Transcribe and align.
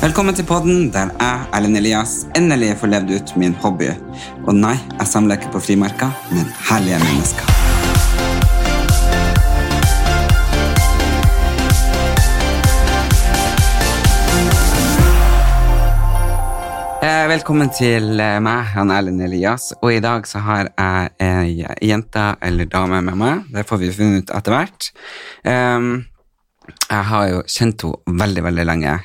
Velkommen 0.00 0.32
til 0.32 0.46
podden 0.48 0.86
der 0.88 1.10
jeg, 1.12 1.40
Erlend 1.52 1.76
Elias, 1.76 2.12
endelig 2.32 2.70
får 2.80 2.88
levd 2.88 3.10
ut 3.12 3.32
min 3.36 3.52
hobby. 3.60 3.90
Og 4.48 4.54
nei, 4.56 4.78
jeg 4.96 5.08
samler 5.10 5.36
ikke 5.36 5.50
på 5.52 5.60
frimerker, 5.60 6.14
men 6.32 6.46
herlige 6.70 6.96
mennesker. 7.02 7.50
Eh, 17.04 17.26
Velkommen 17.34 17.68
til 17.68 18.24
eh, 18.24 18.38
meg, 18.40 18.72
han 18.72 18.94
Erlend 18.96 19.20
Elias. 19.28 19.74
Og 19.82 19.98
i 19.98 20.00
dag 20.00 20.24
så 20.24 20.40
har 20.48 20.72
jeg 20.72 21.12
ei 21.28 21.90
jente 21.90 22.24
eller 22.40 22.72
dame 22.72 23.04
med 23.04 23.20
meg. 23.20 23.44
Det 23.52 23.68
får 23.68 23.84
vi 23.84 23.92
funnet 24.00 24.24
ut 24.24 24.34
etter 24.40 24.56
hvert. 24.56 24.90
Um, 25.44 25.92
jeg 26.88 27.08
har 27.12 27.30
jo 27.34 27.44
kjent 27.44 27.84
henne 27.84 28.20
veldig, 28.24 28.48
veldig 28.48 28.68
lenge, 28.72 28.98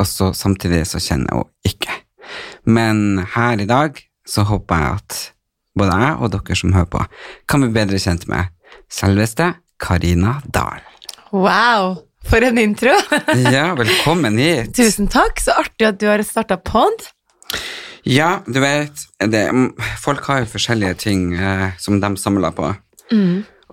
og 0.00 0.08
så 0.08 0.30
samtidig 0.36 0.86
så 0.88 1.00
kjenner 1.02 1.28
jeg 1.28 1.36
henne 1.36 1.72
ikke. 1.72 1.96
Men 2.64 3.26
her 3.34 3.60
i 3.60 3.68
dag 3.68 3.98
så 4.28 4.46
håper 4.48 4.80
jeg 4.80 5.00
at 5.00 5.18
både 5.78 5.96
jeg 6.02 6.16
og 6.18 6.32
dere 6.34 6.58
som 6.58 6.74
hører 6.76 6.90
på, 6.92 7.02
kan 7.48 7.64
bli 7.64 7.72
bedre 7.74 8.00
kjent 8.00 8.26
med 8.30 8.50
selveste 8.92 9.52
Karina 9.80 10.38
Dahl. 10.54 10.82
Wow, 11.32 12.00
for 12.26 12.44
en 12.46 12.58
intro! 12.58 12.94
Ja, 13.54 13.70
velkommen 13.78 14.38
hit. 14.40 14.74
Tusen 14.76 15.10
takk, 15.10 15.40
så 15.42 15.56
artig 15.60 15.88
at 15.88 16.00
du 16.00 16.08
har 16.10 16.22
starta 16.26 16.58
pod. 16.58 17.08
Ja, 18.08 18.40
du 18.46 18.60
vet, 18.62 19.04
det, 19.30 19.44
folk 20.00 20.24
har 20.30 20.42
jo 20.42 20.52
forskjellige 20.54 20.96
ting 21.04 21.32
eh, 21.36 21.70
som 21.78 22.00
de 22.00 22.14
samler 22.20 22.54
på. 22.56 22.70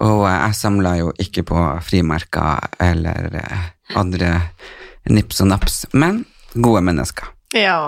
Og 0.03 0.23
eh, 0.27 0.35
jeg 0.35 0.57
samler 0.59 0.99
jo 1.01 1.13
ikke 1.23 1.45
på 1.47 1.63
frimerker 1.87 2.67
eller 2.83 3.39
eh, 3.39 3.69
andre 3.97 4.33
nips 5.13 5.41
og 5.43 5.51
naps, 5.51 5.85
men 5.93 6.23
gode 6.55 6.83
mennesker. 6.85 7.33
Ja. 7.55 7.79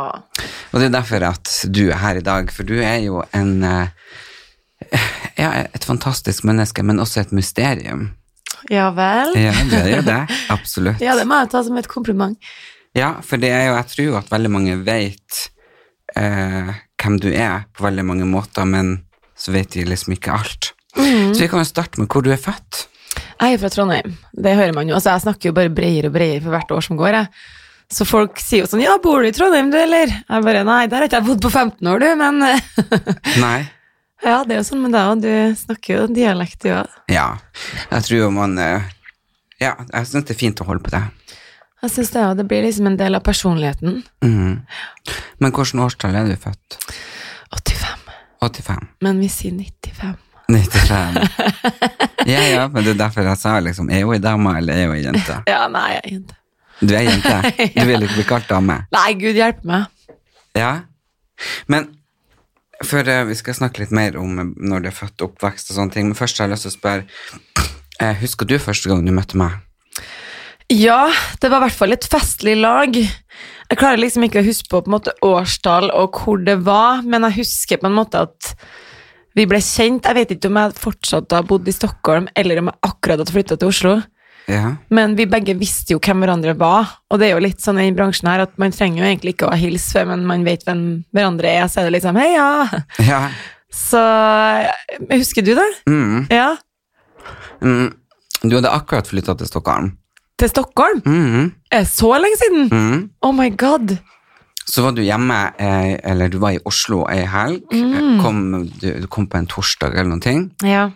Og 0.71 0.79
det 0.79 0.87
er 0.87 0.95
derfor 0.95 1.25
at 1.27 1.51
du 1.67 1.89
er 1.89 1.99
her 1.99 2.19
i 2.19 2.25
dag, 2.25 2.51
for 2.53 2.67
du 2.67 2.77
er 2.79 3.01
jo 3.03 3.23
en 3.35 3.63
eh, 3.65 3.91
ja, 5.39 5.51
et 5.67 5.85
fantastisk 5.85 6.45
menneske, 6.47 6.83
men 6.85 7.01
også 7.03 7.23
et 7.25 7.35
mysterium. 7.35 8.09
Ja 8.71 8.89
vel. 8.95 9.33
Ja, 9.39 9.53
det 9.69 9.79
er 9.83 9.93
jo 9.97 10.03
det. 10.07 10.19
Absolutt. 10.55 11.03
Ja, 11.03 11.15
det 11.19 11.27
må 11.29 11.39
jeg 11.41 11.51
ta 11.53 11.63
som 11.65 11.77
et 11.79 11.89
kompliment. 11.91 12.51
Ja, 12.97 13.15
for 13.25 13.41
det 13.41 13.51
er 13.53 13.69
jo, 13.69 13.75
jeg 13.77 13.91
tror 13.91 14.07
jo 14.07 14.17
at 14.19 14.31
veldig 14.31 14.51
mange 14.51 14.77
vet 14.85 15.43
eh, 16.17 16.71
hvem 16.99 17.19
du 17.21 17.29
er 17.31 17.67
på 17.75 17.85
veldig 17.85 18.05
mange 18.07 18.27
måter, 18.29 18.67
men 18.67 18.97
så 19.39 19.53
vet 19.55 19.75
de 19.75 19.85
liksom 19.87 20.15
ikke 20.15 20.35
alt. 20.35 20.73
Så 20.95 21.37
vi 21.37 21.47
kan 21.47 21.61
jo 21.61 21.67
starte 21.67 22.01
med 22.01 22.09
hvor 22.11 22.25
du 22.25 22.31
er 22.33 22.41
født. 22.41 22.87
Jeg 23.39 23.55
er 23.55 23.61
fra 23.61 23.71
Trondheim, 23.71 24.13
det 24.35 24.55
hører 24.57 24.75
man 24.75 24.89
jo. 24.89 24.97
Altså, 24.97 25.13
jeg 25.13 25.23
snakker 25.23 25.49
jo 25.49 25.55
bare 25.55 25.71
bredere 25.71 26.11
og 26.11 26.15
bredere 26.17 26.43
for 26.43 26.55
hvert 26.55 26.71
år 26.75 26.85
som 26.85 26.99
går. 26.99 27.15
Jeg. 27.15 27.27
Så 27.89 28.05
folk 28.05 28.37
sier 28.43 28.65
jo 28.65 28.69
sånn 28.69 28.83
'ja, 28.83 28.97
bor 29.01 29.23
du 29.23 29.29
i 29.29 29.33
Trondheim, 29.33 29.71
du, 29.71 29.77
eller?' 29.79 30.11
Jeg 30.11 30.43
bare 30.45 30.63
'nei, 30.63 30.85
der 30.87 30.97
har 30.97 31.07
ikke 31.07 31.21
jeg 31.21 31.25
bodd 31.25 31.41
på 31.41 31.49
15 31.49 31.87
år, 31.87 31.99
du', 31.99 32.15
men 32.15 32.39
Nei. 33.45 33.69
Ja, 34.19 34.43
det 34.43 34.51
er 34.51 34.59
jo 34.59 34.67
sånn 34.67 34.81
med 34.83 34.91
deg 34.91 35.07
òg, 35.07 35.21
du 35.23 35.55
snakker 35.55 35.95
jo 35.95 36.07
dialekt, 36.11 36.59
du 36.59 36.73
òg. 36.75 36.87
Ja, 37.07 37.37
jeg 37.87 38.03
tror 38.03 38.17
jo 38.19 38.31
man 38.35 38.57
eh, 38.59 38.83
Ja, 39.61 39.77
jeg 39.79 40.07
syns 40.07 40.27
det 40.27 40.35
er 40.35 40.39
fint 40.39 40.59
å 40.59 40.67
holde 40.67 40.83
på 40.83 40.91
det. 40.91 41.01
Jeg 41.79 41.91
syns 41.93 42.11
det 42.11 42.23
òg, 42.25 42.35
det 42.35 42.47
blir 42.51 42.65
liksom 42.67 42.87
en 42.91 42.97
del 42.99 43.15
av 43.15 43.23
personligheten. 43.23 44.03
Mm. 44.23 44.59
Men 45.39 45.51
hvilket 45.55 45.79
årstall 45.79 46.15
er 46.19 46.27
du 46.27 46.35
født? 46.35 46.79
85, 47.55 48.09
85? 48.43 48.87
men 49.07 49.19
vi 49.23 49.31
sier 49.31 49.55
95. 49.55 50.19
95. 50.49 51.19
Ja, 52.27 52.41
ja, 52.41 52.65
men 52.67 52.83
det 52.83 52.95
er 52.95 52.99
derfor 53.05 53.27
jeg 53.27 53.39
sa 53.39 53.55
liksom, 53.63 53.89
er 53.93 54.03
hun 54.05 54.17
ei 54.17 54.23
dame 54.23 54.57
eller 54.59 54.81
er 54.81 54.89
hun 54.89 54.97
ei 54.97 55.05
jente? 55.05 55.37
Ja, 55.51 55.61
nei, 55.71 55.85
jeg 55.95 56.01
er 56.01 56.11
jente. 56.15 56.37
Du 56.79 56.93
er 56.95 57.07
jente. 57.07 57.37
Du 57.77 57.85
vil 57.87 58.05
ikke 58.07 58.17
bli 58.17 58.27
kalt 58.27 58.49
dame. 58.49 58.81
Nei, 58.95 59.07
gud 59.19 59.39
hjelpe 59.39 59.69
meg. 59.69 60.11
Ja. 60.57 60.73
Men 61.71 61.89
før 62.85 63.09
eh, 63.11 63.25
vi 63.29 63.37
skal 63.39 63.57
snakke 63.57 63.83
litt 63.83 63.95
mer 63.95 64.17
om 64.19 64.39
eh, 64.39 64.51
når 64.71 64.83
du 64.83 64.91
er 64.91 64.95
født, 64.95 65.25
oppvekst 65.29 65.71
og 65.71 65.79
sånne 65.79 65.95
ting, 65.95 66.09
men 66.09 66.17
først 66.19 66.39
har 66.39 66.49
jeg 66.49 66.55
lyst 66.55 66.67
til 66.67 66.73
å 66.73 66.77
spørre, 66.77 67.23
eh, 67.99 68.15
husker 68.23 68.49
du 68.49 68.57
første 68.61 68.91
gang 68.91 69.05
du 69.05 69.13
møtte 69.15 69.39
meg? 69.39 69.59
Ja, 70.69 71.07
det 71.41 71.49
var 71.49 71.63
i 71.63 71.67
hvert 71.67 71.79
fall 71.79 71.95
et 71.95 72.05
festlig 72.05 72.53
lag. 72.59 72.93
Jeg 72.93 73.77
klarer 73.77 74.01
liksom 74.01 74.27
ikke 74.27 74.43
å 74.43 74.45
huske 74.45 74.69
på, 74.69 74.83
på 74.85 74.91
en 74.91 74.95
måte, 74.99 75.15
årstall 75.25 75.89
og 75.97 76.19
hvor 76.21 76.41
det 76.45 76.59
var, 76.65 77.01
men 77.05 77.25
jeg 77.27 77.41
husker 77.41 77.81
på 77.81 77.89
en 77.89 77.97
måte 77.97 78.21
at 78.27 78.53
vi 79.37 79.45
ble 79.49 79.59
kjent. 79.63 80.05
Jeg 80.05 80.17
vet 80.17 80.31
ikke 80.35 80.49
om 80.49 80.61
jeg 80.61 80.77
fortsatt 80.79 81.35
har 81.35 81.45
bodd 81.49 81.67
i 81.69 81.75
Stockholm, 81.75 82.29
eller 82.37 82.61
om 82.61 82.71
jeg 82.71 82.81
akkurat 82.89 83.21
hadde 83.21 83.35
flytta 83.35 83.59
til 83.59 83.71
Oslo. 83.71 83.99
Ja. 84.49 84.73
Men 84.89 85.13
vi 85.17 85.27
begge 85.29 85.53
visste 85.59 85.93
jo 85.93 85.99
hvem 86.01 86.23
hverandre 86.23 86.55
var, 86.57 86.95
og 87.11 87.21
det 87.21 87.27
er 87.27 87.35
jo 87.35 87.43
litt 87.45 87.61
sånn 87.61 87.77
i 87.83 87.91
bransjen 87.93 88.31
her 88.31 88.47
at 88.47 88.55
man 88.61 88.73
trenger 88.73 89.03
jo 89.03 89.09
egentlig 89.11 89.35
ikke 89.35 89.51
å 89.51 89.59
hilse 89.59 89.93
før 89.93 90.09
men 90.09 90.25
man 90.25 90.45
vet 90.47 90.65
hvem 90.65 90.81
hverandre 91.13 91.51
er, 91.59 91.67
så 91.69 91.81
er 91.83 91.89
det 91.89 91.99
liksom 91.99 92.17
hei, 92.17 92.31
ja. 92.33 92.81
Ja. 93.05 93.21
Så 93.69 94.01
husker 95.11 95.45
du 95.45 95.53
det? 95.53 95.69
Mm. 95.85 96.25
Ja. 96.33 96.55
Mm. 97.61 97.91
Du 98.41 98.55
hadde 98.55 98.73
akkurat 98.73 99.09
flytta 99.11 99.35
til 99.37 99.51
Stockholm. 99.51 99.91
Til 100.39 100.49
Stockholm? 100.49 101.03
Mm. 101.05 101.51
Så 101.85 102.09
lenge 102.17 102.39
siden? 102.41 102.69
Mm. 102.73 103.09
Oh 103.21 103.35
my 103.35 103.51
god. 103.53 103.99
Så 104.69 104.83
var 104.85 104.93
du 104.93 105.01
hjemme, 105.01 105.37
eh, 105.57 105.95
eller 106.11 106.29
du 106.29 106.37
var 106.41 106.53
i 106.53 106.59
Oslo 106.69 107.03
ei 107.09 107.23
helg. 107.25 107.63
Mm. 107.73 108.19
Kom, 108.21 108.41
du, 108.81 109.07
kom 109.09 109.25
på 109.27 109.39
en 109.39 109.47
torsdag 109.49 109.95
eller 109.95 110.11
noen 110.11 110.21
ting. 110.21 110.43
Ja. 110.63 110.89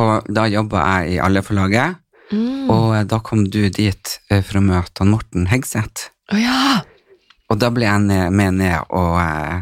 Og 0.00 0.24
da 0.32 0.46
jobba 0.48 0.86
jeg 1.02 1.16
i 1.18 1.20
Alle-forlaget, 1.20 1.98
Mm. 2.32 2.70
og 2.72 2.94
eh, 2.96 3.02
da 3.04 3.18
kom 3.20 3.42
du 3.52 3.66
dit 3.68 4.12
eh, 4.30 4.40
for 4.40 4.56
å 4.56 4.62
møte 4.64 5.02
han 5.02 5.10
Morten 5.12 5.44
Hegseth. 5.50 6.06
Å 6.32 6.38
ja. 6.40 6.78
Og 7.52 7.58
da 7.60 7.68
ble 7.68 7.84
jeg 7.84 8.00
ned, 8.06 8.32
med 8.32 8.54
ned 8.56 8.86
og, 8.88 9.18
eh, 9.20 9.58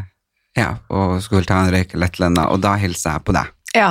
ja, 0.55 0.69
og 0.87 1.17
skulle 1.25 1.43
ta 1.43 1.57
en 1.65 1.73
røyk 1.73 1.91
eller 1.97 2.07
et 2.07 2.15
eller 2.15 2.29
annet, 2.29 2.45
og 2.47 2.61
da 2.63 2.77
hilser 2.79 3.17
jeg 3.17 3.25
på 3.27 3.35
deg. 3.35 3.51
Ja. 3.75 3.89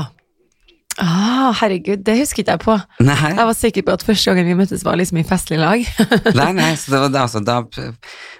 Ah, 1.00 1.50
herregud, 1.60 2.02
det 2.04 2.16
husker 2.18 2.42
ikke 2.42 2.54
jeg 2.56 2.62
på. 2.64 2.76
Nei, 3.06 3.16
Jeg 3.32 3.46
var 3.48 3.56
sikker 3.56 3.84
på 3.86 3.94
at 3.96 4.04
første 4.04 4.30
gangen 4.30 4.48
vi 4.50 4.56
møttes 4.58 4.84
var 4.84 4.98
liksom 5.00 5.20
i 5.20 5.24
festlig 5.26 5.58
lag. 5.60 5.84
nei, 6.38 6.50
nei 6.58 6.70
så 6.76 6.92
det 6.94 7.00
var 7.06 7.14
da, 7.14 7.24
så 7.30 7.40
da 7.44 7.60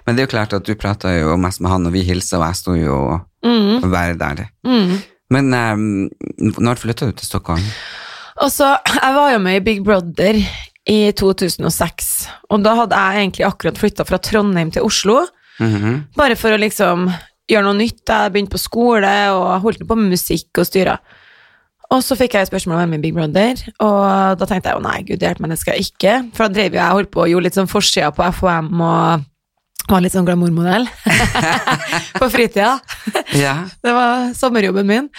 Men 0.05 0.15
det 0.15 0.21
er 0.21 0.27
jo 0.27 0.33
klart 0.35 0.53
at 0.57 0.67
du 0.67 0.75
prata 0.79 1.13
jo 1.15 1.37
mest 1.41 1.63
med 1.63 1.73
han, 1.73 1.87
og 1.89 1.95
vi 1.95 2.05
hilsa, 2.05 2.37
og 2.39 2.45
jeg 2.45 2.59
sto 2.61 2.75
jo 2.77 2.99
mm. 3.45 3.89
bare 3.89 4.17
der. 4.19 4.45
Mm. 4.67 4.99
Men 5.31 5.53
um, 5.55 6.09
når 6.61 6.81
flytta 6.81 7.09
du 7.09 7.15
til 7.17 7.29
Stockholm? 7.29 7.65
Og 8.41 8.51
så, 8.53 8.75
jeg 8.87 9.15
var 9.17 9.33
jo 9.33 9.41
med 9.43 9.59
i 9.59 9.65
Big 9.65 9.83
Brother 9.85 10.39
i 10.89 10.99
2006, 11.17 12.11
og 12.49 12.63
da 12.65 12.73
hadde 12.79 12.97
jeg 12.97 13.25
egentlig 13.25 13.45
akkurat 13.47 13.77
flytta 13.77 14.05
fra 14.07 14.17
Trondheim 14.21 14.71
til 14.73 14.87
Oslo, 14.87 15.23
Mhm. 15.61 16.15
bare 16.17 16.35
for 16.39 16.49
å 16.55 16.57
liksom 16.57 17.03
gjøre 17.51 17.67
noe 17.67 17.77
nytt. 17.77 18.01
Jeg 18.07 18.31
begynte 18.33 18.55
på 18.55 18.61
skole 18.61 19.11
og 19.35 19.61
holdt 19.61 19.83
på 19.85 19.97
med 19.99 20.13
musikk 20.15 20.57
og 20.57 20.65
styra. 20.65 20.95
Og 21.91 21.99
så 22.05 22.15
fikk 22.15 22.37
jeg 22.37 22.47
spørsmål 22.47 22.85
om 22.85 22.93
med 22.93 23.01
i 23.01 23.09
Big 23.09 23.15
Brother, 23.17 23.59
og 23.83 24.39
da 24.39 24.47
tenkte 24.47 24.71
jeg 24.71 24.77
jo 24.77 24.85
nei, 24.85 25.01
gud 25.07 25.25
hjelpe 25.25 25.43
meg, 25.43 25.51
det 25.51 25.59
skal 25.59 25.75
jeg 25.75 25.91
ikke. 25.91 26.13
For 26.37 26.47
da 26.47 26.55
drev 26.55 26.77
jeg 26.77 26.95
holdt 26.97 27.11
på 27.11 27.25
og 27.25 27.33
gjorde 27.33 27.49
litt 27.49 27.57
sånn 27.59 27.71
forsida 27.71 28.13
på 28.15 28.29
FHM 28.37 28.71
og 28.79 29.27
var 29.91 30.03
litt 30.03 30.13
sånn 30.13 30.27
glamourmodell 30.27 30.85
på 32.21 32.29
fritida. 32.31 32.77
Ja. 33.35 33.55
Det 33.83 33.95
var 33.95 34.29
sommerjobben 34.37 34.87
min. 34.87 35.09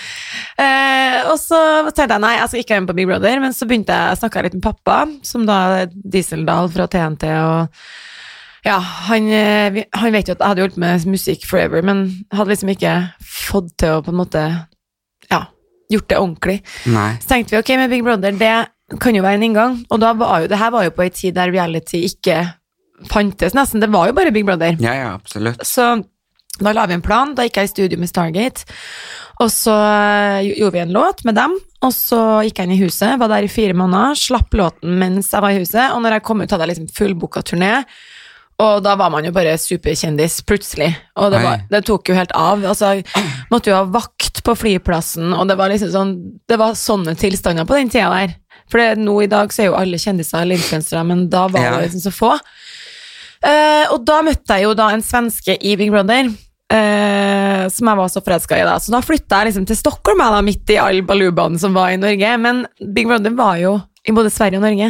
Eh, 0.57 1.19
og 1.29 1.37
så 1.43 1.59
tenkte 1.91 2.15
jeg 2.15 2.25
nei, 2.25 2.37
jeg 2.39 2.53
skal 2.53 2.63
ikke 2.63 2.77
være 2.77 2.85
med 2.85 2.93
på 2.93 2.97
Big 3.01 3.11
Brother, 3.11 3.43
men 3.43 3.57
så 3.57 3.69
begynte 3.69 3.99
jeg 3.99 4.15
å 4.15 4.21
snakke 4.23 4.47
litt 4.47 4.57
med 4.57 4.65
pappa, 4.65 5.03
som 5.27 5.45
da 5.49 5.59
er 5.83 5.93
Dieseldal 5.93 6.73
fra 6.73 6.89
TNT, 6.89 7.29
og 7.43 7.85
ja, 8.63 8.79
han, 8.79 9.27
eh, 9.35 9.83
han 9.99 10.15
vet 10.15 10.31
jo 10.31 10.37
at 10.37 10.43
jeg 10.43 10.53
hadde 10.53 10.65
holdt 10.65 10.81
med 10.81 11.07
musikk 11.11 11.47
forever, 11.49 11.83
men 11.85 12.05
hadde 12.33 12.55
liksom 12.55 12.71
ikke 12.73 12.95
fått 13.21 13.73
til 13.83 13.99
å 13.99 14.05
på 14.07 14.15
en 14.15 14.21
måte, 14.21 14.45
gjort 15.97 16.09
det 16.11 16.21
ordentlig. 16.21 16.59
Nei. 16.93 17.11
Så 17.23 17.35
tenkte 17.35 17.57
vi, 17.57 17.61
ok, 17.63 17.75
med 17.83 17.93
Big 17.93 18.07
Brother, 18.07 18.39
det 18.39 18.55
kan 19.01 19.17
jo 19.17 19.25
være 19.25 19.41
en 19.41 19.47
inngang, 19.49 19.79
og 19.89 20.03
da 20.03 20.13
var 20.19 20.45
jo, 20.45 20.51
det 20.53 20.61
her 20.61 20.73
var 20.75 20.87
jo 20.87 20.95
på 20.97 21.07
en 21.07 21.15
tid 21.17 21.37
der 21.39 21.53
reality 21.55 22.03
ikke 22.09 22.43
fantes 23.11 23.55
nesten, 23.57 23.83
det 23.83 23.91
var 23.93 24.11
jo 24.11 24.17
bare 24.17 24.35
Big 24.35 24.47
Brother. 24.47 24.77
Ja, 24.83 24.95
ja, 24.99 25.13
absolutt. 25.17 25.63
Så 25.67 25.95
da 26.61 26.75
la 26.77 26.85
vi 26.87 26.99
en 26.99 27.05
plan, 27.05 27.33
da 27.35 27.47
gikk 27.47 27.63
jeg 27.63 27.71
i 27.71 27.73
studio 27.73 28.01
med 28.01 28.11
Stargate, 28.11 28.67
og 29.41 29.49
så 29.51 29.73
eh, 29.73 30.53
gjorde 30.53 30.75
vi 30.77 30.83
en 30.85 30.95
låt 30.95 31.25
med 31.27 31.39
dem, 31.39 31.57
og 31.83 31.95
så 31.97 32.21
gikk 32.47 32.61
jeg 32.61 32.69
inn 32.69 32.75
i 32.77 32.83
huset, 32.85 33.17
var 33.19 33.33
der 33.33 33.47
i 33.47 33.51
fire 33.51 33.75
måneder, 33.79 34.19
slapp 34.19 34.53
låten 34.59 34.99
mens 35.01 35.33
jeg 35.33 35.43
var 35.43 35.55
i 35.55 35.63
huset, 35.63 35.87
og 35.91 36.05
når 36.05 36.19
jeg 36.19 36.27
kom 36.29 36.45
ut 36.45 36.53
hadde 36.53 36.67
jeg 36.67 36.75
liksom 36.75 36.91
fullbooka 36.99 37.43
turné, 37.49 37.73
og 38.63 38.83
da 38.85 38.93
var 39.01 39.11
man 39.11 39.27
jo 39.27 39.33
bare 39.35 39.57
superkjendis 39.59 40.41
plutselig, 40.47 40.93
og 41.19 41.33
det, 41.35 41.41
var, 41.43 41.65
det 41.73 41.81
tok 41.89 42.13
jo 42.13 42.17
helt 42.19 42.35
av, 42.39 42.63
altså, 42.71 42.93
måtte 43.51 43.73
jo 43.73 43.79
ha 43.81 43.87
vakt 43.91 44.43
på 44.47 44.55
flyplassen, 44.61 45.33
og 45.35 45.49
det 45.51 45.57
var 45.59 45.73
liksom 45.73 45.91
sånn, 45.95 46.13
det 46.51 46.59
var 46.61 46.79
sånne 46.79 47.17
tilstander 47.19 47.67
på 47.69 47.81
den 47.81 47.91
tida 47.93 48.13
der, 48.15 48.37
for 48.71 48.81
det, 48.81 49.03
nå 49.03 49.17
i 49.25 49.31
dag 49.33 49.51
så 49.53 49.65
er 49.65 49.71
jo 49.73 49.77
alle 49.81 49.99
kjendiser 50.01 50.45
eller 50.45 50.61
influensere, 50.61 51.03
men 51.09 51.27
da 51.33 51.49
var 51.51 51.67
Ja. 51.67 51.75
det 51.77 51.89
liksom 51.91 52.07
så 52.07 52.15
få. 52.15 52.33
Uh, 53.43 53.91
og 53.91 54.05
da 54.07 54.21
møtte 54.23 54.55
jeg 54.55 54.69
jo 54.69 54.75
da 54.79 54.93
en 54.95 55.03
svenske 55.03 55.59
i 55.59 55.77
Big 55.81 55.93
Brother, 55.93 56.31
Uh, 56.73 57.67
som 57.69 57.85
jeg 57.91 57.99
var 57.99 58.09
så 58.09 58.23
forelska 58.25 58.57
i 58.57 58.63
da. 58.65 58.79
Så 58.81 58.95
da 58.95 59.03
flytta 59.05 59.43
jeg 59.43 59.51
liksom 59.51 59.67
til 59.69 59.77
Stockholm, 59.77 60.23
jeg 60.25 60.33
da, 60.33 60.39
midt 60.47 60.71
i 60.73 60.79
all 60.81 61.03
balubaen 61.05 61.59
som 61.61 61.75
var 61.77 61.93
i 61.93 61.99
Norge. 62.01 62.31
Men 62.41 62.63
Big 62.97 63.11
Brother 63.11 63.35
var 63.37 63.59
jo 63.61 63.75
i 64.09 64.15
både 64.17 64.33
Sverige 64.33 64.57
og 64.57 64.65
Norge. 64.65 64.89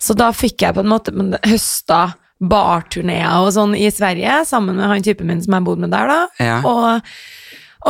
Så 0.00 0.16
da 0.16 0.30
fikk 0.32 0.64
jeg 0.64 0.72
på 0.78 0.80
en 0.80 0.88
måte 0.88 1.12
høsta 1.44 1.98
barturneer 2.50 3.42
og 3.42 3.52
sånn 3.56 3.76
i 3.78 3.88
Sverige, 3.92 4.40
sammen 4.48 4.78
med 4.78 4.90
han 4.90 5.04
typen 5.04 5.30
min 5.30 5.42
som 5.44 5.56
jeg 5.56 5.66
bodde 5.66 5.86
med 5.86 5.94
der, 5.94 6.10
da. 6.10 6.44
Ja. 6.44 6.56
Og, 6.68 7.12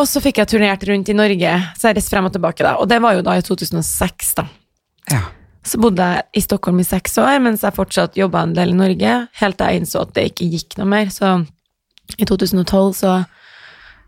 og 0.00 0.10
så 0.10 0.22
fikk 0.24 0.42
jeg 0.42 0.52
turnert 0.54 0.84
rundt 0.88 1.10
i 1.10 1.16
Norge, 1.16 1.54
så 1.78 1.90
jeg 1.90 1.98
reiste 1.98 2.14
frem 2.14 2.28
og 2.28 2.34
tilbake 2.34 2.66
da. 2.66 2.76
Og 2.82 2.90
det 2.90 3.00
var 3.04 3.16
jo 3.18 3.24
da 3.26 3.38
i 3.38 3.46
2006, 3.46 4.36
da. 4.40 4.48
ja. 5.14 5.24
Så 5.64 5.78
bodde 5.80 6.04
jeg 6.04 6.24
i 6.36 6.42
Stockholm 6.44 6.82
i 6.82 6.84
seks 6.84 7.14
år, 7.22 7.38
mens 7.40 7.62
jeg 7.64 7.72
fortsatt 7.72 8.18
jobba 8.20 8.42
en 8.44 8.52
del 8.52 8.74
i 8.74 8.76
Norge, 8.76 9.12
helt 9.40 9.56
til 9.56 9.70
jeg 9.70 9.80
innså 9.80 10.02
at 10.04 10.10
det 10.12 10.26
ikke 10.28 10.50
gikk 10.52 10.76
noe 10.76 10.90
mer. 10.90 11.08
Så 11.08 11.30
i 12.18 12.26
2012 12.28 12.90
så 12.98 13.14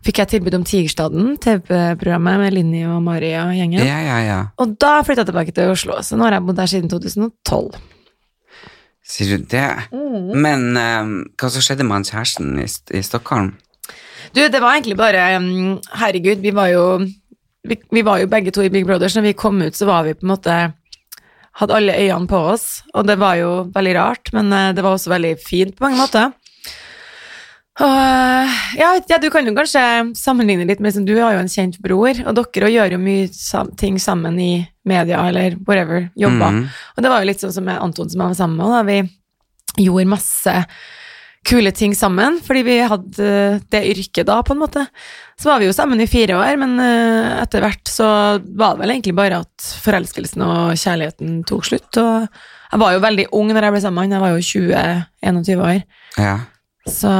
fikk 0.05 0.21
jeg 0.21 0.31
tilbud 0.35 0.53
om 0.59 0.65
Tigerstaden, 0.67 1.31
TV-programmet 1.41 2.43
med 2.43 2.53
Linni 2.53 2.83
og 2.85 3.01
Mari 3.01 3.33
og 3.41 3.55
gjengen. 3.57 3.81
Ja, 3.81 3.97
ja, 4.05 4.19
ja. 4.21 4.39
Og 4.61 4.77
da 4.77 4.99
flytta 5.01 5.25
jeg 5.25 5.31
tilbake 5.31 5.55
til 5.57 5.73
Oslo, 5.73 5.97
så 6.05 6.19
nå 6.19 6.27
har 6.27 6.37
jeg 6.37 6.45
bodd 6.45 6.59
der 6.61 6.69
siden 6.69 6.93
2012. 6.93 7.81
Sier 9.07 9.37
du 9.37 9.45
det? 9.47 9.69
Mm. 9.95 10.33
Men 10.43 10.65
um, 10.75 11.13
hva 11.39 11.49
så 11.51 11.63
skjedde 11.63 11.85
med 11.87 12.01
han 12.01 12.07
kjæresten 12.07 12.57
i, 12.59 12.67
i 12.67 13.03
Stockholm? 13.05 13.53
Du, 14.35 14.41
det 14.43 14.59
var 14.59 14.75
egentlig 14.75 14.97
bare 14.99 15.23
um, 15.37 15.77
Herregud, 15.95 16.43
vi 16.43 16.51
var 16.55 16.73
jo 16.73 16.83
vi, 17.67 17.77
vi 17.91 18.03
var 18.03 18.19
jo 18.21 18.31
begge 18.31 18.51
to 18.51 18.65
i 18.65 18.71
Big 18.73 18.85
Brothers. 18.87 19.15
Når 19.15 19.29
vi 19.29 19.37
kom 19.39 19.61
ut, 19.63 19.75
så 19.75 19.87
var 19.87 20.03
vi 20.07 20.17
på 20.17 20.27
en 20.27 20.35
måte 20.35 20.57
Hadde 21.57 21.73
alle 21.73 21.95
øynene 21.97 22.29
på 22.29 22.37
oss, 22.51 22.83
og 22.93 23.07
det 23.09 23.15
var 23.17 23.39
jo 23.39 23.47
veldig 23.73 23.93
rart, 23.97 24.29
men 24.29 24.51
eh, 24.53 24.75
det 24.77 24.83
var 24.85 24.93
også 24.93 25.09
veldig 25.09 25.31
fint 25.41 25.71
på 25.73 25.87
mange 25.87 25.97
måter. 25.97 26.27
Og 27.77 27.93
eh, 27.93 28.57
ja, 28.79 28.89
ja, 29.05 29.19
du 29.21 29.27
kan 29.33 29.45
jo 29.45 29.53
kanskje 29.57 29.81
sammenligne 30.17 30.65
litt 30.65 30.81
med 30.81 30.89
liksom, 30.89 31.05
Du 31.05 31.13
har 31.19 31.35
jo 31.35 31.43
en 31.43 31.51
kjent 31.51 31.77
bror, 31.83 32.17
og 32.25 32.39
dere 32.39 32.71
gjør 32.73 32.95
jo 32.95 33.01
mye 33.01 33.27
sam 33.35 33.69
ting 33.77 33.99
sammen 34.01 34.39
i 34.41 34.51
media 34.87 35.21
eller 35.29 35.59
whatever, 35.67 36.07
jobber. 36.17 36.55
Mhm. 36.57 36.63
Og 36.95 37.03
det 37.03 37.11
var 37.13 37.21
jo 37.21 37.29
litt 37.29 37.43
sånn 37.43 37.53
som 37.53 37.67
med 37.67 37.81
Anton 37.81 38.09
som 38.09 38.23
jeg 38.23 38.33
var 38.33 38.39
sammen 38.39 38.57
med, 38.57 38.73
da 38.73 38.81
vi 38.87 39.85
gjorde 39.85 40.09
masse 40.09 40.55
kule 41.47 41.71
ting 41.71 41.93
sammen, 41.95 42.41
fordi 42.43 42.63
vi 42.65 42.79
hadde 42.81 43.23
eh, 43.23 43.61
det 43.71 43.83
yrket 43.93 44.27
da, 44.27 44.41
på 44.43 44.55
en 44.55 44.61
måte. 44.65 44.83
Så 45.39 45.51
var 45.51 45.61
vi 45.61 45.69
jo 45.69 45.75
sammen 45.75 46.01
i 46.01 46.09
fire 46.09 46.35
år, 46.39 46.57
men 46.59 46.75
eh, 46.81 47.37
etter 47.43 47.63
hvert 47.63 47.87
så 47.87 48.09
var 48.41 48.75
det 48.75 48.83
vel 48.83 48.97
egentlig 48.97 49.15
bare 49.17 49.43
at 49.45 49.69
forelskelsen 49.85 50.43
og 50.43 50.73
kjærligheten 50.73 51.41
tok 51.47 51.69
slutt, 51.69 52.01
og 52.01 52.27
jeg 52.67 52.81
var 52.81 52.97
jo 52.97 53.05
veldig 53.05 53.29
ung 53.37 53.53
når 53.53 53.69
jeg 53.69 53.75
ble 53.77 53.81
sammen 53.85 54.01
med 54.01 54.07
han, 54.07 54.17
jeg 54.17 54.25
var 54.25 54.33
jo 54.33 54.47
20-21 55.23 55.67
år. 55.69 55.81
Ja. 56.17 56.35
Så 56.87 57.11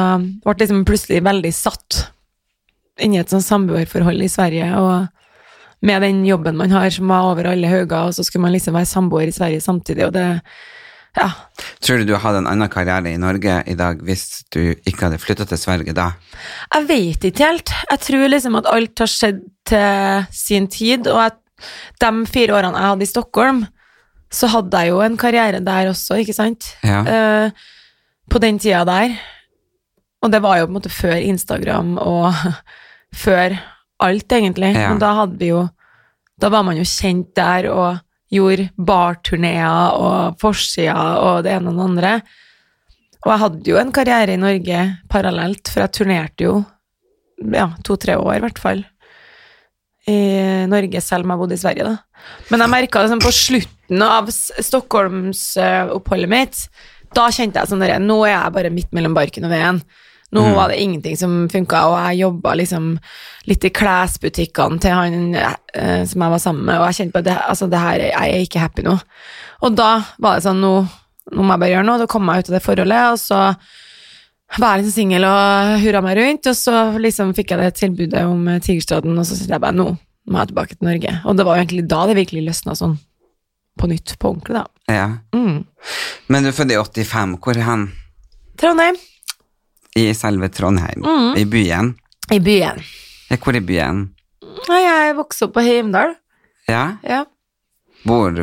ble 0.44 0.56
liksom 0.62 0.86
plutselig 0.88 1.24
veldig 1.26 1.52
satt 1.56 2.06
inn 3.04 3.14
i 3.14 3.20
et 3.22 3.30
sånn 3.30 3.46
samboerforhold 3.46 4.24
i 4.26 4.32
Sverige, 4.32 4.72
og 4.80 5.08
med 5.86 6.02
den 6.02 6.24
jobben 6.26 6.58
man 6.58 6.74
har 6.74 6.90
som 6.94 7.12
var 7.12 7.30
over 7.32 7.52
alle 7.52 7.70
hauger, 7.70 8.10
og 8.10 8.16
så 8.16 8.26
skulle 8.26 8.48
man 8.48 8.56
liksom 8.56 8.78
være 8.78 8.90
samboer 8.90 9.30
i 9.30 9.36
Sverige 9.36 9.62
samtidig, 9.62 10.08
og 10.08 10.18
det 10.18 10.42
Ja. 11.18 11.32
Tror 11.82 11.98
du 11.98 12.06
du 12.06 12.16
hadde 12.16 12.44
en 12.44 12.48
annen 12.48 12.70
karriere 12.70 13.10
i 13.10 13.18
Norge 13.18 13.64
i 13.66 13.74
dag 13.74 13.98
hvis 14.06 14.44
du 14.54 14.76
ikke 14.86 15.08
hadde 15.08 15.18
flytta 15.18 15.48
til 15.50 15.58
Sverige 15.58 15.94
da? 15.94 16.12
Jeg 16.76 16.88
vet 16.88 17.24
ikke 17.26 17.48
helt. 17.48 17.72
Jeg 17.90 18.00
tror 18.00 18.28
liksom 18.30 18.58
at 18.60 18.70
alt 18.70 19.00
har 19.00 19.10
skjedd 19.10 19.40
til 19.66 20.28
sin 20.32 20.68
tid, 20.68 21.08
og 21.08 21.24
at 21.24 21.40
de 22.02 22.12
fire 22.30 22.54
årene 22.54 22.78
jeg 22.78 22.92
hadde 22.92 23.08
i 23.08 23.10
Stockholm, 23.10 23.66
så 24.30 24.48
hadde 24.52 24.78
jeg 24.78 24.92
jo 24.92 25.02
en 25.02 25.18
karriere 25.18 25.64
der 25.64 25.90
også, 25.90 26.20
ikke 26.22 26.36
sant? 26.38 26.70
Ja. 26.84 27.02
Uh, 27.02 27.50
på 28.30 28.38
den 28.44 28.60
tida 28.60 28.84
der. 28.86 29.18
Og 30.24 30.34
det 30.34 30.42
var 30.44 30.60
jo 30.60 30.68
på 30.68 30.72
en 30.72 30.80
måte 30.80 30.94
før 30.94 31.18
Instagram 31.20 31.96
og 32.02 32.34
før 33.26 33.58
alt, 34.04 34.32
egentlig. 34.32 34.74
Ja. 34.76 34.92
Men 34.92 35.02
da 35.02 35.14
hadde 35.24 35.42
vi 35.42 35.54
jo 35.54 35.68
Da 36.38 36.52
var 36.54 36.62
man 36.62 36.78
jo 36.78 36.84
kjent 36.86 37.32
der 37.34 37.66
og 37.72 37.98
gjorde 38.30 38.68
barturneer 38.78 39.96
og 39.98 40.36
forsider 40.38 41.18
og 41.18 41.40
det 41.48 41.56
ene 41.56 41.72
og 41.72 41.80
det 41.80 41.88
andre. 41.88 42.12
Og 43.24 43.32
jeg 43.32 43.42
hadde 43.42 43.72
jo 43.72 43.80
en 43.82 43.94
karriere 43.96 44.36
i 44.36 44.42
Norge 44.42 44.84
parallelt, 45.10 45.72
for 45.72 45.82
jeg 45.82 45.96
turnerte 45.98 46.46
jo 46.46 46.60
ja, 47.42 47.72
to-tre 47.86 48.20
år, 48.22 48.36
i 48.38 48.44
hvert 48.46 48.62
fall. 48.62 48.84
I 50.08 50.20
Norge, 50.70 51.02
selv 51.02 51.26
om 51.26 51.34
jeg 51.34 51.42
bodde 51.42 51.58
i 51.58 51.64
Sverige, 51.64 51.90
da. 51.90 52.08
Men 52.52 52.64
jeg 52.64 52.74
merka 52.76 53.04
liksom 53.04 53.22
på 53.24 53.32
slutten 53.36 54.04
av 54.06 54.30
Stockholmsoppholdet 54.32 56.32
mitt, 56.32 56.62
da 57.16 57.28
kjente 57.34 57.62
jeg 57.62 57.72
sånn 57.72 57.86
Nå 58.04 58.20
er 58.28 58.36
jeg 58.36 58.56
bare 58.56 58.74
midt 58.74 58.92
mellom 58.96 59.16
barken 59.18 59.48
og 59.48 59.54
veden. 59.54 59.82
Nå 60.36 60.44
var 60.56 60.70
det 60.70 60.82
ingenting 60.84 61.16
som 61.16 61.36
funka, 61.48 61.86
og 61.88 61.96
jeg 62.02 62.22
jobba 62.26 62.54
liksom 62.60 62.88
litt 63.48 63.64
i 63.64 63.72
klesbutikkene 63.72 64.80
til 64.84 64.92
han 64.92 65.36
eh, 65.40 66.04
som 66.04 66.26
jeg 66.26 66.34
var 66.34 66.42
sammen 66.44 66.66
med, 66.68 66.82
og 66.82 66.90
jeg 66.90 66.98
kjente 66.98 67.16
på 67.16 67.22
at 67.24 67.28
det, 67.30 67.36
altså, 67.48 67.70
det 67.72 67.80
her, 67.80 68.04
jeg 68.10 68.34
er 68.36 68.44
ikke 68.44 68.64
happy 68.64 68.84
nå. 68.84 68.98
Og 69.64 69.78
da 69.78 69.92
var 70.20 70.36
det 70.36 70.48
sånn, 70.50 70.60
nå, 70.60 70.74
nå 71.32 71.46
må 71.46 71.56
jeg 71.56 71.64
bare 71.64 71.72
gjøre 71.72 71.88
noe, 71.88 72.02
da 72.04 72.10
kom 72.12 72.28
jeg 72.28 72.44
ut 72.44 72.52
av 72.52 72.58
det 72.58 72.64
forholdet, 72.66 73.06
og 73.14 73.22
så 73.24 73.40
var 74.58 74.76
jeg 74.76 74.84
liksom 74.84 74.96
singel 74.98 75.28
og 75.28 75.78
hurra 75.86 76.04
meg 76.04 76.20
rundt, 76.20 76.52
og 76.52 76.60
så 76.60 76.84
liksom 77.00 77.34
fikk 77.38 77.56
jeg 77.56 77.64
det 77.64 77.72
tilbudet 77.80 78.28
om 78.28 78.52
eh, 78.52 78.62
Tigerstaden, 78.68 79.16
og 79.16 79.28
så 79.28 79.40
sier 79.40 79.56
jeg 79.56 79.64
bare 79.64 79.80
nå 79.80 79.94
må 80.28 80.42
jeg 80.42 80.52
tilbake 80.52 80.76
til 80.76 80.90
Norge. 80.90 81.12
Og 81.24 81.38
det 81.40 81.46
var 81.48 81.56
jo 81.56 81.64
egentlig 81.64 81.86
da 81.88 82.02
det 82.10 82.18
virkelig 82.18 82.50
løsna 82.50 82.76
sånn 82.76 82.98
på 83.80 83.88
nytt, 83.88 84.18
på 84.20 84.34
ordentlig, 84.34 84.60
da. 84.60 84.92
Ja. 84.92 85.08
Mm. 85.32 85.62
Men 86.28 86.44
du 86.44 86.50
er 86.50 86.58
født 86.58 86.74
i 86.74 86.80
85. 86.82 87.38
Hvor 87.44 87.60
er 87.60 87.68
han? 87.68 87.86
Trondheim, 88.60 88.98
I 89.98 90.12
selve 90.18 90.50
Trondheim? 90.54 91.02
Mm. 91.06 91.32
I 91.42 91.46
byen? 91.50 91.96
i 92.32 92.40
byen. 92.44 92.82
Ja, 93.30 93.38
hvor 93.40 93.56
i 93.56 93.62
byen? 93.64 94.08
Jeg 94.68 95.16
vokste 95.16 95.48
opp 95.48 95.54
på 95.56 95.64
Heimdal. 95.64 96.16
Ja? 96.68 96.98
Ja. 97.08 97.22
Bor, 98.08 98.36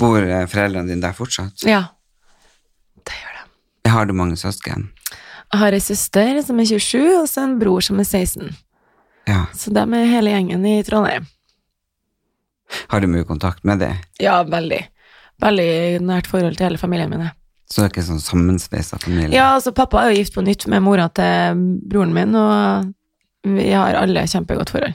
bor 0.00 0.18
eh, 0.22 0.46
foreldrene 0.50 0.90
dine 0.90 1.02
der 1.02 1.14
fortsatt? 1.16 1.62
ja. 1.66 1.84
Det 3.04 3.12
gjør 3.20 3.36
det. 3.38 3.90
Har 3.92 4.06
du 4.08 4.14
mange 4.16 4.36
søsken? 4.40 4.88
Jeg 5.52 5.60
har 5.60 5.76
ei 5.76 5.82
søster 5.84 6.40
som 6.42 6.58
er 6.58 6.66
27, 6.66 7.02
og 7.20 7.28
så 7.30 7.44
en 7.44 7.58
bror 7.60 7.84
som 7.84 8.00
er 8.00 8.08
16. 8.08 8.48
Ja. 9.28 9.44
Så 9.54 9.70
dem 9.76 9.94
er 9.94 10.08
hele 10.10 10.32
gjengen 10.32 10.64
i 10.66 10.78
Trondheim. 10.86 11.28
Har 12.90 13.04
du 13.04 13.06
mye 13.12 13.26
kontakt 13.28 13.62
med 13.64 13.78
dem? 13.84 14.00
Ja, 14.22 14.40
veldig. 14.48 14.80
Veldig 15.44 15.68
nært 16.02 16.30
forhold 16.30 16.56
til 16.58 16.66
hele 16.70 16.80
familien 16.80 17.12
min. 17.12 17.28
Så 17.74 17.82
det 17.82 17.88
er 17.88 17.90
ikke 17.90 18.06
sånn 18.06 18.20
sammensveisa 18.22 19.00
familie? 19.02 19.34
Ja, 19.34 19.48
altså 19.56 19.72
pappa 19.74 20.04
er 20.04 20.12
jo 20.12 20.20
gift 20.20 20.36
på 20.36 20.44
nytt 20.46 20.68
med 20.70 20.84
mora 20.86 21.08
til 21.10 21.58
broren 21.90 22.12
min, 22.14 22.36
og 22.38 22.92
vi 23.56 23.72
har 23.74 23.98
alle 23.98 24.22
kjempegodt 24.30 24.70
forhold. 24.70 24.94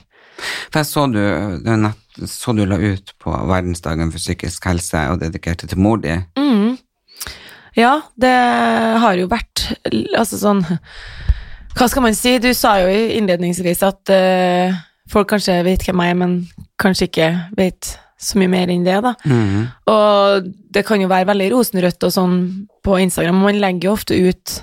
For 0.71 0.79
jeg 0.79 0.87
så 0.87 1.03
du, 1.11 1.19
nett, 1.67 2.21
så 2.31 2.55
du 2.55 2.63
la 2.63 2.77
ut 2.79 3.11
på 3.19 3.33
verdensdagen 3.49 4.13
for 4.13 4.23
psykisk 4.23 4.69
helse 4.71 5.01
og 5.11 5.19
dedikerte 5.25 5.67
til 5.67 5.81
mor 5.83 5.99
di. 5.99 6.15
Mm. 6.39 6.77
Ja, 7.75 7.97
det 8.15 8.31
har 9.03 9.19
jo 9.19 9.27
vært 9.29 9.67
altså 10.17 10.39
sånn 10.39 10.63
Hva 11.77 11.86
skal 11.88 12.01
man 12.07 12.15
si? 12.17 12.31
Du 12.41 12.50
sa 12.57 12.77
jo 12.81 12.88
innledningsvis 12.89 13.83
at 13.86 14.12
uh, 14.12 14.79
folk 15.12 15.29
kanskje 15.36 15.59
vet 15.67 15.83
hvem 15.83 16.01
jeg 16.01 16.15
er, 16.15 16.17
men 16.24 16.39
kanskje 16.79 17.12
ikke 17.12 17.27
vet 17.59 17.91
så 18.19 18.39
mye 18.39 18.51
mer 18.51 18.71
enn 18.71 18.83
det, 18.83 18.97
da. 19.05 19.13
Mm. 19.23 19.69
Og 19.91 20.49
det 20.75 20.83
kan 20.88 20.99
jo 21.01 21.07
være 21.11 21.29
veldig 21.29 21.51
rosenrødt 21.53 22.03
og 22.03 22.11
sånn 22.13 22.39
på 22.83 22.97
Instagram, 22.99 23.39
man 23.45 23.61
legger 23.61 23.89
jo 23.89 23.95
ofte 23.95 24.17
ut 24.17 24.55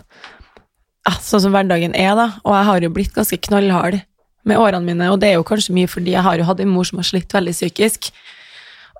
ja, 1.07 1.15
sånn 1.23 1.45
som 1.47 1.55
hverdagen 1.55 1.95
er, 1.97 2.13
da. 2.19 2.29
Og 2.45 2.53
jeg 2.53 2.69
har 2.69 2.85
jo 2.85 2.93
blitt 2.93 3.15
ganske 3.17 3.39
knallhard 3.49 4.01
med 4.47 4.61
årene 4.61 4.87
mine, 4.87 5.09
og 5.11 5.21
det 5.23 5.33
er 5.33 5.39
jo 5.39 5.47
kanskje 5.47 5.75
mye 5.75 5.91
fordi 5.91 6.15
jeg 6.15 6.25
har 6.27 6.39
jo 6.39 6.47
hatt 6.47 6.61
en 6.63 6.71
mor 6.71 6.87
som 6.87 7.01
har 7.01 7.09
slitt 7.09 7.33
veldig 7.35 7.55
psykisk. 7.55 8.11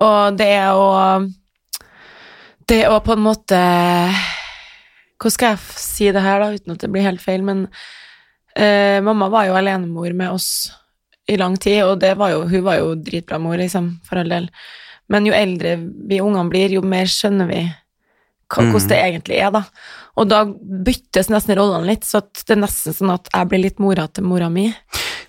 Og 0.03 0.39
det 0.39 0.49
er 0.59 0.71
å 0.77 0.87
Det 2.67 2.83
å 2.85 2.99
på 3.01 3.15
en 3.15 3.23
måte 3.23 3.57
Hvordan 5.17 5.33
skal 5.33 5.55
jeg 5.55 5.79
si 5.81 6.09
det 6.13 6.21
her, 6.21 6.43
da, 6.43 6.51
uten 6.53 6.75
at 6.75 6.83
det 6.83 6.89
blir 6.93 7.05
helt 7.07 7.23
feil, 7.23 7.41
men 7.41 7.63
eh, 8.53 8.99
mamma 9.01 9.31
var 9.33 9.47
jo 9.47 9.55
alenemor 9.57 10.13
med 10.13 10.29
oss 10.35 10.69
i 11.27 11.37
lang 11.37 11.57
tid, 11.59 11.83
og 11.83 11.99
det 11.99 12.13
var 12.17 12.31
jo, 12.31 12.43
hun 12.47 12.63
var 12.63 12.77
jo 12.79 12.93
dritbra 12.95 13.39
mor, 13.39 13.57
liksom, 13.59 13.99
for 14.07 14.17
all 14.21 14.29
del. 14.31 14.49
Men 15.09 15.25
jo 15.27 15.33
eldre 15.35 15.75
vi 16.07 16.21
ungene 16.23 16.49
blir, 16.51 16.71
jo 16.77 16.81
mer 16.81 17.05
skjønner 17.11 17.47
vi 17.51 17.65
Mm. 18.47 18.69
hvordan 18.71 18.87
det 18.87 18.97
egentlig 19.03 19.37
er, 19.43 19.51
da. 19.51 19.61
Og 20.15 20.29
da 20.31 20.45
byttes 20.47 21.27
nesten 21.27 21.57
rollene 21.59 21.85
litt, 21.89 22.05
så 22.07 22.21
det 22.21 22.53
er 22.55 22.61
nesten 22.61 22.93
sånn 22.95 23.11
at 23.11 23.27
jeg 23.33 23.47
blir 23.51 23.59
litt 23.59 23.79
mora 23.83 24.05
til 24.07 24.23
mora 24.23 24.47
mi. 24.49 24.69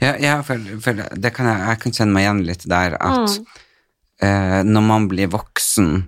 Ja, 0.01 0.13
ja 0.23 0.37
for, 0.47 0.55
for 0.81 0.93
det 0.95 1.33
kan 1.35 1.47
jeg, 1.51 1.59
jeg 1.67 1.81
kan 1.83 1.93
kjenne 1.97 2.15
meg 2.15 2.23
igjen 2.29 2.45
litt 2.47 2.63
der 2.71 2.95
at 2.95 3.33
Mm. 3.35 3.47
eh, 4.23 4.63
når 4.63 4.83
man 4.87 5.09
blir 5.11 5.27
voksen 5.35 6.07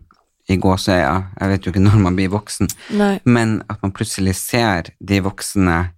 i 0.48 0.56
gåsøya, 0.56 1.32
jeg 1.40 1.48
vet 1.50 1.66
jo 1.66 1.72
ikke 1.72 1.82
når 1.82 1.98
man 1.98 2.14
blir 2.16 2.28
voksen, 2.30 2.70
Nei. 2.94 3.20
men 3.24 3.62
at 3.68 3.82
man 3.82 3.90
plutselig 3.92 4.36
ser 4.36 4.90
de 5.02 5.20
voksne 5.20 5.90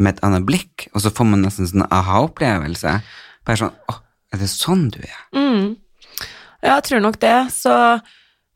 med 0.00 0.16
et 0.16 0.22
annet 0.26 0.46
blikk, 0.48 0.88
og 0.94 1.04
så 1.04 1.12
får 1.14 1.28
man 1.28 1.44
nesten 1.44 1.68
sånn 1.68 1.86
aha-opplevelse. 1.86 2.96
Bare 3.46 3.60
sånn, 3.60 3.76
åh, 3.92 4.00
er 4.32 4.40
det 4.40 4.48
sånn 4.52 4.88
du 4.94 5.00
er? 5.04 5.20
Mm. 5.36 5.76
Ja, 6.60 6.76
jeg 6.78 6.86
tror 6.88 7.04
nok 7.04 7.20
det. 7.22 7.36
Så 7.54 7.72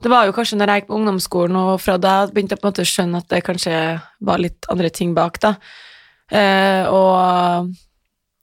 det 0.05 0.13
var 0.13 0.29
jo 0.29 0.35
kanskje 0.37 0.59
når 0.59 0.73
jeg 0.73 0.83
gikk 0.83 0.91
på 0.91 0.99
ungdomsskolen, 0.99 1.59
og 1.61 1.81
fra 1.81 1.97
da 2.01 2.17
begynte 2.29 2.57
jeg 2.57 2.63
på 2.63 2.69
en 2.69 2.73
måte 2.73 2.85
å 2.85 2.91
skjønne 2.91 3.21
at 3.23 3.31
det 3.33 3.45
kanskje 3.47 3.81
var 4.25 4.43
litt 4.43 4.69
andre 4.73 4.91
ting 4.93 5.15
bak, 5.17 5.41
da. 5.43 5.55
Eh, 6.33 6.89
og 6.89 7.73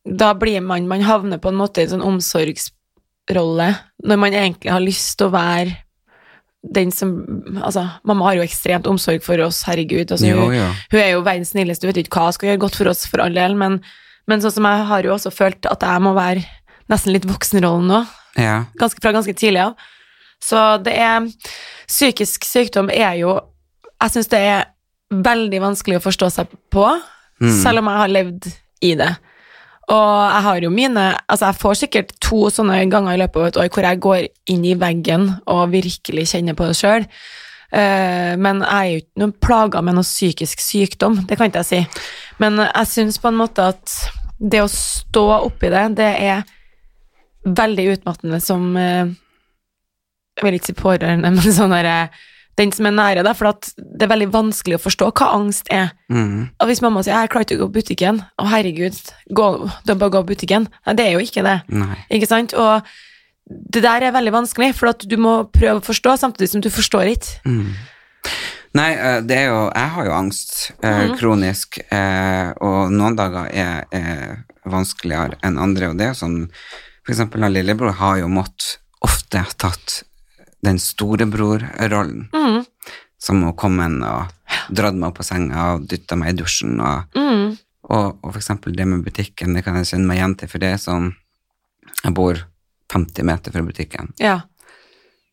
da 0.06 0.32
blir 0.38 0.62
man 0.62 0.86
Man 0.88 1.02
havner 1.02 1.42
på 1.42 1.50
en 1.50 1.58
måte 1.58 1.82
i 1.82 1.88
en 1.88 1.96
sånn 1.96 2.06
omsorgsrolle 2.06 3.68
når 4.06 4.20
man 4.22 4.36
egentlig 4.38 4.70
har 4.70 4.84
lyst 4.84 5.18
til 5.18 5.30
å 5.30 5.34
være 5.34 5.81
den 6.64 6.92
som 6.94 7.12
Altså, 7.64 7.88
mamma 8.06 8.26
har 8.30 8.36
jo 8.38 8.44
ekstremt 8.46 8.86
omsorg 8.88 9.24
for 9.26 9.42
oss, 9.42 9.64
herregud. 9.66 10.12
Altså, 10.12 10.28
Jo, 10.30 10.44
hun, 10.46 10.54
jo. 10.56 10.68
hun 10.92 11.00
er 11.02 11.10
jo 11.16 11.22
verdens 11.26 11.50
snilleste, 11.56 11.88
hun 11.88 11.94
vet 11.94 12.04
ikke 12.06 12.20
hva 12.20 12.28
hun 12.30 12.34
skal 12.38 12.50
gjøre 12.52 12.62
godt 12.66 12.76
for 12.78 12.92
oss, 12.92 13.06
for 13.10 13.24
all 13.24 13.34
del, 13.34 13.56
men, 13.58 13.80
men 14.30 14.42
sånn 14.44 14.54
som 14.60 14.68
jeg 14.70 14.86
har 14.92 15.04
jo 15.08 15.14
også 15.16 15.32
følt 15.34 15.66
at 15.66 15.82
jeg 15.82 16.02
må 16.06 16.14
være 16.18 16.44
nesten 16.92 17.14
litt 17.16 17.26
voksenrollen 17.26 17.88
nå, 17.90 18.02
Ja. 18.38 18.66
ganske, 18.80 19.02
fra 19.02 19.12
ganske 19.12 19.34
tidlig 19.34 19.60
av. 19.66 19.74
Så 20.42 20.58
det 20.84 20.94
er 20.98 21.28
Psykisk 21.92 22.46
sykdom 22.48 22.88
er 22.90 23.18
jo 23.20 23.34
Jeg 24.02 24.10
syns 24.14 24.30
det 24.32 24.40
er 24.40 24.62
veldig 25.12 25.60
vanskelig 25.62 25.98
å 26.00 26.04
forstå 26.06 26.30
seg 26.32 26.48
på, 26.72 26.86
selv 27.42 27.82
om 27.82 27.90
jeg 27.92 28.00
har 28.00 28.08
levd 28.14 28.48
i 28.82 28.94
det. 28.96 29.10
Og 29.92 30.10
jeg 30.32 30.44
har 30.48 30.64
jo 30.64 30.72
mine 30.72 31.06
Altså, 31.28 31.50
jeg 31.50 31.60
får 31.60 31.78
sikkert 31.82 32.16
to 32.24 32.46
sånne 32.54 32.80
ganger 32.92 33.16
i 33.16 33.22
løpet 33.22 33.42
av 33.42 33.48
et 33.50 33.62
år 33.64 33.72
hvor 33.76 33.88
jeg 33.88 34.04
går 34.08 34.28
inn 34.54 34.66
i 34.68 34.78
veggen 34.80 35.30
og 35.52 35.72
virkelig 35.74 36.30
kjenner 36.32 36.58
på 36.58 36.70
det 36.70 36.78
sjøl. 36.80 37.08
men 37.72 38.58
jeg 38.60 38.78
er 38.78 38.88
jo 38.92 39.02
ikke 39.02 39.22
noen 39.22 39.36
plaga 39.40 39.82
med 39.82 39.96
noe 39.96 40.04
psykisk 40.04 40.60
sykdom, 40.60 41.22
det 41.24 41.38
kan 41.40 41.48
ikke 41.48 41.62
jeg 41.64 41.70
si. 41.70 42.02
Men 42.44 42.60
jeg 42.60 42.90
syns 42.92 43.20
på 43.22 43.30
en 43.30 43.38
måte 43.40 43.70
at 43.72 43.94
det 44.42 44.60
å 44.64 44.68
stå 44.68 45.24
oppi 45.38 45.70
det, 45.72 45.86
det 45.96 46.10
er 46.20 46.44
veldig 47.46 47.86
utmattende 47.96 48.40
som 48.42 48.76
eh, 48.78 49.12
Jeg 50.38 50.48
vil 50.48 50.58
ikke 50.58 50.72
si 50.72 50.78
pårørende, 50.78 51.32
men 51.36 51.56
sånn 51.56 51.74
derre 51.74 52.10
Den 52.58 52.72
som 52.72 52.86
er 52.86 52.92
nære, 52.92 53.24
deg, 53.24 53.36
for 53.38 53.48
at 53.48 53.70
det 53.78 54.04
er 54.04 54.12
veldig 54.12 54.32
vanskelig 54.34 54.76
å 54.76 54.84
forstå 54.84 55.12
hva 55.14 55.30
angst 55.38 55.68
er. 55.72 55.92
Mm. 56.12 56.50
Og 56.60 56.68
hvis 56.68 56.82
mamma 56.82 57.02
sier 57.02 57.14
'jeg 57.16 57.30
klarer 57.30 57.46
ikke 57.46 57.58
å 57.58 57.68
gå 57.68 57.72
på 57.72 57.78
butikken', 57.80 58.20
å 58.40 58.48
herregud, 58.52 58.98
gå, 59.34 59.72
du 59.86 59.96
bare 59.96 60.10
gå 60.12 60.24
på 60.24 60.36
butikken. 60.36 60.68
Nei, 60.86 60.94
det 60.94 61.06
er 61.08 61.12
jo 61.14 61.20
ikke 61.20 61.44
det. 61.44 61.62
Nei. 61.70 61.96
Ikke 62.12 62.28
sant? 62.28 62.54
Og 62.54 62.84
det 63.72 63.82
der 63.84 64.04
er 64.04 64.12
veldig 64.12 64.32
vanskelig, 64.34 64.76
for 64.76 64.88
at 64.90 65.00
du 65.08 65.18
må 65.18 65.50
prøve 65.52 65.80
å 65.80 65.86
forstå, 65.86 66.18
samtidig 66.20 66.50
som 66.50 66.62
du 66.62 66.70
forstår 66.70 67.16
ikke. 67.16 67.40
Mm. 67.46 67.74
Nei, 68.74 68.92
eh, 68.94 69.22
det 69.22 69.38
er 69.38 69.48
jo 69.48 69.72
Jeg 69.76 69.90
har 69.90 70.06
jo 70.06 70.12
angst 70.12 70.72
eh, 70.84 71.08
Mhm. 71.08 71.18
kronisk, 71.18 71.80
eh, 71.92 72.54
og 72.62 72.92
noen 72.92 73.16
dager 73.16 73.50
er, 73.54 73.84
er 73.92 74.44
vanskeligere 74.66 75.36
enn 75.44 75.58
andre, 75.60 75.90
og 75.90 75.98
det 75.98 76.06
er 76.06 76.14
jo 76.14 76.26
sånn 76.26 76.50
For 77.04 77.14
eksempel 77.14 77.42
lillebror 77.52 77.94
har 77.94 78.20
jo 78.20 78.28
måttet 78.28 78.78
ofte 79.04 79.44
tatt 79.58 80.04
den 80.64 80.78
storebrorrollen, 80.80 82.30
Mm. 82.34 82.66
som 83.20 83.44
å 83.46 83.56
komme 83.56 83.86
inn 83.86 84.04
og 84.04 84.32
dratt 84.74 84.96
meg 84.96 85.10
opp 85.10 85.18
på 85.20 85.24
senga 85.26 85.74
og 85.76 85.88
dytta 85.88 86.16
meg 86.18 86.34
i 86.34 86.38
dusjen 86.44 86.80
og 86.80 87.04
Mm. 87.16 87.58
Og, 87.92 88.20
og 88.24 88.36
eksempel 88.38 88.76
det 88.76 88.86
med 88.88 89.04
butikken, 89.04 89.54
det 89.56 89.64
kan 89.66 89.76
jeg 89.76 89.86
kjenne 89.90 90.06
meg 90.08 90.18
igjen 90.20 90.36
til, 90.38 90.48
for 90.48 90.60
det 90.60 90.74
er 90.74 90.78
sånn 90.78 91.16
Jeg 92.06 92.14
bor 92.14 92.38
50 92.94 93.24
meter 93.26 93.52
fra 93.52 93.62
butikken, 93.62 94.14
Ja. 94.20 94.42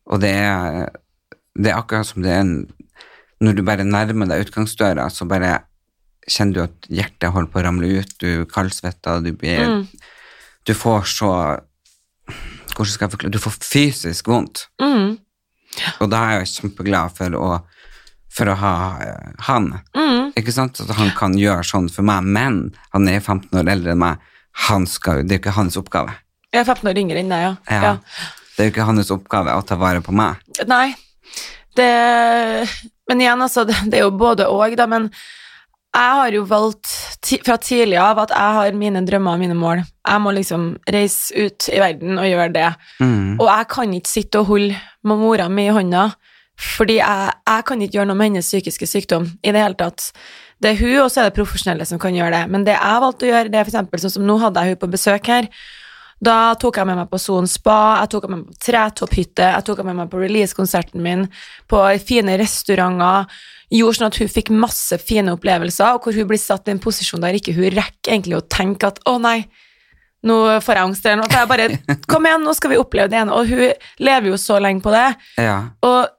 og 0.06 0.20
det 0.20 0.32
er, 0.34 0.90
det 1.56 1.70
er 1.72 1.76
akkurat 1.78 2.06
som 2.06 2.22
det 2.22 2.30
er 2.32 2.40
en 2.40 2.72
Når 3.40 3.54
du 3.54 3.62
bare 3.62 3.84
nærmer 3.84 4.26
deg 4.26 4.46
utgangsdøra, 4.48 5.10
så 5.10 5.24
bare 5.28 5.62
kjenner 6.28 6.54
du 6.54 6.62
at 6.64 6.88
hjertet 6.90 7.30
holder 7.32 7.50
på 7.52 7.60
å 7.60 7.64
ramle 7.64 8.00
ut, 8.00 8.18
du 8.18 8.44
kaldsvetter, 8.46 9.22
du 9.22 9.32
blir 9.32 9.60
Mm. 9.64 9.88
Du 10.66 10.74
får 10.74 11.04
så 11.06 11.60
Hvordan 12.78 12.94
skal 12.94 13.08
jeg 13.08 13.14
forklare 13.16 13.34
Du 13.34 13.42
får 13.42 13.56
fysisk 13.58 14.30
vondt. 14.30 14.68
Mm. 14.78 15.18
Og 15.98 16.10
da 16.12 16.22
er 16.28 16.40
jeg 16.40 16.52
kjempeglad 16.54 17.14
for 17.18 17.34
å, 17.34 17.48
for 18.32 18.52
å 18.52 18.56
ha 18.60 18.74
eh, 19.02 19.32
han. 19.48 19.72
Mm. 19.98 20.30
Ikke 20.38 20.54
sant? 20.54 20.78
At 20.84 20.94
han 20.98 21.10
kan 21.18 21.34
gjøre 21.38 21.66
sånn 21.66 21.90
for 21.92 22.06
meg, 22.06 22.26
men 22.26 22.60
han 22.94 23.10
er 23.10 23.18
15 23.20 23.50
år 23.58 23.72
eldre 23.74 23.94
enn 23.94 24.02
meg. 24.02 24.22
Han 24.68 24.86
skal, 24.90 25.24
det 25.26 25.36
er 25.36 25.40
jo 25.40 25.44
ikke 25.44 25.58
hans 25.58 25.78
oppgave. 25.80 26.14
Jeg 26.54 26.62
er 26.62 26.70
15 26.70 26.90
år 26.90 27.02
yngre 27.02 27.20
enn 27.20 27.34
deg, 27.34 27.44
ja. 27.44 27.52
Ja. 27.68 27.82
ja. 27.82 28.30
Det 28.54 28.62
er 28.62 28.70
jo 28.70 28.74
ikke 28.74 28.88
hans 28.88 29.12
oppgave 29.14 29.54
å 29.54 29.66
ta 29.66 29.78
vare 29.78 30.02
på 30.02 30.14
meg. 30.16 30.38
Nei, 30.66 30.92
det 31.78 31.90
Men 33.08 33.22
igjen, 33.22 33.42
altså, 33.42 33.62
det, 33.68 33.76
det 33.88 34.00
er 34.00 34.06
jo 34.06 34.14
både 34.18 34.48
og, 34.50 34.74
da, 34.76 34.86
men 34.90 35.06
jeg 35.96 36.16
har 36.20 36.34
jo 36.36 36.42
valgt 36.46 36.90
fra 37.46 37.56
tidlig 37.60 37.96
av 38.00 38.20
at 38.22 38.32
jeg 38.34 38.56
har 38.58 38.76
mine 38.76 39.00
drømmer 39.08 39.34
og 39.34 39.40
mine 39.40 39.56
mål. 39.56 39.80
Jeg 40.04 40.22
må 40.22 40.34
liksom 40.36 40.66
reise 40.92 41.46
ut 41.46 41.68
i 41.72 41.80
verden 41.80 42.20
og 42.20 42.28
gjøre 42.28 42.52
det. 42.54 42.68
Mm. 43.00 43.38
Og 43.40 43.46
jeg 43.48 43.68
kan 43.72 43.94
ikke 43.96 44.12
sitte 44.12 44.42
og 44.42 44.52
holde 44.52 44.76
med 45.08 45.22
mora 45.22 45.48
mi 45.48 45.64
i 45.66 45.72
hånda, 45.74 46.10
fordi 46.58 46.98
jeg, 47.00 47.32
jeg 47.48 47.64
kan 47.66 47.82
ikke 47.82 47.98
gjøre 47.98 48.10
noe 48.10 48.18
med 48.20 48.30
hennes 48.30 48.50
psykiske 48.50 48.90
sykdom 48.90 49.26
i 49.40 49.54
det 49.54 49.64
hele 49.64 49.78
tatt. 49.80 50.10
Det 50.60 50.74
er 50.74 50.80
hun, 50.82 50.94
og 51.04 51.10
så 51.10 51.22
er 51.22 51.28
det 51.28 51.38
profesjonelle 51.38 51.86
som 51.88 52.00
kan 52.02 52.14
gjøre 52.14 52.34
det. 52.34 52.44
Men 52.52 52.64
det 52.66 52.76
jeg 52.76 53.02
valgte 53.04 53.26
å 53.26 53.32
gjøre, 53.32 53.50
det 53.52 53.60
er 53.60 53.68
eksempel 53.68 54.02
sånn 54.02 54.16
som 54.18 54.26
nå 54.26 54.38
hadde 54.42 54.64
jeg 54.64 54.74
hun 54.74 54.82
på 54.82 54.92
besøk 54.92 55.30
her. 55.30 55.48
Da 56.18 56.54
tok 56.58 56.80
jeg 56.80 56.88
med 56.88 56.98
meg 56.98 57.10
på 57.12 57.20
Son 57.22 57.46
spa, 57.46 58.00
jeg 58.02 58.10
tok 58.14 58.26
med 58.26 58.40
meg 58.40 58.48
på 58.50 58.64
Tretopphytte, 58.66 59.52
jeg 59.54 59.66
tok 59.68 59.84
med 59.86 60.00
meg 60.00 60.10
på 60.10 60.18
release-konserten 60.18 61.02
min, 61.02 61.28
på 61.70 61.84
fine 62.02 62.34
restauranter, 62.40 63.30
gjorde 63.70 63.98
sånn 63.98 64.08
at 64.08 64.18
hun 64.20 64.30
fikk 64.32 64.50
masse 64.54 64.98
fine 65.02 65.34
opplevelser, 65.36 65.96
og 65.96 66.06
hvor 66.06 66.16
hun 66.16 66.28
blir 66.30 66.40
satt 66.40 66.68
i 66.68 66.74
en 66.74 66.82
posisjon 66.82 67.24
der 67.24 67.36
ikke 67.36 67.56
hun 67.56 67.68
rekker 67.76 68.14
egentlig 68.14 68.38
å 68.38 68.44
tenke 68.48 68.88
at 68.88 69.00
å 69.08 69.18
nei, 69.20 69.42
nå 70.26 70.36
får 70.64 70.78
jeg 70.80 70.86
angst 70.88 71.06
eller 71.06 71.20
noe, 71.20 71.30
for 71.30 71.42
jeg 71.42 71.50
bare 71.52 71.98
kom 72.10 72.26
igjen, 72.28 72.46
nå 72.46 72.54
skal 72.56 72.72
vi 72.72 72.80
oppleve 72.80 73.12
det 73.12 73.20
ene, 73.20 73.34
og 73.34 73.50
hun 73.50 73.66
lever 74.02 74.32
jo 74.32 74.38
så 74.40 74.60
lenge 74.62 74.84
på 74.84 74.94
det, 74.94 75.08
Ja. 75.44 75.58
og 75.84 76.14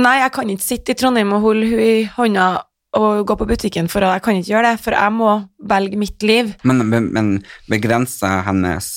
nei, 0.00 0.20
jeg 0.22 0.32
kan 0.34 0.54
ikke 0.54 0.66
sitte 0.68 0.94
i 0.94 0.98
Trondheim 0.98 1.34
og 1.36 1.44
holde 1.44 1.66
hun 1.72 1.82
i 1.82 1.96
hånda 2.16 2.46
og 2.94 3.24
gå 3.26 3.34
på 3.40 3.46
butikken, 3.50 3.88
for 3.90 4.06
jeg 4.06 4.22
kan 4.22 4.38
ikke 4.38 4.52
gjøre 4.52 4.70
det, 4.70 4.80
for 4.84 4.94
jeg 4.94 5.14
må 5.16 5.30
velge 5.66 5.98
mitt 5.98 6.22
liv. 6.22 6.52
Men, 6.62 6.84
men, 6.86 7.30
begrensa 7.70 8.36
hennes 8.46 8.90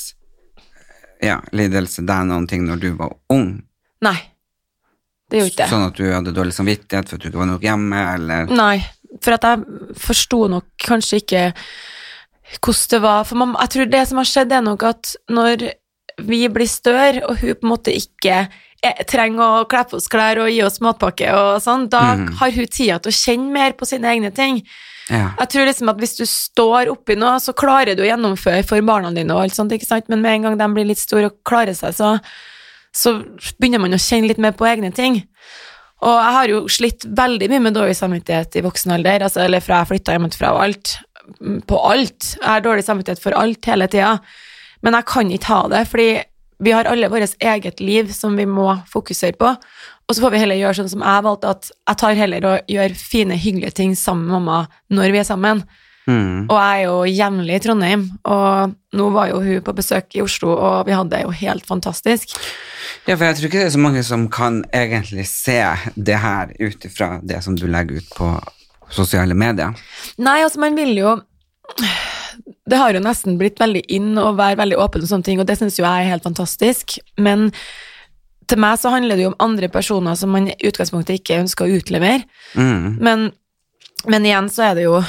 ja, 1.24 1.39
lidelse 1.50 2.04
deg 2.06 2.27
noen 2.30 2.46
ting 2.50 2.68
når 2.68 2.82
du 2.84 2.92
var 3.00 3.16
ung? 3.34 3.56
Nei, 4.06 4.18
det 5.27 5.41
gjorde 5.41 5.51
ikke 5.51 5.63
det. 5.63 5.69
Sånn 5.74 5.88
at 5.89 6.00
du 6.00 6.05
hadde 6.07 6.36
dårlig 6.36 6.55
samvittighet 6.55 7.10
for 7.10 7.17
at 7.17 7.24
du 7.24 7.29
ikke 7.31 7.41
var 7.41 7.51
nok 7.51 7.65
hjemme, 7.67 8.03
eller 8.13 8.53
Nei, 8.55 8.77
for 9.24 9.36
at 9.36 9.48
jeg 9.48 9.98
forsto 10.03 10.46
nok 10.51 10.88
kanskje 10.88 11.22
ikke 11.24 11.43
hvordan 12.63 12.93
det 12.93 13.01
var. 13.03 13.25
For 13.27 13.39
mamma, 13.39 13.65
jeg 13.65 13.74
tror 13.74 13.91
det 13.91 14.05
som 14.07 14.22
har 14.22 14.29
skjedd, 14.29 14.55
er 14.55 14.63
nok 14.63 14.88
at 14.88 15.13
når 15.31 15.67
vi 16.27 16.46
blir 16.50 16.69
større, 16.69 17.25
og 17.27 17.41
hun 17.41 17.53
på 17.60 17.67
en 17.67 17.74
måte 17.74 17.93
ikke 17.93 18.46
er, 18.86 19.03
trenger 19.10 19.43
å 19.43 19.65
kle 19.69 19.84
på 19.89 20.00
oss 20.00 20.10
klær 20.12 20.41
og 20.41 20.51
gi 20.51 20.62
oss 20.65 20.79
matpakke 20.86 21.31
og 21.36 21.57
sånn, 21.63 21.88
da 21.91 22.03
mm. 22.17 22.27
har 22.39 22.53
hun 22.55 22.69
tida 22.72 23.00
til 23.01 23.13
å 23.13 23.17
kjenne 23.19 23.53
mer 23.53 23.75
på 23.77 23.88
sine 23.89 24.10
egne 24.13 24.31
ting. 24.34 24.62
Ja. 25.07 25.31
Jeg 25.39 25.51
tror 25.53 25.69
liksom 25.69 25.91
at 25.91 26.01
hvis 26.01 26.17
du 26.17 26.25
står 26.27 26.91
oppi 26.91 27.15
noe, 27.19 27.38
så 27.43 27.55
klarer 27.57 27.96
du 27.96 28.03
å 28.03 28.10
gjennomføre 28.10 28.65
for 28.67 28.84
barna 28.86 29.13
dine 29.15 29.36
og 29.36 29.46
alt 29.46 29.55
sånt, 29.55 29.74
ikke 29.75 29.88
sant? 29.88 30.10
Men 30.12 30.24
med 30.24 30.38
en 30.38 30.48
gang 30.48 30.60
de 30.60 30.69
blir 30.75 30.89
litt 30.89 31.01
store 31.01 31.31
og 31.31 31.39
klarer 31.48 31.77
seg, 31.77 31.96
så, 31.96 32.15
så 32.96 33.17
begynner 33.58 33.82
man 33.84 33.96
å 33.96 34.01
kjenne 34.01 34.32
litt 34.32 34.41
mer 34.41 34.56
på 34.58 34.67
egne 34.70 34.91
ting. 34.96 35.22
Og 36.06 36.13
jeg 36.13 36.36
har 36.36 36.51
jo 36.51 36.60
slitt 36.70 37.06
veldig 37.17 37.50
mye 37.51 37.63
med 37.67 37.77
dårlig 37.77 37.98
samvittighet 37.98 38.60
i 38.60 38.63
voksen 38.65 38.94
alder, 38.94 39.25
altså, 39.25 39.41
eller 39.46 39.63
fra 39.65 39.82
jeg 39.82 39.91
flytta 39.94 40.17
hjemmefra 40.17 40.53
og 40.53 40.63
alt. 40.67 40.98
Mm, 41.41 41.62
På 41.67 41.82
alt. 41.89 42.36
Jeg 42.38 42.48
har 42.48 42.65
dårlig 42.65 42.86
samvittighet 42.86 43.22
for 43.24 43.38
alt 43.38 43.65
hele 43.65 43.88
tida. 43.91 44.17
Men 44.86 44.94
jeg 44.94 45.10
kan 45.10 45.32
ikke 45.34 45.53
ha 45.53 45.62
det, 45.74 45.88
fordi 45.89 46.10
vi 46.63 46.74
har 46.74 46.89
alle 46.89 47.10
vårt 47.10 47.36
eget 47.44 47.82
liv 47.82 48.13
som 48.13 48.38
vi 48.38 48.46
må 48.50 48.70
fokusere 48.89 49.38
på. 49.38 49.56
Og 50.08 50.15
så 50.15 50.24
får 50.24 50.34
vi 50.34 50.41
heller 50.41 50.58
gjøre 50.58 50.79
sånn 50.79 50.94
som 50.94 51.03
jeg 51.03 51.25
valgte, 51.25 51.51
at 51.51 51.72
jeg 51.74 52.00
tar 52.01 52.17
heller 52.17 52.48
og 52.48 52.72
gjør 52.72 52.96
fine, 52.98 53.38
hyggelige 53.38 53.75
ting 53.82 53.98
sammen 53.98 54.29
med 54.29 54.38
mamma 54.38 54.60
når 54.94 55.13
vi 55.13 55.22
er 55.22 55.27
sammen. 55.27 55.65
Mm. 56.07 56.47
Og 56.47 56.55
jeg 56.55 56.81
er 56.81 56.83
jo 56.85 56.99
jevnlig 57.11 57.55
i 57.57 57.61
Trondheim, 57.65 58.03
og 58.31 58.75
nå 58.95 59.07
var 59.11 59.31
jo 59.31 59.41
hun 59.43 59.63
på 59.63 59.75
besøk 59.75 60.15
i 60.15 60.23
Oslo, 60.23 60.53
og 60.55 60.87
vi 60.87 60.95
hadde 60.95 61.11
det 61.11 61.25
jo 61.25 61.33
helt 61.35 61.67
fantastisk. 61.67 62.37
ja, 63.07 63.15
for 63.15 63.25
jeg 63.27 63.35
tror 63.37 63.49
ikke 63.49 63.59
det 63.59 63.65
er 63.67 63.75
så 63.75 63.83
mange 63.83 64.03
som 64.07 64.27
kan 64.31 64.61
egentlig 64.71 65.27
se 65.27 65.59
det 65.95 66.21
her 66.23 66.53
ut 66.59 66.87
ifra 66.87 67.17
det 67.23 67.41
som 67.43 67.57
du 67.59 67.67
legger 67.67 67.99
ut 67.99 68.15
på 68.15 68.31
sosiale 68.89 69.35
medier. 69.35 69.75
Nei, 70.17 70.39
altså, 70.43 70.63
man 70.63 70.77
vil 70.79 70.95
jo 70.95 71.17
Det 72.67 72.77
har 72.79 72.93
jo 72.95 73.03
nesten 73.03 73.35
blitt 73.39 73.59
veldig 73.59 73.81
inn 73.91 74.15
å 74.19 74.31
være 74.35 74.57
veldig 74.59 74.77
åpen 74.79 75.03
om 75.03 75.09
sånne 75.09 75.27
ting, 75.27 75.39
og 75.39 75.47
det 75.47 75.57
syns 75.59 75.77
jo 75.79 75.83
jeg 75.83 76.05
er 76.05 76.11
helt 76.13 76.23
fantastisk, 76.23 76.97
men 77.19 77.49
til 78.47 78.59
meg 78.63 78.79
så 78.79 78.91
handler 78.91 79.15
det 79.15 79.25
jo 79.25 79.31
om 79.33 79.41
andre 79.43 79.67
personer 79.71 80.15
som 80.15 80.31
man 80.31 80.47
i 80.47 80.55
utgangspunktet 80.67 81.19
ikke 81.19 81.41
ønsker 81.41 81.67
å 81.67 81.79
utlevere. 81.79 82.23
Mm. 82.55 82.99
Men, 83.03 83.25
men 84.07 84.27
igjen 84.27 84.47
så 84.51 84.69
er 84.69 84.77
det 84.79 84.85
jo 84.87 85.01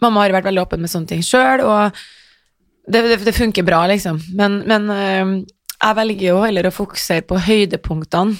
Mamma 0.00 0.24
har 0.24 0.34
vært 0.34 0.48
veldig 0.48 0.64
åpen 0.64 0.82
med 0.82 0.92
sånne 0.92 1.10
ting 1.10 1.24
sjøl, 1.24 1.64
og 1.66 1.96
det, 2.90 3.02
det, 3.06 3.18
det 3.26 3.36
funker 3.36 3.66
bra, 3.66 3.84
liksom. 3.90 4.20
Men, 4.36 4.62
men 4.68 4.88
øh, 4.94 5.34
jeg 5.80 5.98
velger 6.00 6.26
jo 6.28 6.42
heller 6.44 6.68
å 6.68 6.74
fokusere 6.74 7.26
på 7.28 7.40
høydepunktene, 7.46 8.36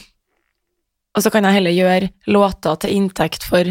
og 1.11 1.25
så 1.25 1.33
kan 1.35 1.47
jeg 1.47 1.59
heller 1.59 1.75
gjøre 1.75 2.11
låter 2.31 2.77
til 2.85 2.97
inntekt 3.01 3.43
for 3.43 3.67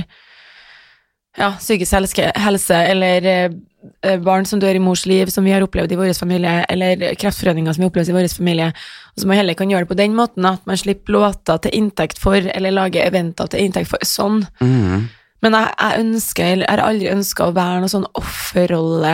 ja, 1.40 1.54
psykisk 1.56 1.96
helse, 1.96 2.32
helse 2.36 2.80
eller 2.92 3.28
eh, 3.30 4.18
barn 4.24 4.48
som 4.50 4.60
dør 4.60 4.76
i 4.76 4.82
mors 4.84 5.06
liv, 5.08 5.30
som 5.32 5.46
vi 5.48 5.54
har 5.54 5.64
opplevd 5.64 5.94
i 5.94 6.00
vår 6.00 6.12
familie, 6.18 6.66
eller 6.68 7.06
kreftforeninger 7.20 7.76
som 7.76 7.84
vi 7.84 7.88
har 7.88 7.94
opplevd 7.94 8.12
i 8.12 8.18
vår 8.18 8.28
familie, 8.34 8.72
og 9.14 9.22
så 9.22 9.30
man 9.30 9.40
heller 9.40 9.56
kan 9.60 9.72
gjøre 9.72 9.88
det 9.88 9.92
på 9.94 10.00
den 10.02 10.18
måten, 10.18 10.48
at 10.50 10.66
man 10.68 10.82
slipper 10.82 11.16
låter 11.16 11.64
til 11.64 11.78
inntekt 11.80 12.20
for, 12.20 12.36
eller 12.36 12.76
lager 12.76 13.08
eventer 13.08 13.48
til 13.52 13.70
inntekt 13.70 13.92
for, 13.94 14.04
sånn. 14.04 14.44
Mm. 14.60 15.08
Men 15.42 15.56
jeg, 15.56 15.72
jeg 15.80 16.04
ønsker, 16.04 16.46
eller 16.52 16.66
jeg 16.68 16.74
har 16.76 16.82
aldri 16.86 17.12
ønska 17.14 17.46
å 17.48 17.54
være 17.56 17.82
noen 17.84 17.92
sånn 17.94 18.08
offerrolle 18.20 19.14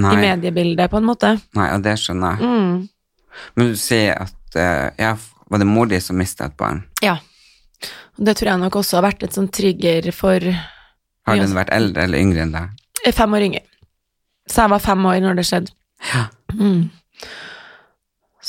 i 0.00 0.16
mediebildet, 0.16 0.88
på 0.92 0.96
en 1.00 1.08
måte. 1.08 1.34
Nei, 1.58 1.66
og 1.74 1.82
det 1.84 1.96
skjønner 2.00 2.38
jeg. 2.40 2.48
Mm. 2.48 3.40
Men 3.56 3.72
du 3.72 3.76
sier 3.80 4.16
at 4.24 4.56
eh, 4.58 4.86
ja, 5.00 5.14
var 5.52 5.60
det 5.62 5.68
mor 5.68 5.90
di 5.90 6.00
som 6.00 6.16
mista 6.20 6.48
et 6.48 6.56
barn? 6.60 6.80
Ja. 7.04 7.18
Det 8.16 8.34
tror 8.36 8.50
jeg 8.52 8.62
nok 8.62 8.78
også 8.80 8.98
har 8.98 9.06
vært 9.10 9.24
et 9.24 9.36
sånn 9.36 9.48
trigger 9.52 10.10
for 10.16 10.44
Har 10.44 11.38
den 11.40 11.54
vært 11.56 11.72
eldre 11.76 12.04
eller 12.08 12.20
yngre 12.20 12.44
enn 12.46 12.56
deg? 12.56 12.72
eh, 13.04 13.12
fem 13.16 13.32
år 13.36 13.46
yngre. 13.48 13.62
Så 14.50 14.64
jeg 14.64 14.72
var 14.74 14.82
fem 14.84 15.06
år 15.06 15.20
når 15.24 15.38
det 15.40 15.46
skjedde. 15.48 15.72
Ja. 16.10 16.24
Mm. 16.56 16.88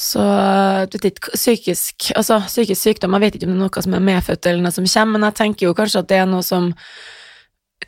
Så 0.02 0.22
du 0.90 0.96
vet 0.98 1.12
ikke, 1.12 1.36
psykisk, 1.38 2.08
altså, 2.18 2.40
psykisk 2.48 2.82
sykdom, 2.82 3.14
jeg 3.20 3.22
vet 3.28 3.36
ikke 3.38 3.46
om 3.50 3.52
det 3.54 3.60
er 3.60 3.66
noe 3.68 3.84
som 3.86 3.94
er 3.98 4.06
medfødt 4.08 4.48
eller 4.50 4.64
noe 4.66 4.74
som 4.74 4.88
kommer, 4.90 5.20
men 5.20 5.28
jeg 5.30 5.38
tenker 5.42 5.68
jo 5.68 5.74
kanskje 5.78 6.02
at 6.02 6.08
det 6.10 6.18
er 6.24 6.30
noe 6.32 6.46
som 6.46 6.72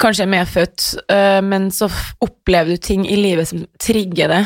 kanskje 0.01 0.25
er 0.27 0.29
medfødt, 0.34 0.86
øh, 1.13 1.39
men 1.46 1.72
så 1.74 1.89
opplever 2.22 2.74
du 2.75 2.77
ting 2.82 3.08
i 3.10 3.17
livet 3.17 3.50
som 3.50 3.65
trigger 3.82 4.27
det, 4.38 4.43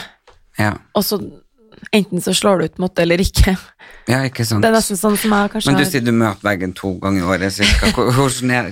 Ja, 0.57 0.71
og 0.97 1.03
så 1.05 1.19
enten 1.93 2.23
så 2.23 2.33
slår 2.33 2.57
du 2.57 2.65
ut 2.65 2.79
mot 2.81 2.95
det 2.95 3.03
eller 3.05 3.21
ikke. 3.21 3.53
ja 4.09 4.23
ikke 4.25 4.45
sant. 4.47 4.63
Det 4.63 4.71
er 4.71 4.77
nesten 4.79 4.97
sånn 4.97 5.17
som 5.19 5.35
jeg 5.35 5.51
kanskje 5.53 5.67
Men 5.71 5.77
du 5.77 5.83
har- 5.83 5.91
sier 5.91 6.01
du 6.07 6.11
møter 6.11 6.47
veggen 6.47 6.73
to 6.73 6.93
ganger 7.03 7.21
i 7.21 7.27
året 7.35 7.53
cirka. 7.53 7.91
Hva, 7.93 8.09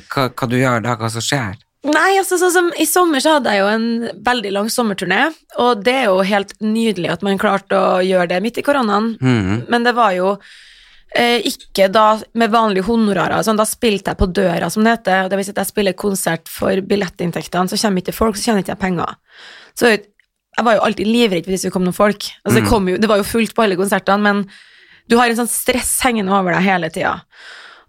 hva, 0.09 0.29
hva 0.31 0.49
du 0.49 0.55
gjør 0.57 0.81
da, 0.87 0.95
hva 0.95 1.11
som 1.11 1.21
skjer? 1.21 1.55
Nei, 1.85 2.15
altså 2.17 2.37
sånn 2.41 2.51
som 2.53 2.69
I 2.81 2.85
sommer 2.89 3.21
så 3.21 3.35
hadde 3.37 3.51
jeg 3.53 3.61
jo 3.61 3.67
en 3.69 3.87
veldig 4.25 4.51
lang 4.55 4.69
sommerturné, 4.73 5.27
og 5.61 5.83
det 5.85 5.93
er 5.93 6.05
jo 6.09 6.21
helt 6.25 6.53
nydelig 6.65 7.11
at 7.13 7.21
man 7.25 7.37
klarte 7.41 7.77
å 7.77 7.99
gjøre 8.05 8.27
det 8.31 8.39
midt 8.41 8.57
i 8.57 8.63
koronaen, 8.65 9.11
Mhm. 9.21 9.67
men 9.69 9.83
det 9.83 9.93
var 9.95 10.13
jo 10.17 10.37
eh, 11.15 11.39
ikke 11.47 11.85
da 11.93 12.19
med 12.33 12.51
vanlige 12.51 12.83
honorarer. 12.89 13.39
Sånn, 13.45 13.55
da 13.55 13.63
spilte 13.63 14.11
jeg 14.11 14.17
på 14.19 14.27
døra, 14.33 14.67
som 14.69 14.83
det 14.83 14.97
heter. 14.97 15.23
og 15.23 15.29
Det 15.29 15.37
vil 15.37 15.45
si 15.45 15.51
at 15.53 15.61
jeg 15.61 15.67
spiller 15.69 15.93
konsert 15.93 16.49
for 16.49 16.75
billettinntektene, 16.81 17.69
så 17.71 17.77
kommer 17.79 18.01
ikke 18.01 18.13
folk, 18.13 18.35
så 18.35 18.43
tjener 18.51 18.63
ikke 18.65 18.73
jeg 18.75 18.79
penger. 18.79 19.15
Så 19.79 19.85
jeg 19.93 20.65
var 20.65 20.73
jo 20.75 20.81
alltid 20.81 21.07
livredd 21.07 21.45
hvis 21.47 21.61
det 21.61 21.71
kom 21.71 21.83
noen 21.85 21.93
folk. 21.95 22.19
Altså, 22.43 22.59
det, 22.59 22.67
kom 22.67 22.89
jo, 22.89 22.97
det 22.97 23.07
var 23.07 23.17
jo 23.17 23.23
fullt 23.23 23.53
på 23.55 23.63
alle 23.63 23.77
konsertene, 23.77 24.19
men 24.21 24.49
du 25.07 25.15
har 25.15 25.29
en 25.29 25.35
sånn 25.37 25.47
stress 25.47 26.01
hengende 26.03 26.33
over 26.35 26.51
deg 26.51 26.63
hele 26.63 26.89
tida. 26.89 27.21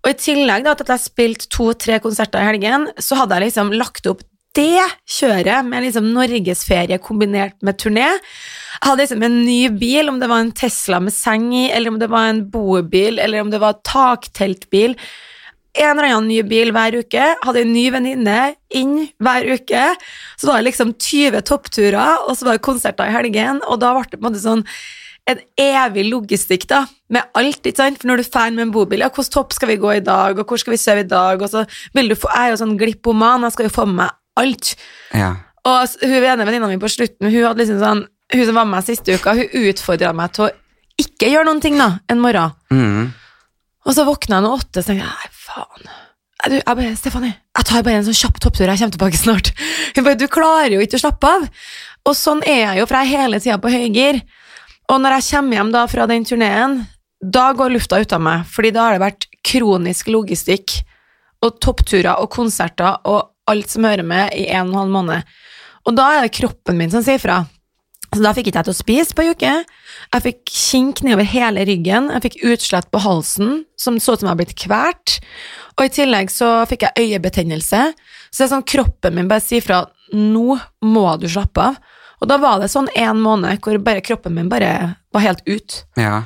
Og 0.07 0.13
i 0.13 0.19
tillegg 0.23 0.63
da, 0.63 0.77
at 0.79 0.87
jeg 0.95 1.03
spilte 1.03 1.49
to-tre 1.51 1.99
konserter 1.99 2.39
i 2.39 2.47
helgen, 2.47 2.87
så 3.03 3.19
hadde 3.19 3.35
jeg 3.35 3.49
liksom 3.49 3.73
lagt 3.75 4.07
opp 4.07 4.23
det 4.57 4.85
kjøret 5.11 5.67
med 5.67 5.83
liksom 5.85 6.13
norgesferie 6.15 6.97
kombinert 7.03 7.59
med 7.67 7.77
turné. 7.83 8.07
Jeg 8.07 8.85
hadde 8.87 9.03
liksom 9.03 9.25
en 9.27 9.41
ny 9.43 9.59
bil, 9.75 10.09
om 10.09 10.21
det 10.23 10.31
var 10.31 10.45
en 10.45 10.53
Tesla 10.57 11.01
med 11.03 11.13
seng 11.13 11.51
i, 11.51 11.67
eller 11.75 11.91
om 11.91 11.99
det 12.01 12.09
var 12.13 12.31
en 12.31 12.45
bobil, 12.53 13.19
eller 13.19 13.43
om 13.43 13.51
det 13.51 13.61
var 13.61 13.81
takteltbil. 13.83 14.95
En 15.77 15.99
eller 15.99 16.09
annen 16.09 16.31
ny 16.31 16.39
bil 16.49 16.71
hver 16.73 16.97
uke. 17.03 17.27
Hadde 17.43 17.67
en 17.67 17.75
ny 17.75 17.89
venninne 17.93 18.39
inn 18.79 18.95
hver 19.21 19.51
uke. 19.59 19.89
Så 20.39 20.49
var 20.49 20.63
det 20.63 20.71
liksom 20.71 20.95
20 20.95 21.43
toppturer, 21.51 22.23
og 22.25 22.39
så 22.39 22.47
var 22.47 22.57
det 22.57 22.65
konserter 22.65 23.11
i 23.11 23.19
helgen, 23.19 23.61
og 23.67 23.83
da 23.83 23.93
ble 23.99 24.07
det 24.07 24.17
på 24.17 24.23
en 24.23 24.31
måte 24.31 24.47
sånn 24.47 24.65
en 25.27 25.41
evig 25.59 26.05
logistikk 26.07 26.69
da, 26.71 26.85
med 27.11 27.27
alt, 27.39 27.59
ikke 27.65 27.81
sant? 27.81 27.99
For 27.99 28.11
når 28.11 28.23
du 28.23 28.29
fan 28.29 28.55
med 28.55 28.69
en 28.69 28.75
bobil, 28.75 29.03
ja, 29.03 29.11
hvordan 29.11 29.33
topp 29.35 29.57
skal 29.57 29.73
vi 29.73 29.79
gå 29.83 29.97
i 29.97 30.05
dag, 30.05 30.39
og 30.39 30.47
hvor 30.47 30.61
skal 30.63 30.77
vi 30.77 30.81
sove 30.81 31.03
i 31.03 31.09
dag, 31.11 31.43
og 31.43 31.51
så 31.51 31.65
vil 31.97 32.13
du 32.13 32.17
få, 32.19 32.31
jeg 32.31 32.47
er 32.47 32.55
jo 32.55 32.61
sånn 32.63 32.77
glippoman, 32.79 33.47
jeg 33.47 33.57
skal 33.57 33.69
jo 33.69 33.75
få 33.75 33.89
med 33.91 33.99
meg 34.05 34.15
alt. 34.39 34.75
Ja. 35.17 35.33
Og 35.67 35.99
hun 36.05 36.15
ene 36.21 36.47
venninna 36.47 36.71
mi 36.71 36.79
på 36.79 36.93
slutten, 36.93 37.27
hun 37.27 37.43
hadde 37.43 37.65
liksom 37.65 37.83
sånn, 37.83 38.07
hun 38.35 38.47
som 38.47 38.59
var 38.59 38.69
med 38.69 38.77
meg 38.77 38.87
siste 38.87 39.19
uka, 39.19 39.35
hun 39.39 39.67
utfordret 39.67 40.19
meg 40.19 40.35
til 40.37 40.47
å 40.47 40.53
ikke 41.03 41.33
gjøre 41.33 41.51
noen 41.51 41.63
ting 41.65 41.79
da, 41.81 41.91
en 42.13 42.23
morgen. 42.23 42.55
Mm. 42.71 43.11
Og 43.87 43.95
så 43.95 44.07
våkna 44.07 44.39
jeg 44.39 44.47
nå 44.47 44.55
åtte, 44.55 44.83
så 44.83 44.93
tenkte 44.93 45.07
jeg, 45.07 45.11
nei, 45.11 45.35
faen. 45.47 45.91
Jeg, 46.37 46.53
du, 46.53 46.57
jeg 46.61 46.79
bare, 46.79 46.95
Stefanie, 47.01 47.35
jeg 47.57 47.67
tar 47.67 47.85
bare 47.87 47.99
en 47.99 48.07
sånn 48.07 48.19
kjapp 48.23 48.41
topptur, 48.45 48.71
jeg 48.71 48.79
kommer 48.79 48.95
tilbake 48.95 49.21
snart. 49.21 49.53
Hun 49.97 50.07
bare, 50.07 50.19
du 50.21 50.27
klarer 50.31 50.77
jo 50.77 50.83
ikke 50.85 51.01
å 51.01 51.05
slappe 51.07 51.31
av. 51.39 51.47
Og 52.07 52.15
sånn 52.15 52.43
er 52.47 52.61
jeg 52.63 52.81
jo, 52.81 52.87
for 52.87 53.01
jeg 53.01 53.09
er 53.09 53.25
hele 53.25 53.41
tida 53.43 53.59
på 53.63 53.73
høygir. 53.73 54.21
Og 54.93 55.01
når 55.03 55.17
jeg 55.17 55.29
kommer 55.33 55.59
hjem 55.59 55.73
da 55.75 55.87
fra 55.91 56.07
den 56.11 56.27
turneen, 56.27 56.77
da 57.23 57.49
går 57.57 57.73
lufta 57.75 57.99
ut 57.99 58.13
av 58.13 58.23
meg, 58.23 58.45
fordi 58.53 58.71
da 58.77 58.87
har 58.87 58.97
det 58.97 59.03
vært 59.03 59.27
kronisk 59.47 60.11
logistikk 60.13 60.79
og 61.45 61.59
toppturer 61.63 62.21
og 62.21 62.31
konserter 62.33 63.01
og 63.09 63.33
alt 63.51 63.71
som 63.71 63.87
hører 63.87 64.07
med 64.07 64.35
i 64.37 64.47
en 64.51 64.69
og 64.69 64.73
en 64.73 64.81
halv 64.83 64.95
måned. 64.95 65.37
Og 65.87 65.95
da 65.97 66.07
er 66.17 66.27
det 66.27 66.35
kroppen 66.39 66.79
min 66.79 66.93
som 66.93 67.05
sier 67.07 67.23
fra. 67.23 67.45
Så 68.15 68.23
da 68.23 68.33
fikk 68.35 68.49
ikke 68.51 68.61
jeg 68.63 68.69
til 68.69 68.75
å 68.75 68.79
spise 68.79 69.17
på 69.17 69.25
ei 69.25 69.33
uke. 69.35 69.53
Jeg 70.15 70.25
fikk 70.25 70.53
kink 70.53 71.03
nedover 71.05 71.27
hele 71.29 71.67
ryggen, 71.69 72.09
jeg 72.15 72.25
fikk 72.29 72.39
utslett 72.53 72.89
på 72.95 73.03
halsen, 73.03 73.65
som 73.79 73.99
så 74.01 74.15
ut 74.15 74.23
som 74.23 74.29
jeg 74.29 74.33
hadde 74.33 74.43
blitt 74.45 74.59
kvert. 74.63 75.17
Og 75.77 75.89
i 75.89 75.93
tillegg 75.93 76.31
så 76.33 76.51
fikk 76.71 76.87
jeg 76.87 77.11
øyebetennelse. 77.11 77.83
Så 78.31 78.39
det 78.39 78.47
er 78.47 78.55
sånn 78.55 78.67
kroppen 78.67 79.19
min 79.19 79.31
bare 79.31 79.45
sier 79.45 79.65
fra 79.65 79.83
nå 80.15 80.59
må 80.87 81.07
du 81.21 81.27
slappe 81.31 81.71
av. 81.73 81.81
Og 82.21 82.29
da 82.31 82.39
var 82.41 82.61
det 82.63 82.73
sånn 82.73 82.89
en 82.97 83.21
måned 83.21 83.61
hvor 83.65 83.79
bare 83.85 84.05
kroppen 84.05 84.37
min 84.37 84.51
bare 84.53 84.71
var 85.15 85.25
helt 85.25 85.43
ut. 85.49 85.83
Ja. 86.01 86.23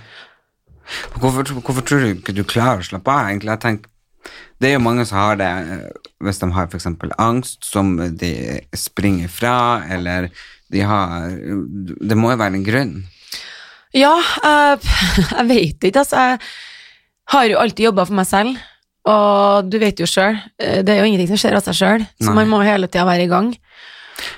Hvorfor, 1.18 1.46
hvorfor 1.61 1.87
tror 1.87 2.03
du 2.03 2.12
ikke 2.14 2.35
du 2.35 2.44
klarer 2.46 2.83
å 2.83 2.87
slappe 2.87 3.12
av, 3.12 3.31
egentlig? 3.31 3.55
Jeg 3.55 3.62
tenker, 3.64 3.90
det 4.61 4.70
er 4.70 4.76
jo 4.76 4.85
mange 4.85 5.07
som 5.09 5.18
har 5.20 5.38
det 5.40 5.50
eh, 5.50 5.85
hvis 6.26 6.40
de 6.42 6.50
har 6.55 6.74
eksempel 6.76 7.14
angst, 7.18 7.62
som 7.66 7.94
de 7.96 8.33
springer 8.76 9.31
fra, 9.33 9.55
eller 9.90 10.29
de 10.70 10.83
har 10.87 11.31
Det 11.31 12.14
må 12.18 12.31
jo 12.31 12.38
være 12.38 12.61
en 12.61 12.66
grunn. 12.66 12.92
Ja, 13.96 14.14
jeg, 14.20 14.90
jeg 15.38 15.46
vet 15.48 15.88
ikke, 15.88 16.05
altså. 16.05 16.20
Jeg 16.20 17.35
har 17.35 17.48
jo 17.50 17.59
alltid 17.62 17.88
jobba 17.88 18.05
for 18.07 18.18
meg 18.18 18.29
selv, 18.29 18.61
og 19.11 19.70
du 19.70 19.79
vet 19.83 19.98
jo 20.03 20.07
sjøl, 20.07 20.38
det 20.59 20.92
er 20.92 21.00
jo 21.00 21.09
ingenting 21.09 21.31
som 21.31 21.40
skjer 21.40 21.57
av 21.57 21.64
seg 21.64 21.79
sjøl, 21.79 22.07
så 22.20 22.35
man 22.35 22.50
må 22.50 22.59
hele 22.66 22.90
tida 22.90 23.07
være 23.07 23.26
i 23.26 23.31
gang. 23.31 23.53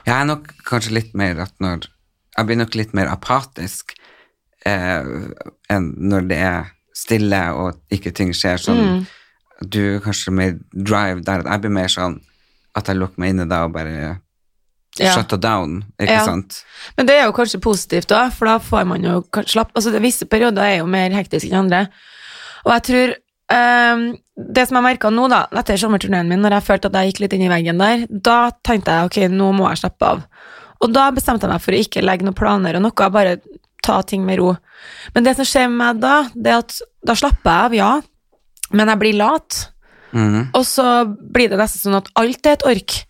Jeg 0.06 0.14
er 0.20 0.24
nok 0.28 0.48
kanskje 0.68 0.94
litt 0.96 1.14
mer 1.14 1.40
at 1.46 1.52
når 1.60 1.88
Jeg 2.36 2.46
blir 2.48 2.56
nok 2.56 2.74
litt 2.74 2.94
mer 2.96 3.10
apatisk 3.12 3.92
eh, 4.64 5.04
enn 5.68 5.88
når 6.00 6.28
det 6.30 6.38
er 6.40 6.70
stille 6.96 7.40
og 7.52 7.76
ikke 7.92 8.12
ting 8.16 8.30
skjer 8.32 8.56
sånn. 8.62 8.80
Mm. 8.80 9.02
Du 9.68 10.00
kanskje 10.00 10.32
mer 10.32 10.54
drive 10.72 11.20
der. 11.26 11.42
Jeg 11.44 11.60
blir 11.60 11.74
mer 11.76 11.90
sånn 11.92 12.20
at 12.74 12.88
jeg 12.88 12.96
lukker 12.96 13.20
meg 13.20 13.34
inne 13.34 13.48
da 13.50 13.64
og 13.66 13.74
bare 13.76 14.18
Ja. 14.98 15.14
shut 15.14 15.32
down, 15.40 15.84
ikke 16.00 16.12
Ja. 16.12 16.24
sant? 16.24 16.64
Men 16.96 17.06
det 17.06 17.14
er 17.20 17.24
jo 17.26 17.32
kanskje 17.32 17.60
positivt 17.60 18.08
da, 18.08 18.28
for 18.30 18.44
da 18.46 18.58
får 18.58 18.86
man 18.86 19.02
jo 19.02 19.22
slapp, 19.46 19.72
altså 19.74 19.98
visse 20.00 20.26
perioder 20.26 20.62
er 20.62 20.78
jo 20.78 20.86
mer 20.86 21.10
hektiske 21.10 21.48
enn 21.50 21.64
andre. 21.64 21.88
Og 22.66 22.72
jeg 22.72 22.82
tror, 22.82 23.14
ehm, 23.50 24.18
det 24.36 24.64
som 24.68 24.78
jeg 24.78 24.86
merket 24.86 25.12
nå 25.12 25.26
da, 25.28 25.44
etter 25.60 25.80
sommerturneen 25.80 26.28
min, 26.30 26.40
når 26.40 26.56
jeg 26.56 26.66
følte 26.68 26.88
at 26.88 26.98
jeg 26.98 27.10
gikk 27.10 27.22
litt 27.24 27.34
inn 27.36 27.46
i 27.46 27.50
veggen 27.52 27.82
der, 27.82 28.06
da 28.08 28.38
tenkte 28.64 28.94
jeg, 28.94 29.10
ok, 29.10 29.18
nå 29.32 29.50
må 29.56 29.66
jeg 29.68 29.82
slappe 29.82 30.08
av. 30.08 30.22
Og 30.82 30.94
da 30.94 31.10
bestemte 31.14 31.46
jeg 31.46 31.52
meg 31.52 31.62
for 31.62 31.76
å 31.76 31.82
ikke 31.84 32.04
legge 32.04 32.26
noen 32.26 32.38
planer 32.38 32.78
og 32.78 32.86
noe, 32.86 33.10
bare 33.12 33.36
ta 33.84 34.00
ting 34.06 34.24
med 34.26 34.40
ro. 34.40 34.54
Men 35.14 35.26
det 35.26 35.36
som 35.38 35.48
skjer 35.48 35.68
med 35.68 35.78
meg 35.82 36.02
da, 36.02 36.16
det 36.34 36.54
er 36.54 36.62
at 36.62 36.78
da 37.06 37.16
slapper 37.18 37.50
jeg 37.50 37.60
av, 37.66 37.76
ja, 37.76 37.92
men 38.72 38.90
jeg 38.90 39.02
blir 39.02 39.18
lat. 39.20 39.58
Mm. 40.12 40.52
Og 40.56 40.64
så 40.68 40.86
blir 41.06 41.52
det 41.52 41.60
nesten 41.60 41.86
sånn 41.86 42.00
at 42.00 42.10
alt 42.20 42.48
er 42.48 42.56
et 42.56 42.68
ork. 42.68 43.02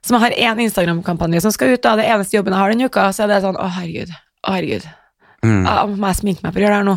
Som 0.00 0.16
jeg 0.16 0.24
har 0.24 0.38
én 0.48 0.62
Instagram-kampanje 0.64 1.42
som 1.44 1.52
skal 1.52 1.74
ut, 1.74 1.82
da, 1.84 1.98
det 2.00 2.08
eneste 2.08 2.38
jobben 2.38 2.56
jeg 2.56 2.62
har 2.62 2.72
denne 2.72 2.88
uka, 2.88 3.10
så 3.12 3.26
er 3.26 3.34
det 3.34 3.42
sånn, 3.44 3.58
å 3.60 3.68
herregud, 3.76 4.14
å 4.48 4.54
herregud, 4.56 4.86
Mm. 5.40 5.64
må 5.96 6.10
jeg 6.10 6.18
sminke 6.20 6.42
meg 6.44 6.52
for 6.52 6.60
å 6.60 6.64
gjøre 6.66 6.72
det 6.74 6.80
her 6.80 6.88
nå? 6.88 6.96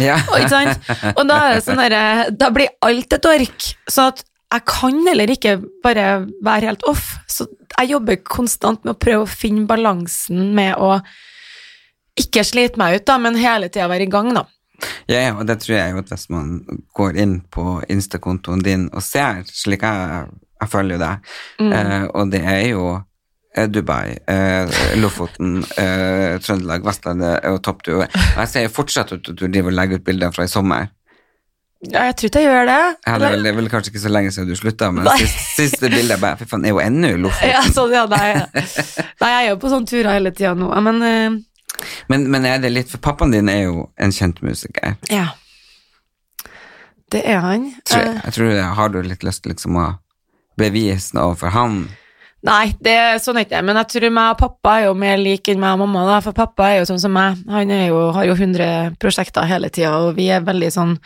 Ja. 0.00 0.14
Og, 0.32 1.16
og 1.16 1.26
da 1.28 1.40
sånn 1.60 1.82
der, 1.82 2.30
da 2.32 2.48
blir 2.54 2.70
alt 2.80 3.12
et 3.18 3.26
ork, 3.28 3.66
så 3.90 4.06
at 4.12 4.22
jeg 4.52 4.64
kan 4.68 5.02
heller 5.08 5.30
ikke 5.32 5.58
bare 5.84 6.06
være 6.44 6.70
helt 6.70 6.82
off. 6.88 7.14
Så 7.28 7.46
jeg 7.78 7.92
jobber 7.94 8.18
konstant 8.24 8.82
med 8.84 8.94
å 8.94 9.00
prøve 9.00 9.26
å 9.26 9.30
finne 9.30 9.64
balansen 9.68 10.50
med 10.56 10.76
å 10.76 10.98
ikke 12.20 12.44
slite 12.44 12.76
meg 12.80 12.98
ut, 12.98 13.06
da, 13.08 13.16
men 13.20 13.38
hele 13.40 13.70
tida 13.72 13.88
være 13.88 14.04
i 14.04 14.10
gang, 14.12 14.32
da. 14.36 14.44
Ja, 15.06 15.20
ja, 15.28 15.32
og 15.38 15.46
det 15.48 15.60
tror 15.62 15.76
jeg 15.78 15.92
jo 15.94 16.00
at 16.02 16.10
hvis 16.12 16.26
man 16.32 16.58
går 16.96 17.16
inn 17.22 17.36
på 17.54 17.78
Insta-kontoen 17.92 18.64
din 18.66 18.88
og 18.92 19.04
ser, 19.06 19.44
slik 19.48 19.84
jeg, 19.86 20.26
jeg 20.60 20.72
følger 20.72 21.00
deg, 21.00 21.32
Mm. 21.62 21.72
eh, 21.72 22.04
og 22.12 22.32
det 22.32 22.42
er 22.44 22.62
jo 22.72 22.86
Dubai, 23.68 24.16
eh, 24.32 24.70
Lofoten, 24.96 25.58
eh, 25.76 26.38
Trøndelag, 26.40 26.84
Vestlandet 26.86 27.44
og 27.50 27.58
Topptur. 27.62 28.02
Og 28.04 28.40
jeg 28.40 28.48
ser 28.48 28.68
fortsatt 28.72 29.12
at 29.12 29.28
du 29.28 29.44
driver 29.44 29.68
og 29.68 29.76
legger 29.76 30.00
ut 30.00 30.04
bilder 30.06 30.32
fra 30.32 30.46
i 30.48 30.52
sommer. 30.52 30.88
Ja, 31.82 32.04
jeg 32.06 32.16
tror 32.16 32.30
ikke 32.30 32.40
jeg 32.44 32.46
gjør 32.46 32.68
det. 32.70 32.80
Ja, 33.06 33.18
det, 33.18 33.26
er 33.26 33.32
vel, 33.34 33.42
det 33.42 33.50
er 33.50 33.56
vel 33.58 33.68
kanskje 33.72 33.90
ikke 33.90 34.04
så 34.04 34.12
lenge 34.14 34.30
siden 34.32 34.48
du 34.48 34.56
slutta, 34.56 34.88
men 34.94 35.08
siste, 35.18 35.46
siste 35.56 35.90
bildet 35.90 36.20
bare, 36.22 36.38
fy 36.38 36.46
faen, 36.46 36.64
er 36.64 36.76
jo 36.76 36.80
ennå 36.80 37.10
i 37.10 37.20
Lofoten. 37.20 37.50
Ja, 37.50 37.62
sånn, 37.74 37.92
ja, 37.92 38.04
nei. 38.06 38.28
nei, 39.20 39.30
jeg 39.32 39.40
er 39.40 39.48
jo 39.50 39.58
på 39.64 39.72
sånne 39.72 39.90
turer 39.90 40.12
hele 40.14 40.30
tida 40.36 40.54
nå, 40.58 40.70
men 40.86 41.02
uh... 41.02 41.40
Men, 42.12 42.28
men 42.30 42.46
er 42.46 42.60
det 42.62 42.70
litt, 42.70 42.90
for 42.92 43.02
pappaen 43.02 43.32
din 43.34 43.50
er 43.50 43.64
jo 43.64 43.88
en 43.98 44.14
kjent 44.14 44.40
musiker. 44.46 44.94
ja. 45.10 45.32
Det 47.12 47.20
er 47.28 47.42
han. 47.44 47.66
Tror, 47.84 48.00
Eh, 48.06 48.20
jeg, 48.24 48.32
tror, 48.32 48.54
har 48.78 48.88
du 48.88 49.02
litt 49.04 49.24
lyst 49.26 49.42
til 49.44 49.52
liksom 49.52 49.76
å 49.76 49.88
bevise 50.56 51.12
noe 51.12 51.32
overfor 51.32 51.52
han? 51.52 51.74
Nei, 52.42 52.72
det 52.82 52.92
er 52.98 53.20
sånn 53.22 53.38
er 53.38 53.44
ikke 53.46 53.54
det, 53.54 53.66
men 53.68 53.78
jeg 53.78 53.88
tror 53.92 54.14
meg 54.16 54.32
og 54.32 54.40
pappa 54.40 54.72
er 54.80 54.88
jo 54.88 54.94
mer 54.98 55.20
like 55.20 55.52
enn 55.52 55.60
meg 55.62 55.76
og 55.76 55.84
mamma, 55.84 56.02
da, 56.08 56.16
for 56.24 56.34
pappa 56.34 56.72
er 56.72 56.80
jo 56.80 56.88
sånn 56.90 56.98
som 57.04 57.14
meg. 57.14 57.38
Han 57.52 57.70
er 57.70 57.84
jo, 57.92 58.00
har 58.16 58.26
jo 58.26 58.34
100 58.34 58.96
prosjekter 59.02 59.46
hele 59.46 59.70
tida, 59.70 59.92
og 60.02 60.16
vi 60.18 60.26
er 60.34 60.42
veldig 60.42 60.70
sånn 60.74 60.96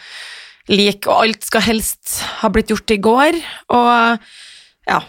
like, 0.73 1.05
og 1.05 1.27
alt 1.27 1.45
skal 1.45 1.67
helst 1.67 2.23
ha 2.41 2.49
blitt 2.53 2.73
gjort 2.73 2.95
i 2.97 2.99
går, 3.05 3.37
og 3.77 4.25
ja, 4.89 5.03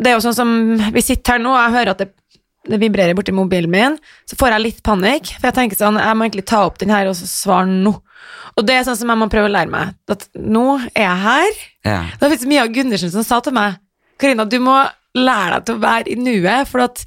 det 0.00 0.10
er 0.10 0.18
jo 0.18 0.24
sånn 0.26 0.36
som 0.36 0.52
vi 0.90 1.04
sitter 1.06 1.36
her 1.36 1.44
nå, 1.44 1.54
og 1.54 1.62
jeg 1.62 1.76
hører 1.78 1.94
at 1.94 2.02
det, 2.02 2.10
det 2.66 2.82
vibrerer 2.82 3.14
borti 3.16 3.32
mobilen 3.36 3.70
min, 3.70 3.98
så 4.26 4.36
får 4.40 4.56
jeg 4.56 4.66
litt 4.66 4.84
panikk, 4.86 5.36
for 5.36 5.52
jeg 5.52 5.58
tenker 5.62 5.78
sånn, 5.78 6.02
jeg 6.02 6.18
må 6.18 6.26
egentlig 6.26 6.48
ta 6.50 6.64
opp 6.66 6.82
den 6.82 6.90
her 6.92 7.08
og 7.12 7.18
svare 7.20 7.70
nå. 7.70 7.94
Og 8.58 8.66
det 8.66 8.74
er 8.74 8.88
sånn 8.88 8.98
som 8.98 9.12
jeg 9.12 9.22
må 9.22 9.30
prøve 9.30 9.46
å 9.46 9.54
lære 9.54 9.70
meg, 9.70 9.94
at 10.10 10.26
nå 10.34 10.64
er 10.90 11.04
jeg 11.06 11.20
her. 11.24 11.60
Ja. 11.86 12.00
Det 12.10 12.26
er 12.26 12.32
faktisk 12.34 12.50
Mia 12.50 12.66
Gundersen 12.66 13.14
som 13.14 13.22
sa 13.24 13.38
til 13.44 13.54
meg 13.54 13.78
Karina, 14.20 14.44
du 14.44 14.58
må 14.60 14.74
lære 15.18 15.58
deg 15.58 15.68
til 15.68 15.78
å 15.78 15.82
være 15.84 16.10
i 16.12 16.18
nuet, 16.20 16.68
for 16.70 16.84
at 16.86 17.04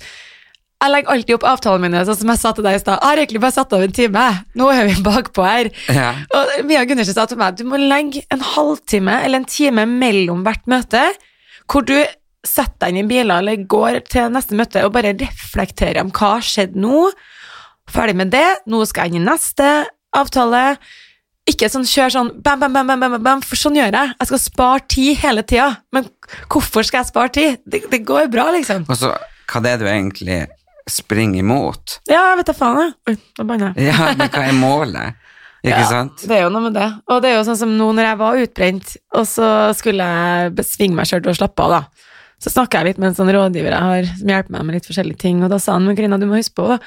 jeg 0.83 0.91
legger 0.91 1.13
alltid 1.13 1.37
opp 1.37 1.45
avtalene 1.47 1.85
mine, 1.85 2.01
sånn 2.03 2.17
som 2.19 2.31
jeg 2.33 2.39
sa 2.41 2.51
til 2.55 2.65
deg 2.65 2.75
i 2.75 2.81
stad. 2.81 2.97
Jeg 2.99 3.07
har 3.07 3.21
egentlig 3.21 3.41
bare 3.45 3.55
satt 3.55 3.75
av 3.75 3.83
en 3.85 3.93
time. 3.95 4.23
Nå 4.59 4.65
er 4.73 4.89
vi 4.89 4.97
bakpå 5.05 5.45
her. 5.47 5.69
Ja. 5.87 6.09
Og 6.35 6.57
Mia 6.67 6.81
Gundersen 6.89 7.15
sa 7.15 7.23
til 7.29 7.39
meg 7.39 7.55
du 7.59 7.63
må 7.69 7.79
legge 7.79 8.25
en 8.33 8.43
halvtime 8.43 9.21
eller 9.23 9.39
en 9.39 9.47
time 9.47 9.85
mellom 9.87 10.43
hvert 10.43 10.67
møte, 10.71 11.05
hvor 11.71 11.87
du 11.87 11.95
setter 12.43 12.89
deg 12.89 12.91
inn 12.91 13.05
i 13.05 13.07
biler 13.07 13.39
eller 13.39 13.63
går 13.71 14.01
til 14.11 14.33
neste 14.35 14.57
møte 14.59 14.83
og 14.83 14.91
bare 14.97 15.13
reflekterer 15.15 16.01
om 16.03 16.11
hva 16.11 16.33
har 16.35 16.43
skjedd 16.43 16.75
nå. 16.75 17.05
Ferdig 17.93 18.17
med 18.19 18.33
det, 18.35 18.47
nå 18.67 18.83
skal 18.89 19.07
jeg 19.07 19.15
inn 19.15 19.23
i 19.23 19.29
neste 19.29 19.69
avtale. 20.19 20.65
Ikke 21.49 21.67
sånn 21.67 21.83
kjør 21.83 22.11
sånn 22.13 22.29
bam, 22.43 22.61
bam, 22.61 22.71
bam, 22.71 22.87
bam, 22.87 23.01
bam, 23.03 23.17
bam, 23.23 23.41
for 23.43 23.59
sånn 23.59 23.75
gjør 23.75 23.91
jeg. 23.91 24.13
Jeg 24.19 24.29
skal 24.29 24.39
spare 24.39 24.83
tid 24.93 25.17
hele 25.19 25.43
tida. 25.43 25.69
Men 25.91 26.05
hvorfor 26.47 26.85
skal 26.87 27.01
jeg 27.01 27.09
spare 27.11 27.33
tid? 27.35 27.57
Det, 27.67 27.81
det 27.91 27.99
går 28.07 28.29
bra, 28.31 28.45
liksom. 28.55 28.85
Og 28.87 28.99
så 28.99 29.11
hva 29.51 29.61
det 29.65 29.73
er 29.73 29.81
du 29.81 29.89
egentlig 29.91 30.37
springer 30.89 31.41
imot. 31.43 31.97
Ja, 32.09 32.21
jeg 32.31 32.39
vet 32.41 32.49
da 32.51 32.55
faen, 32.55 32.79
jeg. 32.79 32.95
Oi, 33.11 33.15
nå 33.39 33.45
banner 33.49 33.73
jeg. 33.75 33.89
Ja, 33.91 34.07
men 34.15 34.31
hva 34.31 34.45
er 34.47 34.57
målet? 34.59 35.19
Ikke 35.63 35.79
Ja, 35.79 35.87
sant? 35.87 36.23
Det 36.27 36.35
er 36.35 36.41
jo 36.43 36.49
noe 36.51 36.65
med 36.65 36.73
det. 36.75 36.87
Og 37.07 37.21
det 37.23 37.29
er 37.31 37.37
jo 37.37 37.43
sånn 37.47 37.59
som 37.59 37.75
nå 37.79 37.85
når 37.95 38.07
jeg 38.09 38.19
var 38.19 38.39
utbrent, 38.43 38.95
og 39.15 39.27
så 39.31 39.49
skulle 39.79 40.07
jeg 40.15 40.51
besvinge 40.57 40.97
meg 40.97 41.07
sjøl 41.07 41.21
til 41.23 41.31
å 41.31 41.37
slappe 41.37 41.63
av, 41.67 41.75
da. 41.77 42.09
Så 42.43 42.51
snakka 42.51 42.81
jeg 42.81 42.89
litt 42.89 42.99
med 42.99 43.11
en 43.13 43.15
sånn 43.15 43.31
rådgiver 43.31 43.71
jeg 43.71 43.87
har, 43.87 44.09
som 44.19 44.31
hjelper 44.33 44.55
meg 44.57 44.65
med 44.67 44.75
litt 44.75 44.87
forskjellige 44.89 45.21
ting, 45.23 45.39
og 45.45 45.51
da 45.53 45.59
sa 45.63 45.77
han 45.77 45.85
men 45.87 45.95
Karina, 45.95 46.19
du 46.19 46.25
må 46.27 46.35
huske 46.35 46.57
på 46.59 46.65
å 46.75 46.79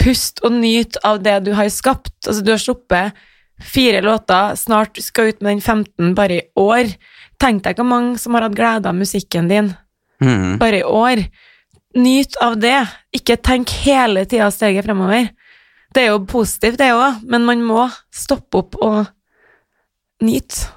puste 0.00 0.44
og 0.48 0.56
nyte 0.56 1.00
av 1.04 1.20
det 1.24 1.34
du 1.44 1.50
har 1.58 1.68
skapt. 1.72 2.14
Altså, 2.24 2.40
du 2.44 2.52
har 2.54 2.60
sluppet 2.62 3.20
fire 3.62 4.00
låter, 4.04 4.54
snart 4.54 4.98
skal 5.02 5.32
ut 5.32 5.40
med 5.40 5.56
den 5.56 5.60
15 5.60 6.14
bare 6.14 6.40
i 6.40 6.42
år. 6.54 6.92
Tenk 7.40 7.64
deg 7.64 7.80
hvor 7.80 7.88
mange 7.88 8.18
som 8.20 8.36
har 8.36 8.46
hatt 8.46 8.56
glede 8.56 8.88
av 8.88 8.96
musikken 8.96 9.48
din 9.48 9.72
mm. 10.22 10.58
bare 10.60 10.80
i 10.80 10.84
år. 10.84 11.24
Nyt 11.96 12.36
av 12.44 12.58
det. 12.60 12.78
Ikke 13.16 13.38
tenk 13.40 13.72
hele 13.86 14.26
tida 14.28 14.50
steget 14.52 14.84
fremover. 14.84 15.30
Det 15.94 16.04
er 16.04 16.12
jo 16.12 16.26
positivt, 16.28 16.76
det 16.80 16.92
òg, 16.92 17.22
men 17.24 17.46
man 17.48 17.62
må 17.64 17.86
stoppe 18.12 18.60
opp 18.60 18.76
og 18.84 19.06
nyte. 20.24 20.68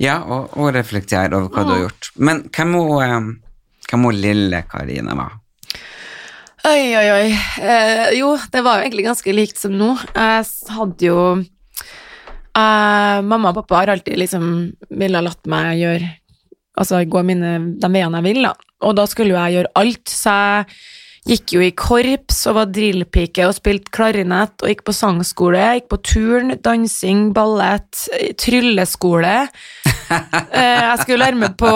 Ja, 0.00 0.22
og, 0.24 0.54
og 0.56 0.72
reflektere 0.72 1.36
over 1.36 1.50
hva 1.52 1.66
du 1.66 1.74
har 1.74 1.82
gjort. 1.82 2.08
Men 2.16 2.46
hvem 2.48 2.72
må, 2.72 2.84
eh, 3.04 3.18
hvem 3.90 4.04
må 4.06 4.14
lille 4.16 4.62
Karine 4.70 5.16
være? 5.18 5.36
Oi, 6.70 6.92
oi, 6.92 7.06
oi. 7.08 7.28
Eh, 7.64 8.06
jo, 8.18 8.34
det 8.52 8.60
var 8.64 8.78
jo 8.78 8.86
egentlig 8.86 9.06
ganske 9.06 9.32
likt 9.32 9.60
som 9.60 9.76
nå. 9.76 9.94
Jeg 10.12 10.72
hadde 10.76 11.06
jo 11.06 11.20
eh, 12.56 13.18
Mamma 13.26 13.52
og 13.52 13.60
pappa 13.60 13.82
har 13.82 13.92
alltid 13.94 14.18
liksom 14.20 14.46
ville 15.00 15.22
latt 15.26 15.50
meg 15.50 15.76
gjøre 15.80 16.16
Altså 16.80 17.02
gå 17.04 17.20
mine, 17.26 17.58
de 17.76 17.88
veiene 17.92 18.20
jeg 18.22 18.24
vil, 18.24 18.46
da. 18.46 18.54
Og 18.88 18.94
da 18.96 19.04
skulle 19.10 19.34
jo 19.34 19.36
jeg 19.36 19.56
gjøre 19.58 19.72
alt, 19.76 20.08
så 20.08 20.32
jeg 20.32 20.68
gikk 21.28 21.52
jo 21.52 21.64
i 21.66 21.72
korps 21.76 22.38
og 22.48 22.56
var 22.56 22.70
drillpike 22.72 23.44
og 23.44 23.56
spilte 23.58 23.92
klarinett 23.92 24.62
og 24.62 24.70
gikk 24.70 24.86
på 24.86 24.94
sangskole, 24.96 25.60
gikk 25.76 25.90
på 25.92 25.98
turn, 26.06 26.54
dansing, 26.64 27.30
ballett, 27.36 28.06
trylleskole. 28.40 29.36
Eh, 30.10 30.80
jeg 30.82 31.02
skulle 31.04 31.22
lære 31.22 31.38
meg 31.38 31.52
på 31.54 31.68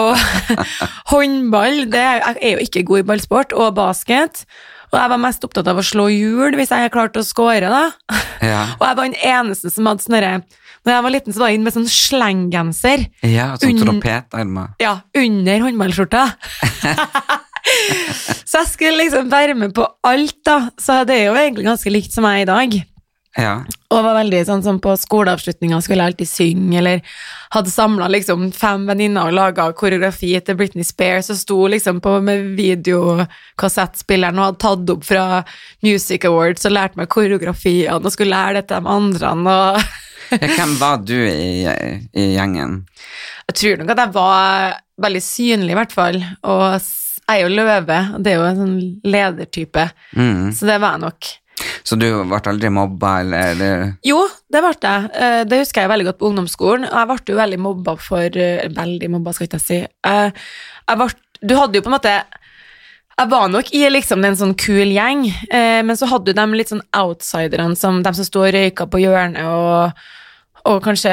håndball, 1.11 1.85
det 1.87 2.01
jeg 2.01 2.33
er 2.35 2.57
jo 2.57 2.65
ikke 2.65 2.81
god 2.89 2.99
i 2.99 3.05
ballsport, 3.07 3.53
og 3.55 3.77
basket. 3.77 4.41
Og 4.91 4.97
jeg 4.99 5.11
var 5.13 5.21
mest 5.23 5.47
opptatt 5.47 5.69
av 5.71 5.79
å 5.79 5.85
slå 5.85 6.09
hjul 6.11 6.57
hvis 6.59 6.73
jeg 6.75 6.91
klarte 6.91 7.23
å 7.23 7.27
score, 7.27 7.71
da. 7.71 7.85
Ja, 8.43 8.65
Og 8.79 8.83
jeg 8.83 8.99
var 8.99 9.01
den 9.05 9.15
eneste 9.23 9.71
som 9.71 9.87
hadde 9.87 10.03
sånn 10.03 10.17
derre 10.17 10.33
Når 10.85 10.93
jeg 10.93 11.03
var 11.05 11.13
liten, 11.15 11.33
så 11.33 11.41
var 11.41 11.49
jeg 11.51 11.59
inne 11.59 11.67
med 11.67 11.75
sånn 11.75 11.89
slenggenser. 11.89 13.05
ja 13.25 13.51
sånn 13.61 13.81
trompetarmer. 13.81 14.75
Ja, 14.81 14.99
under 15.17 15.63
håndballskjorta. 15.65 16.25
så 18.49 18.61
jeg 18.61 18.69
skulle 18.69 18.99
liksom 19.03 19.31
være 19.33 19.57
med 19.57 19.73
på 19.77 19.87
alt, 20.05 20.37
da. 20.45 20.59
Så 20.77 21.01
det 21.09 21.17
er 21.17 21.31
jo 21.31 21.39
egentlig 21.39 21.65
ganske 21.65 21.93
likt 21.93 22.13
som 22.13 22.27
jeg 22.29 22.43
er 22.43 22.45
i 22.45 22.51
dag. 22.51 22.77
Ja. 23.35 23.55
Og 23.91 24.03
var 24.05 24.15
veldig 24.15 24.39
sånn 24.47 24.61
som 24.63 24.77
på 24.79 24.93
skoleavslutninga 24.99 25.81
skulle 25.83 26.05
jeg 26.05 26.13
alltid 26.13 26.29
synge, 26.29 26.77
eller 26.79 27.17
hadde 27.51 27.73
samla 27.73 28.07
liksom 28.13 28.47
fem 28.55 28.85
venninner 28.87 29.27
og 29.27 29.35
laga 29.35 29.65
koreografi 29.75 30.31
til 30.39 30.57
Britney 30.59 30.87
Spears, 30.87 31.31
og 31.33 31.41
sto 31.41 31.59
liksom 31.71 31.99
på 32.03 32.15
med 32.23 32.53
videokassettspilleren 32.59 34.39
og 34.39 34.47
hadde 34.47 34.63
tatt 34.63 34.95
opp 34.95 35.03
fra 35.09 35.25
Music 35.83 36.29
Awards 36.29 36.69
og 36.69 36.77
lært 36.77 36.95
meg 36.99 37.11
koreografiene 37.11 37.99
og 37.99 38.13
skulle 38.13 38.37
lære 38.37 38.61
det 38.61 38.69
til 38.69 38.85
de 38.85 38.95
andre. 38.95 39.35
Og. 39.35 39.93
Hvem 40.29 40.75
var 40.79 40.97
du 41.05 41.15
i, 41.15 41.65
i 42.17 42.25
gjengen? 42.35 42.81
jeg 43.45 43.55
tror 43.59 43.77
nok 43.81 43.91
at 43.93 43.99
jeg 44.01 44.13
var 44.15 44.75
veldig 45.05 45.21
synlig, 45.21 45.71
i 45.71 45.77
hvert 45.77 45.91
fall. 45.93 46.15
Og 46.49 46.61
jeg 46.75 47.35
er 47.35 47.41
jo 47.43 47.49
løve, 47.53 47.97
og 48.15 48.23
det 48.25 48.31
er 48.31 48.37
jo 48.39 48.45
en 48.49 48.61
sånn 48.61 48.77
ledertype, 49.05 49.83
Mm. 50.17 50.51
så 50.55 50.65
det 50.69 50.79
var 50.81 50.95
jeg 50.95 51.03
nok. 51.05 51.29
Så 51.87 51.95
du 51.99 52.05
ble 52.27 52.39
aldri 52.51 52.69
mobba, 52.73 53.11
eller? 53.21 53.51
eller? 53.53 53.83
Jo, 54.03 54.17
det 54.51 54.61
ble 54.65 54.73
jeg. 54.81 55.09
Eh, 55.13 55.43
Det 55.47 55.59
husker 55.61 55.81
jeg 55.85 55.89
veldig 55.93 56.05
godt 56.09 56.17
på 56.19 56.27
ungdomsskolen. 56.31 56.87
og 56.89 56.97
Jeg 56.97 57.07
ble 57.11 57.33
jo 57.33 57.39
veldig 57.39 57.59
mobba 57.63 57.93
for 58.01 58.25
eh, 58.41 58.67
Veldig 58.75 59.09
mobba, 59.13 59.31
skal 59.33 59.47
ikke 59.47 59.61
jeg 59.61 59.67
si. 59.67 59.79
Eh, 60.03 60.31
Jeg 60.89 60.97
ble, 60.99 61.07
du 61.45 61.55
hadde 61.55 61.75
jo 61.79 61.85
på 61.85 61.91
en 61.93 61.95
måte 61.99 62.15
Jeg 63.15 63.29
var 63.31 63.47
nok 63.47 63.69
i 63.71 63.85
liksom 63.89 64.25
en 64.27 64.35
sånn 64.35 64.53
kul 64.59 64.89
gjeng, 64.91 65.21
eh, 65.49 65.79
men 65.87 65.95
så 65.95 66.07
hadde 66.11 66.33
du 66.33 66.33
de 66.35 66.45
litt 66.57 66.67
sånn 66.73 66.83
outsiderne, 66.99 67.77
som 67.79 68.01
de 68.03 68.11
som 68.13 68.25
sto 68.27 68.41
og 68.43 68.51
røyka 68.55 68.87
på 68.91 68.99
hjørnet 69.05 69.45
og 69.47 70.05
og 70.65 70.79
kanskje 70.81 71.11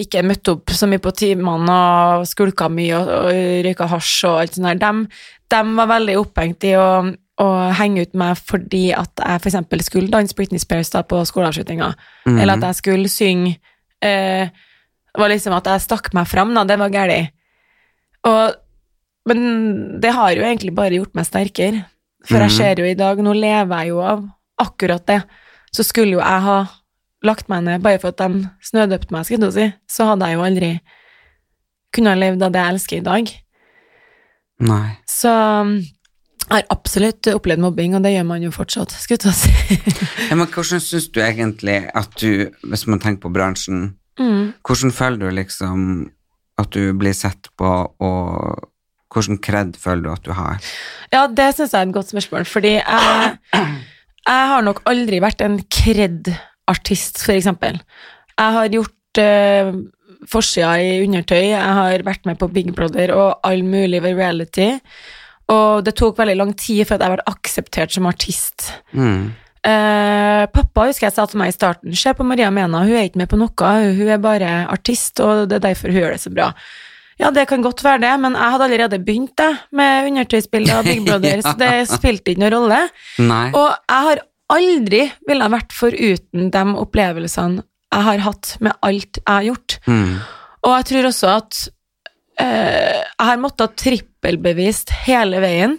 ikke 0.00 0.22
møtte 0.24 0.54
opp 0.54 0.70
så 0.72 0.86
mye 0.88 0.96
på 0.98 1.10
timene 1.12 1.74
og 1.74 2.22
skulka 2.24 2.70
mye 2.72 2.96
og, 2.96 3.10
og 3.26 3.64
røyka 3.66 3.84
hasj 3.90 4.24
og 4.30 4.38
alt 4.40 4.54
sånt 4.56 4.64
der. 4.64 4.78
De, 4.80 5.18
de 5.52 5.74
var 5.76 5.90
veldig 5.90 6.14
opphengt 6.22 6.64
i 6.64 6.70
å, 6.80 6.86
å 7.12 7.48
henge 7.76 8.06
ut 8.06 8.14
meg 8.16 8.40
fordi 8.40 8.94
at 8.96 9.12
jeg 9.20 9.42
eksempel 9.50 9.84
skulle 9.84 10.08
danse 10.08 10.32
Britney 10.38 10.56
Spears 10.62 10.88
da 10.94 11.02
på 11.04 11.20
skoleavslutninga, 11.28 11.90
Mhm. 12.24 12.38
eller 12.40 12.54
at 12.56 12.64
jeg 12.70 12.80
skulle 12.80 13.12
synge 13.12 13.58
eh, 14.00 14.48
Det 14.48 15.20
var 15.20 15.28
liksom 15.28 15.52
at 15.52 15.68
jeg 15.68 15.84
stakk 15.84 16.08
meg 16.16 16.26
fram, 16.26 16.54
da. 16.56 16.64
Det 16.64 16.78
var 16.80 16.88
galt. 16.88 17.28
Og 18.24 18.54
Men 19.26 20.00
det 20.00 20.12
har 20.12 20.34
jo 20.36 20.42
egentlig 20.44 20.74
bare 20.76 20.98
gjort 20.98 21.14
meg 21.16 21.26
sterkere. 21.28 21.84
For 22.24 22.40
jeg 22.40 22.50
Mhm. 22.50 22.56
ser 22.56 22.80
jo 22.80 22.84
i 22.84 22.94
dag, 22.94 23.18
nå 23.18 23.32
lever 23.32 23.78
jeg 23.82 23.88
jo 23.88 24.00
av 24.00 24.24
akkurat 24.60 25.06
det. 25.06 25.22
Så 25.74 25.84
skulle 25.84 26.12
jo 26.12 26.20
jeg 26.20 26.40
ha 26.42 26.66
lagt 27.24 27.48
meg 27.48 27.64
ned 27.64 27.82
bare 27.82 27.98
for 27.98 28.08
at 28.08 28.18
de 28.18 28.48
snødøpte 28.62 29.10
meg, 29.12 29.24
skulle 29.24 29.50
jeg 29.50 29.52
si, 29.52 29.74
så 29.88 30.06
hadde 30.10 30.26
jeg 30.28 30.36
jo 30.36 30.44
aldri 30.44 30.80
kunnet 31.92 32.18
levd 32.18 32.42
av 32.42 32.52
det 32.52 32.60
jeg 32.60 32.74
elsker 32.74 32.96
i 32.96 33.00
dag. 33.00 33.32
Nei. 34.60 34.96
Så 35.08 35.30
um, 35.60 35.78
jeg 35.78 36.50
har 36.50 36.66
absolutt 36.70 37.28
opplevd 37.32 37.62
mobbing, 37.64 37.94
og 37.96 38.02
det 38.04 38.12
gjør 38.14 38.26
man 38.28 38.42
jo 38.42 38.50
fortsatt, 38.54 38.92
skulle 38.92 39.32
jeg 39.32 39.34
si. 39.34 39.78
Ja, 40.30 40.36
men 40.36 40.46
hvordan 40.46 40.80
syns 40.80 41.08
du 41.12 41.20
egentlig 41.24 41.90
at 41.94 42.12
du, 42.20 42.50
hvis 42.64 42.86
man 42.86 43.00
tenker 43.00 43.22
på 43.28 43.32
bransjen, 43.32 43.96
mm. 44.20 44.52
hvordan 44.66 44.92
føler 44.92 45.18
du 45.18 45.30
liksom 45.30 46.10
at 46.58 46.70
du 46.70 46.92
blir 46.94 47.12
sett 47.16 47.48
på, 47.58 47.70
og 48.00 48.68
hvordan 49.14 49.40
kred 49.42 49.78
føler 49.80 50.04
du 50.04 50.12
at 50.12 50.26
du 50.26 50.32
har? 50.36 50.60
Ja, 51.14 51.26
det 51.26 51.50
syns 51.54 51.74
jeg 51.74 51.80
er 51.80 51.88
et 51.88 51.96
godt 51.96 52.10
spørsmål, 52.12 52.46
fordi 52.50 52.76
jeg, 52.76 53.34
jeg 53.54 54.46
har 54.52 54.64
nok 54.66 54.82
aldri 54.90 55.20
vært 55.24 55.44
en 55.44 55.60
kred-artist, 55.62 57.22
for 57.22 57.36
eksempel. 57.36 57.80
Jeg 58.34 58.56
har 58.58 58.72
gjort 58.72 59.22
uh, 59.22 59.70
forsida 60.30 60.72
i 60.82 60.96
undertøy, 61.04 61.52
jeg 61.52 61.76
har 61.78 62.06
vært 62.06 62.26
med 62.26 62.40
på 62.40 62.50
Big 62.52 62.72
Brother 62.74 63.14
og 63.14 63.46
all 63.46 63.64
mulig 63.66 64.02
reality, 64.04 64.72
og 65.52 65.84
det 65.84 65.96
tok 65.98 66.18
veldig 66.18 66.36
lang 66.40 66.54
tid 66.56 66.86
at 66.88 67.02
jeg 67.04 67.16
ble 67.16 67.26
akseptert 67.28 67.92
som 67.92 68.08
artist. 68.08 68.70
Mm. 68.96 69.34
Uh, 69.64 70.44
pappa 70.52 70.88
husker 70.90 71.06
jeg 71.08 71.16
sa 71.16 71.24
til 71.28 71.40
meg 71.40 71.48
i 71.48 71.54
starten 71.54 71.94
Se 71.96 72.12
på 72.12 72.24
Maria 72.28 72.50
Mena, 72.52 72.82
hun 72.84 72.98
er 72.98 73.06
ikke 73.08 73.22
med 73.22 73.30
på 73.30 73.38
noe, 73.40 73.70
hun 73.96 74.10
er 74.12 74.20
bare 74.20 74.50
artist, 74.68 75.20
og 75.24 75.46
det 75.48 75.56
er 75.56 75.70
derfor 75.70 75.92
hun 75.92 76.02
gjør 76.02 76.16
det 76.16 76.24
så 76.24 76.32
bra. 76.32 76.50
Ja, 77.20 77.30
det 77.30 77.46
kan 77.50 77.62
godt 77.62 77.84
være 77.84 78.02
det, 78.02 78.12
men 78.22 78.36
jeg 78.38 78.54
hadde 78.54 78.66
allerede 78.68 79.00
begynt 79.06 79.36
det, 79.38 79.50
med 79.76 80.08
undertøysbilder 80.10 80.80
av 80.80 80.88
Big 80.88 81.04
Brother, 81.06 81.42
så 81.46 81.54
det 81.60 81.74
spilte 81.92 82.34
ikke 82.34 82.42
noen 82.42 82.56
rolle. 82.56 82.80
Nei. 83.22 83.46
Og 83.54 83.68
jeg 83.70 84.08
har 84.08 84.24
aldri 84.54 85.04
ville 85.28 85.52
vært 85.54 85.72
foruten 85.72 86.50
de 86.52 86.64
opplevelsene 86.82 87.64
jeg 87.94 88.06
har 88.08 88.24
hatt 88.26 88.56
med 88.64 88.74
alt 88.82 89.20
jeg 89.20 89.30
har 89.30 89.46
gjort. 89.46 89.78
Mm. 89.86 90.14
Og 90.64 90.72
jeg 90.72 90.86
tror 90.90 91.08
også 91.10 91.28
at 91.30 91.58
øh, 92.42 93.00
jeg 93.04 93.28
har 93.28 93.42
måttet 93.42 93.76
trippelbevist 93.78 94.90
hele 95.04 95.42
veien. 95.44 95.76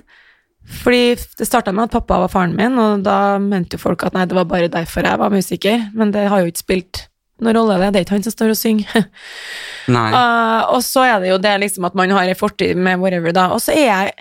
Fordi 0.66 1.18
det 1.38 1.46
starta 1.46 1.74
med 1.76 1.90
at 1.90 1.98
pappa 1.98 2.22
var 2.24 2.32
faren 2.32 2.56
min, 2.58 2.80
og 2.82 3.04
da 3.06 3.38
mente 3.42 3.78
jo 3.78 3.84
folk 3.84 4.08
at 4.08 4.16
nei, 4.16 4.24
det 4.26 4.38
var 4.38 4.48
bare 4.50 4.72
derfor 4.72 5.06
jeg 5.06 5.22
var 5.22 5.34
musiker, 5.34 5.84
men 5.94 6.14
det 6.16 6.24
har 6.32 6.42
jo 6.42 6.50
ikke 6.50 6.64
spilt 6.64 7.02
noen 7.44 7.58
rolle, 7.58 7.78
det. 7.82 7.92
Det 7.92 8.00
er 8.00 8.06
ikke 8.06 8.16
han 8.16 8.26
som 8.26 8.36
står 8.36 8.54
og 8.56 8.60
synger. 8.60 9.08
Uh, 9.86 10.66
og 10.74 10.80
så 10.82 11.04
er 11.06 11.20
det 11.22 11.28
jo 11.30 11.36
det 11.38 11.52
liksom 11.62 11.86
at 11.86 11.94
man 11.94 12.10
har 12.10 12.26
en 12.26 12.38
fortid 12.40 12.74
med 12.74 12.98
whatever, 12.98 13.30
da. 13.38 13.52
Og 13.54 13.60
så 13.62 13.76
er 13.76 13.86
jeg 13.86 14.14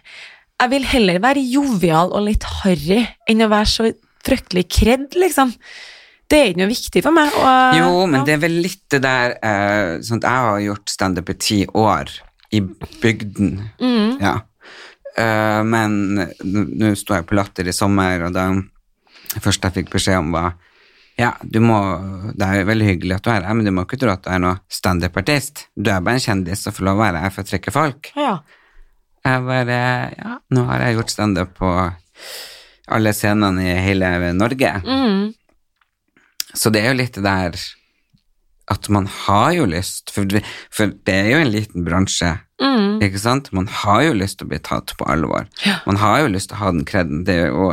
Jeg 0.60 0.70
vil 0.70 0.84
heller 0.84 1.22
være 1.24 1.40
jovial 1.40 2.12
og 2.12 2.26
litt 2.26 2.44
harry 2.60 2.98
enn 3.26 3.40
å 3.42 3.48
være 3.48 3.70
så 3.72 3.86
fryktelig 4.24 4.66
kredd, 4.68 5.16
liksom. 5.16 5.54
det 6.28 6.38
er 6.38 6.50
ikke 6.50 6.60
noe 6.60 6.68
viktig 6.68 7.02
for 7.06 7.16
meg. 7.16 7.32
Og, 7.40 7.78
Jo, 7.80 8.04
men 8.04 8.20
ja. 8.20 8.26
det 8.28 8.34
er 8.36 8.42
vel 8.44 8.58
litt 8.66 8.84
det 8.92 9.00
der 9.06 9.34
uh, 9.40 9.96
sånn 10.04 10.20
at 10.20 10.28
Jeg 10.28 10.44
har 10.44 10.60
gjort 10.66 10.92
standup 10.92 11.32
i 11.32 11.38
ti 11.40 11.58
år 11.64 12.12
i 12.52 12.60
bygden. 13.00 13.56
Mm. 13.80 14.20
Ja. 14.20 14.36
Uh, 15.16 15.64
men 15.64 15.98
nå 16.20 16.92
står 16.92 17.00
sto 17.00 17.18
jeg 17.18 17.28
på 17.30 17.40
Latter 17.40 17.72
i 17.72 17.74
sommer, 17.74 18.28
og 18.28 18.36
det 18.36 19.42
første 19.42 19.72
jeg 19.72 19.80
fikk 19.80 19.96
beskjed 19.96 20.20
om, 20.20 20.36
var 20.36 20.58
ja, 21.18 21.30
du 21.42 21.60
må, 21.62 21.76
det 22.34 22.46
er 22.46 22.60
jo 22.60 22.68
veldig 22.72 22.86
hyggelig 22.88 23.16
at 23.16 23.24
du 23.26 23.30
er 23.30 23.44
her, 23.46 23.54
men 23.54 23.66
du 23.68 23.70
må 23.74 23.84
ikke 23.86 23.98
tro 24.02 24.10
at 24.10 24.24
du 24.24 24.30
er 24.34 24.40
noe 24.42 24.56
standup-artist. 24.72 25.66
Du 25.76 25.90
er 25.92 26.00
bare 26.02 26.18
en 26.18 26.24
kjendis 26.24 26.66
og 26.66 26.74
får 26.74 26.88
lov 26.88 26.98
å 26.98 27.04
være 27.04 27.22
her 27.22 27.34
for 27.36 27.44
å 27.46 27.50
trekke 27.52 27.74
folk. 27.74 28.10
ja. 28.18 28.36
Jeg 29.24 29.40
bare 29.46 29.76
Ja, 30.18 30.32
nå 30.52 30.64
har 30.68 30.82
jeg 30.84 30.98
gjort 30.98 31.12
standup 31.14 31.54
på 31.56 31.68
alle 32.92 33.12
scenene 33.16 33.62
i 33.64 33.76
hele 33.80 34.10
Norge. 34.36 34.72
Mm. 34.84 35.30
Så 36.52 36.68
det 36.74 36.82
er 36.82 36.90
jo 36.92 36.98
litt 36.98 37.14
det 37.16 37.24
der 37.24 37.56
at 38.74 38.88
man 38.92 39.06
har 39.06 39.52
jo 39.56 39.64
lyst, 39.68 40.12
for, 40.12 40.28
for 40.72 40.92
det 41.08 41.14
er 41.14 41.30
jo 41.34 41.40
en 41.44 41.54
liten 41.54 41.84
bransje, 41.86 42.34
Mm. 42.62 43.00
ikke 43.02 43.18
sant? 43.18 43.48
Man 43.52 43.66
har 43.66 44.02
jo 44.06 44.12
lyst 44.14 44.38
til 44.38 44.46
å 44.46 44.50
bli 44.52 44.60
tatt 44.62 44.92
på 44.96 45.04
alvor. 45.10 45.48
Ja. 45.66 45.80
Man 45.88 45.96
har 45.98 46.20
jo 46.22 46.28
lyst 46.30 46.48
til 46.52 46.56
å 46.56 46.60
ha 46.60 46.68
den 46.70 46.84
kreden. 46.86 47.24
Det 47.26 47.34
er 47.34 47.48
jo 47.50 47.72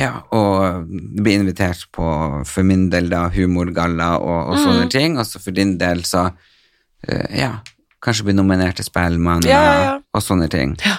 ja, 0.00 0.12
og 0.36 0.88
bli 1.20 1.34
invitert 1.36 1.84
på, 1.94 2.06
for 2.48 2.66
min 2.66 2.88
del, 2.92 3.10
da, 3.12 3.26
humorgalla 3.34 4.14
og, 4.18 4.54
og 4.54 4.56
sånne 4.62 4.86
Mm. 4.88 4.90
ting, 4.94 5.18
og 5.20 5.26
så 5.28 5.40
for 5.42 5.54
din 5.56 5.76
del, 5.80 6.02
så 6.08 6.26
uh, 6.30 7.28
ja, 7.36 7.52
kanskje 8.02 8.24
bli 8.30 8.34
nominert 8.38 8.80
til 8.80 8.86
Spellemann 8.88 9.44
Ja, 9.44 9.60
ja, 9.60 9.78
ja. 9.84 9.94
og, 10.14 10.22
sånne 10.24 10.48
ting. 10.52 10.74
Ja. 10.86 10.96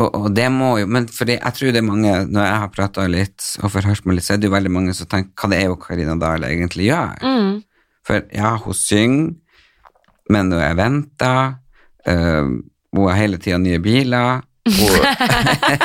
Og, 0.00 0.08
og 0.16 0.28
det 0.34 0.46
må 0.52 0.72
jo, 0.80 0.86
men 0.88 1.06
fordi 1.12 1.34
jeg 1.36 1.52
tror 1.58 1.74
det 1.74 1.80
er 1.82 1.86
mange, 1.86 2.12
når 2.32 2.46
jeg 2.46 2.60
har 2.62 2.70
pratet 2.72 3.10
litt 3.12 3.48
og 3.60 3.70
forhørt 3.74 4.06
meg 4.08 4.16
litt, 4.16 4.24
så 4.26 4.34
er 4.34 4.40
det 4.40 4.48
jo 4.48 4.54
veldig 4.54 4.72
mange 4.72 4.94
som 4.96 5.06
tenker, 5.12 5.34
hva 5.36 5.50
det 5.52 5.58
er 5.60 5.66
jo 5.68 5.76
Karina 5.82 6.14
Dahl 6.20 6.46
egentlig 6.48 6.86
gjør? 6.88 7.18
Mm. 7.20 7.58
For 8.08 8.24
ja, 8.32 8.54
hun 8.64 8.74
synger, 8.78 9.34
men 10.32 10.52
hun 10.54 10.62
er 10.64 10.78
venta, 10.78 11.32
øh, 12.08 12.54
hun 12.96 13.08
har 13.10 13.18
hele 13.20 13.38
tida 13.42 13.58
nye 13.60 13.78
biler, 13.84 14.40
hun, 14.78 15.00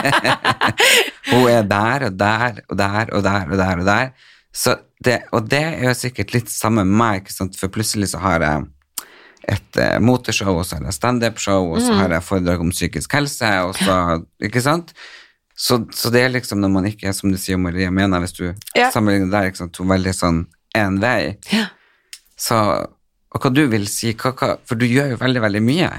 hun 1.32 1.50
er 1.52 1.63
der 1.69 2.06
og 2.10 2.19
der 2.19 2.62
og 2.69 2.78
der 2.78 3.12
og 3.15 3.24
der 3.26 3.50
og 3.52 3.58
der 3.58 3.82
og 3.82 3.86
der. 3.86 4.10
Så 4.56 4.76
det, 5.04 5.17
og 5.36 5.50
det 5.52 5.60
er 5.63 5.84
jo 5.89 5.93
sikkert 5.98 6.32
litt 6.34 6.50
samme 6.52 6.86
med 6.88 6.95
meg, 6.98 7.28
for 7.60 7.67
plutselig 7.74 8.08
så 8.13 8.21
har 8.24 8.39
jeg 8.45 8.63
et 9.52 9.78
eh, 9.78 9.98
motorshow, 10.02 10.56
og 10.62 10.65
så 10.65 10.80
har 10.80 10.88
jeg 10.88 10.95
standup-show, 10.95 11.67
og 11.76 11.82
så 11.84 11.93
har 12.00 12.10
jeg 12.15 12.24
foredrag 12.26 12.63
om 12.63 12.71
psykisk 12.74 13.13
helse, 13.13 13.50
og 13.67 13.76
så, 13.78 13.98
ikke 14.41 14.63
sant? 14.63 14.93
Så, 15.56 15.82
så 15.93 16.10
det 16.12 16.24
er 16.26 16.32
liksom 16.34 16.60
når 16.63 16.71
man 16.74 16.88
ikke, 16.89 17.12
som 17.13 17.30
du 17.32 17.38
sier, 17.39 17.60
Maria, 17.62 17.91
mener 17.93 18.24
hvis 18.24 18.34
du 18.39 18.45
Ja. 18.76 18.89
sammenligner 18.91 19.30
der, 19.32 19.52
ikke 19.52 19.62
sant, 19.62 19.74
to 19.78 19.84
veldig 19.88 20.13
sånn 20.17 20.41
en 20.76 20.98
vei, 21.04 21.36
Ja. 21.54 21.67
så, 22.39 22.58
og 23.36 23.43
hva 23.43 23.52
du 23.52 23.65
vil 23.71 23.88
si, 23.91 24.13
hva, 24.15 24.32
hva, 24.32 24.56
for 24.67 24.80
du 24.80 24.88
gjør 24.88 25.13
jo 25.13 25.21
veldig, 25.21 25.43
veldig 25.43 25.63
mye. 25.65 25.91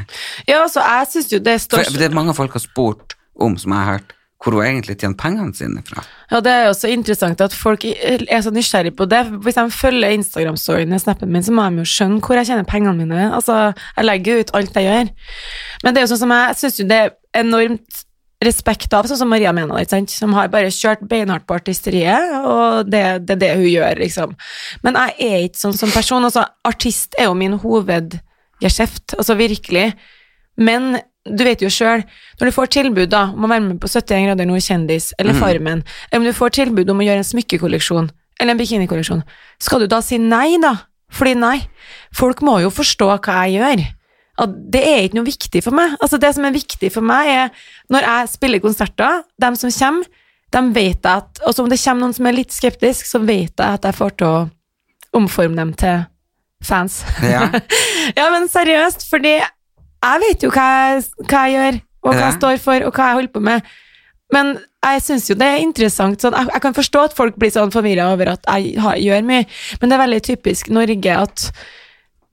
ja, 0.49 0.63
altså, 0.63 0.81
jeg 0.81 1.09
synes 1.13 1.33
jo 1.35 1.41
det 1.45 1.61
står 1.67 1.85
For 1.85 2.01
det 2.01 2.11
er 2.11 2.17
mange 2.17 2.35
folk 2.37 2.57
har 2.57 2.65
spurt 2.65 3.17
om, 3.37 3.59
som 3.61 3.75
jeg 3.75 3.85
har 3.85 3.99
hørt, 3.99 4.15
hvor 4.41 4.57
hun 4.57 4.65
egentlig 4.65 4.97
tjener 5.01 5.17
pengene 5.21 5.55
sine 5.57 5.83
fra. 5.85 6.05
Ja, 6.31 6.41
det 6.45 6.53
er 6.53 6.67
jo 6.69 6.73
så 6.77 6.89
interessant 6.93 7.41
at 7.45 7.55
folk 7.57 7.85
er 7.85 8.41
så 8.45 8.53
nysgjerrig 8.55 8.95
på 8.97 9.09
det. 9.11 9.23
Hvis 9.45 9.59
de 9.59 9.65
følger 9.73 10.17
Instagram-storyene, 10.17 11.01
snappen 11.01 11.33
min, 11.33 11.45
så 11.45 11.55
må 11.57 11.65
de 11.69 11.83
jo 11.83 11.89
skjønne 11.89 12.21
hvor 12.25 12.41
jeg 12.41 12.51
tjener 12.51 12.69
pengene 12.69 12.97
mine. 13.01 13.29
Altså, 13.35 13.73
jeg 13.97 14.09
legger 14.09 14.33
jo 14.33 14.45
ut 14.45 14.53
alt 14.61 14.77
jeg 14.77 14.89
gjør. 14.89 15.15
Men 15.85 15.95
det 15.95 16.01
er 16.01 16.07
jo 16.07 16.13
sånn 16.13 16.25
som 16.25 16.37
jeg 16.37 16.61
syns 16.63 16.81
jo 16.81 16.89
det 16.89 17.01
er 17.03 17.17
enormt 17.43 18.06
respekt 18.45 18.93
av, 18.93 19.07
sånn 19.09 19.23
som 19.23 19.31
Maria 19.33 19.53
det, 19.55 20.11
som 20.13 20.35
har 20.37 20.51
bare 20.53 20.73
kjørt 20.75 21.07
beinhardt 21.09 21.47
på 21.49 21.57
artisteriet, 21.57 22.35
og 22.45 22.91
det, 22.91 23.03
det 23.25 23.37
er 23.37 23.41
det 23.41 23.53
hun 23.57 23.69
gjør, 23.71 24.01
liksom. 24.03 24.35
Men 24.85 24.99
jeg 25.01 25.17
er 25.31 25.47
ikke 25.47 25.63
sånn 25.63 25.79
som 25.79 25.93
person. 25.95 26.25
Altså, 26.25 26.45
artist 26.67 27.17
er 27.19 27.31
jo 27.31 27.37
min 27.39 27.57
hovedgeskjeft, 27.63 29.17
altså 29.17 29.39
virkelig. 29.41 29.89
Men 30.61 30.99
du 31.27 31.43
vet 31.47 31.65
jo 31.65 31.71
sjøl, 31.73 32.05
når 32.39 32.51
du 32.51 32.55
får 32.55 32.71
tilbud 32.77 33.11
da, 33.11 33.27
om 33.33 33.47
å 33.47 33.51
være 33.51 33.65
med 33.65 33.81
på 33.83 33.91
71 33.91 34.29
grader 34.29 34.49
nord 34.49 34.65
kjendis, 34.65 35.11
eller 35.19 35.37
Farmen, 35.41 35.83
eller 36.11 36.23
om 36.23 36.29
du 36.29 36.37
får 36.37 36.55
tilbud 36.61 36.93
om 36.93 37.01
å 37.03 37.09
gjøre 37.09 37.25
en 37.25 37.31
smykkekolleksjon, 37.33 38.11
eller 38.39 38.53
en 38.53 38.61
bikinikolleksjon, 38.61 39.25
skal 39.63 39.83
du 39.83 39.89
da 39.91 40.03
si 40.05 40.21
nei, 40.23 40.61
da? 40.63 40.77
Fordi 41.17 41.37
nei, 41.39 41.57
folk 42.15 42.43
må 42.45 42.59
jo 42.61 42.71
forstå 42.75 43.09
hva 43.15 43.45
jeg 43.47 43.57
gjør. 43.59 43.85
At 44.43 44.53
det 44.73 44.83
er 44.85 45.07
ikke 45.07 45.19
noe 45.21 45.29
viktig 45.29 45.63
for 45.65 45.77
meg. 45.77 45.97
Altså 46.01 46.21
Det 46.21 46.33
som 46.37 46.45
er 46.45 46.57
viktig 46.57 46.91
for 46.93 47.07
meg, 47.07 47.31
er 47.31 47.93
når 47.93 48.09
jeg 48.09 48.33
spiller 48.35 48.65
konserter, 48.65 49.23
dem 49.41 49.57
som 49.57 49.73
kommer, 49.73 50.11
de 50.55 50.61
vet 50.73 51.07
at 51.11 51.41
Og 51.47 51.55
så 51.55 51.65
om 51.65 51.71
det 51.71 51.81
kommer 51.83 52.07
noen 52.07 52.15
som 52.15 52.29
er 52.29 52.37
litt 52.37 52.53
skeptisk, 52.55 53.09
så 53.09 53.19
vet 53.19 53.57
jeg 53.57 53.67
at 53.67 53.89
jeg 53.89 53.97
får 53.97 54.15
til 54.21 54.29
å 54.29 54.45
omforme 55.17 55.57
dem 55.57 55.73
til 55.79 56.05
fans. 56.65 57.01
Ja. 57.25 57.49
ja, 58.19 58.29
men 58.33 58.49
seriøst, 58.53 59.09
fordi 59.11 59.39
jeg 59.39 60.23
vet 60.23 60.45
jo 60.45 60.53
hva 60.53 60.67
jeg, 60.67 61.03
hva 61.25 61.43
jeg 61.47 61.57
gjør, 61.57 61.81
og 62.05 62.13
hva 62.13 62.23
jeg 62.23 62.37
står 62.39 62.63
for, 62.63 62.87
og 62.87 62.95
hva 62.95 63.11
jeg 63.11 63.19
holder 63.21 63.35
på 63.35 63.43
med. 63.49 63.75
Men 64.35 64.53
jeg 64.87 65.03
syns 65.07 65.31
jo 65.31 65.37
det 65.39 65.49
er 65.49 65.65
interessant. 65.65 66.21
Sånn, 66.23 66.37
jeg, 66.37 66.51
jeg 66.53 66.65
kan 66.65 66.77
forstå 66.77 67.03
at 67.09 67.17
folk 67.17 67.39
blir 67.41 67.53
sånn 67.55 67.75
forvirra 67.75 68.11
over 68.15 68.35
at 68.35 68.47
jeg 68.47 68.77
har, 68.83 68.99
gjør 69.01 69.27
mye, 69.27 69.49
men 69.81 69.91
det 69.91 69.97
er 69.97 70.05
veldig 70.05 70.23
typisk 70.31 70.71
Norge 70.75 71.19
at 71.25 71.49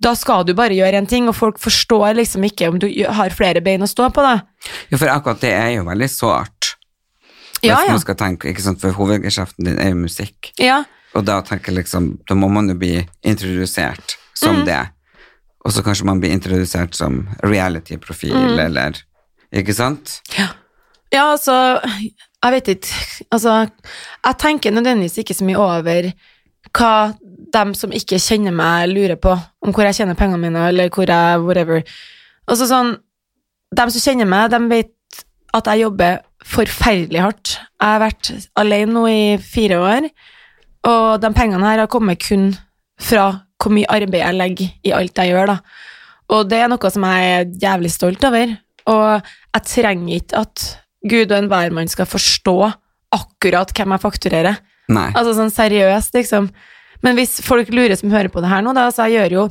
da 0.02 0.16
skal 0.16 0.44
du 0.46 0.54
bare 0.58 0.74
gjøre 0.76 0.98
en 0.98 1.08
ting, 1.08 1.28
og 1.30 1.36
folk 1.36 1.60
forstår 1.60 2.16
liksom 2.18 2.44
ikke 2.44 2.68
om 2.70 2.80
du 2.80 2.88
har 3.08 3.30
flere 3.30 3.62
bein 3.64 3.82
å 3.86 3.88
stå 3.88 4.10
på, 4.14 4.22
da. 4.26 4.42
Jo, 4.92 4.98
for 4.98 5.08
akkurat 5.08 5.40
det 5.42 5.52
er 5.54 5.70
jo 5.78 5.84
veldig 5.88 6.10
sårt. 6.12 6.74
Ja, 7.64 7.78
ja. 7.88 7.96
skal 8.02 8.16
tenke, 8.20 8.50
ikke 8.52 8.62
sant, 8.66 8.82
for 8.82 8.92
hovedgeskjeften 8.92 9.64
din 9.64 9.80
er 9.80 9.94
jo 9.94 10.02
musikk. 10.02 10.52
Ja, 10.60 10.84
Og 11.16 11.24
da 11.26 11.42
tenker 11.46 11.70
jeg 11.72 11.84
liksom, 11.84 12.18
da 12.28 12.34
må 12.34 12.48
man 12.50 12.68
jo 12.68 12.74
bli 12.76 13.08
introdusert 13.24 14.16
som 14.34 14.56
Mm. 14.64 14.66
det. 14.66 14.90
Og 15.64 15.72
så 15.72 15.84
kanskje 15.86 16.06
man 16.06 16.20
blir 16.20 16.32
introdusert 16.34 16.96
som 16.96 17.28
reality-profil, 17.44 18.34
Mm. 18.34 18.60
eller 18.60 18.94
Ikke 19.54 19.74
sant? 19.76 20.22
Ja. 20.38 20.48
Ja, 21.14 21.32
altså 21.38 21.80
Jeg 22.44 22.52
vet 22.52 22.68
ikke. 22.68 23.24
Altså, 23.32 23.70
jeg 24.26 24.38
tenker 24.40 24.72
nødvendigvis 24.72 25.18
ikke 25.20 25.34
så 25.36 25.46
mye 25.46 25.56
over 25.58 26.12
hva 26.74 27.16
dem 27.54 27.74
som 27.78 27.94
ikke 27.96 28.20
kjenner 28.22 28.56
meg, 28.56 28.92
lurer 28.92 29.20
på. 29.22 29.34
Om 29.64 29.74
hvor 29.74 29.88
jeg 29.88 30.00
tjener 30.00 30.18
pengene 30.20 30.42
mine, 30.42 30.68
eller 30.72 30.92
hvor 30.94 31.10
jeg 31.10 31.42
whatever. 31.46 31.84
Altså 32.50 32.70
sånn 32.70 32.96
Dem 33.74 33.90
som 33.90 34.04
kjenner 34.04 34.28
meg, 34.30 34.52
de 34.54 34.60
vet 34.70 35.24
at 35.58 35.66
jeg 35.72 35.82
jobber 35.82 36.20
forferdelig 36.46 37.24
hardt. 37.24 37.54
Jeg 37.82 37.90
har 37.90 38.02
vært 38.04 38.30
alene 38.62 38.94
nå 38.94 39.06
i 39.10 39.24
fire 39.42 39.80
år, 39.82 40.06
og 40.86 41.08
de 41.24 41.32
pengene 41.34 41.66
her 41.66 41.82
har 41.82 41.90
kommet 41.90 42.22
kun 42.22 42.52
fra 43.02 43.32
hvor 43.58 43.74
mye 43.74 43.90
arbeid 43.90 44.20
jeg 44.22 44.38
legger 44.38 44.76
i 44.86 44.94
alt 44.94 45.18
jeg 45.18 45.32
gjør, 45.32 45.56
da. 45.56 45.58
Og 46.38 46.46
det 46.52 46.60
er 46.62 46.70
noe 46.70 46.92
som 46.94 47.08
jeg 47.08 47.32
er 47.32 47.50
jævlig 47.64 47.92
stolt 47.96 48.30
over. 48.30 48.54
Og 48.94 49.08
jeg 49.56 49.66
trenger 49.70 50.20
ikke 50.20 50.44
at 50.44 50.68
Gud 51.10 51.32
og 51.32 51.38
enhver 51.40 51.74
mann 51.76 51.92
skal 51.92 52.10
forstå 52.10 52.58
akkurat 53.14 53.74
hvem 53.76 53.96
jeg 53.96 54.04
fakturerer. 54.04 54.62
Nei. 54.94 55.10
Altså 55.16 55.36
sånn 55.38 55.54
seriøst, 55.54 56.14
liksom. 56.18 56.50
Men 57.04 57.18
hvis 57.20 57.38
folk 57.44 57.70
lurer 57.74 57.96
som 58.00 58.12
hører 58.14 58.32
på 58.32 58.42
det 58.44 58.50
her 58.52 58.64
nå, 58.66 58.74
da, 58.78 58.88
så 58.94 59.08
jeg 59.10 59.20
gjør 59.20 59.38
jo, 59.38 59.46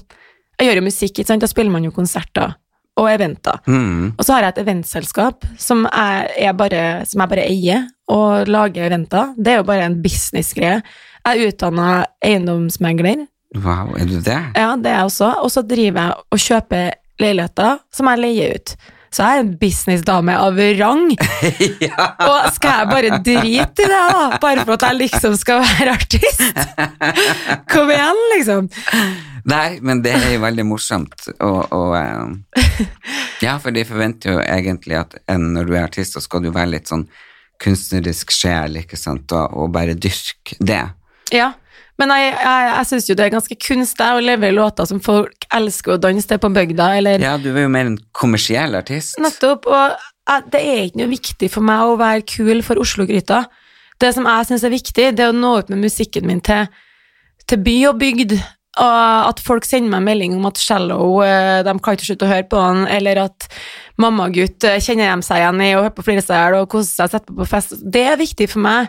jeg 0.59 0.69
gjør 0.69 0.81
jo 0.81 0.85
musikk? 0.89 1.23
Da 1.29 1.49
spiller 1.51 1.75
man 1.75 1.85
jo 1.85 1.93
konserter 1.95 2.55
og 3.01 3.09
eventer. 3.09 3.61
Mm. 3.67 4.13
Og 4.19 4.25
så 4.25 4.35
har 4.35 4.47
jeg 4.47 4.55
et 4.55 4.63
eventselskap 4.67 5.47
som 5.61 5.87
er 5.89 6.53
bare, 6.59 6.83
som 7.09 7.23
jeg 7.25 7.33
bare 7.33 7.47
eier, 7.49 7.87
og 8.13 8.49
lager 8.53 8.89
eventer. 8.91 9.31
Det 9.39 9.55
er 9.55 9.61
jo 9.63 9.69
bare 9.69 9.87
en 9.89 10.01
businessgreie. 10.05 10.83
Jeg 11.23 11.39
er 11.39 11.53
utdanna 11.53 11.93
eiendomsmegler, 12.25 13.27
Wow, 13.53 13.91
er 14.01 14.07
du 14.09 14.17
det? 14.25 14.39
ja, 14.57 14.71
det 14.81 14.89
er 14.89 14.95
jeg 14.97 15.09
også. 15.11 15.27
Og 15.45 15.51
så 15.53 15.61
driver 15.69 16.01
jeg 16.07 16.27
og 16.33 16.41
kjøper 16.41 16.87
leiligheter 17.21 17.83
som 17.93 18.09
jeg 18.09 18.21
leier 18.23 18.55
ut. 18.57 18.73
Så 19.13 19.27
jeg 19.27 19.39
er 19.39 19.43
en 19.43 19.51
businessdame 19.61 20.35
av 20.41 20.61
rang. 20.79 21.03
ja. 21.87 22.07
Og 22.25 22.47
skal 22.57 22.79
jeg 22.79 22.89
bare 22.89 23.19
drite 23.21 23.85
i 23.85 23.91
det, 23.91 23.99
da? 24.09 24.39
Bare 24.41 24.65
for 24.65 24.79
at 24.79 24.87
jeg 24.89 25.01
liksom 25.03 25.37
skal 25.37 25.61
være 25.67 25.97
artist? 25.99 26.63
Kom 27.73 27.93
igjen, 27.93 28.23
liksom. 28.37 28.71
Nei, 29.53 29.81
men 29.85 30.01
det 30.05 30.15
er 30.17 30.31
jo 30.37 30.41
veldig 30.47 30.65
morsomt. 30.69 31.29
Og, 31.45 31.61
og 31.75 31.97
eh, 31.99 32.81
Ja, 33.45 33.59
for 33.61 33.75
de 33.75 33.85
forventer 33.85 34.37
jo 34.37 34.41
egentlig 34.45 34.97
at 35.03 35.19
en, 35.33 35.51
når 35.57 35.69
du 35.69 35.77
er 35.77 35.85
artist, 35.85 36.17
så 36.17 36.23
skal 36.25 36.45
du 36.47 36.53
være 36.55 36.77
litt 36.77 36.89
sånn 36.89 37.05
kunstnerisk 37.63 38.33
sjel, 38.35 38.81
ikke 38.81 38.99
sant, 38.99 39.33
og, 39.37 39.53
og 39.59 39.73
bare 39.75 39.95
dyrke 39.99 40.57
det. 40.63 40.85
Ja. 41.35 41.53
Men 42.03 42.11
jeg, 42.19 42.31
jeg, 42.35 42.69
jeg 42.73 42.89
syns 42.89 43.09
jo 43.09 43.15
det 43.19 43.25
er 43.25 43.35
ganske 43.37 43.57
kunstig 43.63 44.07
å 44.11 44.23
levere 44.23 44.57
låter 44.57 44.89
som 44.91 44.99
folk 45.03 45.47
elsker 45.55 45.95
å 45.95 46.01
danse 46.03 46.27
til 46.27 46.41
på 46.43 46.51
bygda, 46.51 46.89
eller 46.99 47.23
Ja, 47.23 47.37
du 47.39 47.53
er 47.53 47.67
jo 47.67 47.73
mer 47.73 47.93
en 47.93 47.99
kommersiell 48.17 48.75
artist. 48.75 49.21
Nettopp. 49.23 49.69
Og 49.71 49.93
jeg, 50.27 50.49
det 50.51 50.63
er 50.63 50.81
ikke 50.87 51.03
noe 51.03 51.13
viktig 51.13 51.51
for 51.53 51.67
meg 51.67 51.85
å 51.87 51.99
være 52.01 52.25
kul 52.27 52.65
for 52.67 52.83
Oslo-gryta. 52.83 53.45
Det 54.03 54.11
som 54.17 54.27
jeg 54.27 54.49
syns 54.49 54.65
er 54.67 54.75
viktig, 54.75 55.13
det 55.15 55.23
er 55.23 55.31
å 55.31 55.37
nå 55.37 55.53
ut 55.61 55.71
med 55.71 55.85
musikken 55.85 56.27
min 56.27 56.43
til, 56.43 56.67
til 57.47 57.63
by 57.63 57.77
og 57.93 58.03
bygd. 58.03 58.35
Og 58.83 59.29
at 59.29 59.43
folk 59.45 59.67
sender 59.69 59.93
meg 59.93 60.07
melding 60.07 60.35
om 60.39 60.49
at 60.49 60.59
cello, 60.59 60.99
eh, 61.23 61.61
de 61.63 61.77
kan 61.85 61.95
ikke 61.95 62.09
slutte 62.09 62.27
å 62.27 62.33
høre 62.33 62.49
på 62.49 62.59
han, 62.59 62.87
eller 62.91 63.27
at 63.29 63.47
mamma 64.01 64.31
og 64.31 64.39
gutt 64.41 64.65
eh, 64.65 64.81
kjenner 64.83 65.13
dem 65.13 65.23
seg 65.23 65.43
igjen 65.43 65.61
i 65.61 65.73
å 65.77 65.83
høre 65.85 65.95
på 65.95 66.07
Fliresel 66.07 66.57
og 66.59 66.71
kose 66.73 66.89
seg 66.89 67.11
og 67.11 67.15
sette 67.15 67.29
på 67.29 67.43
på 67.43 67.51
fest. 67.51 67.77
Det 67.85 68.07
er 68.09 68.19
viktig 68.19 68.49
for 68.51 68.65
meg. 68.65 68.89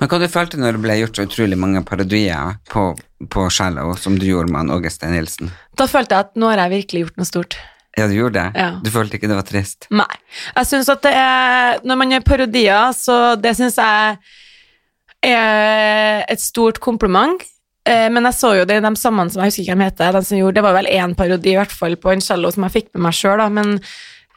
Men 0.00 0.10
hva 0.10 0.18
du 0.20 0.26
følte 0.28 0.58
når 0.60 0.76
det 0.76 0.82
ble 0.84 0.96
gjort 1.00 1.18
så 1.18 1.26
utrolig 1.28 1.56
mange 1.60 1.82
parodier 1.86 2.56
på, 2.72 2.88
på 3.32 3.44
Shallow, 3.54 3.94
som 3.96 4.18
du 4.18 4.26
gjorde 4.26 4.52
med 4.52 4.72
Åge 4.74 4.90
Stein 4.92 5.14
Nilsen? 5.16 5.52
Da 5.78 5.86
følte 5.90 6.16
jeg 6.18 6.26
at 6.28 6.34
nå 6.40 6.50
har 6.50 6.64
jeg 6.64 6.74
virkelig 6.74 7.04
gjort 7.06 7.20
noe 7.22 7.28
stort. 7.28 7.58
Ja, 7.96 8.06
du 8.08 8.14
gjorde 8.16 8.40
det? 8.40 8.60
Ja. 8.60 8.70
Du 8.82 8.88
følte 8.92 9.18
ikke 9.18 9.28
det 9.28 9.36
var 9.36 9.46
trist? 9.48 9.86
Nei. 9.92 10.08
Jeg 10.56 10.68
syns 10.70 10.88
at 10.88 11.02
det 11.04 11.12
er 11.12 11.82
Når 11.84 11.98
man 12.00 12.14
gjør 12.14 12.22
parodier, 12.24 12.94
så 12.96 13.16
det 13.36 13.52
syns 13.58 13.76
jeg 13.76 14.16
er 15.28 16.24
et 16.32 16.40
stort 16.42 16.80
kompliment. 16.82 17.42
Eh, 17.86 18.08
Men 18.10 18.24
jeg 18.30 18.38
så 18.38 18.54
jo 18.58 18.64
det, 18.68 18.78
i 18.80 18.84
de 18.84 18.94
samme 18.98 19.26
som 19.30 19.42
jeg 19.42 19.50
husker 19.52 19.64
ikke 19.64 19.76
hvem 19.76 19.84
heter, 19.86 20.16
de 20.16 20.24
som 20.26 20.38
gjorde, 20.38 20.56
det 20.58 20.64
var 20.66 20.76
vel 20.78 20.90
én 20.90 21.14
parodi 21.18 21.52
i 21.52 21.58
hvert 21.58 21.74
fall 21.74 21.96
på 22.00 22.12
en 22.14 22.22
cello 22.24 22.50
som 22.54 22.66
jeg 22.66 22.76
fikk 22.78 22.88
med 22.94 23.04
meg 23.08 23.16
sjøl, 23.18 23.42
men 23.52 23.74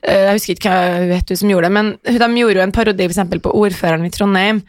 eh, 0.03 0.25
jeg 0.31 0.39
husker 0.39 0.57
ikke 0.57 0.73
hva 0.75 0.99
hun 0.99 1.13
het 1.15 1.33
som 1.39 1.53
gjorde 1.53 1.69
det, 1.69 1.75
men 1.77 1.93
de 2.05 2.29
gjorde 2.41 2.59
jo 2.59 2.65
en 2.65 2.75
parodi 2.75 3.07
eksempel 3.07 3.41
på 3.45 3.53
ordføreren 3.55 4.05
i 4.07 4.11
Trondheim, 4.13 4.63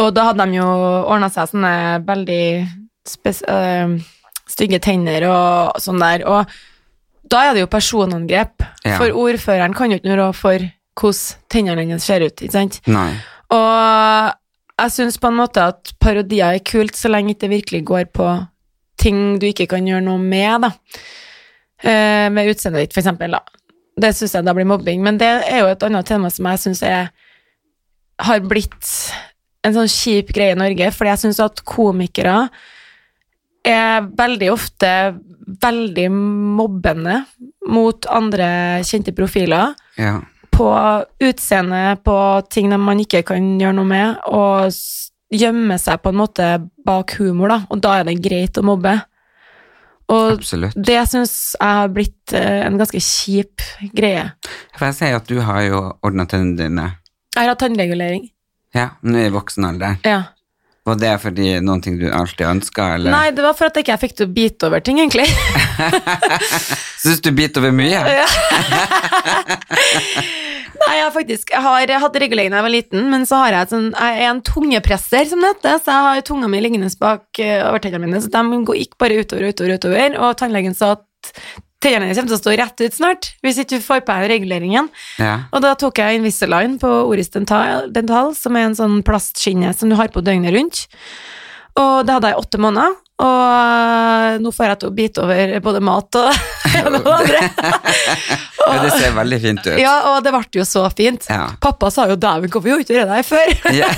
og 0.00 0.10
da 0.16 0.24
hadde 0.30 0.46
de 0.48 0.58
jo 0.58 0.66
ordna 0.66 1.28
seg 1.32 1.50
sånne 1.52 1.72
veldig 2.08 2.42
eh, 3.52 3.94
stygge 4.50 4.80
tenner 4.82 5.26
og 5.30 5.80
sånn 5.82 6.00
der, 6.02 6.24
og 6.26 7.30
da 7.30 7.44
er 7.46 7.54
det 7.54 7.62
jo 7.64 7.70
personangrep, 7.70 8.64
Ja. 8.84 8.96
for 8.98 9.12
ordføreren 9.14 9.74
kan 9.76 9.92
jo 9.92 9.98
ikke 10.00 10.16
noe 10.16 10.32
for 10.34 10.58
hvordan 11.00 11.36
tennene 11.52 11.84
hennes 11.84 12.04
ser 12.04 12.24
ut, 12.26 12.34
ikke 12.42 12.52
sant? 12.52 12.80
Nei. 12.90 13.12
Og 13.54 14.32
jeg 14.80 14.90
syns 14.96 15.18
på 15.20 15.28
en 15.30 15.38
måte 15.38 15.62
at 15.70 15.92
parodier 16.02 16.56
er 16.56 16.64
kult 16.64 16.96
så 16.98 17.08
lenge 17.12 17.36
det 17.38 17.50
virkelig 17.52 17.84
går 17.88 18.08
på 18.16 18.26
ting 19.00 19.38
du 19.40 19.46
ikke 19.48 19.68
kan 19.70 19.86
gjøre 19.86 20.02
noe 20.04 20.18
med, 20.20 20.66
da. 20.66 20.72
Eh, 21.82 22.28
med 22.32 22.50
utseendet 22.52 22.82
ditt, 22.88 22.92
for 22.96 23.00
eksempel, 23.04 23.32
da. 23.36 23.40
Det 24.00 24.10
syns 24.16 24.34
jeg 24.34 24.44
da 24.44 24.52
blir 24.56 24.68
mobbing. 24.68 25.02
Men 25.04 25.16
det 25.20 25.28
er 25.48 25.62
jo 25.62 25.70
et 25.70 25.82
annet 25.86 26.08
tema 26.08 26.28
som 26.32 26.46
jeg 26.50 26.58
syns 26.64 26.82
har 28.20 28.40
blitt 28.44 28.90
en 29.64 29.74
sånn 29.76 29.90
kjip 29.92 30.30
greie 30.36 30.54
i 30.54 30.58
Norge, 30.58 30.90
fordi 30.96 31.10
jeg 31.12 31.22
syns 31.24 31.40
at 31.44 31.62
komikere 31.68 32.48
er 33.66 34.06
veldig 34.16 34.48
ofte 34.54 34.90
veldig 35.60 36.06
mobbende 36.56 37.18
mot 37.68 38.06
andre 38.08 38.80
kjente 38.86 39.12
profiler 39.16 39.74
Ja. 39.98 40.20
på 40.50 40.70
utseende, 41.20 41.98
på 42.04 42.16
ting 42.50 42.68
man 42.78 42.98
ikke 43.00 43.22
kan 43.24 43.58
gjøre 43.60 43.74
noe 43.74 43.84
med, 43.84 44.16
og 44.26 44.72
gjemme 45.32 45.78
seg 45.78 46.00
på 46.02 46.08
en 46.10 46.16
måte 46.20 46.46
bak 46.84 47.14
humor, 47.18 47.48
da, 47.48 47.58
og 47.70 47.80
da 47.80 48.00
er 48.00 48.04
det 48.04 48.22
greit 48.22 48.58
å 48.58 48.62
mobbe. 48.66 48.96
Og 50.10 50.38
Absolutt. 50.40 50.74
det 50.74 50.98
syns 51.08 51.54
jeg 51.60 51.68
har 51.68 51.88
blitt 51.88 52.32
eh, 52.34 52.66
en 52.66 52.76
ganske 52.80 52.98
kjip 52.98 53.62
greie. 53.94 54.32
For 54.76 54.86
jeg 54.88 54.94
sier 54.98 55.16
at 55.20 55.28
du 55.30 55.38
har 55.40 55.62
jo 55.68 55.82
ordna 56.02 56.26
tennene 56.26 56.56
dine. 56.58 56.86
Jeg 57.36 57.44
har 57.44 57.52
hatt 57.52 57.60
tannregulering. 57.62 58.24
Ja, 58.76 58.88
nå 59.02 59.18
i 59.24 59.30
voksen 59.34 59.66
alder. 59.66 59.96
Ja. 60.06 60.20
Var 60.86 60.96
det 60.96 61.10
fordi 61.20 61.48
noen 61.60 61.82
ting 61.84 61.98
du 62.00 62.06
alltid 62.08 62.46
ønska, 62.48 62.86
eller? 62.96 63.12
Nei, 63.12 63.30
det 63.36 63.42
var 63.44 63.52
for 63.58 63.68
at 63.68 63.76
jeg 63.76 63.84
ikke 63.84 63.98
fikk 64.00 64.14
til 64.16 64.26
å 64.28 64.32
bite 64.32 64.68
over 64.70 64.80
ting, 64.84 65.00
egentlig. 65.02 65.26
Syns 67.02 67.20
du 67.24 67.30
biter 67.36 67.60
over 67.62 67.74
mye? 67.76 68.00
Ja. 68.20 68.26
Nei, 70.80 70.94
jeg 70.96 71.12
faktisk 71.12 71.50
jeg 71.52 71.60
har 71.62 71.90
hatt 72.02 72.16
regulering 72.22 72.50
da 72.52 72.60
jeg 72.60 72.64
var 72.66 72.72
liten, 72.72 73.02
men 73.12 73.26
så 73.28 73.42
har 73.42 73.52
jeg, 73.52 73.66
et 73.68 73.72
sånn, 73.74 73.88
jeg 73.92 74.22
er 74.24 74.30
en 74.30 74.40
tungepresser, 74.46 75.26
som 75.28 75.42
det 75.44 75.50
heter, 75.52 75.76
så 75.84 75.92
jeg 75.92 76.06
har 76.06 76.24
tunga 76.26 76.48
mi 76.50 76.62
liggende 76.64 76.88
bak 77.02 77.40
uh, 77.42 77.68
overtennene 77.68 78.06
mine, 78.08 78.22
så 78.24 78.32
de 78.32 78.60
går- 78.70 78.78
gikk 78.80 78.96
bare 79.02 79.18
utover, 79.20 79.50
utover, 79.52 79.76
utover, 79.76 80.16
og 80.24 80.38
tannlegen 80.40 80.74
sa 80.78 80.94
at 80.96 81.34
tennene 81.80 82.10
dine 82.10 82.16
kommer 82.18 82.32
til 82.32 82.38
å 82.38 82.42
stå 82.42 82.54
rett 82.60 82.84
ut 82.84 82.96
snart, 82.96 83.30
hvis 83.44 83.60
ikke 83.62 83.78
du 83.80 83.84
får 83.84 84.04
på 84.04 84.16
deg 84.16 84.30
reguleringen. 84.34 84.90
Ja. 85.20 85.34
Og 85.50 85.64
da 85.64 85.74
tok 85.80 86.00
jeg 86.02 86.20
Invisalign 86.20 86.78
på 86.82 86.88
Oris 87.08 87.32
Dental, 87.32 87.88
Dental, 87.92 88.34
som 88.36 88.56
er 88.56 88.68
en 88.68 88.78
sånn 88.78 89.00
plastskinne 89.06 89.72
som 89.76 89.92
du 89.92 89.96
har 90.00 90.12
på 90.12 90.24
døgnet 90.24 90.54
rundt. 90.56 90.86
Og 91.80 92.04
det 92.04 92.12
hadde 92.16 92.32
jeg 92.32 92.36
i 92.36 92.42
åtte 92.42 92.60
måneder, 92.60 92.96
og 93.20 93.40
øh, 93.44 94.38
nå 94.40 94.50
får 94.56 94.66
jeg 94.66 94.78
til 94.80 94.88
å 94.88 94.94
bite 94.96 95.22
over 95.22 95.52
både 95.64 95.80
mat 95.84 96.16
og 96.18 96.30
det 96.64 96.80
ene 96.80 97.00
og 97.00 97.26
det 97.28 97.42
andre. 98.70 98.92
ser 98.94 99.12
veldig 99.16 99.38
fint 99.42 99.66
ut. 99.66 99.76
Ja, 99.80 99.94
og 100.10 100.24
det 100.24 100.32
ble 100.34 100.60
jo 100.60 100.64
så 100.68 100.84
fint. 100.96 101.26
Ja. 101.28 101.50
Pappa 101.60 101.90
sa 101.92 102.06
jo 102.10 102.16
'dæven, 102.20 102.52
hvorfor 102.52 102.72
gjorde 102.72 102.84
du 102.84 102.92
ikke 102.94 103.00
det 103.00 103.08
der 103.10 103.26
før?' 103.26 103.52
Ja. 103.80 103.90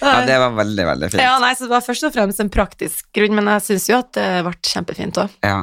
ja, 0.00 0.14
det 0.26 0.38
var 0.42 0.54
veldig, 0.58 0.86
veldig 0.92 1.10
fint. 1.10 1.22
Ja, 1.22 1.34
nei, 1.42 1.52
så 1.58 1.66
Det 1.66 1.74
var 1.74 1.84
først 1.86 2.06
og 2.08 2.14
fremst 2.14 2.40
en 2.42 2.52
praktisk 2.52 3.06
grunn, 3.16 3.34
men 3.38 3.50
jeg 3.56 3.66
syns 3.66 3.88
jo 3.90 3.98
at 3.98 4.12
det 4.16 4.28
ble 4.46 4.54
kjempefint 4.72 5.20
òg. 5.24 5.36
Ja. 5.44 5.60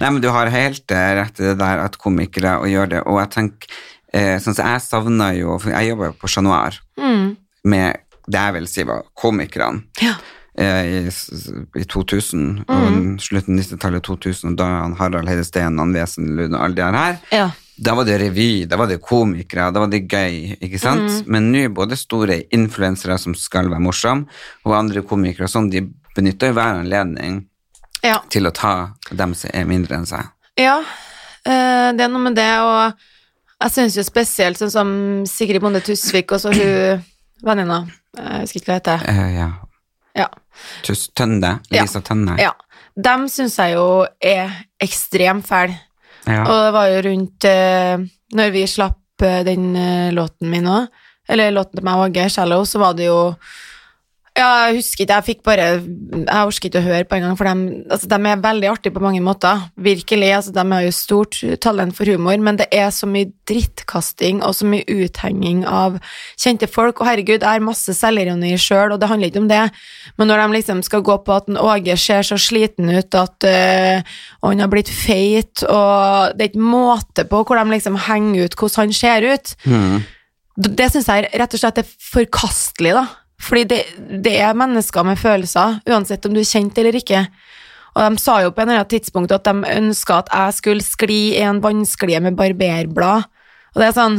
Nei, 0.00 0.10
men 0.10 0.20
du 0.22 0.28
har 0.30 0.46
helt 0.52 0.90
eh, 0.94 1.12
rett 1.20 1.40
i 1.40 1.48
det 1.50 1.56
der 1.58 1.80
at 1.84 1.98
komikere 1.98 2.58
og 2.60 2.68
gjør 2.70 2.90
det, 2.94 3.00
og 3.06 3.18
jeg 3.22 3.30
tenker 3.34 3.76
eh, 4.14 4.36
sånn 4.38 4.54
som 4.54 4.68
jeg 4.70 4.84
savner 4.84 5.34
jo 5.40 5.58
jeg 5.66 5.88
jobber 5.90 6.12
jo 6.12 6.18
på 6.22 6.28
Chat 6.30 6.44
Noir 6.46 6.80
Mm. 6.96 7.36
med 7.64 7.98
det 8.28 8.40
jeg 8.40 8.54
vil 8.56 8.66
si 8.70 8.82
var 8.86 9.02
komikerne 9.18 9.82
Ja. 10.02 10.14
eh, 10.58 11.02
i, 11.02 11.80
i 11.80 11.84
2000, 11.84 12.64
og 12.68 13.20
slutten 13.20 13.58
av 13.58 13.64
90-tallet 13.64 14.02
2000, 14.06 14.56
da 14.56 14.64
han 14.84 14.94
Harald 14.98 15.28
Heide 15.28 15.44
Steen, 15.44 15.78
han 15.78 15.92
Wesenlund 15.94 16.54
og 16.56 16.62
alle 16.64 16.74
de 16.78 16.82
her 17.00 17.18
ja. 17.32 17.50
Da 17.76 17.92
var 17.92 18.06
det 18.08 18.14
revy, 18.22 18.64
da 18.64 18.78
var 18.80 18.88
det 18.88 19.02
komikere, 19.04 19.66
da 19.74 19.82
var 19.82 19.90
det 19.92 20.06
gøy, 20.08 20.54
ikke 20.64 20.78
sant? 20.80 21.26
Men 21.28 21.50
nå 21.52 21.66
både 21.76 21.92
store 22.00 22.38
influensere 22.56 23.18
som 23.20 23.34
skal 23.36 23.68
være 23.68 23.82
morsomme, 23.84 24.24
og 24.64 24.72
andre 24.78 25.02
komikere 25.04 25.44
sånn, 25.52 25.68
de 25.70 25.82
benytter 26.16 26.48
jo 26.48 26.56
hver 26.56 26.78
anledning 26.80 27.42
ja. 28.06 28.20
til 28.32 28.48
å 28.48 28.54
ta 28.54 28.72
dem 29.10 29.34
som 29.36 29.52
er 29.54 29.68
mindre 29.68 29.98
enn 29.98 30.08
seg. 30.08 30.32
Ja, 30.56 30.78
eh, 31.44 31.90
det 31.96 32.06
er 32.06 32.10
noe 32.12 32.24
med 32.28 32.38
det, 32.38 32.50
og 32.62 32.96
jeg 33.66 33.74
syns 33.74 33.96
jo 33.98 34.04
spesielt 34.06 34.60
sånn 34.60 34.72
som 34.72 34.90
Sigrid 35.28 35.62
Bonde 35.64 35.82
Tusvik 35.84 36.32
og 36.36 36.42
så 36.42 36.52
hun 36.54 37.02
venninna, 37.44 37.82
jeg 38.16 38.44
husker 38.46 38.60
ikke 38.62 38.70
hva 38.70 38.76
hun 38.76 38.80
heter. 38.80 39.08
Uh, 39.10 39.30
ja. 39.36 39.48
Ja. 40.16 40.28
Tuss 40.86 41.10
Tønne, 41.12 41.58
Ja. 41.68 41.82
Lisa 41.82 42.00
Tønne. 42.00 42.38
ja. 42.40 42.54
Dem 42.96 43.26
syns 43.28 43.58
jeg 43.60 43.74
jo 43.74 44.06
er 44.24 44.54
ekstremt 44.80 45.44
fæle. 45.44 45.74
Ja. 46.24 46.46
Og 46.48 46.54
det 46.64 46.70
var 46.74 46.86
jo 46.90 47.02
rundt 47.06 47.44
eh, 47.46 48.00
Når 48.34 48.48
vi 48.54 48.62
slapp 48.66 49.22
eh, 49.22 49.44
den 49.46 49.76
eh, 49.78 50.14
låten 50.16 50.48
min 50.50 50.66
òg, 50.66 50.88
eller 51.28 51.52
låten 51.54 51.78
til 51.78 51.84
meg 51.86 52.00
og 52.00 52.08
Åge, 52.08 52.24
'Shallow', 52.26 52.64
så 52.64 52.80
var 52.82 52.96
det 52.98 53.06
jo 53.06 53.36
Ja, 54.36 54.68
jeg 54.68 54.82
husker 54.82 55.06
ikke, 55.06 55.16
jeg 55.16 55.24
fikk 55.24 55.38
bare 55.46 55.66
Jeg 55.80 56.26
orker 56.28 56.68
ikke 56.68 56.80
å 56.82 56.84
høre 56.84 57.06
på 57.08 57.16
engang, 57.16 57.36
for 57.38 57.48
de, 57.48 57.78
altså, 57.88 58.08
de 58.10 58.18
er 58.28 58.42
veldig 58.42 58.68
artige 58.68 58.92
på 58.92 59.00
mange 59.00 59.22
måter. 59.24 59.62
Virkelig. 59.80 60.28
altså 60.36 60.52
De 60.52 60.64
har 60.72 60.84
jo 60.84 60.92
stort 60.92 61.38
talent 61.64 61.96
for 61.96 62.10
humor, 62.10 62.36
men 62.44 62.58
det 62.60 62.66
er 62.74 62.90
så 62.92 63.08
mye 63.08 63.30
drittkasting 63.48 64.42
og 64.44 64.52
så 64.58 64.68
mye 64.68 64.84
uthenging 64.92 65.64
av 65.64 65.96
kjente 66.36 66.68
folk. 66.68 67.00
Og 67.00 67.08
herregud, 67.08 67.40
jeg 67.40 67.48
har 67.48 67.64
masse 67.64 67.96
selvironi 67.96 68.52
sjøl, 68.60 68.92
og 68.92 69.00
det 69.00 69.08
handler 69.08 69.32
ikke 69.32 69.44
om 69.46 69.50
det, 69.50 69.62
men 70.20 70.28
når 70.28 70.42
de 70.42 70.58
liksom 70.58 70.84
skal 70.84 71.04
gå 71.06 71.16
på 71.24 71.36
at 71.36 71.48
en 71.48 71.60
Åge 71.66 71.96
ser 71.98 72.26
så 72.26 72.36
sliten 72.40 72.92
ut 72.92 73.16
at 73.16 73.46
og 73.46 74.50
han 74.50 74.62
har 74.62 74.70
blitt 74.70 74.90
feit, 74.92 75.64
og 75.64 76.36
det 76.36 76.44
er 76.44 76.50
ikke 76.52 76.72
måte 76.76 77.24
på 77.28 77.40
hvor 77.40 77.58
de 77.58 77.72
liksom 77.72 77.96
henger 78.06 78.46
ut 78.46 78.56
hvordan 78.58 78.90
han 78.90 78.96
ser 78.96 79.26
ut. 79.32 79.54
Mm. 79.64 80.02
Det 80.56 80.76
det 80.76 80.88
syns 80.92 81.08
jeg 81.08 81.30
rett 81.36 81.54
og 81.56 81.60
slett 81.60 81.80
er 81.80 81.94
forkastelig, 82.12 82.92
da. 82.96 83.06
Fordi 83.42 83.64
det, 83.68 83.82
det 84.24 84.38
er 84.40 84.56
mennesker 84.56 85.04
med 85.06 85.20
følelser, 85.20 85.80
uansett 85.88 86.24
om 86.26 86.34
du 86.34 86.40
er 86.40 86.48
kjent 86.48 86.78
eller 86.80 86.96
ikke. 86.96 87.26
Og 87.96 88.02
de 88.04 88.20
sa 88.20 88.40
jo 88.44 88.52
på 88.52 88.62
en 88.62 88.70
eller 88.70 88.82
annen 88.82 88.92
tidspunkt 88.92 89.32
at 89.32 89.46
de 89.48 89.76
ønska 89.76 90.20
at 90.22 90.32
jeg 90.32 90.56
skulle 90.58 90.84
skli 90.84 91.20
i 91.36 91.44
en 91.44 91.62
vannsklie 91.64 92.20
med 92.24 92.36
barberblad. 92.36 93.28
Og 93.76 93.82
det 93.82 93.90
er 93.90 93.96
sånn 93.96 94.18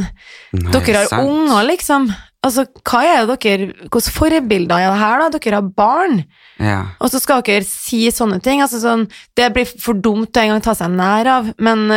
Nei, 0.54 0.70
Dere 0.70 1.02
har 1.02 1.10
sant. 1.10 1.26
unger, 1.26 1.64
liksom. 1.66 2.08
Altså, 2.46 2.62
hva 2.86 3.00
er 3.02 3.24
det 3.26 3.36
dere 3.42 3.64
Hvilke 3.88 4.12
forbilder 4.14 4.78
er 4.78 4.92
det 4.92 5.00
her, 5.00 5.22
da? 5.24 5.30
Dere 5.34 5.58
har 5.58 5.70
barn. 5.80 6.20
Ja. 6.62 6.78
Og 7.02 7.10
så 7.10 7.18
skal 7.22 7.42
dere 7.46 7.66
si 7.66 8.04
sånne 8.14 8.38
ting. 8.42 8.62
Altså 8.62 8.78
sånn, 8.82 9.08
det 9.38 9.50
blir 9.56 9.66
for 9.82 9.98
dumt 9.98 10.38
å 10.38 10.44
en 10.44 10.54
gang 10.54 10.62
ta 10.62 10.76
seg 10.78 10.94
nær 10.94 11.30
av, 11.34 11.50
men 11.58 11.88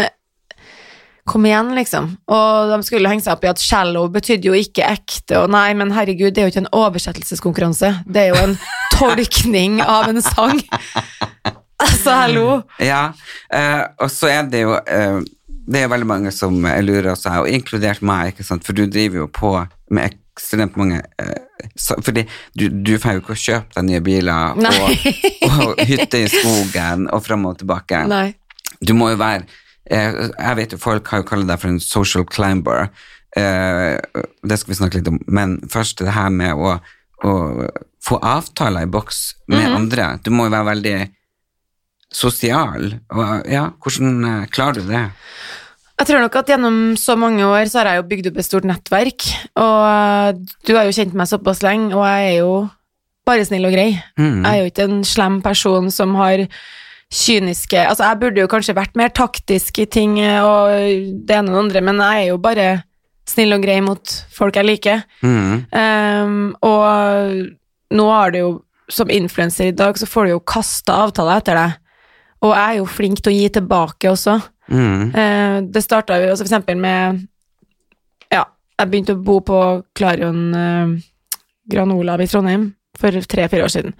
kom 1.29 1.45
igjen, 1.45 1.73
liksom. 1.77 2.09
Og 2.31 2.71
de 2.71 2.79
skulle 2.85 3.09
henge 3.11 3.25
seg 3.25 3.35
opp 3.35 3.45
i 3.45 3.51
at 3.51 3.61
shallow 3.61 4.07
betydde 4.11 4.49
jo 4.49 4.57
ikke 4.57 4.87
ekte, 4.87 5.41
og 5.41 5.51
nei, 5.53 5.69
men 5.77 5.93
herregud, 5.95 6.33
det 6.33 6.43
er 6.43 6.49
jo 6.49 6.53
ikke 6.53 6.63
en 6.65 6.71
oversettelseskonkurranse. 6.81 7.93
Det 8.07 8.25
er 8.25 8.31
jo 8.33 8.39
en 8.41 8.55
tolkning 8.97 9.81
av 9.85 10.09
en 10.11 10.21
sang. 10.25 10.61
Altså, 11.81 12.13
hallo. 12.13 12.47
ja. 12.77 13.07
uh, 13.49 13.83
og 14.03 14.11
så 14.13 14.29
er 14.29 14.49
det 14.51 14.59
jo 14.61 14.75
uh, 14.77 15.21
Det 15.71 15.79
er 15.79 15.87
veldig 15.89 16.05
mange 16.05 16.33
som 16.35 16.59
eh, 16.69 16.77
lurer 16.85 17.15
seg, 17.17 17.39
og 17.41 17.49
inkludert 17.49 18.03
meg, 18.05 18.35
ikke 18.35 18.45
sant? 18.45 18.65
for 18.67 18.77
du 18.77 18.83
driver 18.85 19.23
jo 19.23 19.29
på 19.33 19.55
med 19.93 20.13
ekstremt 20.35 20.77
mange 20.77 20.99
Fordi 21.89 22.23
du, 22.57 22.67
du 22.69 22.93
får 23.01 23.17
jo 23.17 23.23
ikke 23.23 23.33
å 23.33 23.41
kjøpe 23.45 23.77
deg 23.77 23.87
nye 23.87 24.03
biler 24.05 24.61
og, 24.61 25.09
og 25.49 25.81
hytte 25.89 26.21
i 26.21 26.29
skogen 26.31 27.07
og 27.09 27.25
fram 27.25 27.49
og 27.49 27.59
tilbake. 27.61 28.03
Nei. 28.09 28.27
Du 28.81 28.93
må 28.97 29.11
jo 29.11 29.19
være 29.21 29.45
Jeg 29.91 30.57
vet 30.57 30.75
jo 30.75 30.79
folk 30.79 31.09
har 31.11 31.21
jo 31.21 31.27
kalt 31.27 31.49
deg 31.49 31.59
for 31.59 31.71
en 31.73 31.81
social 31.83 32.25
climber. 32.29 32.89
Eh, 33.37 33.97
det 34.43 34.59
skal 34.59 34.71
vi 34.71 34.79
snakke 34.79 34.99
litt 34.99 35.09
om. 35.11 35.19
Men 35.27 35.57
først 35.71 36.03
det 36.03 36.15
her 36.15 36.31
med 36.33 36.55
å, 36.55 36.77
å 37.27 37.33
få 38.03 38.19
avtaler 38.23 38.87
i 38.87 38.91
boks 38.91 39.23
med 39.51 39.67
andre. 39.75 40.13
Du 40.23 40.31
må 40.33 40.47
jo 40.47 40.55
være 40.55 40.69
veldig 40.71 40.95
sosial. 42.11 42.93
Ja, 43.47 43.69
hvordan 43.83 44.23
eh, 44.27 44.45
klarer 44.51 44.81
du 44.81 44.91
det? 44.91 45.05
Jeg 46.01 46.09
tror 46.09 46.23
nok 46.23 46.35
at 46.39 46.49
gjennom 46.49 46.77
så 46.97 47.13
mange 47.19 47.45
år 47.45 47.69
så 47.69 47.81
har 47.81 47.91
jeg 47.91 48.01
jo 48.01 48.09
bygd 48.09 48.29
opp 48.31 48.37
et 48.41 48.47
stort 48.47 48.65
nettverk, 48.65 49.25
og 49.61 50.39
du 50.65 50.71
har 50.73 50.87
jo 50.87 50.95
kjent 50.97 51.13
meg 51.13 51.29
såpass 51.29 51.61
lenge, 51.61 51.91
og 51.93 52.07
jeg 52.09 52.31
er 52.31 52.37
jo 52.39 52.53
bare 53.27 53.45
snill 53.45 53.67
og 53.69 53.75
grei. 53.75 53.91
Mm. 54.17 54.39
Jeg 54.41 54.49
er 54.49 54.57
jo 54.57 54.71
ikke 54.71 54.87
en 54.87 55.03
slem 55.05 55.37
person 55.45 55.91
som 55.93 56.15
har 56.17 56.47
kyniske 57.11 57.75
Altså, 57.83 58.05
jeg 58.07 58.19
burde 58.21 58.43
jo 58.43 58.49
kanskje 58.51 58.77
vært 58.77 58.95
mer 58.99 59.11
taktisk 59.11 59.81
i 59.83 59.87
ting 59.91 60.15
og 60.21 60.71
det 61.27 61.35
ene 61.35 61.51
og 61.51 61.57
det 61.57 61.63
andre, 61.65 61.83
men 61.89 61.99
jeg 61.99 62.23
er 62.23 62.29
jo 62.31 62.39
bare 62.41 62.69
snill 63.29 63.55
og 63.55 63.63
grei 63.63 63.79
mot 63.83 64.13
folk 64.33 64.57
jeg 64.57 64.67
liker. 64.67 65.03
Mm. 65.23 65.53
Um, 65.71 66.39
og 66.65 67.95
nå 67.95 68.11
har 68.11 68.35
det 68.35 68.45
jo 68.45 68.59
Som 68.91 69.07
influenser 69.07 69.69
i 69.69 69.71
dag, 69.71 69.95
så 69.95 70.03
får 70.03 70.25
du 70.25 70.29
jo 70.33 70.39
kasta 70.43 70.97
avtaler 71.05 71.37
etter 71.39 71.55
deg. 71.55 71.75
Og 72.43 72.49
jeg 72.51 72.73
er 72.73 72.79
jo 72.81 72.87
flink 72.91 73.21
til 73.21 73.31
å 73.31 73.35
gi 73.37 73.45
tilbake 73.55 74.09
også. 74.09 74.33
Mm. 74.67 75.13
Uh, 75.15 75.57
det 75.71 75.83
starta 75.85 76.17
jo 76.19 76.33
altså 76.33 76.43
for 76.43 76.49
eksempel 76.49 76.75
med 76.75 77.21
Ja, 78.33 78.41
jeg 78.75 78.91
begynte 78.91 79.15
å 79.15 79.21
bo 79.23 79.37
på 79.47 79.61
Klarion 79.95 80.41
uh, 80.51 80.91
Granola 81.71 82.17
i 82.19 82.27
Trondheim 82.27 82.67
for 82.99 83.15
tre-fire 83.31 83.69
år 83.69 83.71
siden. 83.77 83.95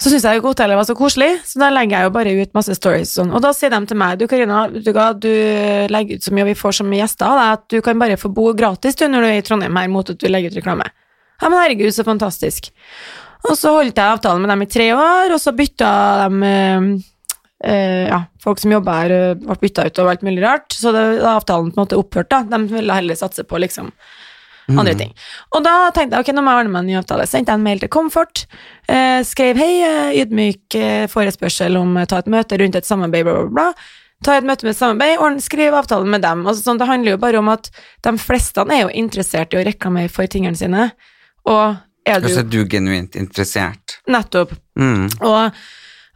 Så 0.00 0.08
syns 0.08 0.24
jeg 0.24 0.38
jo 0.38 0.46
hotellet 0.46 0.78
var 0.78 0.86
så 0.88 0.96
koselig, 0.96 1.28
så 1.44 1.60
da 1.60 1.68
legger 1.74 1.98
jeg 1.98 2.08
jo 2.08 2.12
bare 2.14 2.32
ut 2.38 2.54
masse 2.56 2.72
stories 2.78 3.10
sånn. 3.18 3.34
Og 3.36 3.42
da 3.44 3.50
sier 3.52 3.72
de 3.74 3.80
til 3.84 3.98
meg 4.00 4.16
du 4.16 4.24
Karina, 4.30 4.62
du, 4.72 4.80
du 4.80 5.32
legger 5.92 6.16
ut 6.16 6.24
så 6.24 6.32
mye, 6.32 6.46
og 6.46 6.48
vi 6.54 6.56
får 6.56 6.78
så 6.78 6.86
mye 6.88 7.02
gjester 7.02 7.28
av 7.28 7.36
deg, 7.36 7.58
at 7.58 7.66
du 7.74 7.84
kan 7.84 8.00
bare 8.00 8.16
få 8.20 8.30
bo 8.32 8.46
gratis 8.56 8.96
du 8.96 9.04
når 9.10 9.26
du 9.26 9.28
er 9.28 9.40
i 9.42 9.44
Trondheim 9.44 9.76
her, 9.76 9.90
mot 9.92 10.08
at 10.08 10.16
du 10.16 10.24
legger 10.30 10.54
ut 10.54 10.56
reklame. 10.62 10.88
Ja, 11.40 11.50
men 11.50 11.60
herregud, 11.60 11.92
så 11.92 12.06
fantastisk. 12.08 12.70
Og 13.44 13.52
så 13.60 13.74
holdt 13.76 14.00
jeg 14.00 14.16
avtalen 14.16 14.40
med 14.44 14.52
dem 14.54 14.64
i 14.64 14.70
tre 14.72 14.88
år, 14.96 15.34
og 15.36 15.40
så 15.40 15.52
bytta 15.56 15.92
de 16.22 16.48
eh, 16.48 16.88
eh, 17.68 18.08
ja, 18.08 18.22
folk 18.40 18.64
som 18.64 18.72
jobba 18.72 18.96
her, 19.02 19.14
ble 19.42 19.58
bytta 19.66 19.84
ut 19.84 20.00
og 20.00 20.10
alt 20.14 20.24
mulig 20.24 20.44
rart, 20.46 20.72
så 20.76 20.96
det, 20.96 21.04
da 21.20 21.36
avtalen 21.36 21.74
på 21.74 21.76
en 21.76 21.84
måte 21.84 22.00
opphørte. 22.00 22.40
De 22.48 22.64
ville 22.72 22.96
heller 23.02 23.20
satse 23.20 23.44
på 23.44 23.60
liksom 23.60 23.92
andre 24.78 24.94
ting. 24.94 25.14
Og 25.56 25.64
da 25.64 25.90
tenkte 25.90 26.16
jeg 26.16 26.26
ok, 26.26 26.32
nå 26.36 26.42
må 26.42 26.52
jeg 26.52 26.64
ordne 26.64 26.72
meg 26.72 26.80
en 26.84 26.86
ny 26.86 26.98
avtale. 27.00 27.26
Sendte 27.26 27.50
jeg 27.52 27.58
en 27.60 27.64
mail 27.64 27.80
til 27.80 27.88
Comfort, 27.88 28.46
eh, 28.88 29.20
skrev 29.26 29.56
hei, 29.56 29.82
eh, 29.82 30.22
ydmyk 30.22 30.74
eh, 30.78 31.06
forespørsel 31.10 31.76
om 31.80 31.96
å 31.96 32.06
ta 32.06 32.18
et 32.18 32.30
møte 32.30 32.58
rundt 32.60 32.76
et 32.76 32.86
samarbeid, 32.86 33.24
bla, 33.24 33.34
bla, 33.42 33.50
bla. 33.50 33.74
Ta 34.22 34.36
et 34.36 34.44
møte 34.44 34.66
med 34.66 34.74
et 34.74 34.78
samarbeid, 34.78 35.18
ordne, 35.18 35.40
skriv 35.40 35.74
avtalen 35.74 36.10
med 36.12 36.22
dem. 36.22 36.46
Altså, 36.46 36.62
sånn, 36.62 36.78
det 36.78 36.86
handler 36.86 37.16
jo 37.16 37.20
bare 37.22 37.38
om 37.40 37.48
at 37.48 37.70
de 38.04 38.16
fleste 38.20 38.66
er 38.68 38.82
jo 38.84 38.90
interessert 38.92 39.54
i 39.54 39.60
å 39.62 39.64
reklamere 39.64 40.12
for 40.12 40.28
tingene 40.28 40.56
sine, 40.56 40.90
og 41.48 41.78
er 42.06 42.20
du 42.20 42.26
Og 42.26 42.32
så 42.34 42.44
er 42.44 42.50
du 42.50 42.64
genuint 42.66 43.16
interessert. 43.16 43.98
nettopp 44.08 44.52
Mm. 44.80 45.10
og 45.20 45.52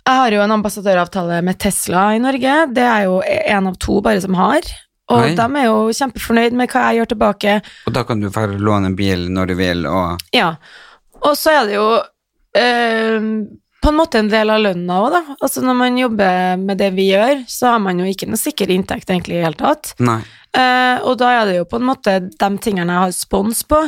jeg 0.05 0.16
har 0.20 0.30
jo 0.32 0.40
en 0.44 0.52
ambassadøravtale 0.52 1.42
med 1.42 1.59
Tesla 1.59 2.14
i 2.14 2.18
Norge. 2.20 2.74
Det 2.74 2.82
er 2.84 3.05
jo 3.05 3.22
en 3.24 3.66
av 3.70 3.78
to 3.80 4.00
bare 4.05 4.20
som 4.20 4.34
har. 4.34 4.61
Og 5.12 5.20
Oi. 5.20 5.34
de 5.36 5.46
er 5.61 5.66
jo 5.66 5.90
kjempefornøyd 5.92 6.55
med 6.57 6.70
hva 6.72 6.86
jeg 6.88 7.00
gjør 7.02 7.11
tilbake. 7.12 7.59
Og 7.90 7.92
da 7.96 8.05
kan 8.09 8.22
du 8.22 8.30
bare 8.32 8.57
låne 8.57 8.88
en 8.88 8.96
bil 8.96 9.26
når 9.32 9.52
du 9.52 9.55
vil, 9.59 9.84
og 9.90 10.22
Ja. 10.32 10.55
Og 11.24 11.36
så 11.40 11.52
er 11.61 11.66
det 11.68 11.76
jo 11.76 11.88
eh, 12.57 13.26
på 13.84 13.90
en 13.92 13.98
måte 13.98 14.20
en 14.20 14.30
del 14.32 14.48
av 14.52 14.62
lønna 14.64 14.96
òg, 15.02 15.11
da. 15.12 15.36
Altså 15.44 15.61
når 15.64 15.76
man 15.76 15.98
jobber 16.00 16.57
med 16.61 16.80
det 16.80 16.90
vi 16.96 17.11
gjør, 17.11 17.44
så 17.48 17.74
har 17.74 17.82
man 17.84 18.00
jo 18.00 18.09
ikke 18.09 18.28
noe 18.30 18.40
sikker 18.40 18.72
inntekt 18.72 19.11
egentlig 19.12 19.36
i 19.36 19.42
det 19.42 19.46
hele 19.48 19.61
tatt. 19.61 19.92
Nei. 20.00 20.22
Eh, 20.57 21.05
og 21.05 21.18
da 21.20 21.34
er 21.40 21.50
det 21.50 21.59
jo 21.59 21.68
på 21.68 21.80
en 21.80 21.88
måte 21.90 22.16
de 22.30 22.50
tingene 22.64 22.92
jeg 22.94 23.05
har 23.05 23.14
spons 23.16 23.61
på, 23.68 23.80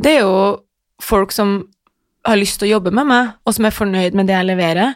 det 0.00 0.16
er 0.16 0.24
jo 0.24 0.60
folk 1.04 1.32
som 1.36 1.58
har 2.24 2.40
lyst 2.40 2.60
til 2.60 2.68
å 2.70 2.74
jobbe 2.76 2.92
med 2.96 3.08
meg, 3.08 3.32
og 3.44 3.56
som 3.56 3.68
er 3.68 3.76
fornøyd 3.76 4.16
med 4.16 4.28
det 4.28 4.36
jeg 4.38 4.48
leverer, 4.52 4.94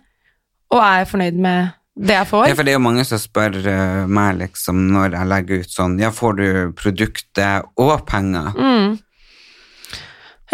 og 0.73 0.81
jeg 0.81 1.05
er 1.05 1.11
fornøyd 1.11 1.41
med 1.45 1.73
det 1.97 2.15
jeg 2.17 2.27
får. 2.27 2.49
Ja, 2.51 2.55
for 2.59 2.67
det 2.67 2.73
er 2.73 2.79
jo 2.79 2.83
mange 2.89 3.05
som 3.07 3.21
spør 3.23 3.55
eh, 3.71 4.05
meg 4.11 4.39
liksom 4.41 4.81
når 4.91 5.15
jeg 5.15 5.31
legger 5.31 5.61
ut 5.63 5.71
sånn 5.71 5.95
Ja, 6.03 6.11
får 6.11 6.33
du 6.41 6.47
produktet 6.75 7.69
og 7.79 8.07
penger? 8.09 8.51
Mm. 8.59 8.97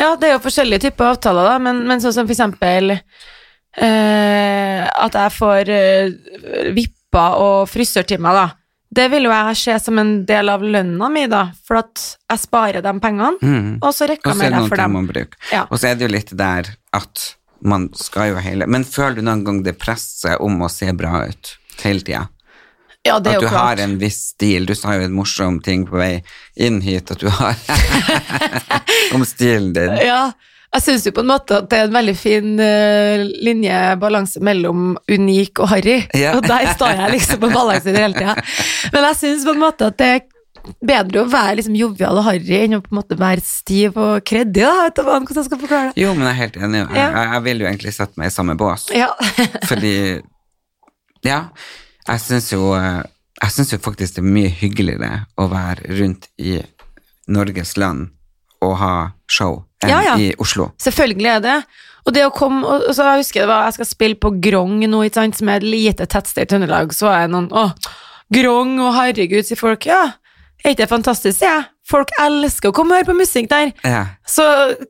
Ja, 0.00 0.14
det 0.20 0.28
er 0.28 0.34
jo 0.36 0.42
forskjellige 0.44 0.84
typer 0.88 1.10
avtaler, 1.14 1.48
da, 1.48 1.56
men, 1.60 1.82
men 1.88 2.00
sånn 2.00 2.14
som 2.14 2.28
for 2.28 2.32
eksempel 2.36 2.92
eh, 2.94 4.86
at 4.88 5.16
jeg 5.18 5.34
får 5.36 5.70
eh, 5.74 6.70
vipper 6.76 7.40
og 7.42 7.68
frisørtimer, 7.70 8.36
da. 8.36 8.46
Det 8.90 9.04
vil 9.12 9.28
jo 9.28 9.30
jeg 9.30 9.58
se 9.60 9.74
som 9.84 9.98
en 10.02 10.12
del 10.26 10.48
av 10.50 10.62
lønna 10.66 11.08
mi, 11.14 11.26
da, 11.30 11.44
for 11.66 11.78
at 11.78 12.00
jeg 12.32 12.42
sparer 12.42 12.82
de 12.82 12.92
pengene, 13.02 13.36
Mm. 13.40 13.78
og 13.80 13.92
så 13.94 14.08
rekker 14.10 14.30
er 14.32 14.34
reklamerer 14.34 14.50
jeg 14.50 14.60
mer 14.60 14.68
for 14.68 14.76
dem. 14.76 15.66
Og 15.70 15.78
så 15.78 15.88
er 15.90 15.94
det 16.00 16.08
jo 16.08 16.12
litt 16.16 16.32
der 16.36 16.72
at 16.98 17.26
man 17.60 17.88
skal 17.96 18.32
jo 18.32 18.42
hele 18.42 18.66
Men 18.70 18.84
føler 18.88 19.20
du 19.20 19.26
noen 19.26 19.44
gang 19.44 19.62
det 19.66 19.78
presset 19.80 20.40
om 20.40 20.62
å 20.64 20.70
se 20.72 20.90
bra 20.96 21.24
ut 21.28 21.54
hele 21.82 22.04
tida? 22.04 22.26
Ja, 23.06 23.16
det 23.16 23.30
er 23.30 23.38
At 23.38 23.42
jo 23.42 23.48
du 23.48 23.54
har 23.54 23.80
en 23.80 23.96
viss 24.00 24.18
stil. 24.34 24.66
Du 24.68 24.74
sa 24.76 24.92
jo 24.98 25.06
en 25.06 25.16
morsom 25.16 25.60
ting 25.64 25.86
på 25.88 25.96
vei 25.96 26.20
inn 26.60 26.82
hit, 26.84 27.08
at 27.10 27.22
du 27.22 27.30
har 27.32 27.56
om 29.16 29.24
stilen 29.24 29.72
din. 29.72 29.94
Ja, 30.04 30.32
jeg 30.70 30.84
syns 30.84 31.06
jo 31.08 31.12
på 31.16 31.24
en 31.24 31.30
måte 31.32 31.62
at 31.62 31.70
det 31.72 31.78
er 31.80 31.88
en 31.88 31.96
veldig 31.96 32.14
fin 32.18 32.50
uh, 32.60 33.24
linje, 33.42 33.78
balanse 34.02 34.42
mellom 34.44 34.92
unik 35.10 35.64
og 35.64 35.72
harry. 35.72 35.96
Ja. 36.14 36.34
Og 36.36 36.44
der 36.46 36.68
står 36.76 37.00
jeg 37.00 37.14
liksom 37.16 37.40
på 37.42 37.50
balansen 37.54 37.96
hele 37.96 38.14
tida. 38.14 38.36
Men 38.92 39.08
jeg 39.08 39.18
syns 39.22 39.48
på 39.48 39.56
en 39.56 39.64
måte 39.64 39.88
at 39.90 39.98
det 39.98 40.12
er 40.18 40.22
bedre 40.84 41.22
å 41.24 41.28
være 41.30 41.56
liksom 41.60 41.76
jovial 41.78 42.18
og 42.20 42.24
harry 42.26 42.58
enn 42.64 42.76
å 42.78 42.80
på 42.84 42.92
en 42.92 42.98
måte 43.00 43.16
være 43.18 43.42
stiv 43.44 43.96
og 44.00 44.24
kreddig. 44.28 44.62
da, 44.62 44.72
vet 44.84 44.96
du 44.96 45.02
hvordan 45.02 45.26
jeg 45.40 45.44
skal 45.48 45.58
forklare 45.62 45.92
det. 45.92 46.02
Jo, 46.02 46.14
men 46.14 46.26
jeg 46.28 46.32
er 46.34 46.40
helt 46.40 46.56
enig. 46.56 46.80
Jeg, 46.86 46.96
Ja. 46.98 47.08
jeg, 47.16 47.30
jeg 47.34 47.42
vil 47.48 47.60
jo 47.60 47.66
egentlig 47.70 47.94
sette 47.96 48.18
meg 48.20 48.26
i 48.30 48.34
samme 48.34 48.56
bås. 48.60 48.88
Ja. 48.94 49.08
Fordi 49.70 49.94
Ja, 51.24 51.40
jeg 52.08 52.20
syns 52.24 52.50
jo 52.52 52.74
Jeg 52.74 53.50
syns 53.54 53.72
jo 53.72 53.78
faktisk 53.78 54.14
det 54.16 54.22
er 54.24 54.32
mye 54.34 54.48
hyggeligere 54.52 55.26
å 55.40 55.48
være 55.48 55.94
rundt 56.00 56.26
i 56.38 56.58
Norges 57.28 57.76
land 57.76 58.10
og 58.60 58.74
ha 58.76 58.94
show 59.30 59.62
enn 59.82 59.88
Ja, 59.94 60.00
ja. 60.04 60.16
i 60.20 60.34
Oslo. 60.38 60.70
Selvfølgelig 60.80 61.30
er 61.36 61.40
det. 61.40 61.54
Og 62.04 62.12
det 62.16 62.24
å 62.26 62.32
komme 62.32 62.64
og, 62.68 62.82
så 62.96 63.06
Jeg 63.14 63.22
husker 63.24 63.40
det 63.44 63.48
var, 63.48 63.64
jeg 63.68 63.78
skal 63.78 63.88
spille 63.88 64.18
på 64.20 64.32
Grong 64.44 64.80
nå, 64.88 65.00
som 65.14 65.48
er 65.48 65.56
et 65.60 65.62
lite 65.64 66.06
tettsted 66.06 66.44
i 66.44 66.50
Trøndelag. 66.50 66.92
Så 66.96 67.08
er 67.08 67.22
jeg 67.24 67.30
noen 67.32 67.48
Å, 67.52 67.70
Grong, 68.32 68.76
og 68.80 68.92
herregud, 68.94 69.44
sier 69.48 69.58
folk. 69.58 69.86
Ja, 69.88 70.12
er 70.64 70.74
ikke 70.74 70.82
det 70.84 70.90
fantastisk, 70.92 71.42
Ja. 71.42 71.58
Folk 71.90 72.12
elsker 72.22 72.70
å 72.70 72.74
komme 72.76 72.94
og 72.94 73.00
høre 73.00 73.08
på 73.08 73.18
musikk 73.18 73.48
der. 73.50 73.72
Ja. 73.82 74.04
Så 74.28 74.44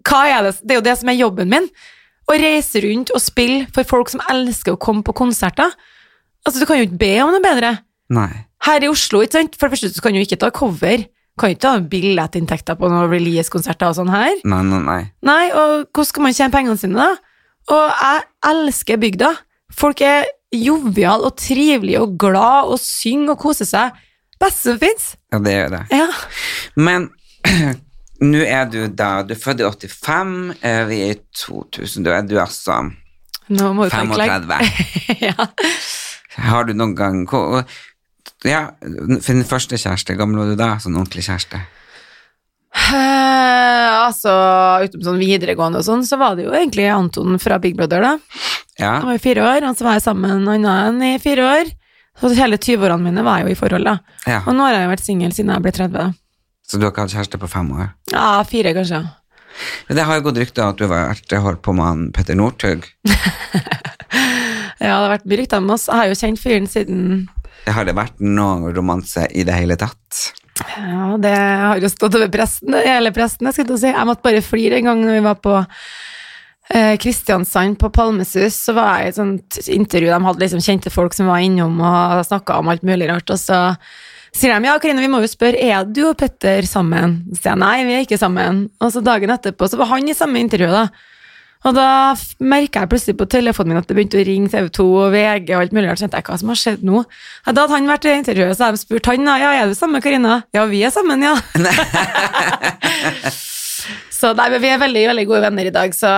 hva 0.05 0.19
er 0.29 0.43
det? 0.45 0.59
Det 0.61 0.75
er 0.75 0.81
jo 0.81 0.85
det 0.85 0.99
som 1.01 1.09
er 1.09 1.17
jobben 1.17 1.49
min. 1.49 1.69
Å 2.29 2.37
reise 2.37 2.83
rundt 2.85 3.13
og 3.15 3.23
spille 3.25 3.67
for 3.73 3.89
folk 3.89 4.11
som 4.13 4.21
elsker 4.29 4.75
å 4.75 4.81
komme 4.81 5.01
på 5.07 5.15
konserter. 5.17 5.73
Altså, 6.45 6.61
du 6.61 6.67
kan 6.69 6.77
jo 6.77 6.85
ikke 6.85 7.01
be 7.01 7.15
om 7.25 7.33
noe 7.33 7.41
bedre. 7.41 7.71
Nei. 8.13 8.29
Her 8.67 8.85
i 8.85 8.91
Oslo, 8.91 9.23
ikke 9.25 9.39
sant? 9.39 9.57
For 9.57 9.69
det 9.69 9.79
første, 9.79 9.95
så 9.97 10.05
kan 10.05 10.13
du 10.13 10.21
ikke 10.21 10.39
ta 10.43 10.51
cover. 10.53 11.07
Kan 11.41 11.55
jo 11.55 11.57
ikke 11.57 11.65
ta 11.65 11.73
billettinntekter 11.95 12.77
på 12.77 12.91
noen 12.93 13.09
release-konserter 13.09 13.89
og 13.89 13.97
sånn 13.97 14.13
her. 14.13 14.37
Nei, 14.45 14.61
nei, 14.69 14.83
nei. 14.85 15.01
Nei, 15.25 15.47
og 15.57 15.87
hvordan 15.89 16.11
skal 16.11 16.27
man 16.27 16.37
tjene 16.37 16.53
pengene 16.53 16.77
sine, 16.81 17.01
da? 17.01 17.17
Og 17.71 17.97
jeg 17.97 18.23
elsker 18.51 19.01
bygda. 19.01 19.33
Folk 19.81 20.05
er 20.05 20.29
joviale 20.53 21.31
og 21.31 21.37
trivelige 21.41 22.03
og 22.03 22.17
glad 22.21 22.75
og 22.75 22.81
synger 22.83 23.39
og 23.39 23.43
koser 23.47 23.69
seg. 23.69 23.97
Beste 24.41 24.71
som 24.71 24.81
fins. 24.81 25.15
Ja, 25.33 25.39
det 25.45 25.55
gjør 25.55 25.73
det. 25.77 25.83
Ja. 25.93 26.09
Men 26.81 27.11
nå 28.33 28.45
er 28.45 28.69
du 28.69 28.81
da 28.93 29.23
Du 29.25 29.35
er 29.35 29.41
født 29.41 29.63
i 29.65 29.69
85, 29.69 30.35
eh, 30.61 30.83
vi 30.89 31.01
er 31.07 31.15
i 31.15 31.21
2000. 31.45 32.07
Da 32.07 32.19
er 32.19 32.29
du 32.29 32.37
altså 32.41 32.83
Nå 33.51 33.73
må 33.75 33.89
du 33.89 33.95
tenke 33.95 34.17
35. 34.17 34.71
ja. 35.29 35.49
Har 36.41 36.69
du 36.69 36.75
noen 36.77 36.95
gang 36.95 37.25
Ja, 38.47 38.71
for 38.79 39.33
din 39.35 39.45
første 39.45 39.77
kjæreste, 39.81 40.17
gammel 40.17 40.41
var 40.41 40.53
du 40.53 40.59
da? 40.61 40.71
Sånn 40.81 40.97
ordentlig 40.97 41.27
kjæreste? 41.27 41.61
Uh, 42.71 44.07
altså, 44.07 44.33
utenom 44.87 45.03
sånn 45.09 45.19
videregående 45.21 45.81
og 45.83 45.87
sånn, 45.89 46.05
så 46.07 46.17
var 46.21 46.37
det 46.39 46.47
jo 46.47 46.55
egentlig 46.55 46.87
Anton 46.93 47.35
fra 47.43 47.59
Big 47.63 47.75
Brother, 47.77 48.05
da. 48.05 48.13
Ja. 48.79 48.95
Han 49.01 49.11
var 49.11 49.19
jo 49.19 49.25
fire 49.27 49.47
år, 49.57 49.67
og 49.67 49.77
så 49.77 49.89
var 49.89 49.99
jeg 49.99 50.07
sammen 50.07 50.45
med 50.47 50.61
en 50.61 50.69
annen 50.71 51.03
i 51.11 51.19
fire 51.23 51.49
år. 51.51 51.73
Så 52.21 52.33
hele 52.37 52.59
20-årene 52.61 53.07
mine 53.09 53.25
var 53.25 53.41
jeg 53.41 53.49
jo 53.49 53.55
i 53.55 53.59
forhold, 53.59 53.87
da. 53.89 53.97
ja. 54.29 54.43
Og 54.45 54.53
nå 54.57 54.67
har 54.67 54.77
jeg 54.77 54.85
jo 54.85 54.93
vært 54.93 55.07
singel 55.07 55.33
siden 55.37 55.55
jeg 55.55 55.65
ble 55.65 55.73
30. 55.77 56.13
Så 56.69 56.79
du 56.79 56.85
har 56.85 56.93
ikke 56.93 57.07
hatt 57.07 57.15
kjæreste 57.17 57.41
på 57.41 57.49
fem 57.51 57.71
år? 57.75 57.89
Ja, 58.13 58.29
fire, 58.47 58.75
kanskje. 58.77 59.01
Det 59.91 60.05
har 60.07 60.19
jo 60.19 60.27
gått 60.29 60.39
rykter 60.39 60.69
at 60.69 60.79
du 60.79 60.85
har 60.87 60.93
vært 61.11 61.35
holdt 61.43 61.63
på 61.67 61.75
med 61.75 61.89
han 61.89 62.05
Petter 62.15 62.39
Northug. 62.39 62.87
Ja, 64.81 64.95
det 64.97 65.05
har 65.05 65.11
vært 65.13 65.27
mye 65.29 65.39
rykter 65.43 65.61
om 65.61 65.73
oss. 65.75 65.83
Jeg 65.91 65.99
har 65.99 66.07
jo 66.09 66.17
kjent 66.17 66.41
fyren 66.41 66.67
siden 66.71 67.01
Har 67.69 67.85
det 67.85 67.93
vært 67.99 68.23
noen 68.25 68.71
romanse 68.73 69.27
i 69.37 69.45
det 69.45 69.53
hele 69.53 69.77
tatt? 69.77 70.23
Ja, 70.73 71.17
det 71.21 71.35
har 71.37 71.81
jo 71.81 71.91
stått 71.93 72.17
over 72.17 72.31
presten, 72.33 72.73
hele 72.85 73.13
presten, 73.17 73.49
jeg 73.49 73.57
skulle 73.59 73.69
til 73.71 73.77
å 73.77 73.83
si. 73.83 73.91
Jeg 73.93 74.09
måtte 74.09 74.25
bare 74.25 74.41
flire 74.45 74.81
en 74.81 74.89
gang 74.89 75.05
når 75.05 75.19
vi 75.19 75.23
var 75.29 75.37
på 75.45 75.53
Kristiansand, 76.71 77.79
på 77.81 77.91
Palmesus, 77.91 78.55
så 78.69 78.75
var 78.77 79.01
jeg 79.01 79.09
i 79.09 79.11
et 79.11 79.19
sånt 79.19 79.59
intervju, 79.75 80.13
de 80.13 80.21
hadde 80.29 80.45
liksom 80.45 80.63
kjente 80.63 80.93
folk 80.95 81.17
som 81.17 81.27
var 81.27 81.43
innom 81.43 81.81
og 81.83 82.21
snakka 82.29 82.61
om 82.61 82.71
alt 82.71 82.85
mulig 82.87 83.09
rart, 83.11 83.33
og 83.35 83.41
så 83.43 83.59
sier 84.31 84.55
de 84.55 84.69
ja, 84.69 84.77
Karine, 84.79 85.03
vi 85.03 85.11
må 85.11 85.23
jo 85.25 85.31
spørre, 85.31 85.59
er 85.59 85.87
du 85.89 86.05
og 86.09 86.19
Petter 86.21 86.67
sammen? 86.69 87.21
Så 87.33 87.43
sier 87.43 87.53
jeg 87.55 87.63
nei, 87.65 87.77
vi 87.89 87.97
er 87.97 88.05
ikke 88.07 88.21
sammen. 88.21 88.69
Og 88.79 88.93
så 88.95 89.03
dagen 89.05 89.33
etterpå 89.35 89.67
så 89.71 89.81
var 89.81 89.91
han 89.97 90.07
i 90.07 90.15
samme 90.15 90.43
intervju, 90.43 90.71
da. 90.71 90.85
Og 91.69 91.75
da 91.77 91.87
merka 92.41 92.85
jeg 92.85 92.89
plutselig 92.89 93.17
på 93.21 93.27
telefonen 93.29 93.75
min 93.75 93.81
at 93.83 93.89
det 93.91 93.97
begynte 93.99 94.17
å 94.17 94.25
ringe 94.25 94.49
TV 94.49 94.71
2 94.79 94.85
og 94.97 95.11
VG 95.13 95.51
og 95.51 95.59
alt 95.59 95.75
mulig. 95.77 95.91
Så 95.91 96.05
skjønte 96.05 96.21
jeg 96.23 96.27
hva 96.31 96.39
som 96.41 96.53
har 96.53 96.61
skjedd 96.63 96.87
nå. 96.89 97.03
Da 97.45 97.53
hadde 97.53 97.75
han 97.75 97.91
vært 97.91 98.07
i 98.09 98.15
intervjuet, 98.17 98.57
så 98.57 98.69
hadde 98.69 98.79
de 98.79 98.85
spurt 98.87 99.11
han 99.11 99.29
da, 99.29 99.35
ja, 99.43 99.51
er 99.59 99.69
du 99.69 99.77
sammen 99.77 99.99
med 99.99 100.07
Karina? 100.07 100.39
Ja, 100.57 100.65
vi 100.71 100.81
er 100.87 100.95
sammen, 100.95 101.27
ja. 101.27 101.35
så 104.21 104.33
nei, 104.39 104.49
men 104.55 104.65
vi 104.65 104.73
er 104.73 104.81
veldig, 104.87 105.05
veldig 105.13 105.27
gode 105.29 105.43
venner 105.51 105.69
i 105.69 105.75
dag, 105.75 105.93
så 105.97 106.15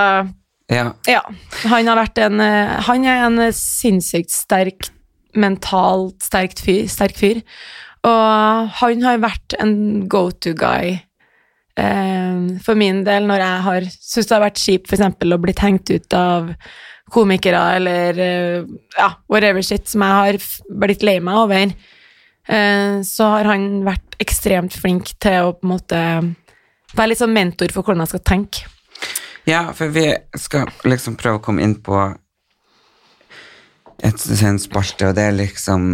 Ja. 0.73 0.89
ja. 1.09 1.21
Han 1.69 1.91
en 1.93 2.41
eh, 2.41 2.75
Han 2.89 3.05
er 3.05 3.27
en 3.27 3.39
sinnssykt 3.53 4.33
sterk, 4.33 4.89
mentalt 5.37 6.23
sterk 6.25 6.57
fyr, 6.59 6.87
sterk 6.89 7.19
fyr. 7.19 7.43
Og 8.03 8.71
han 8.81 9.05
har 9.07 9.23
vært 9.23 9.57
en 9.63 10.09
go 10.11 10.31
to 10.33 10.57
guy 10.59 10.97
eh, 11.79 12.39
for 12.65 12.79
min 12.79 13.05
del 13.07 13.29
når 13.29 13.45
jeg 13.45 13.67
har 13.67 13.87
syntes 13.93 14.31
det 14.31 14.37
har 14.37 14.47
vært 14.49 14.63
kjipt 14.65 14.97
eksempel 14.97 15.37
å 15.37 15.43
bli 15.43 15.55
hengt 15.61 15.93
ut 15.93 16.17
av 16.19 16.51
komikere 17.13 17.61
eller 17.77 18.21
eh, 18.25 18.69
ja, 18.97 19.13
whatever 19.31 19.63
shit 19.65 19.89
som 19.91 20.05
jeg 20.05 20.19
har 20.19 20.41
blitt 20.83 21.07
lei 21.07 21.19
meg 21.23 21.43
over. 21.45 21.75
Eh, 22.49 23.01
så 23.07 23.31
har 23.37 23.51
han 23.53 23.85
vært 23.87 24.19
ekstremt 24.23 24.75
flink 24.75 25.15
til 25.23 25.49
å 25.49 25.57
på 25.57 25.69
en 25.69 25.75
måte 25.77 26.05
være 26.93 27.13
litt 27.13 27.23
sånn 27.23 27.35
mentor 27.35 27.73
for 27.75 27.85
hvordan 27.85 28.05
jeg 28.05 28.17
skal 28.17 28.27
tenke. 28.33 28.67
Ja, 29.45 29.73
for 29.75 29.91
vi 29.91 30.07
skal 30.39 30.71
liksom 30.87 31.17
prøve 31.19 31.41
å 31.41 31.43
komme 31.43 31.65
inn 31.65 31.77
på 31.83 31.99
et, 34.03 34.25
en 34.43 34.59
spalte, 34.63 35.09
og 35.09 35.17
det 35.19 35.29
er 35.29 35.39
liksom 35.39 35.85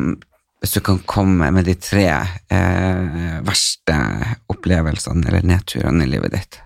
Hvis 0.59 0.75
du 0.75 0.81
kan 0.83 0.99
komme 1.07 1.51
med 1.55 1.69
de 1.69 1.77
tre 1.79 2.09
eh, 2.51 3.37
verste 3.47 3.99
opplevelsene 4.51 5.29
eller 5.29 5.45
nedturene 5.47 6.03
i 6.03 6.11
livet 6.11 6.33
ditt. 6.35 6.59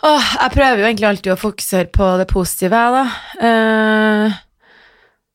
Åh, 0.00 0.30
jeg 0.38 0.54
prøver 0.54 0.80
jo 0.80 0.86
egentlig 0.86 1.08
alltid 1.10 1.34
å 1.34 1.42
fokusere 1.42 1.90
på 1.92 2.06
det 2.16 2.24
positive, 2.30 2.80
jeg, 2.80 2.94
da. 2.94 3.50
Eh, 3.50 4.38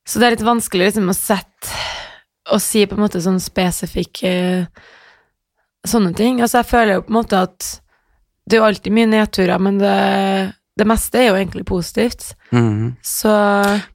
så 0.09 0.19
det 0.19 0.25
er 0.25 0.35
litt 0.35 0.47
vanskelig 0.47 0.87
liksom 0.89 1.13
å 1.13 1.15
sette 1.19 1.77
og 2.51 2.65
si 2.65 2.81
på 2.89 2.97
en 2.97 3.03
måte 3.05 3.21
sånn 3.23 3.39
spesifikke 3.39 4.33
sånne 5.87 6.11
ting. 6.17 6.41
Altså, 6.41 6.63
jeg 6.63 6.71
føler 6.71 6.97
jo 6.97 7.05
på 7.05 7.13
en 7.13 7.19
måte 7.21 7.43
at 7.45 7.69
det 8.49 8.57
er 8.57 8.61
jo 8.61 8.67
alltid 8.67 8.93
mye 8.95 9.09
nedturer, 9.11 9.61
men 9.63 9.77
det, 9.79 9.93
det 10.79 10.87
meste 10.89 11.21
er 11.21 11.29
jo 11.29 11.37
egentlig 11.39 11.65
positivt. 11.69 12.33
Mhm. 12.51 12.95
Så 13.01 13.31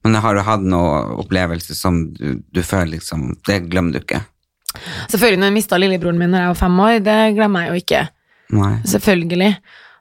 Men 0.05 0.21
har 0.25 0.35
du 0.35 0.43
hatt 0.47 0.65
noen 0.65 1.19
opplevelse 1.23 1.77
som 1.77 2.07
du, 2.17 2.41
du 2.43 2.63
føler 2.63 2.97
liksom 2.97 3.37
Det 3.47 3.61
glemmer 3.71 3.95
du 3.95 4.03
ikke? 4.03 4.25
selvfølgelig, 5.09 5.39
når 5.41 5.49
jeg 5.49 5.57
mista 5.57 5.79
lillebroren 5.81 6.19
min 6.21 6.35
da 6.35 6.43
jeg 6.43 6.53
var 6.53 6.59
fem 6.61 6.81
år, 6.85 6.99
det 7.03 7.19
glemmer 7.39 7.65
jeg 7.65 7.71
jo 7.71 7.83
ikke. 7.83 8.03
Nei. 8.55 8.73
Selvfølgelig. 8.87 9.49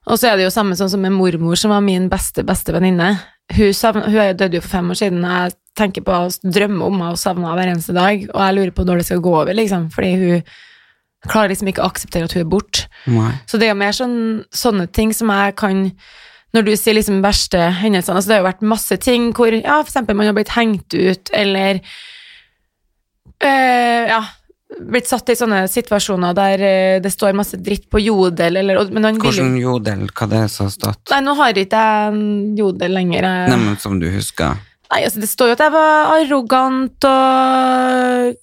Og 0.08 0.20
så 0.20 0.30
er 0.30 0.38
det 0.38 0.46
jo 0.46 0.52
samme 0.54 0.76
sånn 0.80 0.92
som 0.92 1.02
med 1.04 1.16
mormor, 1.16 1.58
som 1.60 1.74
var 1.74 1.84
min 1.84 2.08
beste, 2.12 2.44
beste 2.48 2.76
venninne. 2.76 3.14
Hun, 3.56 3.72
hun 4.12 4.38
døde 4.38 4.60
jo 4.60 4.64
for 4.64 4.76
fem 4.76 4.92
år 4.92 5.00
siden, 5.00 5.24
og 5.24 5.34
jeg 5.48 5.56
tenker 5.80 6.04
på 6.06 6.16
å 6.16 6.30
drømme 6.44 6.84
om 6.84 6.98
henne 7.00 7.14
og 7.16 7.20
savne 7.22 7.48
henne 7.48 7.58
hver 7.60 7.72
eneste 7.74 7.96
dag, 7.96 8.24
og 8.34 8.42
jeg 8.44 8.58
lurer 8.58 8.74
på 8.76 8.86
når 8.88 9.02
det 9.02 9.08
skal 9.10 9.24
gå 9.24 9.34
over, 9.40 9.54
liksom, 9.56 9.90
fordi 9.94 10.14
hun 10.22 10.54
klarer 11.30 11.50
liksom 11.54 11.68
ikke 11.72 11.84
å 11.84 11.90
akseptere 11.92 12.26
at 12.30 12.34
hun 12.34 12.42
er 12.46 12.50
borte. 12.52 12.88
Så 13.48 13.58
det 13.60 13.68
er 13.68 13.74
jo 13.76 13.80
mer 13.82 13.92
sånn, 13.96 14.18
sånne 14.52 14.88
ting 14.92 15.14
som 15.14 15.30
jeg 15.30 15.56
kan 15.60 15.92
Når 16.56 16.64
du 16.66 16.72
sier 16.80 16.96
liksom 16.96 17.22
verste 17.22 17.60
hendelsene 17.82 18.16
altså 18.18 18.28
Det 18.30 18.36
har 18.38 18.42
jo 18.44 18.48
vært 18.50 18.62
masse 18.72 18.98
ting 19.04 19.32
hvor 19.36 19.52
ja, 19.52 19.82
eksempel 19.84 20.16
man 20.16 20.26
har 20.30 20.34
blitt 20.38 20.54
hengt 20.56 20.94
ut, 20.96 21.30
eller 21.36 21.80
øh, 23.44 24.04
Ja, 24.12 24.22
blitt 24.92 25.08
satt 25.10 25.30
i 25.32 25.36
sånne 25.40 25.66
situasjoner 25.72 26.34
der 26.38 26.64
eh, 26.68 26.96
det 27.04 27.12
står 27.14 27.36
masse 27.38 27.60
dritt 27.64 27.88
på 27.92 28.02
jodel, 28.04 28.58
eller 28.62 28.90
Men 28.92 29.04
han 29.10 29.20
vil 29.20 29.28
Hvordan 29.32 29.58
jodel, 29.62 30.08
hva 30.12 30.28
det 30.32 30.42
er 30.46 30.50
som 30.52 30.68
har 30.68 30.74
stått? 30.76 31.04
Nei, 31.14 31.22
nå 31.28 31.36
har 31.40 31.54
ikke 31.54 31.84
jeg 31.84 32.58
jodel 32.60 32.92
lenger. 33.00 33.22
jeg- 33.30 33.50
Nei, 33.54 33.58
men 33.66 33.78
som 33.78 34.00
du 34.00 34.10
husker? 34.12 34.58
Nei, 34.92 35.02
altså 35.04 35.20
det 35.20 35.28
står 35.28 35.50
jo 35.50 35.56
at 35.58 35.60
jeg 35.66 35.72
var 35.72 36.14
arrogant 36.16 37.08
og 37.12 38.36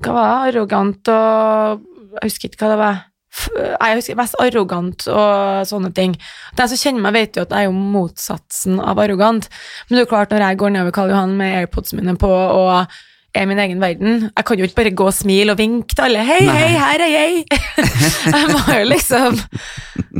Hva 0.00 0.12
var 0.16 0.28
det? 0.28 0.54
Arrogant 0.54 1.08
og 1.12 1.82
Jeg 2.12 2.28
husker 2.28 2.50
ikke 2.50 2.64
hva 2.64 2.70
det 2.72 2.80
var. 2.82 3.00
Jeg 3.32 3.96
husker 3.96 4.18
mest 4.18 4.36
arrogant 4.42 5.06
og 5.08 5.62
sånne 5.68 5.92
ting. 5.96 6.18
De 6.58 6.66
som 6.68 6.80
kjenner 6.80 7.06
meg, 7.06 7.16
vet 7.16 7.38
jo 7.38 7.46
at 7.46 7.54
jeg 7.54 7.64
er 7.64 7.70
jo 7.70 7.86
motsatsen 7.94 8.82
av 8.82 9.00
arrogant. 9.00 9.48
Men 9.86 9.96
det 9.96 10.02
er 10.02 10.04
jo 10.04 10.10
klart, 10.12 10.34
når 10.34 10.44
jeg 10.44 10.60
går 10.60 10.74
nedover 10.74 10.96
Karl 10.98 11.14
Johan 11.14 11.32
med 11.38 11.56
airpods 11.62 11.96
mine 11.96 12.14
på 12.20 12.28
og 12.28 12.92
er 13.34 13.48
min 13.48 13.60
egen 13.62 13.80
verden 13.80 14.28
Jeg 14.28 14.44
kan 14.46 14.58
jo 14.60 14.68
ikke 14.68 14.78
bare 14.80 14.94
gå 14.96 15.08
og 15.08 15.14
smile 15.16 15.54
og 15.54 15.58
vinke 15.58 15.94
til 15.94 16.04
alle. 16.04 16.24
'Hei, 16.26 16.40
Nei. 16.46 16.54
hei, 16.56 16.72
her 16.78 17.04
er 17.06 17.12
jeg!' 17.12 17.44
jeg 18.36 18.48
må 18.52 18.62
jo 18.68 18.86
liksom 18.88 19.38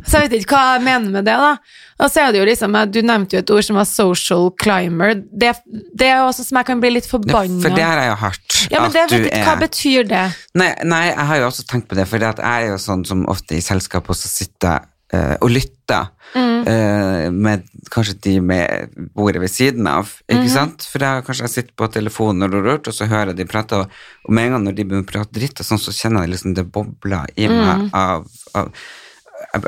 Så 0.02 0.18
jeg 0.18 0.30
vet 0.30 0.36
ikke 0.40 0.56
hva 0.56 0.76
jeg 0.76 0.84
mener 0.86 1.10
med 1.14 1.28
det, 1.28 1.36
da. 1.38 1.56
Og 2.02 2.10
så 2.10 2.24
er 2.24 2.32
det 2.32 2.40
jo 2.40 2.46
liksom, 2.48 2.76
Du 2.90 3.00
nevnte 3.06 3.36
jo 3.36 3.42
et 3.44 3.50
ord 3.54 3.66
som 3.66 3.76
var 3.76 3.84
'social 3.84 4.50
climber'. 4.62 5.22
Det, 5.30 5.54
det 5.98 6.08
er 6.08 6.22
også 6.22 6.44
som 6.44 6.58
jeg 6.58 6.66
kan 6.66 6.80
bli 6.80 6.90
litt 6.90 7.04
Ja, 7.04 7.18
for 7.18 7.76
det 7.76 7.84
har 7.84 7.98
jeg 8.00 8.08
jo 8.08 8.16
hørt. 8.24 8.68
Ja, 8.70 8.80
men 8.80 8.92
det, 8.92 9.04
du 9.10 9.16
ikke, 9.16 9.44
Hva 9.44 9.58
betyr 9.60 10.08
det? 10.08 10.24
Nei, 10.54 10.72
nei, 10.84 11.04
jeg 11.12 11.26
har 11.26 11.36
jo 11.36 11.46
også 11.46 11.66
tenkt 11.68 11.88
på 11.88 11.94
det, 11.94 12.08
for 12.08 12.18
jeg 12.18 12.34
er 12.38 12.70
jo 12.70 12.78
sånn 12.78 13.04
som 13.04 13.26
ofte 13.28 13.56
i 13.56 13.60
selskap 13.60 14.08
også 14.08 14.28
sitter 14.28 14.88
eh, 15.12 15.36
og 15.40 15.50
lytter 15.54 16.10
Mm. 16.32 16.62
eh, 16.64 17.26
med 17.30 17.66
kanskje 17.92 18.14
de 18.24 18.40
med 18.40 18.94
bordet 19.12 19.42
ved 19.42 19.50
siden 19.52 19.84
av, 19.90 20.08
ikke 20.30 20.46
mm. 20.46 20.52
sant? 20.54 20.86
For 20.88 21.04
jeg, 21.04 21.24
kanskje 21.26 21.44
jeg 21.44 21.52
sitter 21.52 21.74
på 21.76 21.88
telefonen 21.92 22.46
og 22.46 22.54
rørt, 22.64 22.88
og 22.88 22.96
så 22.96 23.04
hører 23.10 23.36
de 23.36 23.44
prate, 23.44 23.76
og, 23.76 23.92
og 24.24 24.32
med 24.32 24.46
en 24.46 24.54
gang 24.56 24.64
når 24.64 24.78
de 24.78 24.86
begynner 24.86 25.04
å 25.04 25.10
prate 25.10 25.36
dritt, 25.36 25.60
sånn, 25.60 25.82
så 25.82 25.92
kjenner 25.92 26.24
jeg 26.24 26.32
liksom 26.32 26.54
det 26.56 26.64
bobler 26.72 27.28
i 27.36 27.50
Mm. 27.52 27.90
av, 27.92 28.24
av 28.56 28.72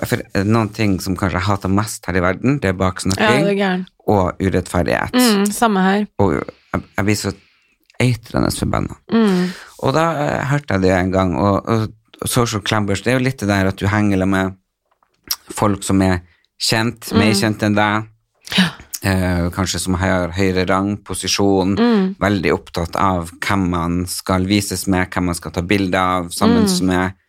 for 0.08 0.22
noen 0.46 0.70
ting 0.72 0.96
som 1.02 1.16
kanskje 1.18 1.40
jeg 1.40 1.48
hater 1.50 1.72
mest 1.72 2.06
her 2.08 2.16
i 2.16 2.24
verden, 2.24 2.58
det 2.62 2.70
er 2.70 2.76
Ja, 2.76 2.80
baksnakking 2.80 3.44
det 3.50 3.60
er 3.60 3.84
og 4.06 4.40
urettferdighet. 4.40 5.12
Mm, 5.12 5.46
samme 5.52 5.82
her. 5.84 6.06
Og 6.22 6.34
jeg, 6.38 6.82
jeg 6.96 7.04
blir 7.04 7.18
så 7.20 7.32
eitrende 8.00 8.50
forbanna. 8.54 8.96
Mm. 9.12 9.50
Og 9.84 9.94
da 9.96 10.04
eh, 10.24 10.42
hørte 10.50 10.76
jeg 10.76 10.86
det 10.86 10.92
en 10.96 11.12
gang, 11.14 11.36
og, 11.36 11.68
og, 11.68 11.88
og 12.20 12.28
social 12.28 12.62
clambers, 12.64 13.02
det 13.04 13.12
er 13.12 13.18
jo 13.18 13.24
litt 13.26 13.40
det 13.40 13.48
der 13.50 13.70
at 13.70 13.80
du 13.80 13.86
henger 13.90 14.24
med 14.26 14.56
folk 15.50 15.84
som 15.84 16.02
er 16.02 16.22
kjent, 16.60 17.10
mer 17.12 17.34
kjent 17.36 17.62
enn 17.66 17.76
deg, 17.76 18.06
eh, 19.04 19.50
kanskje 19.54 19.80
som 19.82 19.98
har 20.00 20.32
høyere 20.36 20.66
rang, 20.70 20.96
posisjon, 21.04 21.76
veldig 22.20 22.54
opptatt 22.54 22.96
av 22.96 23.30
hvem 23.44 23.68
man 23.74 24.00
skal 24.06 24.46
vises 24.48 24.86
med, 24.86 25.10
hvem 25.12 25.30
man 25.32 25.34
skal 25.38 25.52
ta 25.52 25.62
bilde 25.62 26.00
av, 26.00 26.30
sammen 26.32 26.68
med, 26.88 27.20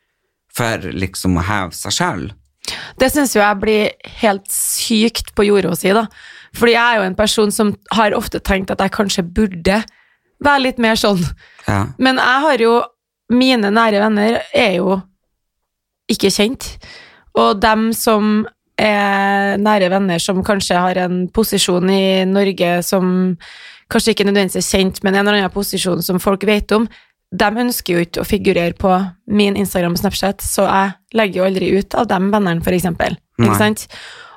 for 0.56 0.90
liksom 0.96 1.38
å 1.38 1.46
heve 1.46 1.76
seg 1.76 1.92
sjøl. 1.92 2.26
Det 2.98 3.12
syns 3.14 3.36
jo 3.36 3.44
jeg 3.44 3.62
blir 3.62 4.14
helt 4.22 4.48
sykt 4.52 5.34
på 5.36 5.46
jorda 5.46 5.76
si, 5.78 5.92
da. 5.94 6.08
Fordi 6.56 6.74
jeg 6.74 6.82
er 6.82 7.02
jo 7.02 7.08
en 7.10 7.18
person 7.18 7.52
som 7.52 7.74
har 7.94 8.16
ofte 8.16 8.40
tenkt 8.40 8.72
at 8.72 8.82
jeg 8.82 8.94
kanskje 8.96 9.26
burde 9.28 9.82
være 10.44 10.64
litt 10.64 10.80
mer 10.82 10.98
sånn. 11.00 11.22
Ja. 11.68 11.86
Men 11.98 12.22
jeg 12.22 12.46
har 12.48 12.68
jo 12.68 12.76
Mine 13.34 13.72
nære 13.74 13.98
venner 14.04 14.36
er 14.54 14.76
jo 14.76 15.00
ikke 16.14 16.30
kjent. 16.30 16.76
Og 17.42 17.62
dem 17.62 17.90
som 17.96 18.46
er 18.80 19.56
nære 19.62 19.90
venner 19.94 20.20
som 20.20 20.44
kanskje 20.44 20.80
har 20.80 21.00
en 21.06 21.26
posisjon 21.32 21.90
i 21.92 22.26
Norge 22.28 22.82
som 22.84 23.36
kanskje 23.92 24.16
ikke 24.16 24.28
nødvendigvis 24.28 24.64
er 24.64 24.68
kjent, 24.68 25.02
men 25.04 25.16
en 25.16 25.24
eller 25.24 25.40
annen 25.40 25.54
posisjon 25.54 26.04
som 26.04 26.20
folk 26.20 26.44
vet 26.48 26.72
om, 26.76 26.88
de 27.36 27.48
ønsker 27.66 27.96
jo 27.96 28.04
ikke 28.06 28.22
å 28.22 28.28
figurere 28.28 28.76
på 28.80 28.92
min 29.28 29.58
Instagram 29.60 29.96
og 29.96 30.02
Snapchat, 30.02 30.44
så 30.46 30.68
jeg 30.68 31.18
legger 31.18 31.42
jo 31.42 31.48
aldri 31.50 31.72
ut 31.80 31.98
av 31.98 32.08
dem 32.10 32.30
vennene, 32.34 32.64
for 32.66 32.76
eksempel. 32.76 33.18
Nei. 33.40 33.50
Ikke 33.50 33.60
sant? 33.60 33.88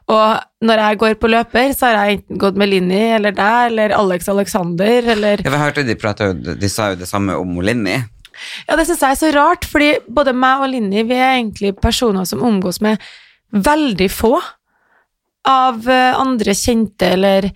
Og 0.08 0.64
når 0.64 0.80
jeg 0.82 0.98
går 1.02 1.16
på 1.20 1.28
løper, 1.28 1.72
så 1.76 1.90
har 1.90 1.98
jeg 1.98 2.18
enten 2.18 2.38
gått 2.40 2.56
med 2.60 2.70
Linni 2.72 3.02
eller 3.18 3.34
deg, 3.36 3.72
eller 3.72 3.92
Alex 3.96 4.30
Alexander, 4.32 5.10
eller 5.14 5.44
Jeg 5.44 5.60
hørte 5.60 5.84
de 5.84 5.98
prate, 6.00 6.30
de 6.32 6.70
sa 6.72 6.92
jo 6.94 7.02
det 7.02 7.10
samme 7.10 7.36
om 7.36 7.60
Linni. 7.60 7.98
Ja, 8.68 8.76
det 8.78 8.86
syns 8.88 9.02
jeg 9.04 9.16
er 9.16 9.20
så 9.22 9.32
rart, 9.36 9.64
fordi 9.68 9.94
både 10.08 10.34
meg 10.36 10.64
og 10.64 10.72
Linni, 10.72 11.02
vi 11.08 11.16
er 11.18 11.38
egentlig 11.38 11.74
personer 11.82 12.24
som 12.28 12.42
omgås 12.46 12.80
med 12.84 13.00
veldig 13.52 14.10
få 14.12 14.34
av 15.48 15.86
eh, 15.88 16.12
andre 16.18 16.52
kjente 16.56 17.08
eller, 17.14 17.48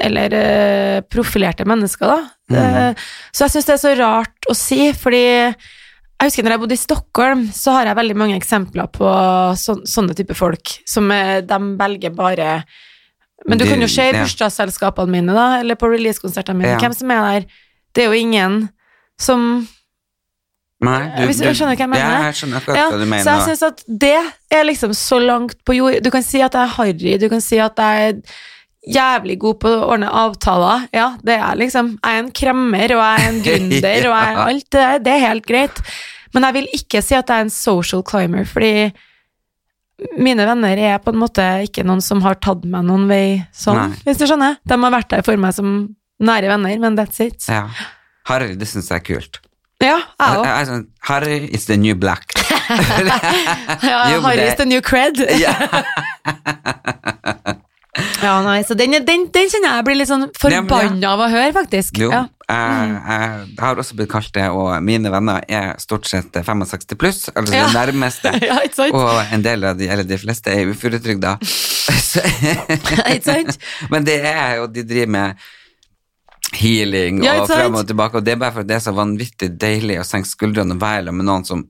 eller 0.00 0.36
eh, 0.38 0.98
profilerte 1.12 1.66
mennesker, 1.68 2.08
da. 2.08 2.20
Eh, 2.52 3.02
så 3.32 3.46
jeg 3.46 3.54
syns 3.56 3.68
det 3.68 3.74
er 3.76 3.82
så 3.82 3.94
rart 4.00 4.48
å 4.48 4.56
si, 4.56 4.86
fordi 4.96 5.22
jeg 5.22 6.28
husker 6.30 6.46
når 6.46 6.54
jeg 6.54 6.62
bodde 6.62 6.76
i 6.78 6.80
Stockholm, 6.80 7.42
så 7.52 7.74
har 7.76 7.90
jeg 7.90 7.98
veldig 7.98 8.16
mange 8.20 8.38
eksempler 8.38 8.88
på 8.94 9.10
så, 9.58 9.74
sånne 9.88 10.14
type 10.16 10.36
folk, 10.38 10.76
som 10.88 11.10
de 11.10 11.58
velger 11.80 12.14
bare 12.14 12.62
Men 13.48 13.58
du 13.58 13.64
det, 13.64 13.72
kan 13.72 13.82
jo 13.82 13.88
se 13.90 14.04
i 14.06 14.12
ja. 14.12 14.20
bursdagsselskapene 14.22 15.10
mine, 15.10 15.34
da, 15.34 15.58
eller 15.58 15.74
på 15.74 15.90
releasekonsertene 15.90 16.60
mine, 16.60 16.76
Ja. 16.76 16.78
hvem 16.78 16.94
som 16.94 17.10
er 17.10 17.24
der. 17.26 17.46
Det 17.92 18.04
er 18.04 18.12
jo 18.12 18.20
ingen 18.22 18.60
som 19.18 19.66
Nei, 20.82 21.26
Hvis 21.28 21.38
du 21.38 21.46
skjønner 21.46 21.76
hva 21.76 21.84
jeg 21.84 21.90
mener? 21.92 22.14
Ja, 22.16 22.30
jeg 22.30 22.38
skjønner 22.40 22.58
akkurat 22.58 22.78
ja, 22.80 22.86
hva 22.90 22.98
du 22.98 23.06
mener. 23.06 23.26
Så 23.26 23.34
jeg 23.34 23.44
syns 23.50 23.66
at 23.68 23.84
det 24.02 24.16
er 24.58 24.64
liksom 24.66 24.94
så 24.98 25.20
langt 25.22 25.60
på 25.62 25.76
jord 25.76 26.00
Du 26.02 26.10
kan 26.10 26.24
si 26.26 26.40
at 26.42 26.56
jeg 26.58 26.66
er 26.66 26.72
harry, 26.74 27.12
du 27.22 27.28
kan 27.30 27.44
si 27.44 27.60
at 27.62 27.78
jeg 27.78 28.08
er 28.08 28.40
jævlig 28.82 29.36
god 29.44 29.60
på 29.62 29.70
å 29.70 29.84
ordne 29.94 30.08
avtaler. 30.10 30.88
Ja, 30.94 31.12
det 31.22 31.36
er 31.38 31.60
liksom. 31.60 31.94
Jeg 32.02 32.18
er 32.18 32.24
en 32.24 32.32
kremmer, 32.34 32.96
og 32.96 33.04
jeg 33.04 33.20
er 33.20 33.28
en 33.28 33.40
gründer, 33.46 34.08
og 34.08 34.16
jeg 34.16 34.32
er 34.32 34.42
alt 34.48 34.66
det 34.66 34.82
der. 34.82 35.04
Det 35.06 35.14
er 35.14 35.24
helt 35.28 35.46
greit. 35.46 35.80
Men 36.34 36.48
jeg 36.48 36.56
vil 36.58 36.68
ikke 36.80 37.02
si 37.04 37.14
at 37.14 37.30
jeg 37.30 37.44
er 37.44 37.46
en 37.46 37.54
social 37.54 38.02
climber, 38.08 38.48
fordi 38.48 38.90
mine 40.18 40.46
venner 40.48 40.80
er 40.82 40.98
på 40.98 41.12
en 41.12 41.20
måte 41.20 41.44
ikke 41.68 41.84
noen 41.86 42.02
som 42.02 42.24
har 42.24 42.40
tatt 42.42 42.64
meg 42.66 42.88
noen 42.88 43.04
vei 43.10 43.44
sånn, 43.54 43.78
Nei. 43.78 44.02
hvis 44.08 44.18
du 44.18 44.26
skjønner. 44.26 44.58
De 44.66 44.78
har 44.82 44.94
vært 44.96 45.12
der 45.12 45.22
for 45.26 45.38
meg 45.38 45.54
som 45.54 45.76
nære 46.22 46.50
venner, 46.50 46.74
men 46.82 46.98
that's 46.98 47.22
it. 47.22 47.38
Ja. 47.46 47.68
Harry, 48.26 48.54
det 48.58 48.66
syns 48.70 48.90
jeg 48.90 48.98
er 49.02 49.06
kult. 49.06 49.42
Ja, 49.82 49.98
jeg 50.20 50.38
òg. 50.38 50.66
sånn, 50.68 50.84
Harry 51.08 51.38
is 51.52 51.66
the 51.66 51.76
new 51.76 51.94
black. 51.98 52.32
Ja, 53.82 54.04
Harry 54.22 54.46
is 54.48 54.56
the 54.56 54.64
new 54.68 54.80
cred. 54.80 55.18
ja. 55.42 55.52
Nei, 58.42 58.62
så 58.64 58.74
den, 58.78 58.94
den, 59.04 59.26
den 59.34 59.50
kjenner 59.52 59.74
jeg 59.76 59.84
blir 59.86 59.98
litt 59.98 60.08
sånn 60.08 60.28
forbanna 60.38 61.10
av 61.12 61.20
å 61.26 61.28
høre, 61.32 61.50
faktisk. 61.56 61.98
Jo, 62.00 62.08
Ja. 62.14 62.22
jeg, 62.48 62.94
jeg 62.94 63.58
har 63.60 63.80
også 63.82 63.96
blitt 63.98 64.10
kalt 64.12 64.30
det, 64.36 64.46
og 64.54 64.70
mine 64.84 65.10
venner 65.12 65.42
er 65.48 65.74
stort 65.82 66.06
sett 66.08 66.32
65 66.38 66.96
pluss, 67.00 67.26
altså 67.34 67.52
Ja. 67.58 67.66
det 67.66 67.74
nærmeste. 67.76 68.32
ja, 68.46 68.60
ikke 68.64 68.78
sant? 68.78 68.94
Og 68.96 69.34
en 69.34 69.42
del 69.44 69.64
av 69.68 69.76
de, 69.80 69.88
eller 69.92 70.04
de 70.08 70.18
fleste 70.22 70.54
er 70.54 70.70
uføretrygda. 70.72 71.34
Ikke 73.12 73.24
sant? 73.26 73.58
Men 73.92 74.06
det 74.08 74.20
er 74.24 74.60
jo, 74.62 74.66
de 74.72 74.86
driver 74.88 75.12
med 75.18 75.44
healing 76.56 77.22
Ja, 77.24 77.40
og 77.42 77.50
frem 77.50 77.76
og 77.78 77.86
tilbake, 77.88 78.20
og 78.20 78.26
det 78.26 78.36
er 78.36 78.42
bare 78.42 78.56
for 78.56 78.64
at 78.64 78.70
det 78.70 78.78
er 78.78 78.84
så 78.84 78.94
vanvittig 78.96 79.52
deilig 79.60 80.00
å 80.02 80.06
senke 80.06 80.30
skuldrene 80.30 80.76
og 80.76 80.82
være 80.82 81.14
med 81.14 81.28
noen 81.28 81.46
som 81.48 81.64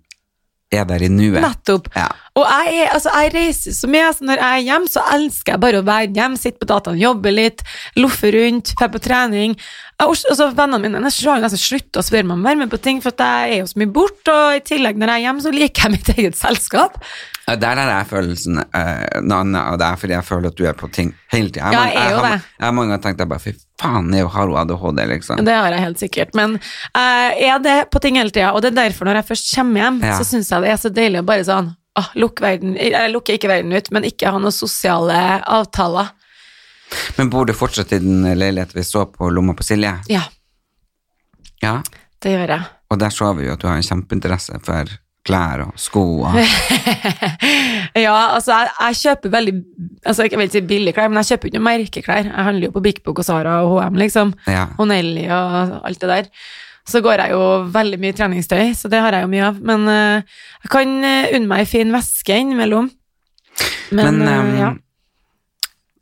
er 0.73 0.87
der 0.89 1.05
i 1.05 1.09
nuet. 1.13 1.43
Nettopp. 1.43 1.89
Ja. 1.97 2.09
Og 2.39 2.47
jeg, 2.49 2.77
er, 2.81 2.93
altså, 2.97 3.13
jeg 3.21 3.33
reiser 3.35 3.75
så 3.77 3.89
mye, 3.93 4.07
så 4.17 4.25
når 4.25 4.41
jeg 4.41 4.59
er 4.61 4.63
hjemme, 4.71 4.89
så 4.89 5.03
elsker 5.13 5.55
jeg 5.55 5.63
bare 5.65 5.83
å 5.83 5.87
være 5.87 6.15
hjemme, 6.17 6.41
sitte 6.41 6.63
på 6.63 6.69
dataen, 6.71 7.01
jobbe 7.01 7.33
litt, 7.35 7.61
loffe 8.01 8.31
rundt, 8.33 8.73
dra 8.81 8.89
på 8.93 9.03
trening. 9.05 9.57
Jeg, 9.59 10.07
altså, 10.09 10.49
vennene 10.57 10.81
mine 10.81 11.03
nesten 11.05 11.29
har 11.29 11.45
nesten 11.45 11.61
sluttet 11.61 12.01
å 12.01 12.07
spørre 12.07 12.25
meg 12.25 12.39
om 12.39 12.47
å 12.47 12.49
være 12.49 12.63
med 12.63 12.73
på 12.73 12.81
ting, 12.87 13.03
for 13.05 13.13
at 13.13 13.21
jeg 13.21 13.59
er 13.59 13.61
jo 13.61 13.69
så 13.75 13.83
mye 13.83 13.93
borte, 13.99 14.33
og 14.33 14.57
i 14.57 14.65
tillegg 14.73 15.01
når 15.01 15.13
jeg 15.13 15.21
er 15.21 15.27
hjemme, 15.27 15.45
så 15.45 15.55
liker 15.59 15.87
jeg 15.87 15.97
mitt 15.99 16.13
eget 16.17 16.41
selskap. 16.41 16.97
Ja, 17.43 17.59
Der 17.59 17.83
har 17.83 17.93
jeg 17.99 18.09
følelsen 18.15 18.63
uh, 18.63 19.21
Nanna, 19.21 19.67
og 19.73 19.83
det 19.83 19.91
er 19.91 20.01
fordi 20.01 20.17
jeg 20.17 20.29
føler 20.31 20.55
at 20.55 20.57
du 20.57 20.65
er 20.71 20.79
på 20.79 20.89
ting 20.95 21.13
hele 21.35 21.53
tida. 21.53 21.69
Ja, 21.75 21.85
jeg 21.91 22.01
jeg, 22.01 22.17
har, 22.17 22.49
jeg 22.57 22.65
har 22.65 22.75
mange 22.79 22.95
ganger 22.95 23.05
tenkt 23.11 23.25
jeg 23.27 23.33
bare, 23.35 23.45
fy 23.45 23.55
faen, 23.83 24.09
jeg 24.15 24.31
har 24.31 24.47
hun 24.49 24.57
ADHD, 24.63 25.03
liksom. 25.11 25.43
Det 25.45 25.55
har 25.59 25.75
jeg 25.75 25.83
helt 25.85 25.99
sikkert, 26.01 26.35
men 26.39 26.57
jeg 26.95 27.51
er 27.51 27.59
det 27.67 27.77
på 27.91 28.01
ting 28.01 28.17
hele 28.21 28.31
tida, 28.31 28.53
og 28.55 28.63
det 28.63 28.73
er 28.73 28.79
derfor 28.85 29.09
når 29.11 29.21
jeg 29.21 29.29
først 29.35 29.55
kommer 29.57 29.83
hjem, 29.85 30.01
Ja. 30.07 30.17
så 30.19 30.25
syns 30.29 30.51
jeg 30.55 30.63
det 30.63 30.71
er 30.73 30.81
så 30.81 30.91
deilig 30.95 31.21
å 31.23 31.27
bare 31.29 31.45
sånn 31.45 31.73
ah, 31.99 32.09
lukke 32.17 32.41
verden, 32.47 32.77
jeg 32.81 33.11
lukker 33.13 33.35
ikke 33.37 33.51
verden 33.51 33.73
ut, 33.77 33.91
men 33.93 34.07
ikke 34.09 34.31
ha 34.33 34.39
noen 34.41 34.55
sosiale 34.55 35.17
avtaler. 35.45 36.09
Men 37.19 37.29
bor 37.33 37.45
du 37.49 37.53
fortsatt 37.57 37.93
i 37.93 37.99
den 38.05 38.23
leiligheten 38.37 38.77
vi 38.77 38.83
så 38.85 39.07
på 39.09 39.29
Lomma 39.33 39.55
på 39.57 39.65
Silje? 39.65 39.95
Ja, 40.13 40.23
Ja. 41.63 41.83
det 42.21 42.33
gjør 42.37 42.49
jeg. 42.49 42.65
Og 42.91 42.99
der 43.01 43.09
så 43.15 43.31
vi 43.37 43.47
jo 43.47 43.53
at 43.55 43.61
du 43.61 43.67
har 43.69 43.77
en 43.77 43.83
kjempeinteresse 43.87 44.59
for 44.65 44.89
klær 45.27 45.63
og 45.69 45.77
sko 45.79 46.03
og 46.27 46.39
ja, 48.05 48.15
altså 48.35 48.57
jeg, 48.57 48.71
jeg 48.81 48.99
kjøper 49.03 49.33
veldig 49.37 49.55
altså 50.07 50.27
Jeg 50.27 50.39
vil 50.39 50.49
ikke 50.49 50.57
si 50.57 50.65
billige 50.67 50.97
klær, 50.97 51.11
men 51.13 51.21
jeg 51.23 51.33
kjøper 51.33 51.51
ikke 51.51 51.63
merkeklær. 51.63 52.27
Jeg 52.27 52.47
handler 52.49 52.67
jo 52.69 52.75
på 52.75 52.83
Big 52.83 52.99
Book 53.05 53.21
og 53.23 53.27
Sara 53.27 53.61
og 53.63 53.77
HM, 53.77 54.01
liksom. 54.01 54.33
Ja. 54.51 54.67
Og 54.79 54.89
Nelly 54.91 55.29
og 55.31 55.77
alt 55.87 56.01
det 56.03 56.11
der. 56.11 56.31
Så 56.89 57.01
går 57.05 57.23
jeg 57.23 57.35
jo 57.37 57.43
veldig 57.71 57.99
mye 58.03 58.17
treningstøy, 58.19 58.73
så 58.75 58.91
det 58.91 59.03
har 59.05 59.15
jeg 59.15 59.27
jo 59.27 59.31
mye 59.31 59.45
av. 59.47 59.61
Men 59.63 59.87
uh, 59.87 60.41
jeg 60.65 60.73
kan 60.75 60.97
uh, 61.05 61.35
unne 61.37 61.51
meg 61.51 61.63
ei 61.63 61.69
fin 61.71 61.95
veske 61.95 62.39
innimellom. 62.43 62.91
Men, 63.93 64.19
Men 64.19 64.27
eh, 64.27 64.41
um, 64.41 64.53
ja. 64.57 64.71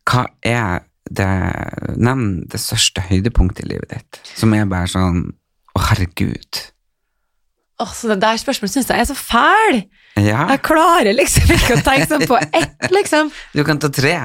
hva 0.07 0.25
er 0.47 0.87
det 1.11 1.27
Nevn 1.99 2.45
det 2.47 2.61
største 2.63 3.03
høydepunktet 3.03 3.65
i 3.65 3.73
livet 3.73 3.91
ditt, 3.91 4.21
som 4.39 4.55
er 4.55 4.69
bare 4.71 4.87
sånn 4.93 5.25
Å, 5.75 5.81
herregud. 5.89 6.61
Åh, 7.81 7.93
så 7.97 8.11
det 8.11 8.19
der 8.21 8.37
spørsmålet 8.41 8.75
syns 8.75 8.91
jeg 8.93 9.01
er 9.03 9.09
så 9.09 9.17
fæl! 9.17 9.83
Ja, 10.21 10.43
Jeg 10.51 10.61
klarer 10.67 11.15
liksom 11.17 11.53
ikke 11.55 11.79
å 11.79 11.83
tenke 11.87 12.09
sånn 12.11 12.27
på 12.29 12.37
ett, 12.37 12.89
liksom. 12.93 13.31
du 13.55 13.63
kan 13.65 13.79
ta 13.81 13.89
tre. 13.95 14.17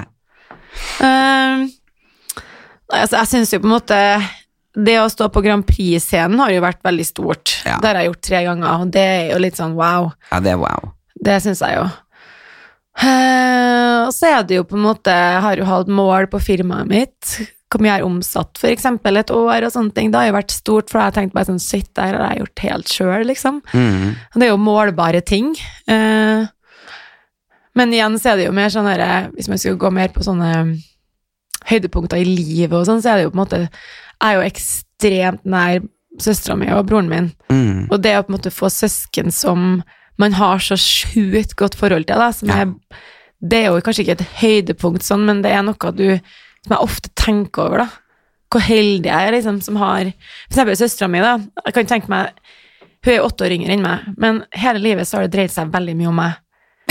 Um, 1.00 1.68
altså, 2.92 3.22
jeg 3.22 3.30
syns 3.32 3.54
jo 3.54 3.62
på 3.64 3.70
en 3.70 3.76
måte 3.78 3.98
Det 4.76 4.98
å 5.00 5.06
stå 5.08 5.30
på 5.32 5.40
Grand 5.46 5.64
Prix-scenen 5.64 6.42
har 6.42 6.52
jo 6.52 6.64
vært 6.66 6.82
veldig 6.84 7.06
stort. 7.08 7.54
Ja. 7.64 7.78
Det 7.80 7.88
har 7.88 8.02
jeg 8.02 8.10
gjort 8.10 8.24
tre 8.28 8.42
ganger, 8.50 8.82
og 8.82 8.92
det 8.92 9.06
er 9.14 9.30
jo 9.32 9.38
litt 9.46 9.56
sånn 9.62 9.78
wow. 9.78 10.10
Ja, 10.34 10.42
det 10.44 10.52
er 10.52 10.60
wow. 10.60 10.90
Det 11.16 11.38
syns 11.46 11.64
jeg 11.64 11.78
jo. 11.80 11.86
Uh, 12.96 14.06
og 14.08 14.12
så 14.16 14.34
er 14.34 14.44
det 14.48 14.60
jo 14.60 14.64
på 14.68 14.78
en 14.78 14.86
måte 14.86 15.12
Jeg 15.12 15.40
har 15.44 15.60
jo 15.60 15.66
hatt 15.68 15.90
mål 15.92 16.28
på 16.32 16.40
firmaet 16.44 16.92
mitt. 16.92 17.32
Hvor 17.72 17.82
mye 17.82 17.90
jeg 17.92 18.00
har 18.00 18.08
omsatt, 18.08 18.60
eksempel, 18.70 19.18
et 19.18 19.32
år 19.34 19.66
og 19.66 19.72
sånne 19.74 19.92
ting. 19.96 20.12
Det 20.12 20.20
har 20.20 20.28
jo 20.30 20.36
vært 20.38 20.54
stort, 20.54 20.90
for 20.92 21.02
jeg 21.02 21.10
har 21.10 21.16
tenkt 21.16 21.34
bare 21.36 21.50
sånn 21.50 21.60
Shit, 21.60 21.90
det 21.98 22.04
her 22.06 22.18
har 22.20 22.34
jeg 22.36 22.44
gjort 22.44 22.64
helt 22.66 22.92
sjøl, 22.94 23.24
liksom. 23.28 23.62
Mm. 23.74 24.12
Det 24.36 24.46
er 24.46 24.52
jo 24.54 24.60
målbare 24.62 25.22
ting. 25.26 25.50
Eh, 25.92 26.46
men 27.76 27.92
igjen 27.94 28.16
så 28.22 28.32
er 28.32 28.38
det 28.40 28.46
jo 28.48 28.54
mer 28.56 28.70
sånn 28.72 28.88
herre 28.88 29.32
Hvis 29.36 29.50
man 29.52 29.60
skulle 29.60 29.82
gå 29.82 29.90
mer 29.92 30.14
på 30.16 30.24
sånne 30.24 30.52
høydepunkter 31.70 32.22
i 32.22 32.28
livet 32.30 32.78
og 32.78 32.86
sånn, 32.88 33.02
så 33.04 33.12
er 33.12 33.18
det 33.20 33.26
jo 33.26 33.34
på 33.34 33.40
en 33.40 33.44
måte 33.44 33.62
Jeg 33.66 34.30
er 34.30 34.38
jo 34.38 34.46
ekstremt 34.46 35.46
nær 35.50 35.82
søstera 36.22 36.56
mi 36.56 36.70
og 36.72 36.86
broren 36.88 37.10
min. 37.12 37.26
Mm. 37.52 37.90
Og 37.92 38.00
det 38.00 38.14
å 38.16 38.24
på 38.24 38.32
en 38.32 38.38
måte 38.38 38.54
få 38.54 38.70
søsken 38.72 39.34
som 39.36 39.82
man 40.22 40.38
har 40.38 40.62
så 40.64 40.78
sjukt 40.80 41.58
godt 41.60 41.76
forhold 41.76 42.08
til, 42.08 42.16
da, 42.22 42.32
som 42.32 42.48
Ja. 42.50 42.62
er 42.62 42.74
Det 43.44 43.58
er 43.66 43.66
jo 43.68 43.82
kanskje 43.84 44.06
ikke 44.06 44.22
et 44.22 44.28
høydepunkt 44.40 45.04
sånn, 45.04 45.26
men 45.26 45.42
det 45.44 45.52
er 45.52 45.62
noe 45.62 45.92
du 45.92 46.20
som 46.66 46.76
jeg 46.76 46.88
ofte 46.88 47.12
tenker 47.18 47.68
over, 47.68 47.86
da. 47.86 47.88
Hvor 48.54 48.64
heldig 48.64 49.10
jeg 49.10 49.28
er, 49.28 49.34
liksom, 49.36 49.60
som 49.66 49.78
har 49.82 50.08
For 50.14 50.54
eksempel 50.54 50.78
søstera 50.80 51.10
mi, 51.12 51.22
da. 51.24 51.36
Jeg 51.66 51.76
kan 51.76 51.90
tenke 51.90 52.12
meg 52.12 52.34
Hun 53.06 53.14
er 53.14 53.26
åtte 53.26 53.46
år 53.46 53.54
yngre 53.54 53.76
enn 53.76 53.86
meg, 53.86 54.10
men 54.22 54.42
hele 54.56 54.82
livet 54.82 55.10
så 55.10 55.20
har 55.20 55.28
det 55.28 55.36
dreid 55.36 55.54
seg 55.54 55.70
veldig 55.74 55.94
mye 56.00 56.10
om 56.10 56.20
meg. 56.24 56.42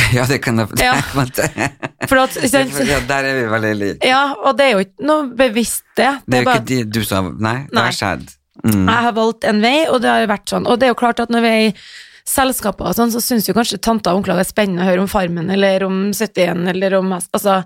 Ja, 0.15 0.27
det 0.31 0.41
kan 0.45 0.61
jeg 0.61 0.79
Ja. 0.83 0.95
For 2.11 2.21
at, 2.21 2.37
sant? 2.37 2.77
Ja, 2.87 3.01
der 3.09 3.27
er 3.31 3.39
vi 3.41 3.45
veldig 3.51 3.75
like. 3.81 4.07
Ja, 4.07 4.23
og 4.37 4.59
det 4.59 4.67
er 4.69 4.73
jo 4.77 4.85
ikke 4.85 5.09
noe 5.09 5.27
bevisst, 5.39 5.87
det. 5.99 6.11
Det 6.27 6.39
er 6.39 6.45
jo 6.45 6.53
ikke 6.53 6.69
de, 6.71 6.81
du 6.87 7.01
som 7.07 7.33
Nei, 7.43 7.65
det 7.71 7.87
har 7.89 7.97
skjedd. 7.97 8.27
Mm. 8.65 8.85
Jeg 8.87 9.07
har 9.09 9.15
valgt 9.17 9.47
en 9.49 9.63
vei, 9.65 9.79
og 9.91 10.03
det 10.05 10.13
har 10.13 10.27
vært 10.31 10.53
sånn. 10.53 10.69
Og 10.71 10.79
det 10.79 10.87
er 10.87 10.93
jo 10.93 11.01
klart 11.01 11.23
at 11.25 11.33
når 11.33 11.43
vi 11.45 11.53
er 11.55 11.65
i 11.67 11.73
selskaper 12.29 12.91
og 12.91 12.97
sånn, 12.97 13.13
så 13.13 13.21
syns 13.21 13.49
jo 13.49 13.57
kanskje 13.57 13.81
tanter 13.83 14.15
og 14.15 14.23
onkler 14.23 14.39
det 14.39 14.47
er 14.47 14.53
spennende 14.53 14.85
å 14.85 14.89
høre 14.89 15.05
om 15.05 15.11
Farmen 15.11 15.51
eller 15.53 15.85
om 15.85 15.99
71 16.15 16.71
eller 16.73 16.97
om 17.01 17.13
altså 17.17 17.59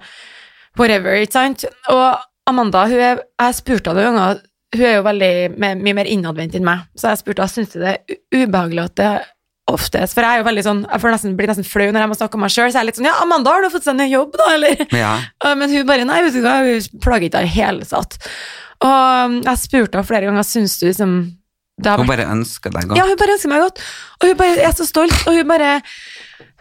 whatever, 0.79 1.19
ikke 1.19 1.37
sant? 1.37 1.65
Og 1.93 2.05
Amanda, 2.49 2.87
hun 2.89 3.01
er, 3.01 3.25
jeg 3.43 3.59
spurte 3.59 3.83
spurt 3.83 3.91
henne 3.93 4.05
noen 4.07 4.21
ganger, 4.21 4.45
hun 4.77 4.85
er 4.85 4.95
jo 4.99 5.07
veldig 5.07 5.33
med, 5.57 5.83
mye 5.85 5.97
mer 5.97 6.09
innadvendt 6.13 6.57
enn 6.59 6.69
meg, 6.69 6.87
så 6.99 7.13
jeg 7.13 7.23
spurte 7.23 7.45
henne, 7.45 7.55
syns 7.55 7.75
det 7.77 7.91
er 7.95 8.45
ubehagelig 8.45 8.85
at 8.85 8.97
det 9.01 9.11
oftest, 9.69 10.17
for 10.17 10.25
jeg 10.25 10.39
er 10.39 10.41
jo 10.41 10.47
veldig 10.47 10.65
sånn, 10.65 10.79
jeg 10.89 11.13
nesten, 11.13 11.35
blir 11.37 11.51
nesten 11.51 11.67
flau 11.67 11.91
når 11.93 12.05
jeg 12.05 12.11
må 12.11 12.17
snakke 12.17 12.39
om 12.39 12.45
meg 12.47 12.55
sjøl, 12.55 12.71
så 12.71 12.79
jeg 12.79 12.83
er 12.83 12.89
litt 12.89 13.01
sånn, 13.01 13.09
ja, 13.11 13.19
Amanda, 13.25 13.53
har 13.53 13.65
du 13.65 13.73
fått 13.73 13.89
seg 13.89 13.99
ny 13.99 14.07
jobb 14.09 14.39
da, 14.41 14.47
eller? 14.55 14.85
Ja. 14.97 15.11
Men 15.61 15.75
hun 15.75 15.89
bare 15.89 16.07
Nei, 16.09 16.23
vet 16.25 16.39
du 16.39 16.41
hva, 16.45 16.61
hun 16.65 17.03
plager 17.05 17.29
ikke 17.29 17.45
i 17.45 17.53
hele 17.59 17.89
tatt. 17.89 18.17
Og 18.79 19.29
um, 19.29 19.41
jeg 19.43 19.61
spurte 19.61 19.99
henne 19.99 20.07
flere 20.07 20.29
ganger 20.29 20.45
Syns 20.47 20.77
du 20.79 20.87
liksom 20.87 21.15
det 21.83 21.95
Hun 21.99 22.09
bare 22.11 22.27
ønsker 22.31 22.73
deg 22.75 22.89
godt. 22.91 22.99
Ja, 22.99 23.07
hun 23.07 23.19
bare 23.19 23.35
ønsker 23.37 23.51
meg 23.53 23.63
godt. 23.63 23.83
Og 24.19 24.31
hun 24.31 24.39
bare 24.39 24.63
er 24.67 24.73
så 24.75 24.87
stolt. 24.87 25.15
Og 25.31 25.37
hun 25.37 25.47
bare 25.47 25.77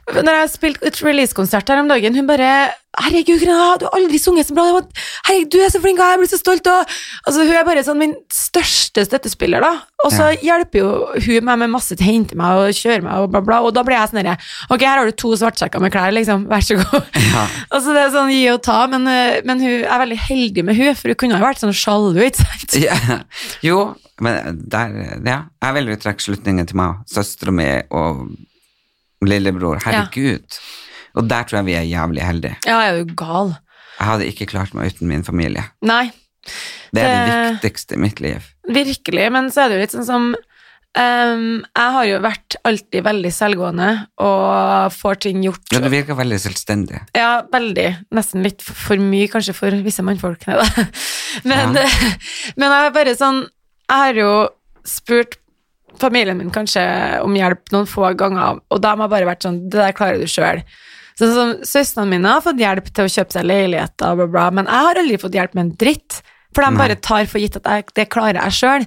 Når 0.08 0.36
jeg 0.40 0.52
spilte 0.54 0.88
et 0.88 1.00
releasekonsert 1.04 1.68
her 1.68 1.82
om 1.82 1.90
dagen, 1.92 2.16
hun 2.16 2.28
bare 2.30 2.52
'Herregud, 2.98 3.42
Grena, 3.44 3.76
du 3.78 3.86
har 3.86 3.94
aldri 3.94 4.18
sunget 4.18 4.48
så 4.48 4.56
bra.' 4.56 4.82
'Herregud, 5.28 5.50
du 5.52 5.58
er 5.62 5.70
så 5.70 5.82
flink, 5.84 6.00
og 6.00 6.08
jeg 6.08 6.20
blir 6.22 6.30
så 6.32 6.40
stolt.' 6.40 6.70
Og, 6.72 6.94
altså, 7.28 7.44
hun 7.44 7.54
er 7.54 7.66
bare 7.68 7.84
sånn 7.86 8.00
min 8.00 8.16
største 8.34 9.04
støttespiller, 9.06 9.62
da. 9.62 9.84
Og 10.06 10.14
så 10.16 10.32
hjelper 10.42 10.80
jo 10.80 10.90
hun 11.28 11.46
meg 11.46 11.60
med 11.60 11.74
masse 11.76 11.94
til 11.94 12.06
å 12.06 12.10
hente 12.10 12.40
meg 12.40 12.62
og 12.62 12.74
kjøre 12.74 13.04
meg, 13.04 13.20
og 13.20 13.30
bla, 13.36 13.44
bla. 13.46 13.60
Og 13.68 13.76
da 13.76 13.84
blir 13.84 13.98
jeg 13.98 14.14
sånn 14.14 14.22
herre 14.24 14.38
Ok, 14.72 14.82
her 14.82 14.98
har 14.98 15.06
du 15.06 15.12
to 15.12 15.36
svartsekker 15.36 15.84
med 15.84 15.92
klær, 15.94 16.16
liksom. 16.16 16.48
Vær 16.50 16.64
så 16.64 16.80
god. 16.80 17.04
Ja. 17.14 17.46
Altså, 17.76 17.94
det 17.94 18.02
er 18.02 18.16
sånn 18.16 18.34
gi 18.34 18.44
og 18.50 18.64
ta, 18.64 18.80
men, 18.88 19.06
eh, 19.12 19.42
men 19.46 19.62
hun 19.62 19.84
er 19.84 20.02
veldig 20.02 20.18
heldig 20.24 20.64
med 20.66 20.80
hun, 20.80 20.96
for 20.96 21.12
hun 21.12 21.20
kunne 21.20 21.38
ha 21.38 21.44
vært 21.44 21.62
sånn 21.62 21.76
sjalu, 21.76 22.18
ikke 22.24 22.46
sant? 22.48 22.80
Ja. 22.82 23.22
Jo, 23.62 23.96
men 24.24 24.64
der 24.72 24.94
Ja, 25.28 25.42
jeg 25.62 25.76
vil 25.76 25.84
veldig 25.84 26.02
trekke 26.02 26.24
slutningen 26.24 26.68
til 26.70 26.80
meg, 26.80 27.04
søstera 27.12 27.54
mi 27.54 27.68
og 27.92 28.30
lillebror. 29.26 29.80
Herregud. 29.84 30.60
Og 31.18 31.28
der 31.30 31.44
tror 31.48 31.60
jeg 31.62 31.66
vi 31.66 31.74
er 31.80 31.88
jævlig 31.90 32.22
heldige. 32.26 32.58
Ja, 32.66 32.80
jeg 32.86 32.94
er 32.94 32.98
jo 33.02 33.16
gal. 33.18 33.56
Jeg 33.98 34.08
hadde 34.12 34.28
ikke 34.30 34.46
klart 34.52 34.74
meg 34.78 34.94
uten 34.94 35.08
min 35.10 35.24
familie. 35.24 35.64
Nei, 35.82 36.12
Det 36.94 37.02
er 37.04 37.26
det 37.26 37.34
Det- 37.34 37.56
viktigste 37.62 37.96
i 37.96 37.98
mitt 37.98 38.20
liv. 38.22 38.42
virkelig, 38.70 39.32
men 39.32 39.50
så 39.52 39.66
er 39.66 39.70
det 39.70 39.76
jo 39.76 39.82
litt 39.82 39.92
sånn 39.92 40.06
som 40.06 40.36
Um, 40.98 41.64
Jeg 41.76 41.92
har 41.94 42.06
jo 42.06 42.20
vært 42.24 42.56
alltid 42.66 43.04
veldig 43.06 43.30
selvgående 43.30 44.08
og 44.18 44.92
får 44.96 45.20
ting 45.28 45.44
gjort. 45.44 45.62
Ja, 45.72 45.80
du 45.84 45.90
virker 45.90 46.18
veldig 46.18 46.40
selvstendig. 46.42 47.02
Ja, 47.14 47.44
veldig. 47.54 48.08
Nesten 48.18 48.42
litt 48.42 48.64
for 48.66 48.98
mye, 48.98 49.28
kanskje, 49.30 49.54
for 49.54 49.70
visse 49.86 50.02
mannfolk. 50.02 50.48
Men, 51.46 51.74
men 52.58 52.72
jeg 52.72 52.88
er 52.88 52.96
bare 52.96 53.14
sånn 53.20 53.44
Jeg 53.44 53.98
har 54.00 54.14
jo 54.18 54.32
spurt 54.88 55.38
familien 56.00 56.38
min 56.38 56.52
kanskje 56.54 56.84
om 57.24 57.36
hjelp 57.38 57.72
noen 57.74 57.88
få 57.90 58.12
ganger, 58.20 58.60
og 58.72 58.82
da 58.84 58.96
har 58.96 59.10
bare 59.12 59.28
vært 59.30 59.44
sånn 59.48 59.64
Det 59.70 59.80
der 59.80 59.96
klarer 59.98 60.20
du 60.22 60.28
sjøl. 60.32 60.64
Sånn 61.18 61.34
som 61.34 61.54
Søstrene 61.66 62.12
mine 62.12 62.30
har 62.30 62.44
fått 62.46 62.60
hjelp 62.62 62.92
til 62.94 63.08
å 63.08 63.10
kjøpe 63.12 63.34
seg 63.34 63.46
leiligheter, 63.50 64.16
bla, 64.20 64.28
bla, 64.30 64.48
men 64.54 64.66
jeg 64.70 64.86
har 64.88 65.00
aldri 65.02 65.18
fått 65.22 65.38
hjelp 65.40 65.56
med 65.58 65.66
en 65.66 65.76
dritt. 65.82 66.22
For 66.56 66.64
de 66.66 66.78
bare 66.80 66.96
tar 66.96 67.26
for 67.30 67.42
gitt 67.42 67.58
at 67.60 67.68
jeg, 67.70 67.84
det 67.98 68.08
klarer 68.10 68.40
jeg 68.48 68.56
sjøl. 68.58 68.86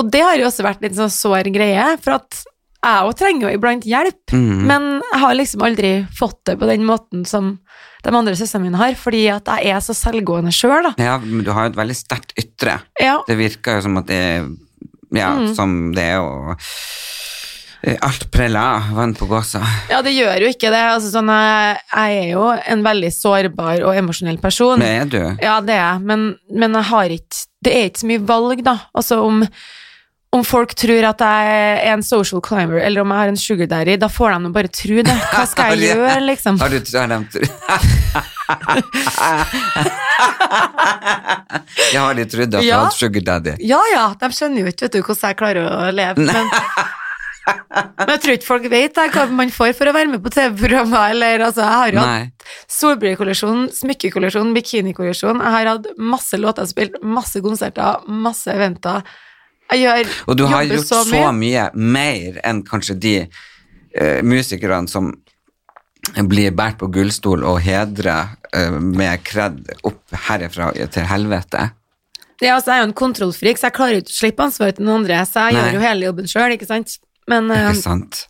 Og 0.00 0.10
det 0.12 0.20
har 0.24 0.36
jo 0.40 0.46
også 0.48 0.64
vært 0.64 0.80
litt 0.84 0.94
sånn 0.96 1.10
sår 1.12 1.50
greie, 1.52 1.96
for 2.00 2.14
at 2.20 2.42
jeg 2.82 3.06
òg 3.06 3.12
trenger 3.18 3.46
jo 3.48 3.56
iblant 3.58 3.84
hjelp, 3.86 4.32
Mm. 4.32 4.62
men 4.66 4.86
jeg 5.12 5.20
har 5.20 5.34
liksom 5.38 5.62
aldri 5.62 5.90
fått 6.18 6.40
det 6.48 6.56
på 6.58 6.66
den 6.66 6.84
måten 6.88 7.24
som 7.28 7.58
de 8.02 8.10
andre 8.10 8.34
søstrene 8.34 8.64
mine 8.64 8.80
har, 8.80 8.94
fordi 8.98 9.28
at 9.30 9.46
jeg 9.46 9.70
er 9.70 9.80
så 9.84 9.94
selvgående 9.94 10.50
sjøl, 10.52 10.88
da. 10.88 10.94
Ja, 10.98 11.18
men 11.22 11.44
du 11.44 11.52
har 11.52 11.68
jo 11.68 11.72
et 11.74 11.76
veldig 11.78 11.94
sterkt 11.96 12.32
ytre. 12.36 12.80
Ja. 13.00 13.20
Det 13.28 13.36
virker 13.38 13.76
jo 13.78 13.82
som 13.86 13.96
at 14.00 14.06
det 14.10 14.22
Ja, 15.12 15.32
Mm. 15.36 15.54
som 15.54 15.92
det 15.94 16.02
er 16.02 16.14
jo 16.22 16.54
eh, 17.82 17.96
Alt 18.00 18.28
preller 18.30 18.60
av. 18.60 18.92
Vann 18.96 19.14
på 19.18 19.26
gåsa. 19.26 19.60
ja, 19.90 20.00
det 20.02 20.12
gjør 20.14 20.40
jo 20.44 20.50
ikke 20.54 20.70
det. 20.70 20.82
Altså, 20.94 21.10
sånn, 21.12 21.28
jeg, 21.34 21.76
jeg 21.92 22.18
er 22.22 22.28
jo 22.32 22.44
en 22.74 22.82
veldig 22.86 23.10
sårbar 23.12 23.82
og 23.88 23.96
emosjonell 23.98 24.38
person. 24.42 24.78
Det 24.80 24.88
er 25.02 25.10
du. 25.10 25.20
Ja, 25.42 25.60
det 25.60 25.74
er 25.76 25.82
jeg, 25.82 26.00
men, 26.08 26.26
men 26.50 26.78
jeg 26.78 26.88
har 26.92 27.16
ikke 27.18 27.46
Det 27.62 27.72
er 27.78 27.84
ikke 27.90 28.00
så 28.02 28.08
mye 28.10 28.24
valg, 28.26 28.62
da. 28.66 28.76
Altså 28.98 29.20
om, 29.22 29.42
om 30.32 30.40
folk 30.48 30.70
tror 30.80 31.04
at 31.10 31.20
jeg 31.20 31.48
er 31.52 31.92
en 31.92 32.00
social 32.04 32.40
climber, 32.44 32.78
eller 32.80 33.02
om 33.04 33.10
jeg 33.12 33.18
har 33.20 33.28
en 33.34 33.36
sugar 33.36 33.68
daddy, 33.68 33.98
da 34.00 34.08
får 34.08 34.32
de 34.40 34.48
bare 34.54 34.70
tro 34.72 35.02
det. 35.04 35.16
Hva 35.28 35.42
skal 35.50 35.74
jeg 35.76 35.92
gjøre, 35.92 36.14
liksom? 36.24 36.56
Har 36.62 36.72
du 36.72 36.78
har 36.80 37.08
de 37.12 37.18
Jeg 41.92 42.00
har 42.00 42.14
de 42.16 42.24
trodd 42.32 42.54
at 42.58 42.64
Ja. 42.64 42.78
hadde 42.84 42.96
sugar 42.96 43.22
daddy? 43.28 43.52
Ja 43.60 43.80
ja, 43.92 44.06
de 44.18 44.26
skjønner 44.32 44.60
jo 44.64 44.68
ikke 44.72 44.84
vet 44.88 44.96
du, 44.96 45.00
hvordan 45.02 45.28
jeg 45.28 45.36
klarer 45.40 45.62
å 45.68 45.70
leve. 45.92 46.16
Men, 46.24 46.48
men 47.98 48.08
jeg 48.14 48.20
tror 48.22 48.32
ikke 48.36 48.48
folk 48.48 48.64
vet 48.72 48.96
jeg, 49.02 49.08
hva 49.16 49.22
man 49.34 49.50
får 49.52 49.72
for 49.76 49.86
å 49.90 49.94
være 49.96 50.08
med 50.14 50.20
på 50.24 50.30
TV-programmer. 50.32 51.10
Eller, 51.12 51.36
altså, 51.48 51.62
jeg 51.66 51.76
har 51.82 51.90
jo 51.92 51.98
hatt 52.06 52.46
solbrillekollisjon, 52.72 53.60
smykkekollisjon, 53.82 54.54
bikinikollisjon. 54.56 55.38
Jeg 55.44 55.52
har 55.58 55.66
hatt 55.74 55.86
masse 55.98 56.36
låter 56.40 56.64
spilt, 56.70 56.94
masse 57.02 57.38
konserter, 57.44 57.92
masse 58.08 58.48
eventer. 58.52 58.98
Jeg 59.70 59.80
gjør, 59.86 60.08
Og 60.28 60.36
du 60.36 60.44
har 60.50 60.64
gjort 60.68 60.86
så 60.86 61.04
mye. 61.08 61.32
mye. 61.32 61.66
mer 61.74 62.40
enn 62.44 62.62
kanskje 62.66 62.94
de 63.00 63.14
uh, 63.22 64.20
musikerne 64.26 64.88
som 64.90 65.12
blir 66.28 66.50
båret 66.50 66.76
på 66.80 66.90
gullstol 66.92 67.44
og 67.46 67.60
hedra 67.64 68.16
uh, 68.56 68.74
med 68.80 69.22
kred 69.24 69.62
opp 69.86 70.02
herifra 70.26 70.72
til 70.92 71.06
helvete. 71.08 71.70
Ja, 72.42 72.56
altså, 72.56 72.72
jeg 72.72 72.80
er 72.80 72.82
jo 72.82 72.88
en 72.90 72.98
kontrollfrik, 72.98 73.58
så 73.58 73.68
jeg 73.70 73.76
klarer 73.76 73.94
jo 73.96 74.02
ikke 74.02 74.12
å 74.12 74.18
slippe 74.18 74.42
ansvaret 74.48 74.76
til 74.76 74.84
noen 74.88 75.04
andre, 75.04 75.20
så 75.30 75.46
jeg 75.46 75.54
Nei. 75.54 75.62
gjør 75.62 75.76
jo 75.78 75.82
hele 75.86 76.08
jobben 76.08 76.30
sjøl, 76.32 76.54
ikke 76.56 76.66
sant. 76.66 76.96
Men, 77.30 77.46
uh, 77.54 77.68
Ikke 77.70 77.78
sant? 77.84 78.24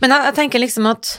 men 0.00 0.12
jeg, 0.14 0.22
jeg 0.28 0.34
tenker 0.36 0.62
liksom 0.62 0.86
at 0.86 1.16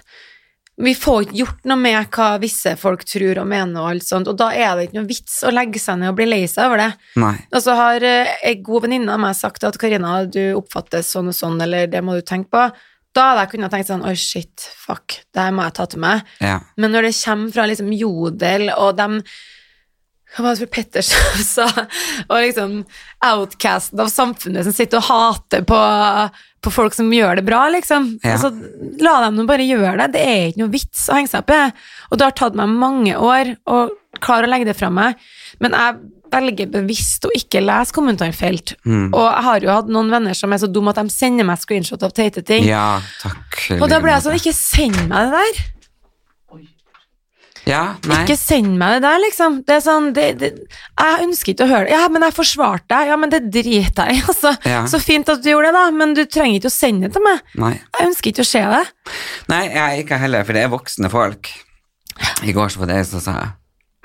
vi 0.78 0.94
får 0.94 1.24
ikke 1.26 1.38
gjort 1.40 1.64
noe 1.70 1.80
med 1.82 2.10
hva 2.14 2.28
visse 2.42 2.76
folk 2.78 3.02
tror 3.10 3.40
og 3.42 3.48
mener 3.50 3.82
og 3.82 3.90
alt 3.90 4.06
sånt, 4.06 4.28
og 4.30 4.38
da 4.38 4.52
er 4.54 4.76
det 4.78 4.88
ikke 4.88 5.00
noe 5.00 5.10
vits 5.10 5.40
å 5.48 5.54
legge 5.54 5.82
seg 5.82 5.98
ned 6.02 6.12
og 6.12 6.20
bli 6.20 6.28
lei 6.30 6.44
seg 6.50 6.68
over 6.70 6.84
det. 6.84 6.92
Nei. 7.24 7.34
Og 7.50 7.64
så 7.66 7.78
har 7.80 8.06
eh, 8.06 8.36
ei 8.46 8.60
god 8.66 8.86
venninne 8.86 9.16
av 9.16 9.24
meg 9.24 9.34
sagt 9.40 9.66
at 9.66 9.80
Karina, 9.82 10.20
du 10.30 10.44
oppfattes 10.60 11.10
sånn 11.16 11.32
og 11.34 11.38
sånn, 11.38 11.58
eller 11.66 11.90
det 11.90 12.04
må 12.06 12.20
du 12.20 12.22
tenke 12.22 12.54
på. 12.54 12.68
Da 13.18 13.26
hadde 13.32 13.48
jeg 13.48 13.54
kunnet 13.56 13.74
tenkt 13.74 13.90
sånn, 13.90 14.06
oi 14.06 14.14
shit, 14.22 14.68
fuck, 14.78 15.18
det 15.34 15.48
her 15.48 15.56
må 15.58 15.66
jeg 15.66 15.78
ta 15.80 15.88
til 15.90 16.04
meg. 16.04 16.34
Ja. 16.46 16.60
Men 16.78 16.94
når 16.94 17.10
det 17.10 17.16
kommer 17.24 17.56
fra 17.56 17.66
liksom 17.72 17.90
Jodel 17.98 18.70
og 18.76 19.00
dem 19.00 19.22
Hva 20.38 20.46
var 20.46 20.54
det 20.54 20.62
for 20.68 20.74
Petter 20.76 21.06
som 21.06 21.40
sa 21.56 21.68
Og 22.28 22.36
liksom 22.44 22.76
outcasten 23.26 24.04
av 24.04 24.12
samfunnet 24.14 24.68
som 24.68 24.76
sitter 24.76 25.02
og 25.02 25.08
hater 25.10 25.64
på, 25.66 25.80
på 26.62 26.74
folk 26.74 26.94
som 26.94 27.10
gjør 27.14 27.40
det 27.40 27.46
bra, 27.48 27.64
liksom. 27.74 28.12
Ja. 28.22 28.36
Altså, 28.36 28.52
la 29.02 29.16
dem 29.26 29.40
nå 29.40 29.48
bare 29.50 29.66
gjøre 29.66 29.96
det. 30.04 30.12
Det 30.14 30.22
er 30.22 30.44
ikke 30.52 30.62
noe 30.62 30.76
vits 30.76 31.08
å 31.10 31.18
henge 31.18 31.32
seg 31.32 31.42
opp 31.42 31.56
i. 31.56 31.64
Og 32.12 32.20
det 32.20 32.28
har 32.28 32.38
tatt 32.38 32.60
meg 32.60 32.76
mange 32.78 33.16
år 33.18 33.56
å 33.66 33.88
klare 34.22 34.46
å 34.46 34.52
legge 34.52 34.70
det 34.70 34.78
fra 34.78 34.92
meg. 34.94 35.18
Men 35.64 35.74
jeg 35.74 35.98
velger 36.34 36.70
bevisst 36.72 37.26
å 37.26 37.32
ikke 37.36 37.64
lese 37.64 37.96
kommentarfelt. 37.96 38.76
Mm. 38.86 39.10
Og 39.10 39.24
jeg 39.24 39.46
har 39.48 39.66
jo 39.66 39.74
hatt 39.74 39.90
noen 39.92 40.12
venner 40.14 40.38
som 40.38 40.54
er 40.54 40.62
så 40.62 40.70
dumme 40.70 40.94
at 40.94 41.02
de 41.02 41.14
sender 41.14 41.48
meg 41.48 41.62
screenshot 41.62 42.04
av 42.06 42.14
teite 42.16 42.44
ting. 42.46 42.68
ja, 42.68 43.00
takk. 43.24 43.64
Og 43.80 43.88
da 43.90 44.02
ble 44.04 44.14
jeg 44.14 44.28
sånn, 44.28 44.38
ikke 44.38 44.56
send 44.56 45.02
meg 45.10 45.32
det 45.32 45.42
der. 45.42 45.66
Ja, 47.68 47.82
nei. 48.08 48.22
Ikke 48.24 48.38
send 48.40 48.78
meg 48.80 48.98
det 48.98 49.02
der, 49.04 49.20
liksom. 49.26 49.60
Det 49.68 49.76
er 49.76 49.84
sånn, 49.84 50.10
det, 50.16 50.28
det, 50.40 50.52
jeg 50.96 51.26
ønsker 51.26 51.54
ikke 51.54 51.68
å 51.68 51.72
høre 51.72 51.88
det. 51.90 51.96
Ja, 51.98 52.06
men 52.14 52.24
jeg 52.24 52.36
forsvarte 52.38 52.88
deg. 52.94 53.12
Ja, 53.12 53.18
men 53.20 53.34
det 53.34 53.42
driter 53.52 54.12
jeg 54.12 54.22
i, 54.22 54.24
altså. 54.32 54.54
Ja. 54.68 54.86
Så 54.90 55.02
fint 55.04 55.30
at 55.34 55.44
du 55.44 55.50
gjorde 55.52 55.74
det, 55.74 55.76
da, 55.82 55.86
men 55.96 56.16
du 56.18 56.24
trenger 56.26 56.62
ikke 56.62 56.72
å 56.72 56.78
sende 56.78 57.10
det 57.10 57.18
til 57.18 57.26
meg. 57.28 57.44
nei. 57.60 57.74
Jeg 57.76 58.12
ønsker 58.12 58.34
ikke 58.34 58.46
å 58.46 58.52
se 58.54 58.64
det. 58.74 58.84
Nei, 59.52 59.64
jeg 59.76 60.06
ikke 60.06 60.22
heller, 60.24 60.48
for 60.48 60.58
det 60.58 60.64
er 60.64 60.74
voksne 60.74 61.12
folk. 61.12 61.52
I 62.48 62.56
går 62.56 62.74
så 62.74 62.82
var 62.82 62.90
det 62.90 63.02
en 63.02 63.10
som 63.12 63.22
sa 63.22 63.36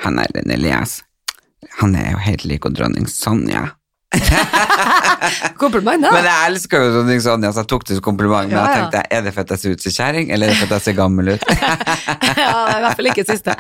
Han 0.04 0.18
er 0.20 0.34
den 0.34 0.50
Elias. 0.52 0.98
Han 1.78 1.94
er 1.96 2.10
jo 2.12 2.20
helt 2.20 2.44
lik 2.48 2.66
dronning 2.74 3.06
Sonja. 3.08 3.70
Kompliment, 5.62 6.02
da. 6.02 6.10
Men 6.12 6.26
jeg 6.26 6.48
elsker 6.50 6.82
jo 6.84 6.90
dronning 6.96 7.20
sånn, 7.22 7.44
så 7.48 7.62
jeg 7.62 7.70
tok 7.70 7.84
det 7.88 7.96
som 7.98 8.04
kompliment. 8.04 8.50
Men 8.50 8.56
Ja, 8.56 8.64
jeg 8.66 8.80
tenkte, 8.80 9.02
er 9.16 9.24
det 9.24 9.32
for 9.34 9.44
at 9.44 9.52
jeg 9.54 9.62
ser 9.62 9.76
ut 9.76 9.84
som 9.84 9.94
kjerring, 9.96 10.32
eller 10.34 10.48
er 10.48 10.54
det 10.54 10.58
for 10.60 10.68
at 10.68 10.74
jeg 10.76 10.86
ser 10.86 10.96
gammel 10.98 11.32
ut? 11.34 11.46
ja, 12.42 12.56
i 12.76 12.80
hvert 12.84 12.98
fall 12.98 13.10
ikke 13.12 13.26
siste. 13.28 13.56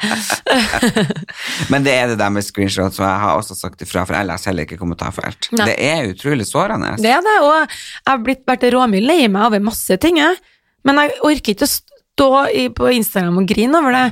Men 1.72 1.86
det 1.86 1.94
er 1.96 2.12
det 2.12 2.18
der 2.20 2.34
med 2.34 2.46
screenshots, 2.46 3.00
og 3.00 3.06
jeg 3.06 3.22
har 3.24 3.40
også 3.40 3.56
sagt 3.58 3.84
ifra, 3.86 4.04
for 4.08 4.18
jeg 4.18 4.28
leser 4.30 4.52
heller 4.52 4.68
ikke 4.68 4.80
kommentarfelt. 4.80 5.50
Nei. 5.56 5.68
Det 5.70 5.76
er 5.88 6.10
utrolig 6.12 6.48
sårende. 6.48 6.96
Det 7.02 7.12
er 7.12 7.22
det, 7.24 7.36
og 7.44 7.52
jeg 7.54 8.10
har 8.10 8.24
blitt 8.26 8.44
vært 8.48 8.68
råmye 8.74 9.04
lei 9.04 9.20
meg 9.28 9.48
over 9.48 9.64
masse 9.70 9.98
ting, 10.02 10.20
jeg. 10.20 10.40
Men 10.86 10.98
jeg 10.98 11.14
orker 11.22 11.54
ikke 11.54 11.68
å 11.68 11.74
stå 11.76 12.30
i, 12.50 12.66
på 12.74 12.90
Instagram 12.98 13.40
og 13.42 13.48
grine 13.50 13.78
over 13.78 13.96
det. 13.96 14.06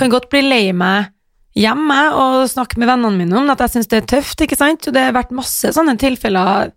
Kan 0.00 0.12
godt 0.12 0.28
bli 0.32 0.44
lei 0.44 0.66
meg 0.76 1.10
hjemme 1.58 1.98
og 2.14 2.44
snakke 2.50 2.78
med 2.78 2.88
vennene 2.90 3.16
mine 3.18 3.36
om 3.40 3.50
at 3.50 3.58
jeg 3.64 3.74
syns 3.74 3.88
det 3.90 4.02
er 4.02 4.08
tøft, 4.16 4.40
ikke 4.44 4.56
sant. 4.58 4.86
Og 4.86 4.94
det 4.94 5.02
har 5.08 5.16
vært 5.16 5.32
masse 5.34 5.72
sånne 5.74 5.96
tilfeller 5.98 6.70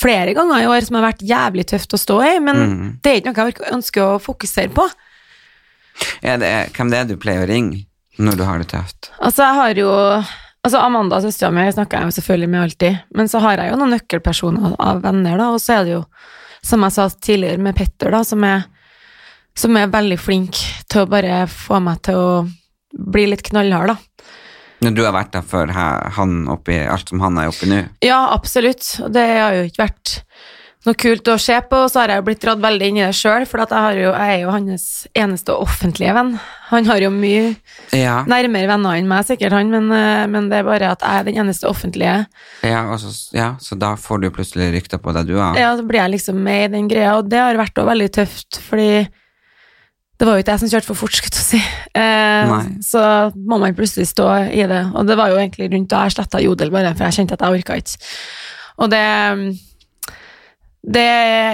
flere 0.00 0.32
ganger 0.34 0.62
i 0.62 0.68
år 0.70 0.86
som 0.86 0.96
har 0.96 1.10
vært 1.10 1.24
jævlig 1.28 1.66
tøft 1.68 1.92
å 1.92 2.00
stå 2.00 2.18
i, 2.24 2.34
men 2.40 2.56
Mm. 2.56 3.00
det 3.02 3.10
er 3.10 3.20
ikke 3.20 3.34
noe 3.34 3.50
jeg 3.50 3.72
ønsker 3.74 4.02
å 4.06 4.20
fokusere 4.22 4.72
på. 4.72 4.86
Er 6.24 6.38
det, 6.40 6.72
hvem 6.72 6.90
det 6.90 6.98
er 6.98 7.04
du 7.10 7.16
pleier 7.20 7.44
å 7.44 7.48
ringe 7.50 7.82
når 8.18 8.36
du 8.38 8.44
har 8.44 8.58
det 8.62 8.68
tøft? 8.72 9.10
Altså, 9.20 9.42
jeg 9.44 9.54
har 9.54 9.74
jo 9.74 10.24
Altså, 10.62 10.76
Amanda, 10.84 11.16
søstera 11.24 11.48
mi, 11.50 11.62
snakker 11.72 11.96
jeg 11.96 12.04
jo 12.04 12.20
selvfølgelig 12.20 12.48
med 12.52 12.60
alltid, 12.62 12.96
men 13.16 13.28
så 13.32 13.40
har 13.40 13.56
jeg 13.56 13.70
jo 13.70 13.76
noen 13.80 13.94
nøkkelpersoner 13.94 14.74
av 14.78 14.98
venner, 15.00 15.38
da, 15.40 15.46
og 15.54 15.56
så 15.58 15.78
er 15.78 15.84
det 15.86 15.94
jo, 15.94 16.02
som 16.62 16.82
jeg 16.84 16.92
sa 16.92 17.06
tidligere, 17.08 17.56
med 17.64 17.74
Petter, 17.78 18.10
da, 18.12 18.20
som 18.28 18.44
er, 18.44 18.66
som 19.56 19.74
er 19.80 19.86
veldig 19.88 20.18
flink 20.20 20.52
til 20.86 21.00
å 21.00 21.08
bare 21.08 21.46
få 21.48 21.80
meg 21.80 22.02
til 22.04 22.14
å 22.20 22.34
bli 22.94 23.26
litt 23.30 23.42
knallhard, 23.50 23.94
da. 23.94 24.24
Når 24.80 24.94
du 24.96 25.02
har 25.04 25.12
vært 25.12 25.34
der 25.36 25.42
for 25.44 25.68
han 25.68 26.38
oppi 26.48 26.78
alt 26.88 27.10
som 27.12 27.20
han 27.20 27.36
er 27.42 27.50
oppi 27.52 27.66
nå? 27.68 27.82
Ja, 28.04 28.30
absolutt, 28.32 28.94
det 29.12 29.26
har 29.28 29.52
jo 29.58 29.66
ikke 29.68 29.82
vært 29.84 30.14
noe 30.88 30.96
kult 30.96 31.28
å 31.28 31.34
se 31.36 31.58
på, 31.68 31.76
og 31.84 31.90
så 31.92 32.00
har 32.00 32.08
jeg 32.14 32.22
jo 32.22 32.24
blitt 32.24 32.40
dratt 32.40 32.62
veldig 32.62 32.86
inn 32.88 32.96
i 32.96 33.02
det 33.04 33.12
sjøl, 33.18 33.44
for 33.44 33.60
jeg, 33.60 33.68
har 33.76 33.98
jo, 34.00 34.14
jeg 34.16 34.38
er 34.38 34.40
jo 34.46 34.54
hans 34.54 34.86
eneste 35.12 35.52
offentlige 35.52 36.14
venn. 36.16 36.30
Han 36.70 36.88
har 36.88 37.02
jo 37.04 37.10
mye 37.12 37.50
Ja. 37.92 38.22
nærmere 38.24 38.70
venner 38.70 38.96
enn 38.96 39.10
meg, 39.10 39.26
sikkert 39.28 39.52
han, 39.52 39.68
men, 39.68 39.92
eh, 39.92 40.24
men 40.32 40.48
det 40.48 40.62
er 40.62 40.64
bare 40.70 40.94
at 40.94 41.04
jeg 41.04 41.20
er 41.20 41.28
den 41.28 41.42
eneste 41.44 41.68
offentlige. 41.68 42.14
Ja, 42.64 42.80
så, 42.96 43.12
ja, 43.36 43.50
så 43.60 43.76
da 43.76 43.92
får 44.00 44.22
du 44.24 44.30
plutselig 44.32 44.70
rykter 44.78 44.96
på 45.04 45.12
deg, 45.12 45.28
du 45.28 45.34
òg? 45.36 45.60
Ja, 45.60 45.74
så 45.76 45.84
blir 45.84 46.00
jeg 46.00 46.14
liksom 46.16 46.40
med 46.48 46.70
i 46.70 46.72
den 46.78 46.88
greia, 46.88 47.18
og 47.20 47.28
det 47.28 47.44
har 47.44 47.60
vært 47.60 47.76
òg 47.84 47.92
veldig 47.92 48.08
tøft, 48.16 48.62
fordi 48.64 49.02
det 50.20 50.26
var 50.28 50.36
jo 50.36 50.42
ikke 50.44 50.52
jeg 50.52 50.60
som 50.60 50.68
kjørte 50.74 50.86
for 50.90 50.98
fort, 51.00 51.14
skulle 51.16 51.32
jeg 51.32 51.46
si. 51.48 51.60
Eh, 51.96 52.50
så 52.84 53.02
må 53.34 53.56
man 53.62 53.72
plutselig 53.78 54.04
stå 54.10 54.26
i 54.52 54.66
det, 54.68 54.82
og 54.92 55.08
det 55.08 55.16
var 55.16 55.32
jo 55.32 55.38
egentlig 55.40 55.70
rundt 55.72 55.88
da 55.90 56.02
jeg 56.04 56.12
sletta 56.18 56.42
Jodel 56.44 56.70
bare, 56.74 56.92
for 56.94 57.08
jeg 57.08 57.16
kjente 57.22 57.38
at 57.38 57.44
jeg 57.46 57.62
orka 57.62 57.78
ikke. 57.80 57.96
Og 58.84 58.92
det 58.92 59.04
Det 60.80 61.08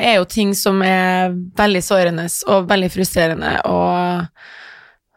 er 0.07 0.15
jo 0.21 0.27
ting 0.31 0.53
som 0.55 0.83
er 0.87 1.33
veldig 1.59 1.83
sårende 1.83 2.27
og 2.47 2.69
veldig 2.71 2.91
frustrerende, 2.95 3.57
og, 3.67 4.29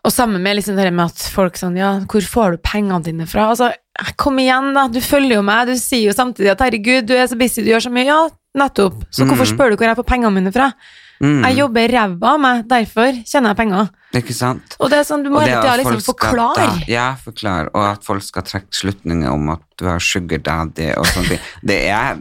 og 0.06 0.12
sammen 0.14 0.42
med 0.42 0.58
liksom 0.58 0.80
det 0.80 0.88
med 0.94 1.12
at 1.12 1.26
folk 1.34 1.58
sånn 1.60 1.78
Ja, 1.78 1.92
hvor 2.10 2.26
får 2.26 2.56
du 2.56 2.64
pengene 2.66 3.04
dine 3.06 3.28
fra? 3.30 3.50
Altså, 3.52 3.70
kom 4.18 4.40
igjen, 4.42 4.72
da, 4.74 4.88
du 4.90 4.98
følger 5.04 5.38
jo 5.38 5.44
meg, 5.46 5.70
du 5.70 5.78
sier 5.78 6.08
jo 6.10 6.16
samtidig 6.18 6.54
at 6.56 6.62
herregud, 6.66 7.06
du 7.06 7.14
er 7.18 7.28
så 7.30 7.38
busy, 7.38 7.62
du 7.62 7.70
gjør 7.70 7.86
så 7.86 7.92
mye. 7.94 8.08
Ja, 8.10 8.20
nettopp. 8.58 9.04
Så 9.14 9.26
hvorfor 9.30 9.46
Mm. 9.46 9.54
spør 9.54 9.70
du 9.70 9.78
hvor 9.78 9.86
jeg 9.92 10.00
får 10.02 10.10
pengene 10.10 10.34
mine 10.34 10.52
fra? 10.56 10.72
Mm, 11.20 11.42
Jeg 11.44 11.58
jobber 11.58 11.92
ræva 11.92 12.30
av 12.34 12.40
meg, 12.40 12.62
derfor 12.72 13.18
tjener 13.28 13.50
jeg 13.52 13.58
penger. 13.60 13.90
ikke 14.16 14.34
sant? 14.34 14.76
Og 14.80 14.90
det 14.90 15.00
er 15.02 15.04
sånn, 15.04 15.24
du 15.26 15.30
må 15.34 15.42
hele 15.44 15.58
tida 15.62 15.74
liksom 15.82 16.00
skal 16.00 16.14
forklare. 16.16 16.68
Ja, 16.88 17.10
forklare, 17.20 17.68
og 17.76 17.84
at 17.90 18.06
folk 18.08 18.24
skal 18.24 18.46
trekke 18.48 18.72
slutninger 18.72 19.28
om 19.34 19.50
at 19.52 19.60
du 19.78 19.86
har 19.90 20.00
sugar 20.00 20.40
daddy 20.40 20.94
og 20.96 21.06
sånne 21.12 21.34
ting. 21.36 21.42
Det 21.74 21.80
er, 21.92 22.16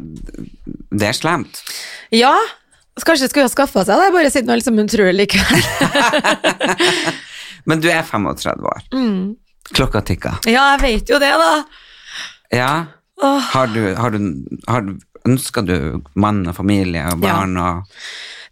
det 0.91 1.09
er 1.13 1.15
slemt. 1.17 1.63
Ja, 2.11 2.35
kanskje 3.07 3.29
skulle 3.31 3.47
ha 3.47 3.53
skaffa 3.55 3.85
seg 3.87 4.01
det, 4.03 4.11
bare 4.17 4.31
siden 4.35 4.51
liksom 4.59 4.79
hun 4.83 4.91
tror 4.91 5.13
likevel. 5.15 5.63
Men 7.69 7.81
du 7.85 7.89
er 7.93 8.03
35 8.03 8.65
år. 8.67 8.83
Mm. 8.95 9.37
Klokka 9.77 10.01
tikker. 10.09 10.39
Ja, 10.49 10.73
jeg 10.75 10.81
vet 10.87 11.11
jo 11.13 11.19
det, 11.23 11.31
da. 11.39 11.51
Ja. 12.57 12.71
Har 13.53 13.67
du, 13.71 13.83
har 13.99 14.11
du, 14.15 14.19
har 14.71 14.83
du 14.87 14.97
Ønsker 15.29 15.65
du 15.67 15.75
mann 16.17 16.39
og 16.49 16.55
familie 16.57 17.03
og 17.11 17.19
Ja. 17.21 17.33
barn 17.35 17.57
og 17.61 17.97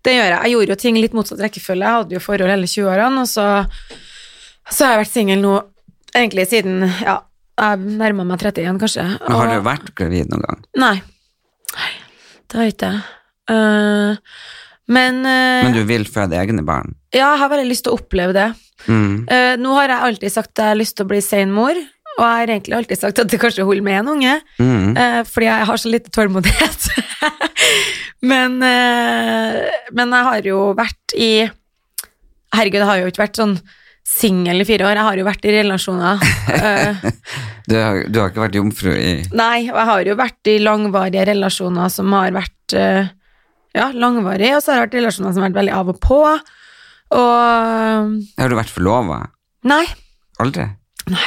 Det 0.07 0.15
gjør 0.15 0.29
jeg. 0.31 0.39
Jeg 0.39 0.53
gjorde 0.55 0.73
jo 0.75 0.79
ting 0.83 0.99
litt 1.03 1.15
motsatt 1.17 1.41
rekkefølge. 1.43 1.83
Jeg 1.83 2.01
hadde 2.01 2.15
jo 2.17 2.23
forhold 2.23 2.53
hele 2.53 2.69
20-årene, 2.71 3.25
og 3.25 3.31
så, 3.31 3.47
så 4.71 4.87
har 4.87 4.95
jeg 4.97 5.03
vært 5.03 5.15
singel 5.17 5.41
nå 5.43 5.55
egentlig 6.17 6.47
siden 6.49 6.85
ja, 7.03 7.17
jeg 7.59 7.97
nærma 7.99 8.25
meg 8.29 8.45
31, 8.45 8.79
kanskje. 8.83 9.07
Men 9.25 9.37
Har 9.41 9.51
du 9.51 9.65
vært 9.67 9.91
gravid 9.99 10.31
noen 10.31 10.45
gang? 10.47 10.63
Nei. 10.79 10.95
Nei, 11.77 11.91
det 12.47 12.61
har 12.61 12.69
jeg 12.69 12.77
ikke. 12.77 12.93
Eh, 13.51 14.37
Men, 14.87 15.19
uh, 15.27 15.65
Men 15.67 15.75
du 15.75 15.83
vil 15.89 16.07
føde 16.07 16.39
egne 16.39 16.63
barn? 16.63 16.95
ja, 17.11 17.33
jeg 17.33 17.41
har 17.41 17.51
veldig 17.51 17.67
lyst 17.73 17.85
til 17.87 17.95
å 17.95 17.99
oppleve 17.99 18.35
det. 18.37 18.47
Mm. 18.87 19.25
Uh, 19.27 19.55
nå 19.59 19.73
har 19.75 19.91
jeg 19.91 20.07
alltid 20.11 20.35
sagt 20.35 20.53
at 20.55 20.63
jeg 20.63 20.71
har 20.75 20.79
lyst 20.79 20.95
til 20.99 21.07
å 21.09 21.11
bli 21.11 21.19
sein 21.25 21.51
mor, 21.51 21.75
og 22.17 22.23
jeg 22.25 22.37
har 22.41 22.51
egentlig 22.55 22.77
alltid 22.79 22.99
sagt 23.01 23.19
at 23.23 23.29
det 23.33 23.41
kanskje 23.43 23.65
holder 23.69 23.85
med 23.85 23.99
en 24.01 24.09
unge, 24.15 24.35
Mm. 24.59 24.97
eh, 24.97 25.23
fordi 25.29 25.47
jeg 25.51 25.67
har 25.69 25.77
så 25.83 25.91
lite 25.93 26.11
tålmodighet. 26.15 26.87
men, 28.31 28.57
eh, 28.63 29.59
men 29.93 30.15
jeg 30.17 30.25
har 30.31 30.49
jo 30.49 30.61
vært 30.79 31.17
i 31.17 31.33
Herregud, 32.57 32.79
jeg 32.81 32.89
har 32.89 33.01
jo 33.03 33.09
ikke 33.11 33.25
vært 33.27 33.37
sånn 33.41 33.57
singel 34.07 34.63
i 34.63 34.65
fire 34.65 34.87
år, 34.87 34.97
jeg 34.97 35.05
har 35.09 35.19
jo 35.21 35.25
vært 35.27 35.45
i 35.51 35.55
relasjoner. 35.59 36.27
Eh, 36.55 37.07
Du, 37.67 37.75
har, 37.75 37.97
du 38.07 38.21
har 38.21 38.29
ikke 38.31 38.45
vært 38.45 38.55
jomfru 38.55 38.93
i 38.95 39.09
nei, 39.35 39.65
og 39.73 39.75
jeg 39.75 39.87
har 39.89 40.07
jo 40.07 40.15
vært 40.21 40.49
i 40.53 40.53
langvarige 40.63 41.25
relasjoner 41.27 41.89
som 41.91 42.13
har 42.15 42.31
vært 42.37 42.77
eh, 42.79 43.09
ja, 43.75 43.89
langvarige, 43.91 44.53
og 44.55 44.63
så 44.63 44.71
har 44.71 44.79
jeg 44.79 44.85
vært 44.87 44.95
i 44.95 45.01
relasjoner 45.01 45.33
som 45.35 45.43
har 45.43 45.49
vært 45.51 45.59
veldig 45.59 45.75
av 45.75 45.91
og 45.91 45.99
på. 46.05 46.21
Og 47.19 48.15
Har 48.39 48.53
du 48.53 48.55
vært 48.59 48.71
forlova? 48.71 49.19
Nei. 49.67 49.83
Aldri? 50.39 50.69
Nei. 51.11 51.27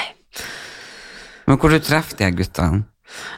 Men 1.49 1.57
hvor 1.57 1.73
du 1.73 1.79
treffer 1.81 2.19
de 2.19 2.29
guttene? 2.37 2.83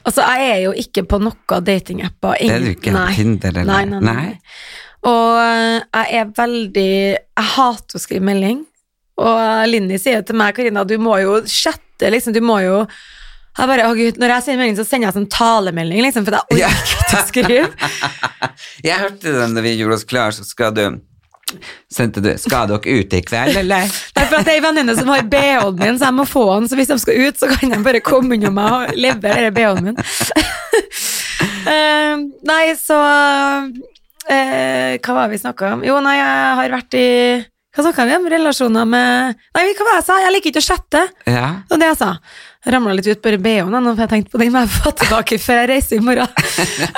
Altså, 0.03 0.25
jeg 0.35 0.49
er 0.51 0.59
jo 0.65 0.73
ikke 0.75 1.05
på 1.07 1.19
noen 1.23 1.63
datingapper. 1.63 2.35
Det 2.41 2.49
er 2.57 2.65
du 2.65 2.71
ikke? 2.73 2.91
Nei. 2.91 3.13
Tinder 3.15 3.55
eller 3.61 3.71
Nei, 3.71 3.85
nei, 3.87 4.01
nei. 4.03 4.33
Og 5.07 5.37
eh, 5.41 6.03
jeg 6.11 6.19
er 6.19 6.33
veldig 6.37 6.89
Jeg 7.15 7.47
hater 7.55 7.97
å 7.97 8.01
skrive 8.03 8.25
melding. 8.27 8.59
Og 9.21 9.39
Linni 9.71 9.97
sier 10.01 10.25
til 10.27 10.37
meg, 10.39 10.53
Karina, 10.57 10.83
du 10.87 10.97
må 11.01 11.15
jo 11.23 11.39
chatte, 11.47 12.11
liksom. 12.11 12.35
Du 12.35 12.41
må 12.43 12.59
jo 12.65 12.83
jeg 13.51 13.67
bare, 13.67 13.83
å 13.89 13.95
Gud, 13.97 14.19
Når 14.21 14.31
jeg 14.31 14.43
sender 14.45 14.61
melding, 14.61 14.77
så 14.79 14.85
sender 14.87 15.09
jeg 15.09 15.15
sånn 15.17 15.29
talemelding, 15.31 16.03
liksom, 16.05 16.27
for 16.27 16.37
jeg 16.37 16.61
Ja. 16.61 16.69
orker 16.71 17.01
ikke 17.01 17.17
å 17.21 17.25
skrive. 17.27 17.89
Jeg 18.87 18.97
hørte 18.97 19.33
den 19.35 19.55
da 19.57 19.61
vi 19.63 19.73
gjorde 19.75 19.97
oss 19.99 20.05
klar, 20.07 20.31
så 20.35 20.45
skal 20.47 20.71
du 20.75 20.83
Sendte 21.91 22.23
du 22.23 22.29
Skal 22.39 22.69
dere 22.71 22.97
ut 23.01 23.13
i 23.13 23.21
kveld, 23.25 23.57
eller? 23.61 23.91
Nei, 24.17 24.25
for 24.25 24.39
at 24.39 24.47
det 24.47 24.55
er 24.55 24.61
en 24.61 24.67
venninne 24.69 24.95
som 24.97 25.11
har 25.11 25.23
BH-en 25.31 25.77
min, 25.79 25.99
så 25.99 26.09
jeg 26.09 26.17
må 26.17 26.25
få 26.29 26.45
den. 26.53 26.69
Så 26.71 26.79
hvis 26.79 26.91
de 26.91 26.97
skal 27.01 27.21
ut, 27.27 27.39
så 27.39 27.49
kan 27.51 27.73
de 27.73 27.79
bare 27.85 28.03
komme 28.05 28.37
unna 28.37 28.51
meg 28.55 28.75
og 28.77 28.99
levere 28.99 29.47
den 29.49 29.55
BH-en 29.57 29.89
min. 29.89 30.01
uh, 31.67 32.15
nei, 32.51 32.63
så 32.79 32.99
uh, 32.99 34.91
Hva 34.97 35.15
var 35.15 35.23
det 35.25 35.31
vi 35.35 35.41
snakka 35.41 35.73
om? 35.77 35.87
Jo, 35.87 35.99
nei, 36.03 36.17
jeg 36.19 36.53
har 36.61 36.77
vært 36.77 36.99
i 36.99 37.07
Hva 37.71 37.87
snakka 37.87 38.07
vi 38.09 38.15
om? 38.19 38.29
Relasjoner 38.31 38.87
med 38.89 39.41
Nei, 39.57 39.67
hva 39.71 39.87
var 39.87 39.93
det 39.95 39.99
jeg 39.99 40.07
sa? 40.11 40.21
Jeg 40.25 40.35
liker 40.37 40.53
ikke 40.53 40.63
å 40.63 40.69
chatte. 40.71 41.05
Ja. 41.27 41.47
Det 41.67 41.75
var 41.75 41.83
det 41.83 41.91
jeg 41.93 42.01
sa. 42.03 42.13
Ramla 42.65 42.93
litt 42.93 43.07
ut 43.09 43.21
bare 43.23 43.39
BH-en, 43.41 43.73
for 43.73 44.03
jeg 44.03 44.09
tenkte 44.11 44.33
på 44.35 44.39
den 44.41 44.51
må 44.53 44.61
jeg 44.61 44.69
få 44.75 44.91
tilbake 44.99 45.37
før 45.41 45.63
jeg 45.63 45.69
reiser 45.71 45.97
i 45.97 46.03
morgen. 46.05 46.29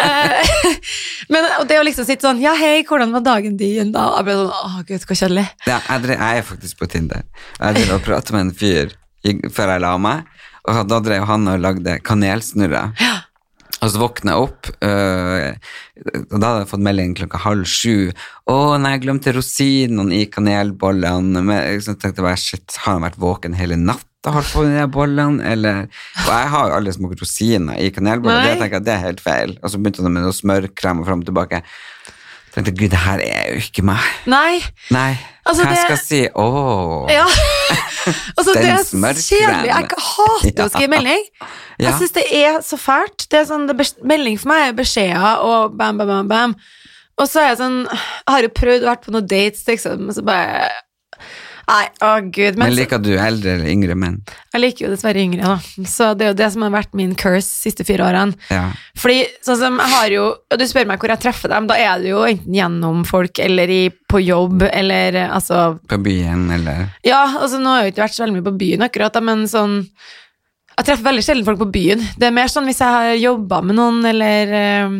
Eh, 0.03 0.51
Men 1.31 1.47
det 1.69 1.77
å 1.79 1.85
liksom 1.87 2.07
sitte 2.07 2.27
sånn 2.27 2.41
Ja, 2.43 2.51
hei, 2.59 2.83
hvordan 2.87 3.13
var 3.15 3.23
dagen 3.23 3.55
din? 3.59 3.93
Da 3.95 4.09
jeg 4.17 4.27
ble 4.27 4.35
sånn 4.41 4.51
Å, 4.51 4.83
gud, 4.89 4.99
så 4.99 5.17
kjedelig. 5.21 5.45
ja 5.69 5.79
jeg, 5.87 6.19
er 6.19 6.47
faktisk 6.47 6.81
på 6.81 6.89
Tinder. 6.91 7.23
Jeg 7.61 7.79
drev 7.79 7.95
og 7.95 8.03
pratet 8.03 8.35
med 8.35 8.49
en 8.49 8.55
fyr 8.59 8.97
før 9.55 9.71
jeg 9.71 9.83
la 9.85 9.93
meg, 10.03 10.27
og 10.67 10.81
da 10.91 10.99
drev 10.99 11.23
han 11.29 11.47
og 11.47 11.61
lagde 11.63 11.95
kanelsnurrer. 12.03 12.91
Og 13.83 13.91
så 13.91 13.99
våkna 13.99 14.33
jeg 14.33 14.43
opp, 14.45 14.67
øh, 14.83 15.47
og 16.31 16.35
da 16.39 16.49
hadde 16.49 16.61
jeg 16.61 16.69
fått 16.71 16.83
melding 16.87 17.15
klokka 17.19 17.39
halv 17.43 17.67
sju. 17.67 18.11
'Å, 18.47 18.55
nei, 18.79 18.93
jeg 18.97 19.03
glemte 19.05 19.33
rosinene 19.35 20.19
i 20.19 20.27
kanelbollene.' 20.31 21.43
Men 21.43 21.81
Så 21.83 21.95
tenkte 21.95 22.19
jeg 22.19 22.27
bare 22.27 22.39
shit, 22.39 22.79
har 22.83 22.97
han 22.97 23.07
vært 23.07 23.19
våken 23.19 23.55
hele 23.59 23.79
natta 23.79 24.12
og 24.25 24.33
har 24.37 24.45
på 24.47 24.61
med 24.63 24.77
de 24.79 24.87
bollene, 24.93 25.43
eller 25.51 25.81
Og 26.23 26.29
jeg 26.31 26.49
har 26.53 26.69
jo 26.69 26.75
aldri 26.77 26.93
smakt 26.95 27.19
rosiner 27.21 27.79
i 27.83 27.89
kanelboller, 27.91 28.43
det 28.43 28.59
tenker 28.61 28.79
jeg 28.79 28.85
det 28.87 28.93
er 28.93 29.01
helt 29.07 29.21
feil. 29.23 29.57
Og 29.63 29.69
så 29.73 29.77
begynte 29.81 30.01
han 30.05 30.13
med 30.15 30.23
noe 30.23 30.31
smørkrem 30.37 31.01
og 31.03 31.07
fram 31.09 31.19
og 31.19 31.25
tilbake. 31.27 31.59
Jeg 32.53 32.53
tenkte 32.55 32.73
gud, 32.77 32.89
det 32.93 32.99
her 33.01 33.19
er 33.25 33.47
jo 33.55 33.61
ikke 33.63 33.83
meg. 33.83 33.99
Nei. 34.29 34.61
Nei, 34.93 35.17
Altså, 35.45 35.63
jeg 35.65 35.73
det- 35.75 35.83
skal 35.83 35.97
si? 35.97 36.19
Åh. 36.29 37.09
Ja. 37.11 37.25
altså, 38.37 38.53
det 38.53 38.61
Den 38.63 38.85
smørkremen. 38.85 39.25
kjedelig. 39.25 39.71
Jeg 39.73 39.89
hater 40.05 40.53
Ja. 40.55 40.65
å 40.65 40.69
skrive 40.69 40.89
melding. 40.93 41.23
Ja. 41.41 41.89
Jeg 41.89 41.93
syns 41.99 42.13
det 42.13 42.25
er 42.31 42.59
så 42.61 42.77
fælt. 42.77 43.25
Det 43.29 43.39
er 43.41 43.45
sånn, 43.49 43.65
det 43.67 43.75
er 43.75 44.05
melding 44.07 44.37
for 44.39 44.47
meg 44.53 44.69
er 44.69 44.77
beskjeder 44.77 45.41
og 45.43 45.75
bam, 45.77 45.97
bam, 45.97 46.07
bam, 46.07 46.27
bam. 46.29 46.55
Og 47.17 47.27
så 47.27 47.41
er 47.41 47.47
jeg 47.51 47.57
sånn 47.59 47.81
Jeg 47.89 48.29
har 48.29 48.41
jo 48.41 48.49
prøvd 48.49 48.83
å 48.85 48.89
vært 48.93 49.03
på 49.05 49.11
noen 49.11 49.27
dates, 49.27 49.65
liksom, 49.67 50.07
og 50.09 50.15
så 50.15 50.23
bare 50.23 50.69
Nei, 51.67 51.83
å 52.03 52.09
gud. 52.27 52.57
Men, 52.59 52.67
Men 52.67 52.75
liker 52.75 52.99
du 52.99 53.11
eldre 53.15 53.53
eller 53.55 53.69
yngre 53.71 53.95
menn? 53.95 54.17
jeg 54.53 54.61
liker 54.61 54.85
jo 54.85 54.89
dessverre 54.91 55.21
yngre, 55.23 55.41
da. 55.47 55.85
Så 55.89 56.09
det 56.17 56.25
er 56.25 56.31
jo 56.33 56.37
det 56.41 56.49
som 56.53 56.65
har 56.65 56.73
vært 56.75 56.91
min 56.99 57.13
curse 57.17 57.47
de 57.47 57.69
siste 57.69 57.85
fire 57.87 58.03
årene. 58.05 58.35
Ja. 58.51 58.65
Fordi 58.99 59.21
sånn 59.45 59.57
som 59.61 59.79
jeg 59.81 59.93
har 59.95 60.09
jo 60.13 60.25
Og 60.51 60.59
du 60.59 60.65
spør 60.69 60.85
meg 60.91 60.99
hvor 61.01 61.09
jeg 61.13 61.23
treffer 61.23 61.49
dem, 61.53 61.69
da 61.71 61.77
er 61.79 62.03
det 62.03 62.11
jo 62.11 62.19
enten 62.27 62.53
gjennom 62.59 63.05
folk 63.07 63.39
eller 63.41 63.71
i, 63.73 63.81
på 63.89 64.19
jobb 64.21 64.67
eller 64.69 65.15
eh, 65.23 65.31
altså 65.33 65.79
På 65.89 65.97
byen, 66.03 66.49
eller 66.53 66.83
Ja, 67.07 67.23
altså 67.39 67.57
nå 67.63 67.71
har 67.73 67.81
jeg 67.83 67.91
jo 67.91 67.95
ikke 67.95 68.05
vært 68.05 68.17
så 68.19 68.25
veldig 68.25 68.37
mye 68.37 68.49
på 68.51 68.57
byen 68.59 68.85
akkurat, 68.89 69.15
da, 69.15 69.23
men 69.31 69.47
sånn 69.49 69.79
Jeg 70.77 70.85
treffer 70.87 71.07
veldig 71.07 71.23
sjelden 71.25 71.45
folk 71.47 71.59
på 71.63 71.71
byen. 71.73 72.03
Det 72.19 72.27
er 72.29 72.35
mer 72.35 72.51
sånn 72.51 72.65
hvis 72.69 72.79
jeg 72.83 72.93
har 72.99 73.15
jobba 73.21 73.61
med 73.65 73.77
noen, 73.79 74.03
eller 74.09 74.53
eh, 74.59 74.95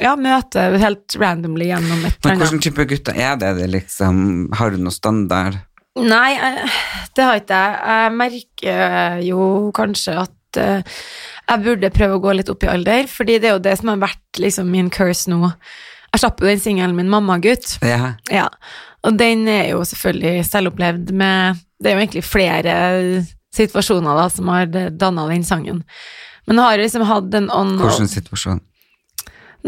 ja, 0.00 0.12
møter 0.16 0.76
helt 0.78 1.16
randomly 1.18 1.66
gjennom 1.72 2.04
et 2.06 2.12
Men 2.12 2.18
eller 2.22 2.34
annet. 2.36 2.42
hvilken 2.44 2.62
type 2.68 2.84
gutter 2.92 3.16
er 3.18 3.34
det? 3.40 3.54
det 3.58 3.66
liksom, 3.72 4.20
har 4.56 4.70
du 4.72 4.78
noe 4.82 4.94
standard? 4.94 5.58
Nei, 5.98 6.32
eh, 6.36 6.80
det 7.16 7.26
har 7.26 7.40
ikke 7.40 7.60
jeg. 7.60 7.78
Jeg 7.92 8.16
merker 8.18 9.22
jo 9.26 9.42
kanskje 9.76 10.16
at 10.24 10.60
eh, 10.60 10.98
jeg 11.48 11.64
burde 11.64 11.92
prøve 11.94 12.18
å 12.18 12.22
gå 12.22 12.34
litt 12.38 12.50
opp 12.52 12.66
i 12.66 12.70
alder, 12.72 13.08
fordi 13.10 13.38
det 13.40 13.50
er 13.50 13.56
jo 13.56 13.64
det 13.64 13.76
som 13.80 13.92
har 13.92 14.02
vært 14.02 14.42
liksom 14.42 14.70
min 14.72 14.90
curse 14.94 15.30
nå. 15.30 15.52
Jeg 16.12 16.22
slapp 16.22 16.40
jo 16.40 16.48
den 16.48 16.62
singelen 16.62 16.96
min, 16.96 17.10
mammagutt. 17.12 17.76
Ja. 17.84 18.14
Ja, 18.32 18.46
og 19.06 19.18
den 19.20 19.46
er 19.50 19.72
jo 19.74 19.82
selvfølgelig 19.86 20.46
selvopplevd 20.48 21.12
med 21.16 21.60
Det 21.78 21.90
er 21.90 21.94
jo 21.94 22.00
egentlig 22.02 22.24
flere 22.26 22.72
situasjoner 23.54 24.16
da 24.18 24.24
som 24.32 24.48
har 24.50 24.66
danna 24.98 25.28
den 25.30 25.44
sangen. 25.46 25.84
Men 26.48 26.58
jeg 26.58 26.64
har 26.64 26.80
liksom 26.82 27.04
hatt 27.06 27.36
en 27.38 27.50
on 27.54 27.76
Hvilken 27.78 28.10
situasjon? 28.10 28.62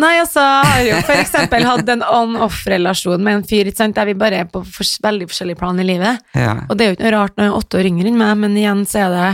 Nei, 0.01 0.14
altså, 0.22 0.40
jeg 0.40 0.70
har 0.70 0.84
jo 0.86 0.98
for 1.05 1.20
eksempel 1.20 1.66
hatt 1.68 1.90
en 1.92 2.05
on-off-relasjon 2.07 3.20
med 3.22 3.40
en 3.40 3.46
fyr 3.46 3.68
ikke 3.68 3.82
sant, 3.82 3.96
der 3.98 4.09
vi 4.09 4.16
bare 4.18 4.42
er 4.44 4.48
på 4.51 4.62
fors 4.64 4.94
veldig 5.05 5.28
forskjellige 5.30 5.61
plan 5.61 5.80
i 5.82 5.86
livet. 5.86 6.22
Ja. 6.38 6.55
Og 6.68 6.78
det 6.78 6.86
er 6.86 6.90
jo 6.92 6.96
ikke 6.96 7.07
noe 7.09 7.16
rart 7.18 7.36
når 7.36 7.46
jeg 7.46 7.53
er 7.53 7.59
åtte 7.61 7.80
år 7.80 7.88
yngre 7.90 8.11
enn 8.11 8.18
meg, 8.20 8.32
men 8.40 8.57
igjen 8.59 8.86
så 8.88 9.07
er 9.07 9.16
det 9.16 9.30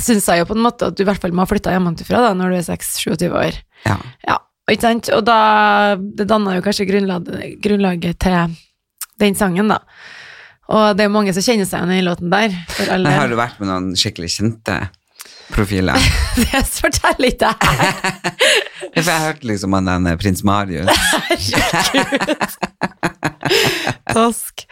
Syns 0.00 0.28
jeg 0.30 0.38
jo 0.38 0.46
på 0.46 0.54
en 0.54 0.62
måte 0.62 0.86
at 0.86 0.94
du 0.94 1.00
i 1.02 1.06
hvert 1.08 1.18
fall 1.20 1.32
må 1.34 1.42
ha 1.42 1.50
flytta 1.50 1.72
hjemmefra 1.74 2.20
da, 2.22 2.28
når 2.38 2.52
du 2.52 2.56
er 2.60 2.66
6-27 2.68 3.24
år. 3.34 3.56
ja. 3.88 3.96
Ja, 4.28 4.36
ikke 4.70 4.86
sant? 4.86 5.10
Og 5.16 5.24
da 5.26 5.38
Det 5.98 6.28
danna 6.30 6.54
jo 6.54 6.62
kanskje 6.62 6.86
grunnlaget, 6.86 7.56
grunnlaget 7.64 8.20
til 8.22 8.54
den 9.20 9.34
sangen, 9.36 9.68
da. 9.72 9.80
Og 10.70 10.94
det 10.94 11.02
er 11.04 11.10
jo 11.10 11.16
mange 11.16 11.34
som 11.34 11.42
kjenner 11.42 11.66
seg 11.66 11.82
igjen 11.82 11.98
i 11.98 12.06
låten 12.06 12.30
der. 12.30 12.54
For 12.70 12.94
alle. 12.94 13.10
Men 13.10 13.18
har 13.18 13.32
du 13.32 13.36
vært 13.40 13.58
med 13.58 13.68
noen 13.72 13.90
skikkelig 13.98 14.30
kjente 14.36 14.76
profiler? 15.52 15.98
Det 16.40 16.62
forteller 16.66 17.30
ikke 17.32 17.50
jeg. 17.50 17.58
For 18.94 19.10
jeg 19.10 19.24
hørte 19.26 19.50
liksom 19.50 19.76
han 19.76 19.90
den 19.90 20.06
eh, 20.10 20.18
prins 20.20 20.44
Marius. 20.46 20.88
Herregud. 21.30 22.58
Tosk. 24.12 24.66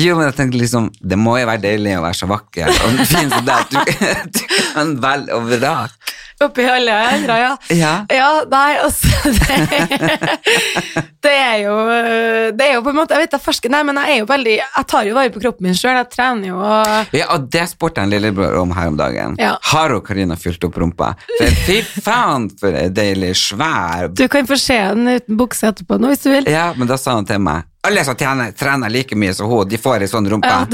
Jo, 0.00 0.14
men 0.16 0.28
jeg 0.28 0.34
tenkte 0.38 0.58
liksom 0.60 0.84
Det 1.02 1.18
må 1.18 1.34
jo 1.40 1.48
være 1.48 1.62
deilig 1.64 1.96
å 1.98 2.04
være 2.04 2.16
så 2.16 2.28
vakker 2.30 2.70
og 2.70 3.00
fin 3.10 3.30
som 3.32 3.44
deg 3.46 3.56
at 3.56 3.72
du, 3.74 3.78
du 4.36 4.40
kan 4.74 4.92
velge 5.02 5.36
og 5.36 5.48
vrake. 5.50 6.14
Oppi 6.40 6.64
alle 6.64 6.92
øra, 6.96 7.34
ja. 7.36 7.50
Ja. 7.76 7.92
Ja, 8.08 8.28
nei, 8.48 8.78
altså 8.80 9.08
det, 9.36 10.38
det 11.20 11.32
er 11.36 11.56
jo 11.66 11.74
Det 12.56 12.64
er 12.64 12.72
jo 12.78 12.82
på 12.86 12.94
en 12.94 12.96
måte 12.96 13.12
Jeg 13.12 13.26
vet 13.26 13.34
jeg 13.36 13.42
farsken, 13.44 13.74
nei, 13.74 13.82
men 13.84 13.98
jeg 14.00 14.14
er 14.14 14.20
jo 14.22 14.28
veldig 14.30 14.54
Jeg 14.56 14.86
tar 14.88 15.04
jo 15.04 15.16
vare 15.18 15.32
på 15.34 15.42
kroppen 15.42 15.68
min 15.68 15.76
sjøl. 15.76 15.98
Jeg 15.98 16.08
trener 16.14 16.48
jo 16.48 16.60
og 16.64 17.12
Ja, 17.16 17.26
og 17.34 17.50
det 17.52 17.66
spurte 17.74 18.00
jeg 18.06 18.14
lillebror 18.14 18.56
om 18.62 18.72
her 18.72 18.88
om 18.88 18.96
dagen. 18.96 19.36
Ja. 19.40 19.52
Har 19.72 19.92
hun 19.92 20.00
Karina 20.06 20.38
fylt 20.40 20.64
opp 20.64 20.78
rumpa? 20.80 21.10
For 21.36 21.58
fy 21.66 21.80
faen, 22.06 22.48
for 22.60 22.76
ei 22.76 22.88
deilig, 22.94 23.34
svær 23.42 24.08
Du 24.16 24.24
kan 24.32 24.48
få 24.48 24.56
se 24.60 24.78
den 24.94 25.10
uten 25.18 25.36
bukse 25.40 25.68
etterpå 25.68 25.98
nå, 26.00 26.14
hvis 26.14 26.24
du 26.24 26.30
vil. 26.32 26.48
Ja, 26.48 26.70
men 26.76 26.88
da 26.88 26.96
sa 27.00 27.18
han 27.18 27.28
til 27.28 27.42
meg 27.44 27.68
Alle 27.84 28.06
som 28.08 28.16
trener, 28.16 28.54
trener 28.56 28.92
like 28.92 29.16
mye 29.18 29.36
som 29.36 29.50
hun, 29.52 29.68
de 29.68 29.76
får 29.80 30.06
ei 30.06 30.08
sånn 30.08 30.28
rumpe. 30.28 30.48
Ja, 30.48 30.64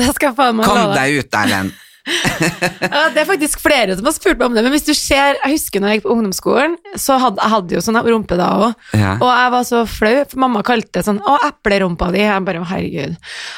Kom 0.62 0.94
deg 0.94 1.18
ut, 1.24 1.40
Erlend! 1.42 1.74
Ja, 2.06 3.08
det 3.10 3.22
er 3.22 3.26
faktisk 3.28 3.60
flere 3.62 3.96
som 3.98 4.06
har 4.06 4.14
spurt 4.14 4.38
meg 4.38 4.46
om 4.46 4.54
det, 4.54 4.62
men 4.62 4.74
hvis 4.74 4.86
du 4.86 4.92
ser 4.94 5.38
Jeg 5.40 5.56
husker 5.56 5.82
når 5.82 5.90
jeg 5.90 5.98
gikk 5.98 6.06
på 6.06 6.14
ungdomsskolen, 6.14 6.76
så 6.94 7.16
hadde 7.22 7.42
jeg 7.42 7.52
hadde 7.54 7.76
jo 7.76 7.82
sånn 7.82 7.98
rumpe 8.06 8.38
da 8.38 8.50
òg. 8.68 8.76
Ja. 8.94 9.16
Og 9.16 9.26
jeg 9.26 9.52
var 9.56 9.66
så 9.66 9.82
flau, 9.90 10.14
for 10.30 10.42
mamma 10.44 10.62
kalte 10.66 11.00
det 11.00 11.04
sånn 11.08 11.18
'Å, 11.20 11.36
eplerumpa 11.50 12.10
di'. 12.14 12.22
Jeg 12.26 12.44
bare, 12.46 12.62
herregud. 12.70 13.16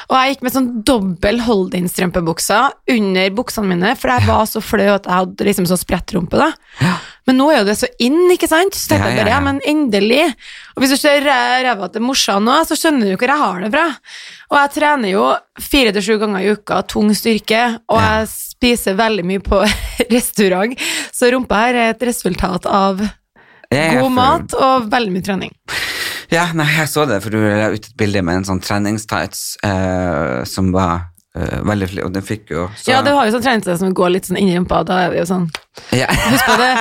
Og 0.09 0.15
jeg 0.17 0.33
gikk 0.33 0.43
med 0.43 0.55
sånn 0.55 0.69
dobbel 0.83 1.39
hold-in-strømpebukser 1.45 2.71
under 2.95 3.29
buksene 3.37 3.69
mine, 3.69 3.95
for 3.95 4.09
jeg 4.13 4.27
var 4.27 4.45
så 4.49 4.61
flau 4.63 4.89
at 4.95 5.05
jeg 5.05 5.13
hadde 5.13 5.45
liksom 5.49 5.69
sånn 5.69 5.83
sprettrumpe, 5.83 6.37
da. 6.37 6.51
Ja. 6.81 6.97
Men 7.29 7.37
nå 7.37 7.47
er 7.53 7.59
jo 7.61 7.67
det 7.69 7.75
så 7.77 7.87
inn, 8.01 8.17
ikke 8.33 8.49
sant? 8.49 8.73
Så 8.73 8.89
tenkte 8.89 9.11
Ja, 9.11 9.13
jeg 9.13 9.21
bare, 9.21 9.33
ja, 9.35 9.39
men 9.45 9.59
endelig. 9.69 10.23
Og 10.75 10.81
hvis 10.83 10.95
du 10.95 10.97
ser 10.97 11.21
ræ- 11.21 11.61
ræva 11.67 11.91
til 11.93 12.01
morsan 12.01 12.43
nå, 12.47 12.55
så 12.65 12.73
skjønner 12.79 13.11
du 13.11 13.17
hvor 13.21 13.29
jeg 13.29 13.43
har 13.43 13.61
det 13.61 13.69
fra. 13.75 13.85
Og 14.49 14.57
jeg 14.63 14.71
trener 14.79 15.13
jo 15.13 15.25
fire 15.61 15.93
til 15.93 16.05
sju 16.07 16.17
ganger 16.23 16.41
i 16.41 16.51
uka, 16.57 16.81
tung 16.89 17.13
styrke, 17.13 17.61
og 17.87 17.99
Ja. 18.01 18.09
jeg 18.19 18.31
spiser 18.33 18.97
veldig 18.99 19.25
mye 19.29 19.43
på 19.45 19.61
restaurant. 20.15 20.73
Så 21.13 21.29
rumpa 21.31 21.61
her 21.67 21.77
er 21.85 21.93
et 21.93 22.01
resultat 22.09 22.65
av 22.65 22.99
ja, 23.71 23.99
god 24.01 24.11
mat 24.17 24.55
og 24.57 24.89
veldig 24.89 25.13
mye 25.13 25.27
trening. 25.29 25.53
Ja, 26.33 26.47
nei, 26.53 26.65
jeg 26.77 26.89
så 26.89 27.05
det, 27.09 27.21
for 27.23 27.33
du 27.33 27.39
la 27.41 27.69
ut 27.73 27.85
et 27.85 27.95
bilde 27.97 28.21
med 28.25 28.41
en 28.41 28.49
sånn 28.49 28.59
treningstights 28.61 29.57
uh, 29.65 30.41
som 30.49 30.71
var 30.73 31.07
veldig 31.37 31.87
flink, 31.91 32.05
og 32.07 32.13
den 32.15 32.25
fikk 32.25 32.49
jo 32.55 32.63
så 32.73 32.89
Ja, 32.89 33.03
du 33.05 33.11
har 33.13 33.27
jo 33.27 33.35
sånn 33.35 33.43
treningssted 33.45 33.77
som 33.77 33.93
går 33.95 34.15
litt 34.15 34.29
sånn 34.29 34.39
inni 34.41 34.55
rumpa, 34.57 34.81
da 34.87 35.03
er 35.03 35.13
det 35.13 35.21
jo 35.21 35.27
sånn 35.29 35.45
Ja. 35.93 36.09
Husk 36.09 36.47
på 36.47 36.57
det, 36.57 36.71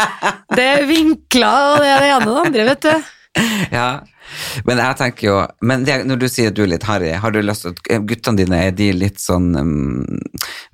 det 0.57 0.65
er 0.73 0.87
vinkler, 0.89 1.75
og 1.75 1.85
det 1.85 1.91
er 1.93 2.05
det 2.05 2.09
ene 2.15 2.31
og 2.31 2.33
det 2.33 2.47
andre, 2.49 2.69
vet 2.73 2.87
du. 2.89 3.11
ja. 3.79 3.89
Men 4.69 4.81
jeg 4.83 4.99
tenker 5.01 5.29
jo 5.29 5.37
Men 5.65 5.87
det, 5.87 6.03
når 6.09 6.21
du 6.21 6.27
sier 6.31 6.51
at 6.53 6.59
du 6.59 6.65
er 6.65 6.75
litt 6.75 6.89
harry, 6.89 7.13
har 7.17 7.35
du 7.35 7.41
lyst 7.43 7.67
til 7.67 7.75
at 7.75 7.93
eh, 7.93 8.03
guttene 8.11 8.43
dine 8.43 8.65
er 8.69 8.77
de 8.77 8.91
litt 8.97 9.23
sånn 9.23 9.55
um, 9.57 10.19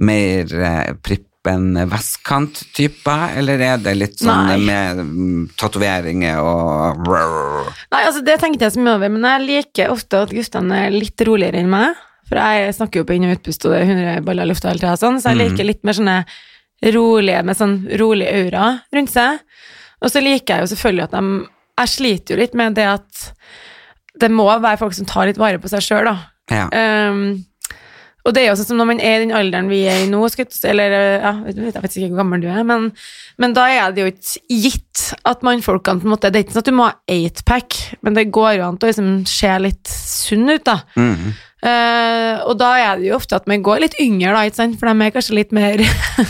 mer 0.03 0.51
uh, 0.59 0.95
prippen 1.05 1.77
vestkant-typer, 1.91 3.37
eller 3.39 3.61
er 3.61 3.83
det 3.85 3.93
litt 3.99 4.23
sånn 4.23 4.49
Nei. 4.49 4.59
med 4.65 5.03
um, 5.05 5.45
tatoveringer 5.61 6.41
og 6.41 7.05
Nei, 7.13 8.01
altså 8.01 8.25
det 8.25 8.39
tenkte 8.41 8.65
jeg 8.67 8.77
så 8.77 8.83
mye 8.83 8.97
over, 8.97 9.13
men 9.13 9.29
jeg 9.29 9.45
liker 9.45 9.93
ofte 9.93 10.25
at 10.25 10.33
guttene 10.35 10.87
er 10.87 10.97
litt 10.97 11.27
roligere 11.29 11.61
enn 11.61 11.71
meg. 11.75 12.01
For 12.29 12.41
jeg 12.41 12.75
snakker 12.79 13.03
jo 13.03 13.07
på 13.09 13.17
inn- 13.17 13.27
og 13.29 13.37
utpust, 13.37 13.65
og 13.67 13.75
det 13.75 13.81
er 13.83 13.91
100 13.93 14.27
baller 14.27 14.47
i 14.47 14.51
lufta 14.51 14.71
hele 14.71 14.81
tida, 14.81 14.97
sånn, 15.01 15.21
så 15.21 15.33
jeg 15.33 15.43
liker 15.43 15.67
litt 15.69 15.83
mer 15.85 15.97
sånne 15.99 16.19
rolige, 16.95 17.43
med 17.45 17.59
sånn 17.59 17.75
rolig 18.01 18.29
aura 18.29 18.69
rundt 18.95 19.13
seg. 19.13 19.43
Og 20.05 20.13
så 20.13 20.23
liker 20.25 20.57
jeg 20.57 20.65
jo 20.65 20.73
selvfølgelig 20.75 21.05
at 21.09 21.19
de 21.19 21.51
Jeg 21.75 21.91
sliter 21.91 22.35
jo 22.35 22.39
litt 22.39 22.53
med 22.55 22.77
det 22.77 22.85
at 22.87 23.23
det 24.23 24.29
må 24.31 24.45
være 24.47 24.79
folk 24.79 24.95
som 24.95 25.09
tar 25.11 25.27
litt 25.27 25.41
vare 25.43 25.59
på 25.59 25.67
seg 25.73 25.83
sjøl, 25.83 26.07
da. 26.07 26.17
Ja. 26.53 26.69
Um, 27.11 27.43
og 28.25 28.33
det 28.33 28.43
er 28.43 28.51
jo 28.51 28.57
sånn 28.57 28.71
som 28.71 28.81
når 28.81 28.89
man 28.89 29.01
er 29.05 29.19
i 29.19 29.25
den 29.27 29.35
alderen 29.37 29.69
vi 29.69 29.83
er 29.91 30.05
i 30.05 30.11
nå, 30.11 30.23
eller 30.25 30.95
ja, 30.97 31.33
jeg 31.51 31.73
vet 31.75 31.97
ikke 31.97 32.11
hvor 32.11 32.23
gammel 32.23 32.45
du 32.45 32.49
er, 32.49 32.63
men, 32.67 32.91
men 33.41 33.57
da 33.57 33.67
er 33.69 33.95
det 33.95 34.05
jo 34.05 34.13
ikke 34.13 34.61
gitt 34.65 35.07
at 35.29 35.45
mannfolkene 35.45 36.01
på 36.01 36.09
en 36.09 36.15
måte 36.15 36.31
Det 36.33 36.41
er 36.41 36.47
ikke 36.47 36.57
sånn 36.57 36.65
at 36.65 36.71
du 36.71 36.77
må 36.79 36.87
ha 36.89 36.95
eightpack, 37.11 37.81
men 38.07 38.17
det 38.17 38.31
går 38.33 38.55
jo 38.59 38.69
an 38.69 38.79
til 38.79 38.89
å 38.89 38.93
liksom 38.93 39.11
se 39.29 39.51
litt 39.61 39.91
sunn 39.91 40.49
ut, 40.49 40.65
da. 40.65 40.81
Mm. 40.97 41.35
Eh, 41.65 42.43
og 42.45 42.59
da 42.61 42.75
er 42.77 42.99
det 43.01 43.09
jo 43.09 43.17
ofte 43.17 43.39
at 43.39 43.47
man 43.49 43.63
går 43.65 43.81
litt 43.87 43.95
yngre, 44.03 44.35
da, 44.37 44.43
ikke 44.45 44.59
sant? 44.59 44.77
for 44.81 44.91
de 44.91 45.07
er 45.07 45.15
kanskje 45.15 45.39
litt 45.39 45.55
mer 45.57 45.81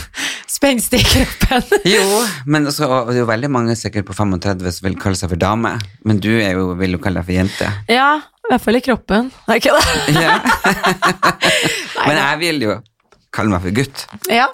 spenstige 0.57 1.03
i 1.03 1.25
kroppen. 1.25 1.81
Jo, 1.95 2.05
men 2.47 2.67
også, 2.69 2.87
og 2.87 3.11
det 3.11 3.19
er 3.19 3.23
jo 3.25 3.31
veldig 3.31 3.51
mange 3.51 3.75
sikkert 3.79 4.07
på 4.07 4.15
35 4.15 4.77
som 4.77 4.87
vil 4.87 4.95
kalle 4.99 5.19
seg 5.19 5.31
for 5.33 5.41
dame, 5.41 5.75
men 6.07 6.21
du 6.23 6.31
jo, 6.31 6.69
vil 6.79 6.95
jo 6.95 7.01
kalle 7.03 7.19
deg 7.19 7.27
for 7.27 7.35
jente. 7.35 7.71
ja, 7.91 8.09
i 8.45 8.53
hvert 8.53 8.65
fall 8.65 8.77
i 8.77 8.83
kroppen. 8.85 9.31
Er 9.47 9.61
ikke 9.61 9.73
det? 9.77 9.85
Ja. 10.25 10.35
Nei, 11.95 12.05
Men 12.05 12.19
jeg 12.19 12.37
vil 12.43 12.67
jo 12.67 12.77
kalle 13.33 13.51
meg 13.51 13.65
for 13.65 13.75
gutt. 13.75 14.05
Ja. 14.31 14.51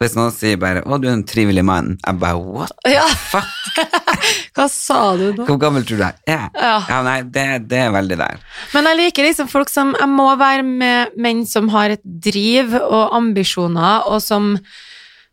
Hvis 0.00 0.14
noen 0.16 0.32
sier 0.32 0.56
bare 0.56 0.80
'Å, 0.80 0.96
du 0.96 1.10
er 1.10 1.12
en 1.12 1.26
trivelig 1.28 1.60
mann', 1.66 1.98
jeg 2.00 2.16
bare 2.22 2.38
'what 2.40 2.86
ja. 2.88 3.04
fuck'? 3.04 3.80
Hva 4.56 4.66
sa 4.72 5.00
du 5.20 5.26
nå? 5.36 5.44
Hvor 5.44 5.58
gammel 5.60 5.84
tror 5.84 6.00
du 6.00 6.04
jeg 6.06 6.16
er? 6.24 6.46
Ja. 6.56 6.76
Ja, 6.88 7.00
nei, 7.04 7.18
det, 7.22 7.44
det 7.68 7.82
er 7.84 7.90
veldig 7.92 8.16
der. 8.16 8.40
Men 8.72 8.88
jeg 8.88 9.00
liker 9.02 9.28
liksom 9.28 9.50
folk 9.52 9.68
som 9.68 9.92
Jeg 10.00 10.08
må 10.08 10.30
være 10.40 10.64
med 10.64 11.18
menn 11.20 11.44
som 11.46 11.68
har 11.68 11.92
et 11.92 12.04
driv 12.04 12.72
og 12.80 13.12
ambisjoner, 13.18 14.08
og 14.08 14.24
som 14.24 14.56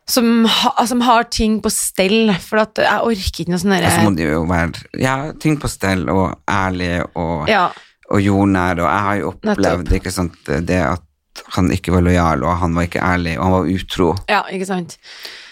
som, 0.07 0.45
ha, 0.45 0.85
som 0.87 1.01
har 1.03 1.27
ting 1.31 1.57
på 1.59 1.71
stell, 1.71 2.31
for 2.39 2.61
at 2.63 2.79
jeg 2.79 3.03
orker 3.03 3.41
ikke 3.43 3.51
noe 3.51 3.59
sånn 3.59 3.73
Og 3.75 3.89
så 3.91 4.05
må 4.05 4.13
de 4.15 4.29
jo 4.29 4.45
være 4.47 5.01
ja, 5.03 5.33
ting 5.35 5.57
på 5.59 5.67
stell 5.67 6.07
og 6.11 6.37
ærlig 6.47 7.01
og, 7.13 7.49
Ja. 7.51 7.67
Og 8.07 8.23
jordnær, 8.23 8.79
og 8.79 8.87
jeg 8.87 9.05
har 9.07 9.19
jo 9.19 9.33
opplevd 9.33 9.91
ikke 9.99 10.13
sant, 10.13 10.37
det 10.47 10.79
at 10.83 11.03
han 11.55 11.71
ikke 11.73 11.93
var 11.93 12.05
lojal, 12.05 12.45
og 12.47 12.61
han 12.61 12.77
var 12.77 12.87
ikke 12.87 13.03
ærlig, 13.03 13.35
og 13.37 13.43
han 13.45 13.55
var 13.57 13.73
utro. 13.73 14.13
ja, 14.31 14.41
ikke 14.53 14.69
sant? 14.69 14.97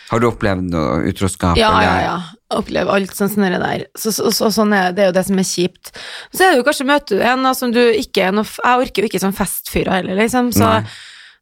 Har 0.05 0.21
du 0.21 0.27
opplevd 0.29 0.69
noe 0.69 0.99
utroskap? 1.09 1.57
Ja, 1.57 1.71
ja, 1.81 1.95
ja. 2.03 2.15
Opplever 2.53 2.93
alt 2.93 3.15
sånn 3.17 3.31
sånn 3.31 3.47
der. 3.57 3.87
Så, 3.97 4.13
så, 4.13 4.29
så, 4.33 4.51
sånn 4.53 4.73
er 4.77 4.93
det, 4.93 5.01
er 5.01 5.09
jo 5.09 5.15
det 5.17 5.25
som 5.25 5.41
er 5.41 5.47
kjipt. 5.49 5.91
Så 6.29 6.45
er 6.45 6.53
det 6.53 6.59
jo 6.59 6.67
kanskje 6.67 6.87
møter 6.91 7.17
du 7.17 7.25
en 7.25 7.47
da, 7.47 7.55
som 7.57 7.73
du 7.73 7.81
ikke 7.81 8.27
er 8.27 8.35
noe 8.35 8.45
Jeg 8.45 8.85
orker 8.85 9.01
jo 9.01 9.09
ikke 9.09 9.23
sånn 9.23 9.35
festfyrer 9.35 9.97
heller, 9.97 10.19
liksom. 10.21 10.51
Så 10.53 10.67
Nei. 10.67 10.83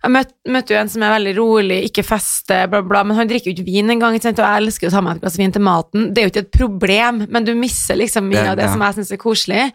jeg 0.05 0.15
møt, 0.15 0.31
møter 0.55 0.77
jo 0.77 0.79
en 0.79 0.93
som 0.95 1.03
er 1.03 1.15
veldig 1.17 1.35
rolig, 1.41 1.81
ikke 1.89 2.07
fester, 2.07 2.71
bla, 2.71 2.79
bla, 2.87 3.03
men 3.03 3.19
han 3.19 3.29
drikker 3.29 3.51
jo 3.51 3.57
ikke 3.57 3.67
vin 3.67 3.91
engang, 3.91 4.15
ikke 4.15 4.29
sant? 4.29 4.39
og 4.39 4.47
jeg 4.47 4.63
elsker 4.63 4.87
jo 4.87 4.93
å 4.93 4.95
ta 4.95 5.03
meg 5.03 5.19
et 5.19 5.27
glass 5.27 5.37
vin 5.43 5.55
til 5.57 5.67
maten. 5.67 6.07
Det 6.09 6.23
er 6.23 6.29
jo 6.29 6.33
ikke 6.33 6.45
et 6.47 6.55
problem, 6.55 7.21
men 7.35 7.49
du 7.49 7.53
misser 7.59 7.99
liksom 7.99 8.31
mye 8.31 8.47
av 8.47 8.57
det 8.61 8.69
ja. 8.69 8.71
som 8.71 8.87
jeg 8.87 9.01
syns 9.01 9.11
er 9.11 9.23
koselig. 9.27 9.67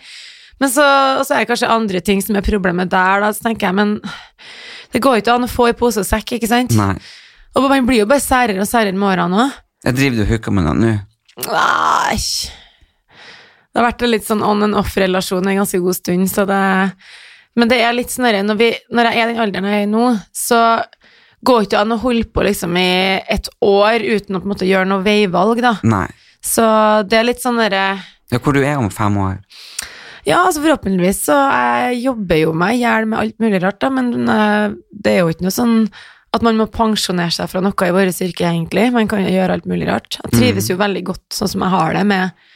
Men 0.58 0.72
så, 0.72 0.84
så 1.26 1.34
er 1.36 1.44
det 1.44 1.50
kanskje 1.52 1.70
andre 1.70 2.00
ting 2.04 2.22
som 2.24 2.36
er 2.38 2.46
problemet 2.46 2.90
der, 2.90 3.22
da, 3.22 3.30
så 3.34 3.46
tenker 3.46 3.68
jeg, 3.68 3.76
men 3.78 3.96
det 4.92 5.02
går 5.04 5.18
jo 5.18 5.22
ikke 5.22 5.36
an 5.36 5.46
å 5.46 5.50
få 5.50 5.68
i 5.70 5.76
pose 5.78 6.02
og 6.02 6.08
sekk, 6.08 6.34
ikke 6.38 6.50
sant? 6.50 6.74
Nei. 6.78 6.94
Og 7.56 7.68
man 7.70 7.86
blir 7.88 8.02
jo 8.02 8.08
bare 8.10 8.22
særere 8.22 8.62
og 8.62 8.70
særere 8.70 8.96
med 8.96 9.08
årene 9.12 9.44
òg. 9.44 9.56
Driver 9.94 10.18
du 10.18 10.24
og 10.24 10.32
hooker 10.32 10.54
med 10.54 10.66
noen 10.66 10.82
nå? 10.82 10.92
Nei 11.46 12.16
Det 12.18 13.78
har 13.78 13.84
vært 13.86 14.02
en 14.02 14.10
litt 14.10 14.26
sånn 14.26 14.42
on 14.42 14.66
and 14.66 14.74
off-relasjon 14.78 15.46
en 15.46 15.60
ganske 15.60 15.78
god 15.84 15.94
stund, 15.94 16.26
så 16.32 16.42
det 16.48 16.62
Men 17.58 17.70
det 17.70 17.78
er 17.82 17.94
litt 17.94 18.10
sånn 18.10 18.26
når, 18.26 18.58
vi, 18.58 18.72
når 18.90 19.10
jeg 19.10 19.22
er 19.22 19.30
den 19.30 19.42
alderen 19.44 19.68
jeg 19.70 19.84
er 19.84 19.86
i 19.86 19.90
nå, 19.90 20.08
så 20.34 20.60
går 21.46 21.68
ikke 21.68 21.78
an 21.78 21.94
å 21.94 22.00
holde 22.02 22.26
på 22.34 22.42
liksom 22.42 22.74
i 22.78 23.22
et 23.30 23.46
år 23.62 24.02
uten 24.02 24.34
å 24.34 24.40
på 24.42 24.48
en 24.48 24.52
måte 24.52 24.66
gjøre 24.66 24.88
noe 24.90 25.04
veivalg, 25.04 25.62
da. 25.62 25.76
Nei. 25.86 26.08
Så 26.42 26.64
det 27.06 27.18
er 27.18 27.28
litt 27.30 27.42
sånn 27.42 27.58
derre 27.60 28.00
Ja, 28.32 28.38
hvor 28.42 28.54
du 28.54 28.60
er 28.62 28.78
om 28.78 28.90
fem 28.94 29.14
år? 29.22 29.38
Ja, 30.28 30.42
altså 30.44 30.60
forhåpentligvis 30.60 31.22
så 31.30 31.36
jeg 31.38 32.02
jobber 32.04 32.42
jo 32.42 32.52
meg 32.56 32.76
i 32.76 32.82
hjel 32.82 33.08
med 33.08 33.20
alt 33.22 33.38
mulig 33.40 33.62
rart, 33.64 33.80
da, 33.80 33.88
men 33.94 34.12
eh, 34.28 34.76
det 34.92 35.14
er 35.14 35.22
jo 35.22 35.32
ikke 35.32 35.46
noe 35.46 35.54
sånn 35.54 35.76
at 36.36 36.44
man 36.44 36.58
må 36.60 36.66
pensjonere 36.68 37.32
seg 37.32 37.48
fra 37.48 37.62
noe 37.64 37.88
i 37.88 37.94
vårt 37.94 38.20
yrke, 38.20 38.44
egentlig. 38.50 38.90
Man 38.92 39.08
kan 39.08 39.24
jo 39.24 39.32
gjøre 39.32 39.56
alt 39.56 39.68
mulig 39.70 39.88
rart. 39.88 40.18
Jeg 40.26 40.34
trives 40.34 40.68
jo 40.68 40.76
veldig 40.80 41.02
godt 41.08 41.38
sånn 41.38 41.50
som 41.54 41.64
jeg 41.64 41.72
har 41.72 41.96
det, 41.96 42.02
med, 42.10 42.50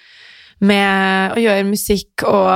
med 0.68 1.39
å 1.39 1.41
gjøre 1.41 1.64
musikk 1.70 2.27
og 2.29 2.51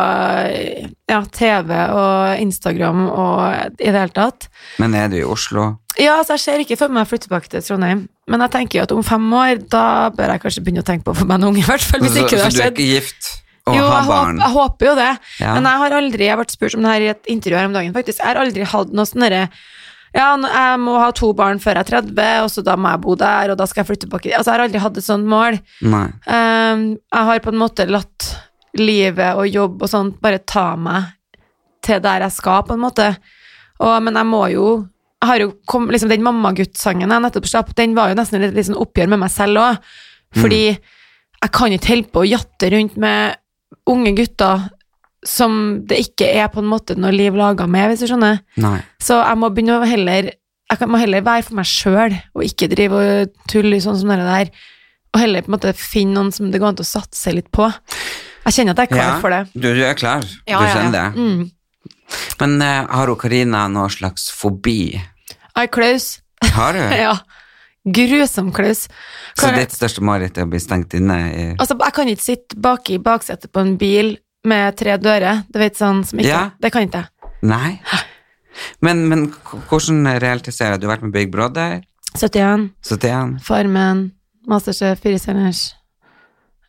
ja, 1.09 1.23
TV 1.39 1.73
og 1.73 2.43
Instagram 2.45 3.07
og 3.09 3.81
i 3.81 3.89
det 3.89 3.97
hele 3.97 4.12
tatt. 4.12 4.51
Men 4.83 4.99
er 5.01 5.09
du 5.14 5.17
i 5.23 5.25
Oslo? 5.25 5.71
Ja, 5.97 6.19
altså 6.19 6.37
jeg 6.37 6.45
ser 6.45 6.67
ikke 6.67 6.77
for 6.77 6.93
meg 6.93 7.07
å 7.07 7.09
flytte 7.09 7.31
tilbake 7.31 7.49
til 7.49 7.64
Trondheim, 7.64 8.05
men 8.29 8.45
jeg 8.45 8.53
tenker 8.53 8.83
jo 8.83 8.85
at 8.85 8.93
om 8.93 9.03
fem 9.07 9.27
år, 9.41 9.64
da 9.73 10.12
bør 10.12 10.35
jeg 10.35 10.45
kanskje 10.45 10.67
begynne 10.67 10.85
å 10.85 10.91
tenke 10.93 11.09
på 11.09 11.17
å 11.17 11.21
få 11.23 11.25
meg 11.25 11.41
en 11.41 11.49
unge, 11.49 11.64
i 11.64 11.69
hvert 11.71 11.89
fall, 11.89 12.05
hvis 12.05 12.12
så, 12.19 12.27
ikke 12.27 12.37
det 12.37 12.45
så 12.45 12.53
du 12.53 12.61
er 12.67 12.75
ikke 12.75 12.91
gift 12.93 13.33
Jo, 13.67 13.87
ha 13.91 13.97
jeg, 13.99 14.07
barn? 14.09 14.37
håper, 14.37 14.43
jeg 14.45 14.55
håper 14.55 14.89
jo 14.89 14.95
det. 14.99 15.09
Ja. 15.41 15.55
Men 15.57 15.67
jeg 15.67 15.83
har 15.83 15.97
aldri, 15.99 16.29
jeg 16.29 16.39
vært 16.39 16.55
spurt 16.55 16.77
om 16.79 16.87
det 16.87 16.93
her 16.93 17.05
i 17.07 17.11
et 17.14 17.33
intervju 17.33 17.59
her 17.59 17.67
om 17.71 17.75
dagen, 17.75 17.97
faktisk. 17.97 18.21
Jeg 18.21 18.29
har 18.29 18.41
aldri 18.43 18.69
hatt 18.73 18.95
noe 18.95 19.09
sånn 19.11 19.27
derre 19.27 19.43
Ja, 20.17 20.29
jeg 20.39 20.81
må 20.81 20.95
ha 21.03 21.11
to 21.12 21.33
barn 21.37 21.59
før 21.61 21.77
jeg 21.77 21.85
er 21.85 21.91
30, 22.01 22.45
og 22.47 22.51
så 22.55 22.62
da 22.64 22.77
må 22.81 22.93
jeg 22.95 23.03
bo 23.05 23.17
der, 23.21 23.53
og 23.53 23.59
da 23.61 23.67
skal 23.69 23.83
jeg 23.83 23.91
flytte 23.91 24.07
tilbake. 24.07 24.31
Altså, 24.33 24.53
jeg 24.53 24.57
har 24.57 24.64
aldri 24.64 24.83
hatt 24.87 25.01
et 25.01 25.07
sånt 25.09 25.29
mål. 25.29 25.59
Um, 25.83 26.85
jeg 26.95 27.29
har 27.31 27.43
på 27.45 27.53
en 27.53 27.61
måte 27.61 27.89
latt 27.91 28.31
livet 28.79 29.37
og 29.37 29.49
jobb 29.49 29.83
og 29.83 29.91
sånt 29.91 30.21
bare 30.23 30.41
ta 30.45 30.71
meg 30.81 31.11
til 31.85 32.01
der 32.05 32.25
jeg 32.27 32.37
skal, 32.37 32.62
på 32.69 32.77
en 32.77 32.85
måte. 32.87 33.11
Og, 33.83 33.97
men 34.07 34.17
jeg 34.17 34.31
må 34.31 34.45
jo 34.55 34.67
jeg 35.17 35.31
har 35.31 35.41
jo 35.43 35.53
kom, 35.67 35.89
liksom 35.91 36.11
Den 36.12 36.23
mammagutt-sangen 36.23 37.11
jeg 37.11 37.25
nettopp 37.25 37.49
slapp, 37.49 37.73
den 37.77 37.97
var 37.97 38.12
jo 38.12 38.19
nesten 38.19 38.45
et 38.45 38.57
sånn 38.69 38.79
oppgjør 38.79 39.09
med 39.11 39.23
meg 39.25 39.33
selv 39.33 39.62
òg. 39.62 39.91
Fordi 40.37 40.62
jeg 40.67 41.53
kan 41.57 41.73
ikke 41.73 41.93
holde 41.93 42.12
på 42.12 42.23
å 42.23 42.29
jatte 42.29 42.71
rundt 42.73 42.97
med 43.01 43.41
unge 43.91 44.14
gutter 44.18 44.66
som 45.26 45.80
det 45.89 45.99
ikke 46.05 46.28
er 46.39 46.49
på 46.53 46.62
en 46.62 46.70
måte 46.70 46.95
noe 46.99 47.12
liv 47.14 47.34
laga 47.37 47.66
med, 47.70 47.91
hvis 47.91 48.05
du 48.05 48.11
skjønner. 48.11 48.41
Nei. 48.62 48.78
Så 49.03 49.18
jeg 49.18 49.41
må 49.41 49.51
begynne 49.51 49.80
å 49.80 49.89
heller 49.89 50.32
Jeg 50.66 50.89
må 50.91 50.99
heller 50.99 51.22
være 51.22 51.45
for 51.47 51.55
meg 51.61 51.68
sjøl, 51.70 52.14
og 52.34 52.43
ikke 52.43 52.66
drive 52.72 52.99
og 52.99 53.34
tulle 53.47 53.78
sånn 53.78 54.01
som 54.01 54.11
det 54.11 54.24
der. 54.26 54.49
Og 55.14 55.20
heller 55.22 55.45
på 55.47 55.53
en 55.53 55.55
måte 55.55 55.74
finne 55.78 56.16
noen 56.16 56.32
som 56.34 56.49
det 56.51 56.59
går 56.59 56.72
an 56.72 56.80
å 56.82 56.87
satse 56.87 57.30
litt 57.30 57.53
på. 57.55 57.68
Jeg 58.47 58.57
kjenner 58.57 58.74
at 58.74 58.82
jeg 58.82 58.91
er 58.91 58.97
klar 58.97 59.12
Ja, 59.12 59.20
for 59.22 59.34
det. 59.34 59.41
Du, 59.55 59.68
du 59.70 59.82
er 59.87 59.95
klar? 59.99 60.26
Ja, 60.43 60.59
du 60.59 60.66
ja, 60.66 60.66
ja. 60.66 60.72
kjenner 60.74 60.97
det? 60.97 61.07
Mm. 61.14 61.93
Men 62.43 62.57
uh, 62.62 62.97
har 62.99 63.14
Karina 63.22 63.62
noe 63.70 63.87
slags 63.95 64.26
fobi? 64.34 64.99
Ai, 65.55 65.68
Klaus. 65.70 66.16
Har 66.59 66.74
du? 66.74 66.82
Ja. 67.07 67.14
Grusom 67.87 68.53
Klaus. 68.53 68.89
Så 69.39 69.53
ditt 69.55 69.70
største 69.74 70.03
mareritt 70.03 70.39
er 70.39 70.47
å 70.47 70.51
bli 70.51 70.59
stengt 70.59 70.95
inne 70.99 71.16
i 71.30 71.45
Altså, 71.55 71.76
jeg 71.78 71.95
kan 71.95 72.09
ikke 72.11 72.22
sitte 72.24 72.57
bak 72.59 72.91
i 72.91 72.99
baksetet 72.99 73.53
på 73.53 73.61
en 73.62 73.76
bil 73.78 74.16
med 74.45 74.76
tre 74.76 74.97
dører. 74.99 75.45
Du 75.53 75.59
vet 75.59 75.76
sånn 75.78 76.05
som 76.07 76.18
ikke 76.18 76.28
Ja. 76.28 76.51
Det 76.61 76.72
kan 76.72 76.82
ikke 76.89 77.05
jeg. 77.05 77.32
Nei? 77.43 77.80
Men, 78.80 79.09
men 79.09 79.26
hvordan 79.68 80.07
realiserer 80.18 80.76
du? 80.78 80.87
Du 80.87 80.89
har 80.89 80.97
vært 80.97 81.03
med 81.05 81.12
Big 81.12 81.30
Brother, 81.30 81.82
71, 82.16 82.70
71 82.82 83.41
Farmen, 83.45 84.12
Masterchef, 84.49 84.99
Fire 85.03 85.18
stjerners 85.20 85.74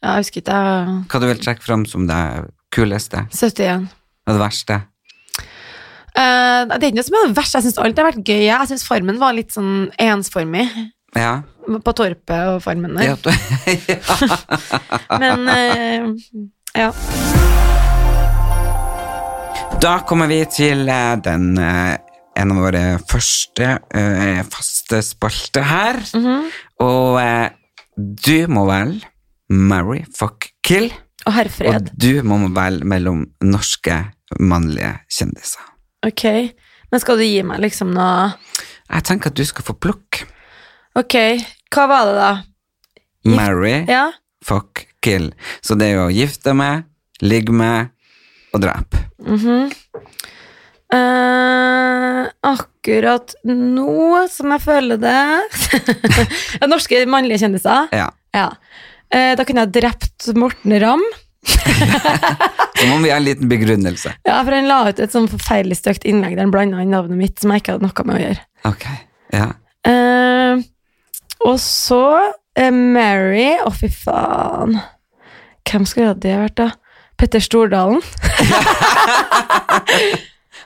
jeg 0.03 0.19
husker 0.21 0.41
ikke. 0.41 0.53
jeg- 0.53 1.05
Hva 1.09 1.19
du 1.19 1.25
vil 1.25 1.39
trekke 1.41 1.63
fram 1.63 1.85
som 1.85 2.05
det 2.07 2.51
kuleste 2.71 3.25
71. 3.31 3.87
og 4.27 4.33
det 4.35 4.41
verste? 4.41 4.81
Uh, 6.17 6.65
det 6.65 6.77
er 6.83 6.89
ikke 6.91 6.97
noe 6.97 7.05
som 7.05 7.15
er 7.17 7.27
det 7.27 7.37
verste. 7.37 7.57
Jeg 7.59 7.65
syns 7.67 7.77
alt 7.81 7.97
har 8.01 8.07
vært 8.11 8.23
gøy. 8.25 8.43
Jeg 8.47 8.67
syns 8.71 8.85
Farmen 8.87 9.19
var 9.21 9.33
litt 9.37 9.51
sånn 9.53 9.91
ensformig. 10.01 10.69
Ja, 11.15 11.41
på 11.83 11.93
Torpet 11.95 12.49
og 12.51 12.61
Farmen 12.63 12.97
der. 12.97 13.15
Ja. 13.87 15.17
Men 15.19 15.47
eh, 15.51 16.09
ja. 16.77 16.91
Da 19.81 19.93
kommer 20.09 20.27
vi 20.31 20.41
til 20.51 20.87
eh, 20.89 21.15
den 21.23 21.57
eh, 21.61 21.95
en 22.37 22.53
av 22.53 22.59
våre 22.61 22.83
første 23.09 23.77
eh, 23.95 24.43
faste 24.51 25.01
spalter 25.05 25.65
her. 25.67 26.01
Mhm. 26.17 26.47
Og 26.85 27.19
eh, 27.21 27.49
du 27.97 28.47
må 28.51 28.67
vel 28.69 28.97
marry, 29.49 30.03
fuck, 30.13 30.51
kill. 30.65 30.91
Og 31.25 31.33
herrfred. 31.35 31.89
Og 31.89 31.97
du 31.99 32.21
må 32.27 32.39
velge 32.55 32.87
mellom 32.87 33.25
norske 33.43 33.97
mannlige 34.39 34.93
kjendiser. 35.11 35.63
Ok. 36.05 36.23
Men 36.91 37.03
skal 37.03 37.19
du 37.19 37.25
gi 37.25 37.41
meg 37.43 37.59
liksom 37.59 37.89
noe 37.95 38.29
Jeg 38.87 39.03
tenker 39.09 39.33
at 39.33 39.35
du 39.35 39.43
skal 39.47 39.65
få 39.67 39.75
plukk. 39.75 40.21
Ok, 40.97 41.15
hva 41.73 41.87
var 41.91 42.05
det 42.09 42.15
da? 42.17 42.29
Gift- 43.27 43.35
Marry, 43.37 43.75
Ja? 43.89 44.05
fuck, 44.43 44.85
kill. 45.03 45.31
Så 45.61 45.75
det 45.77 45.91
er 45.91 45.95
jo 45.99 46.05
å 46.07 46.13
gifte 46.13 46.53
med, 46.57 46.85
ligge 47.21 47.53
med 47.53 47.89
og 48.55 48.61
drepe. 48.63 49.03
Mhm. 49.21 49.67
Eh, 50.87 52.27
akkurat 52.47 53.33
nå 53.43 54.21
som 54.31 54.53
jeg 54.55 54.61
føler 54.63 54.99
det 55.01 55.23
Norske 56.71 57.01
mannlige 57.11 57.41
kjendiser? 57.43 57.89
Ja. 57.91 58.05
Ja. 58.31 58.45
Eh, 59.11 59.33
da 59.35 59.43
kunne 59.47 59.65
jeg 59.65 59.73
drept 59.81 60.29
Morten 60.39 60.77
Ramm. 60.79 61.03
Så 62.77 62.87
må 62.87 63.01
vi 63.03 63.11
ha 63.11 63.17
en 63.19 63.25
liten 63.27 63.49
begrunnelse. 63.51 64.13
Ja, 64.27 64.39
for 64.45 64.55
han 64.55 64.67
la 64.69 64.79
ut 64.87 64.99
et 65.03 65.13
sånn 65.13 65.27
forferdelig 65.31 65.77
stygt 65.81 66.07
innlegg 66.07 66.35
der 66.37 66.45
han 66.45 66.53
blanda 66.55 66.79
inn 66.83 66.91
navnet 66.95 67.19
mitt 67.19 67.39
som 67.43 67.51
jeg 67.53 67.63
ikke 67.65 67.75
hadde 67.77 67.87
noe 67.89 68.07
med 68.07 68.15
å 68.17 68.23
gjøre. 68.23 68.43
Ok, 68.71 68.85
ja. 69.35 69.47
Eh, 69.87 70.36
og 71.45 71.59
så 71.61 72.03
eh, 72.57 72.73
Mary 72.73 73.57
Å, 73.61 73.71
fy 73.75 73.89
faen. 73.93 74.79
Hvem 75.67 75.85
skulle 75.89 76.15
det 76.23 76.37
vært, 76.39 76.57
da? 76.57 76.71
Petter 77.17 77.41
Stordalen. 77.43 78.01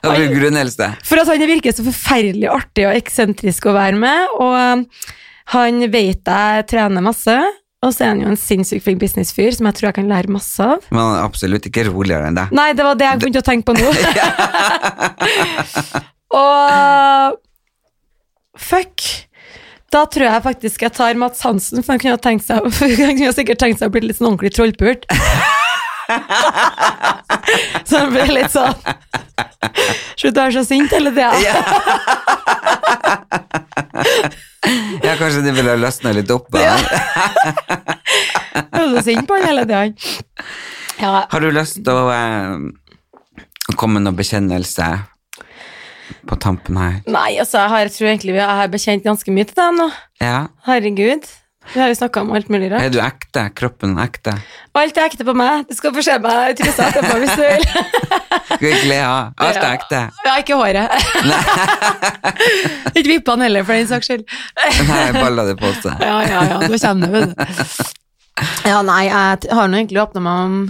Og 0.02 0.16
begrunnelse. 0.18 0.88
For 1.06 1.22
at 1.22 1.28
han 1.30 1.42
virker 1.46 1.74
så 1.74 1.84
forferdelig 1.86 2.48
artig 2.50 2.88
og 2.88 2.96
eksentrisk 2.98 3.68
å 3.70 3.74
være 3.76 3.98
med, 4.02 4.32
og 4.42 4.54
um, 4.58 4.80
han 5.54 5.84
vet 5.92 6.26
jeg 6.26 6.64
trener 6.70 7.04
masse, 7.04 7.36
og 7.82 7.90
så 7.94 8.04
er 8.04 8.10
han 8.12 8.22
jo 8.22 8.30
en 8.32 8.38
sinnssykt 8.38 8.84
flink 8.84 8.98
businessfyr 9.02 9.54
som 9.54 9.66
jeg 9.68 9.78
tror 9.78 9.88
jeg 9.88 9.98
kan 10.00 10.10
lære 10.10 10.34
masse 10.34 10.58
av. 10.62 10.82
Men 10.90 11.02
han 11.02 11.16
er 11.20 11.26
absolutt 11.26 11.66
ikke 11.70 11.86
roligere 11.88 12.30
enn 12.30 12.38
deg. 12.38 12.50
Nei, 12.54 12.68
det 12.78 12.86
var 12.86 12.98
det 12.98 13.08
jeg 13.08 13.22
begynte 13.22 13.42
å 13.42 13.46
tenke 13.46 13.66
på 13.70 13.74
nå. 13.78 13.88
og 16.42 17.38
fuck. 18.58 19.06
Da 19.92 20.06
tror 20.08 20.24
jeg 20.24 20.42
faktisk 20.46 20.82
jeg 20.86 20.94
tar 20.96 21.18
Mats 21.20 21.42
Hansen, 21.44 21.82
for 21.84 21.92
han 21.94 22.00
kunne, 22.00 22.16
tenkt 22.22 22.46
seg, 22.48 22.64
han 23.06 23.18
kunne 23.18 23.32
sikkert 23.36 23.60
tenkt 23.60 23.82
seg 23.82 23.90
å 23.90 23.94
bli 23.94 24.06
litt 24.06 24.18
sånn 24.18 24.30
ordentlig 24.30 24.52
trollpult. 24.56 25.02
så 27.88 28.00
han 28.02 28.10
blir 28.12 28.28
litt 28.34 28.52
sånn 28.52 28.74
Slutt 30.18 30.36
å 30.36 30.42
være 30.42 30.54
så 30.58 30.64
sint 30.66 30.90
hele 30.92 31.12
tida. 31.14 31.32
Ja, 35.02 35.16
kanskje 35.18 35.40
det 35.42 35.52
ville 35.56 35.72
ha 35.72 35.78
løsna 35.78 36.12
litt 36.14 36.30
opp. 36.30 36.46
på 36.52 36.60
Ja. 36.62 36.76
Jeg 38.54 38.78
er 38.78 38.92
så 38.94 39.02
sint 39.04 39.26
på 39.28 39.34
han 39.36 39.46
hele 39.48 39.64
tida. 39.66 39.80
Ja, 41.00 41.24
Har 41.32 41.42
du 41.42 41.48
lyst 41.52 41.80
til 41.82 41.90
å 41.90 42.06
eh, 42.14 42.54
komme 43.74 43.98
med 43.98 44.06
noen 44.06 44.18
bekjennelse 44.20 44.86
på 46.28 46.38
tampen 46.40 46.78
her? 46.80 46.98
nei, 47.06 47.30
altså, 47.38 47.60
jeg, 47.60 47.72
har, 47.74 47.86
jeg 47.86 47.94
tror 47.98 48.10
egentlig 48.14 48.34
vi 48.38 48.48
har 48.62 48.72
bekjent 48.72 49.06
ganske 49.06 49.34
mye 49.34 49.48
til 49.48 49.58
deg 49.58 49.78
nå. 49.78 49.88
Ja. 50.22 50.40
Herregud. 50.68 51.30
Vi 51.70 51.80
har 51.80 51.88
jo 51.92 51.94
snakka 51.94 52.20
om 52.20 52.32
alt 52.34 52.48
mulig 52.50 52.72
rart. 52.72 52.82
Er 52.82 52.90
du 52.90 52.98
ekte? 53.00 53.44
Kroppen 53.54 53.94
ekte? 54.02 54.34
Alt 54.76 54.96
er 54.98 55.06
ekte 55.06 55.24
på 55.24 55.34
meg. 55.38 55.62
Du 55.68 55.76
skal 55.78 55.94
få 55.94 56.02
se 56.04 56.16
meg 56.20 56.50
i 56.50 56.56
trusa 56.58 56.88
etterpå 56.90 57.20
hvis 57.22 57.36
du 57.38 57.42
vil. 57.44 57.66
Skal 58.52 58.66
vi 58.66 58.72
kle 58.82 58.98
av? 59.06 59.30
Alt 59.40 59.60
er 59.60 59.68
ekte. 59.70 60.00
Ja, 60.26 60.34
ikke 60.42 60.58
håret. 60.58 60.90
ikke 62.98 63.06
vippene 63.06 63.46
heller, 63.46 63.64
for 63.64 63.78
den 63.78 63.88
saks 63.88 64.10
skyld. 64.10 64.26
Nei, 64.90 65.04
balla 65.16 65.46
det 65.48 65.56
på 65.60 65.70
seg. 65.78 66.02
Ja, 66.02 66.18
ja, 66.26 66.44
ja, 66.50 66.60
nå 66.66 66.82
kommer 66.82 67.06
det, 67.06 67.12
vet 67.14 67.36
du. 67.38 67.98
Ja, 68.66 68.80
nei, 68.86 69.02
jeg 69.06 69.52
har 69.54 69.70
nå 69.70 69.78
egentlig 69.78 70.02
åpna 70.02 70.22
meg 70.24 70.44
om 70.48 70.60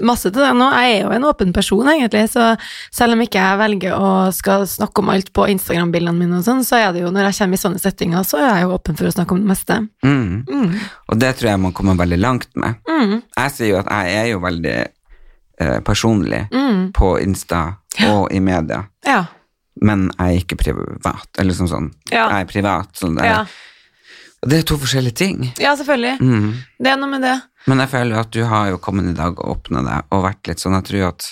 masse 0.00 0.30
til 0.32 0.40
det 0.40 0.52
nå. 0.56 0.70
Jeg 0.72 0.94
er 0.96 1.02
jo 1.04 1.10
en 1.12 1.24
åpen 1.28 1.52
person, 1.52 1.86
egentlig, 1.92 2.22
så 2.32 2.56
selv 2.94 3.12
om 3.12 3.20
ikke 3.20 3.42
jeg 3.42 3.58
velger 3.60 3.92
å 3.98 4.32
skal 4.32 4.64
snakke 4.66 5.02
om 5.02 5.10
alt 5.12 5.28
på 5.36 5.44
Instagram-bildene 5.52 6.16
mine 6.16 6.38
og 6.40 6.46
sånn, 6.46 6.62
så 6.64 6.78
er 6.80 6.92
det 6.96 7.02
jo 7.02 7.10
når 7.12 7.28
jeg 7.28 7.38
kommer 7.42 7.58
i 7.58 7.62
sånne 7.62 7.82
settinger, 7.82 8.24
så 8.24 8.40
er 8.40 8.48
jeg 8.56 8.62
jo 8.64 8.72
åpen 8.78 8.96
for 8.96 9.10
å 9.10 9.12
snakke 9.12 9.36
om 9.36 9.42
det 9.44 9.50
meste. 9.52 9.76
Mm. 10.04 10.46
Mm. 10.48 10.72
Og 11.12 11.18
det 11.20 11.34
tror 11.36 11.50
jeg 11.52 11.60
man 11.60 11.72
kommer 11.76 11.94
veldig 12.00 12.18
langt 12.22 12.48
med. 12.56 12.80
Mm. 12.88 13.18
Jeg 13.36 13.52
sier 13.58 13.68
jo 13.74 13.82
at 13.82 13.90
jeg 13.92 14.16
er 14.22 14.30
jo 14.32 14.40
veldig 14.46 14.78
eh, 15.60 15.80
personlig 15.84 16.46
Mm. 16.50 16.92
på 16.96 17.12
Insta 17.20 17.76
og 18.08 18.32
i 18.32 18.40
media, 18.40 18.86
Ja. 19.06 19.26
men 19.82 20.08
jeg 20.18 20.24
er 20.36 20.40
ikke 20.40 20.56
privat. 20.64 21.28
Eller 21.38 21.52
sånn 21.52 21.68
sånn. 21.68 21.90
Ja. 22.10 22.28
Jeg 22.30 22.40
er 22.46 22.50
privat. 22.50 22.88
Sånn 22.96 23.14
der. 23.16 23.24
Ja. 23.24 23.44
Og 24.42 24.48
det 24.50 24.58
er 24.58 24.62
to 24.66 24.76
forskjellige 24.76 25.14
ting. 25.14 25.52
ja, 25.60 25.76
selvfølgelig. 25.76 26.18
Mm. 26.20 26.54
Det 26.82 26.90
er 26.90 26.96
noe 26.98 27.10
med 27.12 27.22
det. 27.22 27.36
Men 27.70 27.78
jeg 27.84 27.92
føler 27.92 28.16
jo 28.16 28.20
at 28.24 28.32
du 28.34 28.42
har 28.50 28.70
jo 28.72 28.78
kommet 28.82 29.06
i 29.12 29.14
dag 29.16 29.38
og 29.38 29.56
åpna 29.56 29.82
deg 29.86 30.08
og 30.14 30.24
vært 30.24 30.48
litt 30.50 30.62
sånn 30.62 30.74
Jeg 30.80 30.88
tror 30.88 31.04
at 31.12 31.28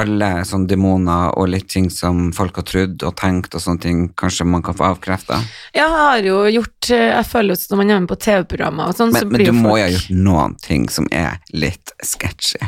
alle 0.00 0.28
sånne 0.48 0.70
demoner 0.70 1.34
og 1.36 1.50
litt 1.52 1.66
ting 1.68 1.90
som 1.92 2.30
folk 2.32 2.56
har 2.56 2.64
trodd 2.64 3.02
og 3.04 3.16
tenkt 3.20 3.52
og 3.58 3.60
sånne 3.60 3.82
ting, 3.82 3.98
kanskje 4.16 4.46
man 4.48 4.62
kan 4.64 4.76
få 4.78 4.86
avkrefta. 4.88 5.36
Jeg 5.76 5.84
har 5.92 6.22
jo 6.24 6.38
gjort 6.48 6.88
eh, 6.96 7.10
Jeg 7.12 7.26
føler 7.28 7.52
jo 7.52 7.58
at 7.60 7.66
når 7.74 7.80
man 7.82 7.90
er 7.90 8.00
med 8.00 8.08
på 8.12 8.18
TV-programmer 8.24 8.88
og 8.92 8.96
sånn, 8.96 9.12
så 9.12 9.26
Men, 9.26 9.34
men 9.36 9.44
du 9.50 9.52
må 9.58 9.74
jo 9.76 9.84
ha 9.84 9.90
gjort 9.92 10.14
noen 10.16 10.54
ting 10.64 10.86
som 10.88 11.10
er 11.12 11.42
litt 11.52 11.92
sketchy. 12.00 12.62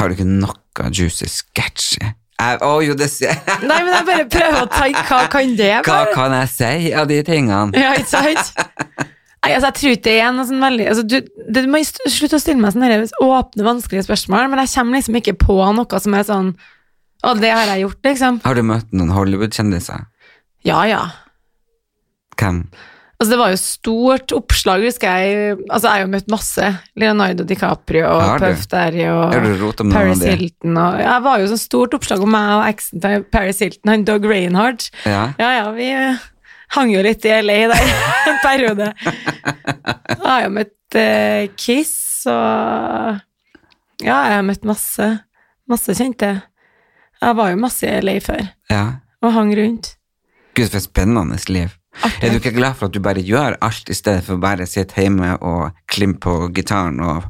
Har 0.00 0.08
du 0.10 0.16
ikke 0.18 0.26
noe 0.26 0.90
juicy 0.90 1.28
sketchy? 1.30 2.02
Jeg- 2.40 2.60
jo, 2.88 2.94
det 2.96 3.10
jeg. 3.20 3.36
Nei, 3.68 3.82
men 3.84 3.92
jeg 3.92 4.06
bare 4.08 4.26
prøver 4.32 4.62
å 4.64 4.68
tenke 4.72 5.02
hva 5.06 5.22
kan 5.28 5.56
det 5.56 5.72
Hva 5.84 6.02
kan 6.14 6.32
jeg 6.32 6.48
si 6.48 6.92
av 6.96 7.06
de 7.06 7.22
tingene? 7.22 7.76
Ja, 7.76 7.94
ikke 8.00 8.08
sant? 8.08 8.54
Nei, 9.40 9.54
altså, 9.56 9.70
jeg 9.70 9.76
tror 9.78 9.94
ikke 9.94 10.04
det 10.04 10.16
er 10.20 10.34
noe 10.36 10.44
sånn 10.50 10.60
veldig 10.60 10.86
altså, 10.92 11.04
du, 11.08 11.16
du 11.48 11.60
må 11.72 11.80
slutte 11.86 12.36
å 12.36 12.42
stille 12.42 12.60
meg 12.60 12.74
sånne 12.74 13.08
åpne, 13.24 13.64
vanskelige 13.64 14.04
spørsmål, 14.04 14.50
men 14.52 14.60
jeg 14.64 14.74
kommer 14.74 14.98
liksom 14.98 15.16
ikke 15.22 15.36
på 15.40 15.56
noe 15.78 16.00
som 16.04 16.16
er 16.18 16.28
sånn 16.28 16.52
Å, 17.24 17.34
det 17.36 17.50
har 17.52 17.68
jeg 17.68 17.82
gjort, 17.86 17.98
liksom. 18.04 18.38
Har 18.44 18.56
du 18.56 18.62
møtt 18.64 18.94
noen 18.96 19.10
Hollywood-kjendiser? 19.12 20.06
Ja, 20.64 20.78
ja. 20.88 21.02
Hvem? 22.40 22.62
Altså, 23.20 23.34
det 23.34 23.38
var 23.42 23.50
jo 23.52 23.58
stort 23.60 24.32
oppslag, 24.32 24.84
husker 24.88 25.18
jeg. 25.20 25.56
Altså, 25.68 25.82
jeg 25.84 25.92
har 25.92 26.04
jo 26.06 26.12
møtt 26.14 26.30
masse. 26.32 26.68
Leonardo 26.96 27.44
DiCaprio 27.44 28.06
og 28.08 28.40
Puff 28.40 28.62
Derry 28.72 29.04
og 29.12 29.34
Paris? 29.92 30.22
Hilton 30.24 30.78
og 30.80 31.02
Jeg 31.02 31.24
var 31.26 31.42
jo 31.42 31.50
sånn 31.50 31.60
stort 31.60 31.96
oppslag 31.98 32.24
om 32.24 32.32
meg 32.32 32.52
og 32.54 32.64
eksen 32.70 33.04
til 33.04 33.26
Paris 33.28 33.60
Hilton, 33.60 33.92
han 33.92 34.06
Doug 34.08 34.24
Reinhardt. 34.24 34.88
Ja. 35.04 35.26
Ja, 35.36 35.50
ja, 35.58 35.66
vi 35.76 35.90
eh, 35.92 36.24
hang 36.76 36.92
jo 36.94 37.02
litt 37.04 37.24
i 37.26 37.32
LA 37.42 37.58
der 37.72 37.90
en 38.30 38.38
periode. 38.44 38.92
Da 40.10 40.20
har 40.26 40.44
jeg 40.46 40.52
møtt 40.58 40.98
eh, 41.00 41.48
Kiss 41.58 41.96
og 42.30 43.18
Ja, 44.00 44.16
jeg 44.30 44.38
har 44.38 44.46
møtt 44.46 44.64
masse, 44.68 45.08
masse 45.68 45.92
kjente. 45.98 46.30
Jeg 47.20 47.36
var 47.36 47.50
jo 47.52 47.58
masse 47.60 47.84
i 47.88 48.00
LA 48.00 48.16
før 48.24 48.46
ja. 48.72 48.84
og 49.20 49.34
hang 49.36 49.52
rundt. 49.58 49.94
Gud, 50.56 50.70
for 50.70 50.80
et 50.80 50.86
spennende 50.86 51.36
liv. 51.52 51.74
Artig. 52.00 52.22
Er 52.22 52.30
du 52.32 52.38
ikke 52.38 52.54
glad 52.54 52.78
for 52.78 52.88
at 52.88 52.94
du 52.94 53.00
bare 53.02 53.22
gjør 53.24 53.56
alt, 53.66 53.90
i 53.90 53.96
stedet 53.98 54.22
for 54.24 54.40
bare 54.40 54.64
å 54.64 54.70
sitte 54.70 55.02
hjemme 55.02 55.34
og 55.44 55.74
klimpe 55.90 56.22
på 56.28 56.48
gitaren 56.56 57.00
og 57.02 57.26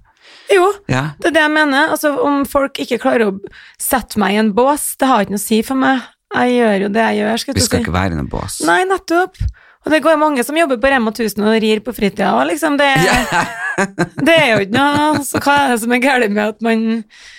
Jo, 0.50 0.66
Ja. 0.90 1.12
det 1.18 1.30
er 1.30 1.34
det 1.36 1.42
jeg 1.42 1.54
mener. 1.54 1.90
Altså, 1.94 2.10
om 2.26 2.44
folk 2.46 2.78
ikke 2.82 2.98
klarer 3.02 3.30
å 3.30 3.38
sette 3.80 4.18
meg 4.18 4.34
i 4.34 4.40
en 4.42 4.52
bås, 4.54 4.96
det 4.98 5.08
har 5.08 5.22
ikke 5.24 5.34
noe 5.36 5.42
å 5.42 5.46
si 5.46 5.60
for 5.66 5.78
meg. 5.78 6.02
Jeg 6.30 6.52
gjør 6.60 6.76
jo 6.84 6.88
det 6.94 7.02
jeg 7.08 7.18
gjør, 7.24 7.40
skal 7.42 7.54
Vi 7.56 7.64
skal 7.64 7.80
si. 7.80 7.82
ikke 7.84 7.92
være 7.96 8.14
i 8.14 8.18
noen 8.20 8.28
bås. 8.30 8.60
Nei, 8.68 8.84
nettopp. 8.86 9.40
Og 9.80 9.94
det 9.94 10.02
går 10.04 10.18
mange 10.20 10.42
som 10.44 10.56
jobber 10.58 10.76
på 10.76 10.90
Rema 10.92 11.08
1000 11.10 11.40
og 11.48 11.54
rir 11.64 11.80
på 11.80 11.92
fritida, 11.96 12.34
òg, 12.36 12.50
liksom 12.50 12.74
det, 12.76 12.90
det 14.28 14.34
er 14.36 14.50
jo 14.50 14.58
ikke 14.66 14.74
noe 14.76 15.22
Så 15.24 15.40
hva 15.40 15.54
er 15.62 15.70
det 15.72 15.78
som 15.80 15.94
er 15.96 16.02
galt 16.04 16.28
med 16.34 16.42
at 16.52 16.58
man 16.66 16.82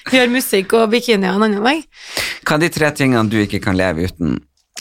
gjør 0.09 0.31
musikk 0.33 0.73
og 0.79 0.87
bikini 0.89 1.29
en 1.29 1.35
annen 1.45 1.61
vei? 1.61 1.75
Hva 2.41 2.57
er 2.57 2.63
de 2.65 2.69
tre 2.73 2.89
tingene 2.97 3.29
du 3.29 3.37
ikke 3.43 3.61
kan 3.61 3.77
leve 3.77 4.09
uten? 4.09 4.39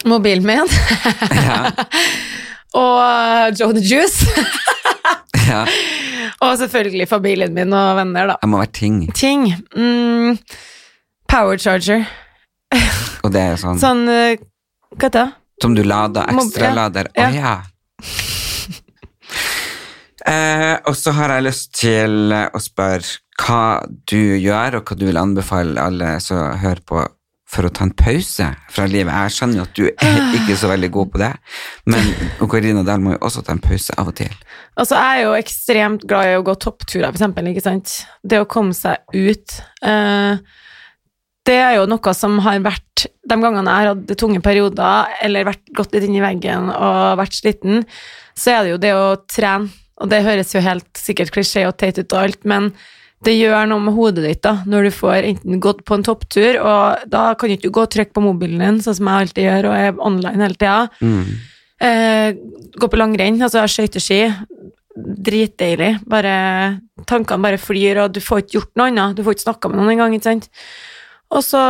Mobilen 0.08 0.46
min 0.48 0.72
Ja. 1.50 1.68
og 2.80 3.60
Joe 3.60 3.76
the 3.76 3.84
Juice. 3.84 4.24
ja. 5.50 5.66
og 6.40 6.56
selvfølgelig 6.62 7.08
familien 7.12 7.52
min 7.54 7.76
og 7.76 7.92
venner, 8.00 8.32
da. 8.32 8.38
Jeg 8.40 8.48
må 8.54 8.62
være 8.62 8.72
ting. 8.80 8.98
Ting. 9.14 9.46
Mm, 9.76 10.38
power 11.28 11.60
charger. 11.60 12.06
Og 13.24 13.32
det 13.34 13.40
er 13.42 13.50
jo 13.54 13.60
sånn 13.64 13.80
Sånn 13.82 14.04
eh, 14.08 14.40
Hva 15.00 15.10
da? 15.12 15.26
som 15.60 15.74
du 15.76 15.82
lader, 15.84 16.30
ekstralader. 16.32 17.10
Å 17.12 17.24
ja. 17.28 17.30
ja. 17.36 17.54
Eh, 20.30 20.76
og 20.88 20.94
så 20.96 21.12
har 21.16 21.32
jeg 21.34 21.46
lyst 21.46 21.70
til 21.80 22.32
å 22.32 22.60
spørre 22.60 23.18
hva 23.40 23.62
du 24.10 24.18
gjør, 24.40 24.78
og 24.80 24.88
hva 24.90 24.96
du 25.00 25.06
vil 25.08 25.18
anbefale 25.20 25.80
alle 25.80 26.14
som 26.20 26.58
hører 26.60 26.82
på, 26.88 27.02
for 27.50 27.66
å 27.66 27.72
ta 27.74 27.86
en 27.88 27.92
pause 27.96 28.46
fra 28.70 28.84
livet? 28.88 29.12
Jeg 29.12 29.34
skjønner 29.36 29.60
jo 29.62 29.66
at 29.66 29.76
du 29.76 29.86
er 29.90 30.20
ikke 30.38 30.58
så 30.60 30.70
veldig 30.70 30.90
god 30.96 31.12
på 31.14 31.22
det, 31.22 31.30
men 31.92 32.10
Karina 32.52 32.84
Dahl 32.86 33.00
må 33.04 33.16
jo 33.16 33.22
også 33.30 33.44
ta 33.46 33.56
en 33.56 33.62
pause 33.64 33.96
av 34.00 34.12
og 34.12 34.16
til. 34.20 34.32
Altså, 34.76 34.96
jeg 35.00 35.20
er 35.20 35.24
jo 35.26 35.36
ekstremt 35.40 36.04
glad 36.08 36.30
i 36.30 36.36
å 36.40 36.44
gå 36.46 36.56
toppturer, 36.62 37.08
for 37.08 37.20
eksempel, 37.20 37.52
ikke 37.52 37.64
sant. 37.64 37.96
Det 38.24 38.42
å 38.44 38.48
komme 38.48 38.76
seg 38.76 39.00
ut. 39.16 39.60
eh, 39.84 40.36
det 41.48 41.56
er 41.56 41.74
jo 41.78 41.88
noe 41.88 42.14
som 42.16 42.38
har 42.44 42.60
vært 42.64 43.06
De 43.30 43.36
gangene 43.40 43.72
jeg 43.72 43.86
har 43.86 43.94
hatt 43.94 44.14
tunge 44.20 44.40
perioder, 44.44 45.12
eller 45.24 45.46
vært, 45.48 45.62
gått 45.76 45.94
litt 45.94 46.04
inn 46.04 46.18
i 46.18 46.24
veggen 46.24 46.68
og 46.74 47.20
vært 47.20 47.36
sliten, 47.38 47.84
så 48.36 48.56
er 48.56 48.64
det 48.64 48.72
jo 48.74 48.80
det 48.82 48.94
å 48.96 49.04
trene. 49.30 49.70
Og 50.00 50.08
det 50.10 50.22
høres 50.24 50.54
jo 50.54 50.62
helt 50.64 50.88
sikkert 50.96 51.32
klisjé 51.34 51.66
og 51.68 51.76
teit 51.80 52.00
ut 52.00 52.12
og 52.12 52.18
alt, 52.20 52.44
men 52.48 52.70
det 53.24 53.34
gjør 53.36 53.68
noe 53.68 53.84
med 53.84 53.96
hodet 53.96 54.24
ditt 54.24 54.40
da, 54.46 54.54
når 54.68 54.88
du 54.88 54.90
får 54.96 55.28
enten 55.28 55.60
gått 55.60 55.82
på 55.84 55.98
en 55.98 56.04
topptur, 56.06 56.56
og 56.56 57.08
da 57.12 57.24
kan 57.36 57.50
du 57.50 57.56
ikke 57.58 57.72
gå 57.76 57.84
og 57.84 57.92
trykke 57.92 58.16
på 58.16 58.24
mobilen 58.24 58.62
din, 58.64 58.78
sånn 58.84 58.96
som 58.96 59.10
jeg 59.10 59.26
alltid 59.26 59.46
gjør, 59.46 59.68
og 59.68 59.76
er 59.76 60.04
online 60.08 60.46
hele 60.46 60.56
tida. 60.56 60.78
Mm. 61.04 61.26
Eh, 61.80 62.28
gå 62.80 62.88
på 62.88 63.00
langrenn, 63.00 63.40
altså 63.44 63.66
skøyteski. 63.68 64.22
Dritdeilig. 64.96 65.92
Bare, 66.08 66.34
tankene 67.08 67.44
bare 67.44 67.60
flyr, 67.60 68.02
og 68.04 68.16
du 68.16 68.22
får 68.24 68.42
ikke 68.42 68.56
gjort 68.58 68.72
noe 68.80 68.88
annet. 68.90 69.16
Du 69.16 69.24
får 69.24 69.36
ikke 69.36 69.46
snakka 69.46 69.70
med 69.70 69.80
noen 69.80 69.94
engang, 69.94 70.16
ikke 70.16 70.30
sant. 70.30 70.48
Og 71.30 71.44
så 71.46 71.60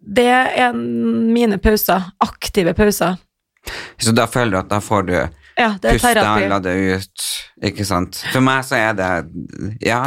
Det 0.00 0.26
er 0.30 0.72
mine 0.74 1.58
pauser. 1.58 2.10
Aktive 2.24 2.72
pauser. 2.74 3.18
Så 4.00 4.14
da 4.16 4.24
føler 4.30 4.54
du 4.54 4.58
at 4.62 4.70
da 4.70 4.78
får 4.80 5.02
du 5.06 5.14
Ja, 5.60 5.74
det 5.82 5.98
puste, 5.98 6.14
terapi. 6.14 6.46
la 6.48 6.58
det 6.64 6.72
ut, 6.96 7.24
ikke 7.68 7.84
sant. 7.84 8.22
For 8.32 8.40
meg 8.40 8.62
så 8.64 8.78
er 8.78 8.94
det 8.96 9.08
Ja, 9.84 9.98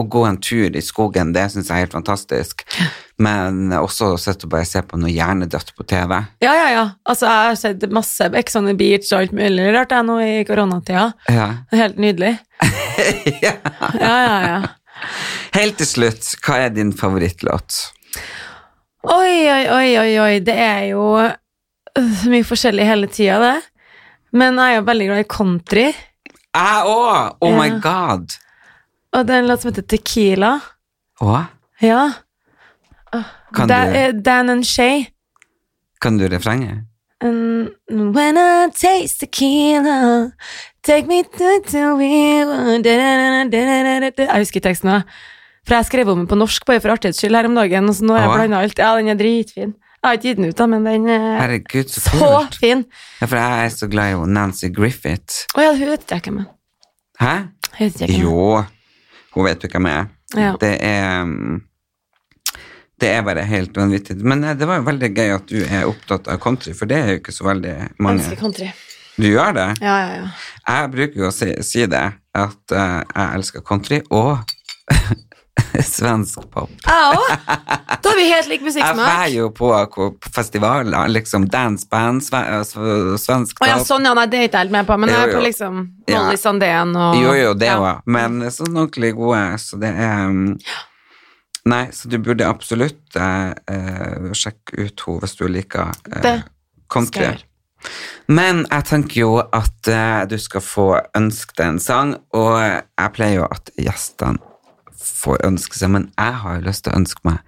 å 0.00 0.04
gå 0.08 0.22
en 0.26 0.38
tur 0.40 0.72
i 0.74 0.80
skogen, 0.80 1.34
det 1.34 1.50
syns 1.52 1.68
jeg 1.68 1.76
er 1.76 1.84
helt 1.84 1.92
fantastisk. 1.92 2.64
Men 3.18 3.68
også 3.76 4.14
å 4.14 4.18
sitte 4.18 4.46
og 4.48 4.54
bare 4.54 4.64
se 4.64 4.80
på 4.82 4.96
noe 4.98 5.12
hjernedødt 5.12 5.74
på 5.76 5.84
TV. 5.86 6.14
Ja, 6.42 6.54
ja, 6.56 6.68
ja. 6.72 6.86
Altså, 7.04 7.26
jeg 7.28 7.50
har 7.50 7.58
sett 7.60 7.84
masse 7.92 8.30
Ex 8.34 8.56
on 8.56 8.66
the 8.70 8.74
Beach 8.74 9.12
og 9.12 9.20
alt 9.20 9.32
mulig 9.36 9.68
rart 9.76 9.92
jeg 9.92 10.06
nå 10.08 10.16
i 10.24 10.44
koronatida. 10.48 11.10
Ja. 11.28 11.50
Helt 11.74 12.00
nydelig. 12.00 12.38
ja. 13.44 13.52
Ja, 14.00 14.16
ja, 14.24 14.38
ja. 14.48 14.58
Helt 15.54 15.76
til 15.78 15.86
slutt, 15.86 16.32
hva 16.46 16.62
er 16.64 16.72
din 16.74 16.94
favorittlåt? 16.96 17.90
Oi, 19.04 19.50
oi, 19.52 19.64
oi, 19.68 19.88
oi, 20.00 20.12
oi. 20.24 20.38
Det 20.40 20.54
er 20.56 20.86
jo 20.92 21.02
øh, 21.20 21.34
så 22.22 22.30
mye 22.32 22.44
forskjellig 22.48 22.86
hele 22.88 23.06
tida, 23.12 23.38
det. 23.42 23.56
Men 24.32 24.56
jeg 24.58 24.72
er 24.72 24.76
jo 24.80 24.86
veldig 24.88 25.06
glad 25.10 25.20
i 25.24 25.28
country. 25.30 25.86
Jeg 26.54 26.86
òg! 26.88 27.36
Oh 27.44 27.52
my 27.58 27.68
Ja. 27.68 27.78
god! 27.84 28.38
Og 29.14 29.26
det 29.26 29.34
er 29.34 29.38
en 29.44 29.46
låt 29.50 29.62
som 29.62 29.70
heter 29.72 29.86
Tequila. 29.86 30.54
Å, 31.22 31.44
Ja. 31.82 32.10
Kan 33.54 33.68
det 33.68 33.76
du- 33.92 33.96
er 33.98 34.12
Dan 34.12 34.50
and 34.50 34.64
Shay. 34.66 35.06
kan 36.00 36.18
du 36.18 36.26
refrenget? 36.28 36.84
And 37.20 37.70
when 38.14 38.36
I 38.36 38.68
taste 38.74 39.20
tequila, 39.26 40.32
take 40.82 41.06
me 41.06 41.22
to 41.22 41.60
the 41.62 41.86
da. 44.16 44.22
Jeg 44.26 44.38
husker 44.42 44.60
teksten 44.60 44.90
nå. 44.90 45.02
For 45.64 45.78
jeg 45.78 45.88
skrev 45.88 46.10
om 46.12 46.18
den 46.22 46.28
på 46.28 46.36
norsk 46.36 46.66
bare 46.68 46.82
for 46.84 46.92
artighets 46.92 47.22
skyld 47.22 47.38
her 47.38 47.48
om 47.48 47.54
dagen, 47.56 47.88
og 47.88 47.96
så 47.96 48.04
nå 48.04 48.14
har 48.16 48.26
jeg 48.26 48.34
blanda 48.36 48.60
alt. 48.64 48.78
Ja, 48.82 48.90
den 48.98 49.08
er 49.14 49.18
dritfin. 49.20 49.74
Jeg 49.74 50.04
har 50.10 50.18
ikke 50.18 50.28
gitt 50.28 50.36
den 50.42 50.50
ut, 50.50 50.56
da, 50.58 50.66
men 50.68 50.84
den 50.84 51.06
er 51.08 51.22
Herregud, 51.40 51.88
så 51.88 52.02
så 52.04 52.18
kult. 52.20 52.58
fin. 52.60 52.82
Ja, 53.22 53.26
for 53.30 53.40
jeg 53.40 53.64
er 53.64 53.70
så 53.72 53.88
glad 53.88 54.12
i 54.12 54.26
Nancy 54.36 54.68
Griffith. 54.76 55.46
Å 55.56 55.64
ja, 55.64 55.70
hun 55.78 55.88
vet 55.94 56.04
jeg 56.12 56.20
ikke 56.20 56.34
med. 56.36 56.50
Hæ? 57.22 57.30
Hun 57.78 57.78
vet 57.86 58.02
jeg 58.02 58.10
ikke 58.10 58.18
med. 58.18 58.26
Jo, 58.26 58.64
hun 59.38 59.48
vet 59.48 59.64
jo 59.64 59.70
hvem 59.72 59.88
jeg 59.88 60.02
er. 60.02 60.10
Ja. 60.34 60.50
Det 60.60 60.72
er 60.84 61.22
um, 61.24 61.62
Det 63.00 63.08
er 63.14 63.24
bare 63.26 63.42
helt 63.48 63.76
vanvittig. 63.80 64.16
Men 64.22 64.44
eh, 64.44 64.54
det 64.58 64.68
var 64.68 64.78
jo 64.82 64.86
veldig 64.90 65.10
gøy 65.16 65.32
at 65.38 65.48
du 65.50 65.58
er 65.64 65.88
opptatt 65.88 66.28
av 66.28 66.38
country, 66.42 66.74
for 66.76 66.90
det 66.90 66.98
er 67.00 67.08
jo 67.14 67.22
ikke 67.22 67.34
så 67.34 67.48
veldig 67.48 67.72
Jeg 67.72 67.90
mange. 68.04 68.20
elsker 68.20 68.40
country. 68.44 68.68
Du 69.16 69.26
gjør 69.30 69.54
det? 69.56 69.66
Ja, 69.80 69.96
ja, 70.04 70.14
ja. 70.20 70.28
Jeg 70.68 70.90
bruker 70.94 71.20
jo 71.24 71.28
å 71.30 71.34
si, 71.34 71.48
si 71.64 71.84
det, 71.90 72.04
at 72.34 72.74
uh, 72.76 73.00
jeg 73.08 73.28
elsker 73.40 73.64
country 73.64 74.02
og 74.10 74.36
svensk 75.96 76.44
pop. 76.50 76.70
Jeg 76.84 77.18
òg. 77.18 77.28
Da 78.04 78.10
har 78.10 78.16
vi 78.18 78.24
helt 78.28 78.50
lik 78.50 78.64
Jeg 78.66 78.96
drar 78.96 79.24
er 79.24 79.32
jo 79.32 79.50
på, 79.54 79.70
festivaler, 80.34 81.08
liksom 81.12 81.46
dance 81.50 81.86
band, 81.90 82.24
sve, 82.26 82.42
svensk 83.20 83.62
Å 83.62 83.68
ja, 83.68 83.78
pop. 83.78 83.86
sånn, 83.86 84.08
ja, 84.08 84.14
nei, 84.18 84.26
det 84.30 84.40
er 84.40 84.48
ikke 84.48 84.64
helt 84.64 84.74
med 84.74 84.88
på, 84.88 84.98
men 85.00 85.12
jeg 85.12 85.18
Jo, 85.18 85.28
er 85.28 85.36
på 85.38 85.44
liksom 85.44 85.64
liksom 85.64 85.92
Ja. 86.08 86.36
Sandén 86.36 86.96
og 86.96 87.16
Jo, 87.16 87.34
jo, 87.34 87.54
det 87.54 87.66
ja. 87.66 88.00
men 88.04 88.50
sånn 88.50 88.74
ordentlig 88.76 89.14
gode, 89.14 89.58
så 89.58 89.78
det 89.80 89.94
er 89.94 90.26
um, 90.28 90.58
Nei, 91.64 91.86
så 91.96 92.10
du 92.12 92.18
burde 92.20 92.44
absolutt 92.44 93.16
uh, 93.16 93.54
sjekke 94.36 94.84
ut 94.84 95.00
henne 95.06 95.20
hvis 95.22 95.36
du 95.38 95.46
liker 95.48 95.94
uh, 96.12 96.42
country. 96.92 97.30
Men 98.28 98.66
jeg 98.68 98.84
tenker 98.84 99.20
jo 99.22 99.30
at 99.40 99.88
uh, 99.88 100.26
du 100.28 100.36
skal 100.36 100.60
få 100.60 100.88
ønske 101.16 101.56
deg 101.56 101.70
en 101.70 101.80
sang, 101.80 102.12
og 102.36 102.58
jeg 102.60 103.14
pleier 103.16 103.40
jo 103.40 103.46
at 103.48 103.72
gjestene 103.80 104.53
får 105.04 105.44
ønske 105.46 105.78
seg, 105.78 105.92
men 105.94 106.10
jeg 106.16 106.40
har 106.42 106.58
jo 106.58 106.66
lyst 106.68 106.84
til 106.86 106.94
å 106.94 107.00
ønske 107.02 107.24
meg 107.28 107.42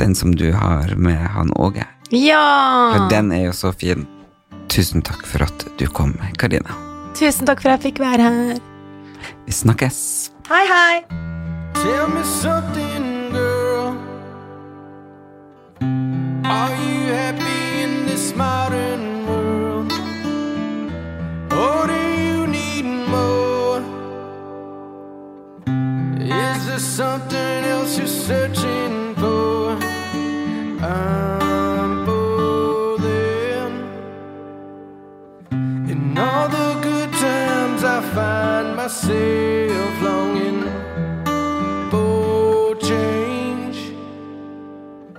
den 0.00 0.14
som 0.16 0.32
du 0.36 0.50
har 0.52 0.94
med 0.96 1.20
han 1.34 1.52
Åge. 1.56 1.84
Ja! 2.10 2.44
For 2.94 3.10
den 3.12 3.32
er 3.32 3.46
jo 3.48 3.56
så 3.56 3.72
fin. 3.72 4.06
Tusen 4.70 5.02
takk 5.02 5.26
for 5.26 5.44
at 5.46 5.66
du 5.78 5.86
kom, 5.90 6.14
Karina. 6.38 6.76
Tusen 7.18 7.48
takk 7.48 7.62
for 7.62 7.72
at 7.72 7.82
jeg 7.82 7.90
fikk 7.90 8.04
være 8.04 8.28
her. 8.28 8.60
Vi 9.46 9.52
snakkes. 9.52 10.30
Hei, 10.48 10.64
hei! 10.66 10.94
Tell 11.74 12.08
me 12.08 12.22
something, 12.24 13.32
girl. 13.32 13.96
Are 16.44 16.74
you 16.82 17.12
happy 17.12 17.82
in 17.82 18.06
this 18.06 18.34
modern 18.34 19.26
world? 19.26 19.92
Or 21.52 21.86
do 21.86 22.00
you 22.20 22.46
need 22.46 22.84
more? 22.84 23.29
Is 26.80 26.96
there 26.96 27.18
something 27.18 27.64
else 27.74 27.98
you're 27.98 28.06
searching 28.06 29.14
for? 29.16 29.76
I'm 30.82 32.06
bothering. 32.06 33.76
In 35.90 36.16
all 36.16 36.48
the 36.48 36.80
good 36.80 37.12
times, 37.12 37.84
I 37.84 38.00
find 38.14 38.76
myself 38.76 40.02
longing 40.02 40.62
for 41.90 42.76
change. 42.76 43.78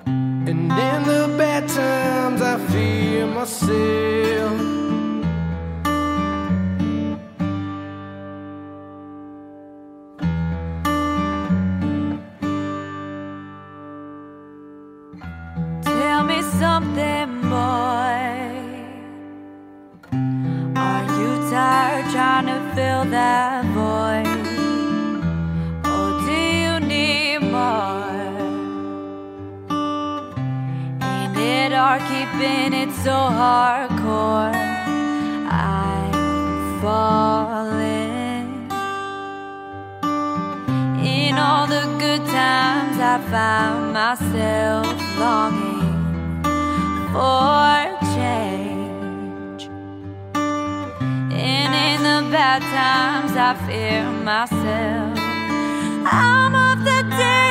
And 0.07 0.71
in 0.87 1.03
the 1.11 1.35
bad 1.37 1.69
times, 1.69 2.41
I 2.41 2.57
fear 2.71 3.27
myself. 3.27 4.70
Something, 16.61 17.41
boy. 17.49 18.21
Are 20.85 21.05
you 21.17 21.29
tired 21.49 22.05
trying 22.15 22.47
to 22.53 22.59
fill 22.75 23.03
that 23.17 23.65
void? 23.77 24.27
Or 25.93 26.07
do 26.27 26.39
you 26.61 26.73
need 26.93 27.39
more? 27.55 28.27
Ain't 31.09 31.35
it 31.35 31.71
hard 31.79 32.03
keeping 32.11 32.71
it 32.83 32.91
so 33.05 33.17
hardcore? 33.39 34.53
I'm 35.49 36.13
falling. 36.83 38.49
In 41.17 41.33
all 41.39 41.65
the 41.75 41.85
good 42.03 42.23
times, 42.39 42.97
I 43.13 43.17
found 43.33 43.93
myself 43.93 44.85
longing 45.17 45.70
for 47.11 47.99
change. 48.15 49.63
And 50.33 51.71
in 51.89 51.99
the 52.03 52.19
bad 52.31 52.61
times, 52.61 53.33
I 53.35 53.53
fear 53.67 54.09
myself. 54.23 55.17
I'm 56.05 56.55
off 56.55 56.79
the 56.79 57.03
deep 57.17 57.50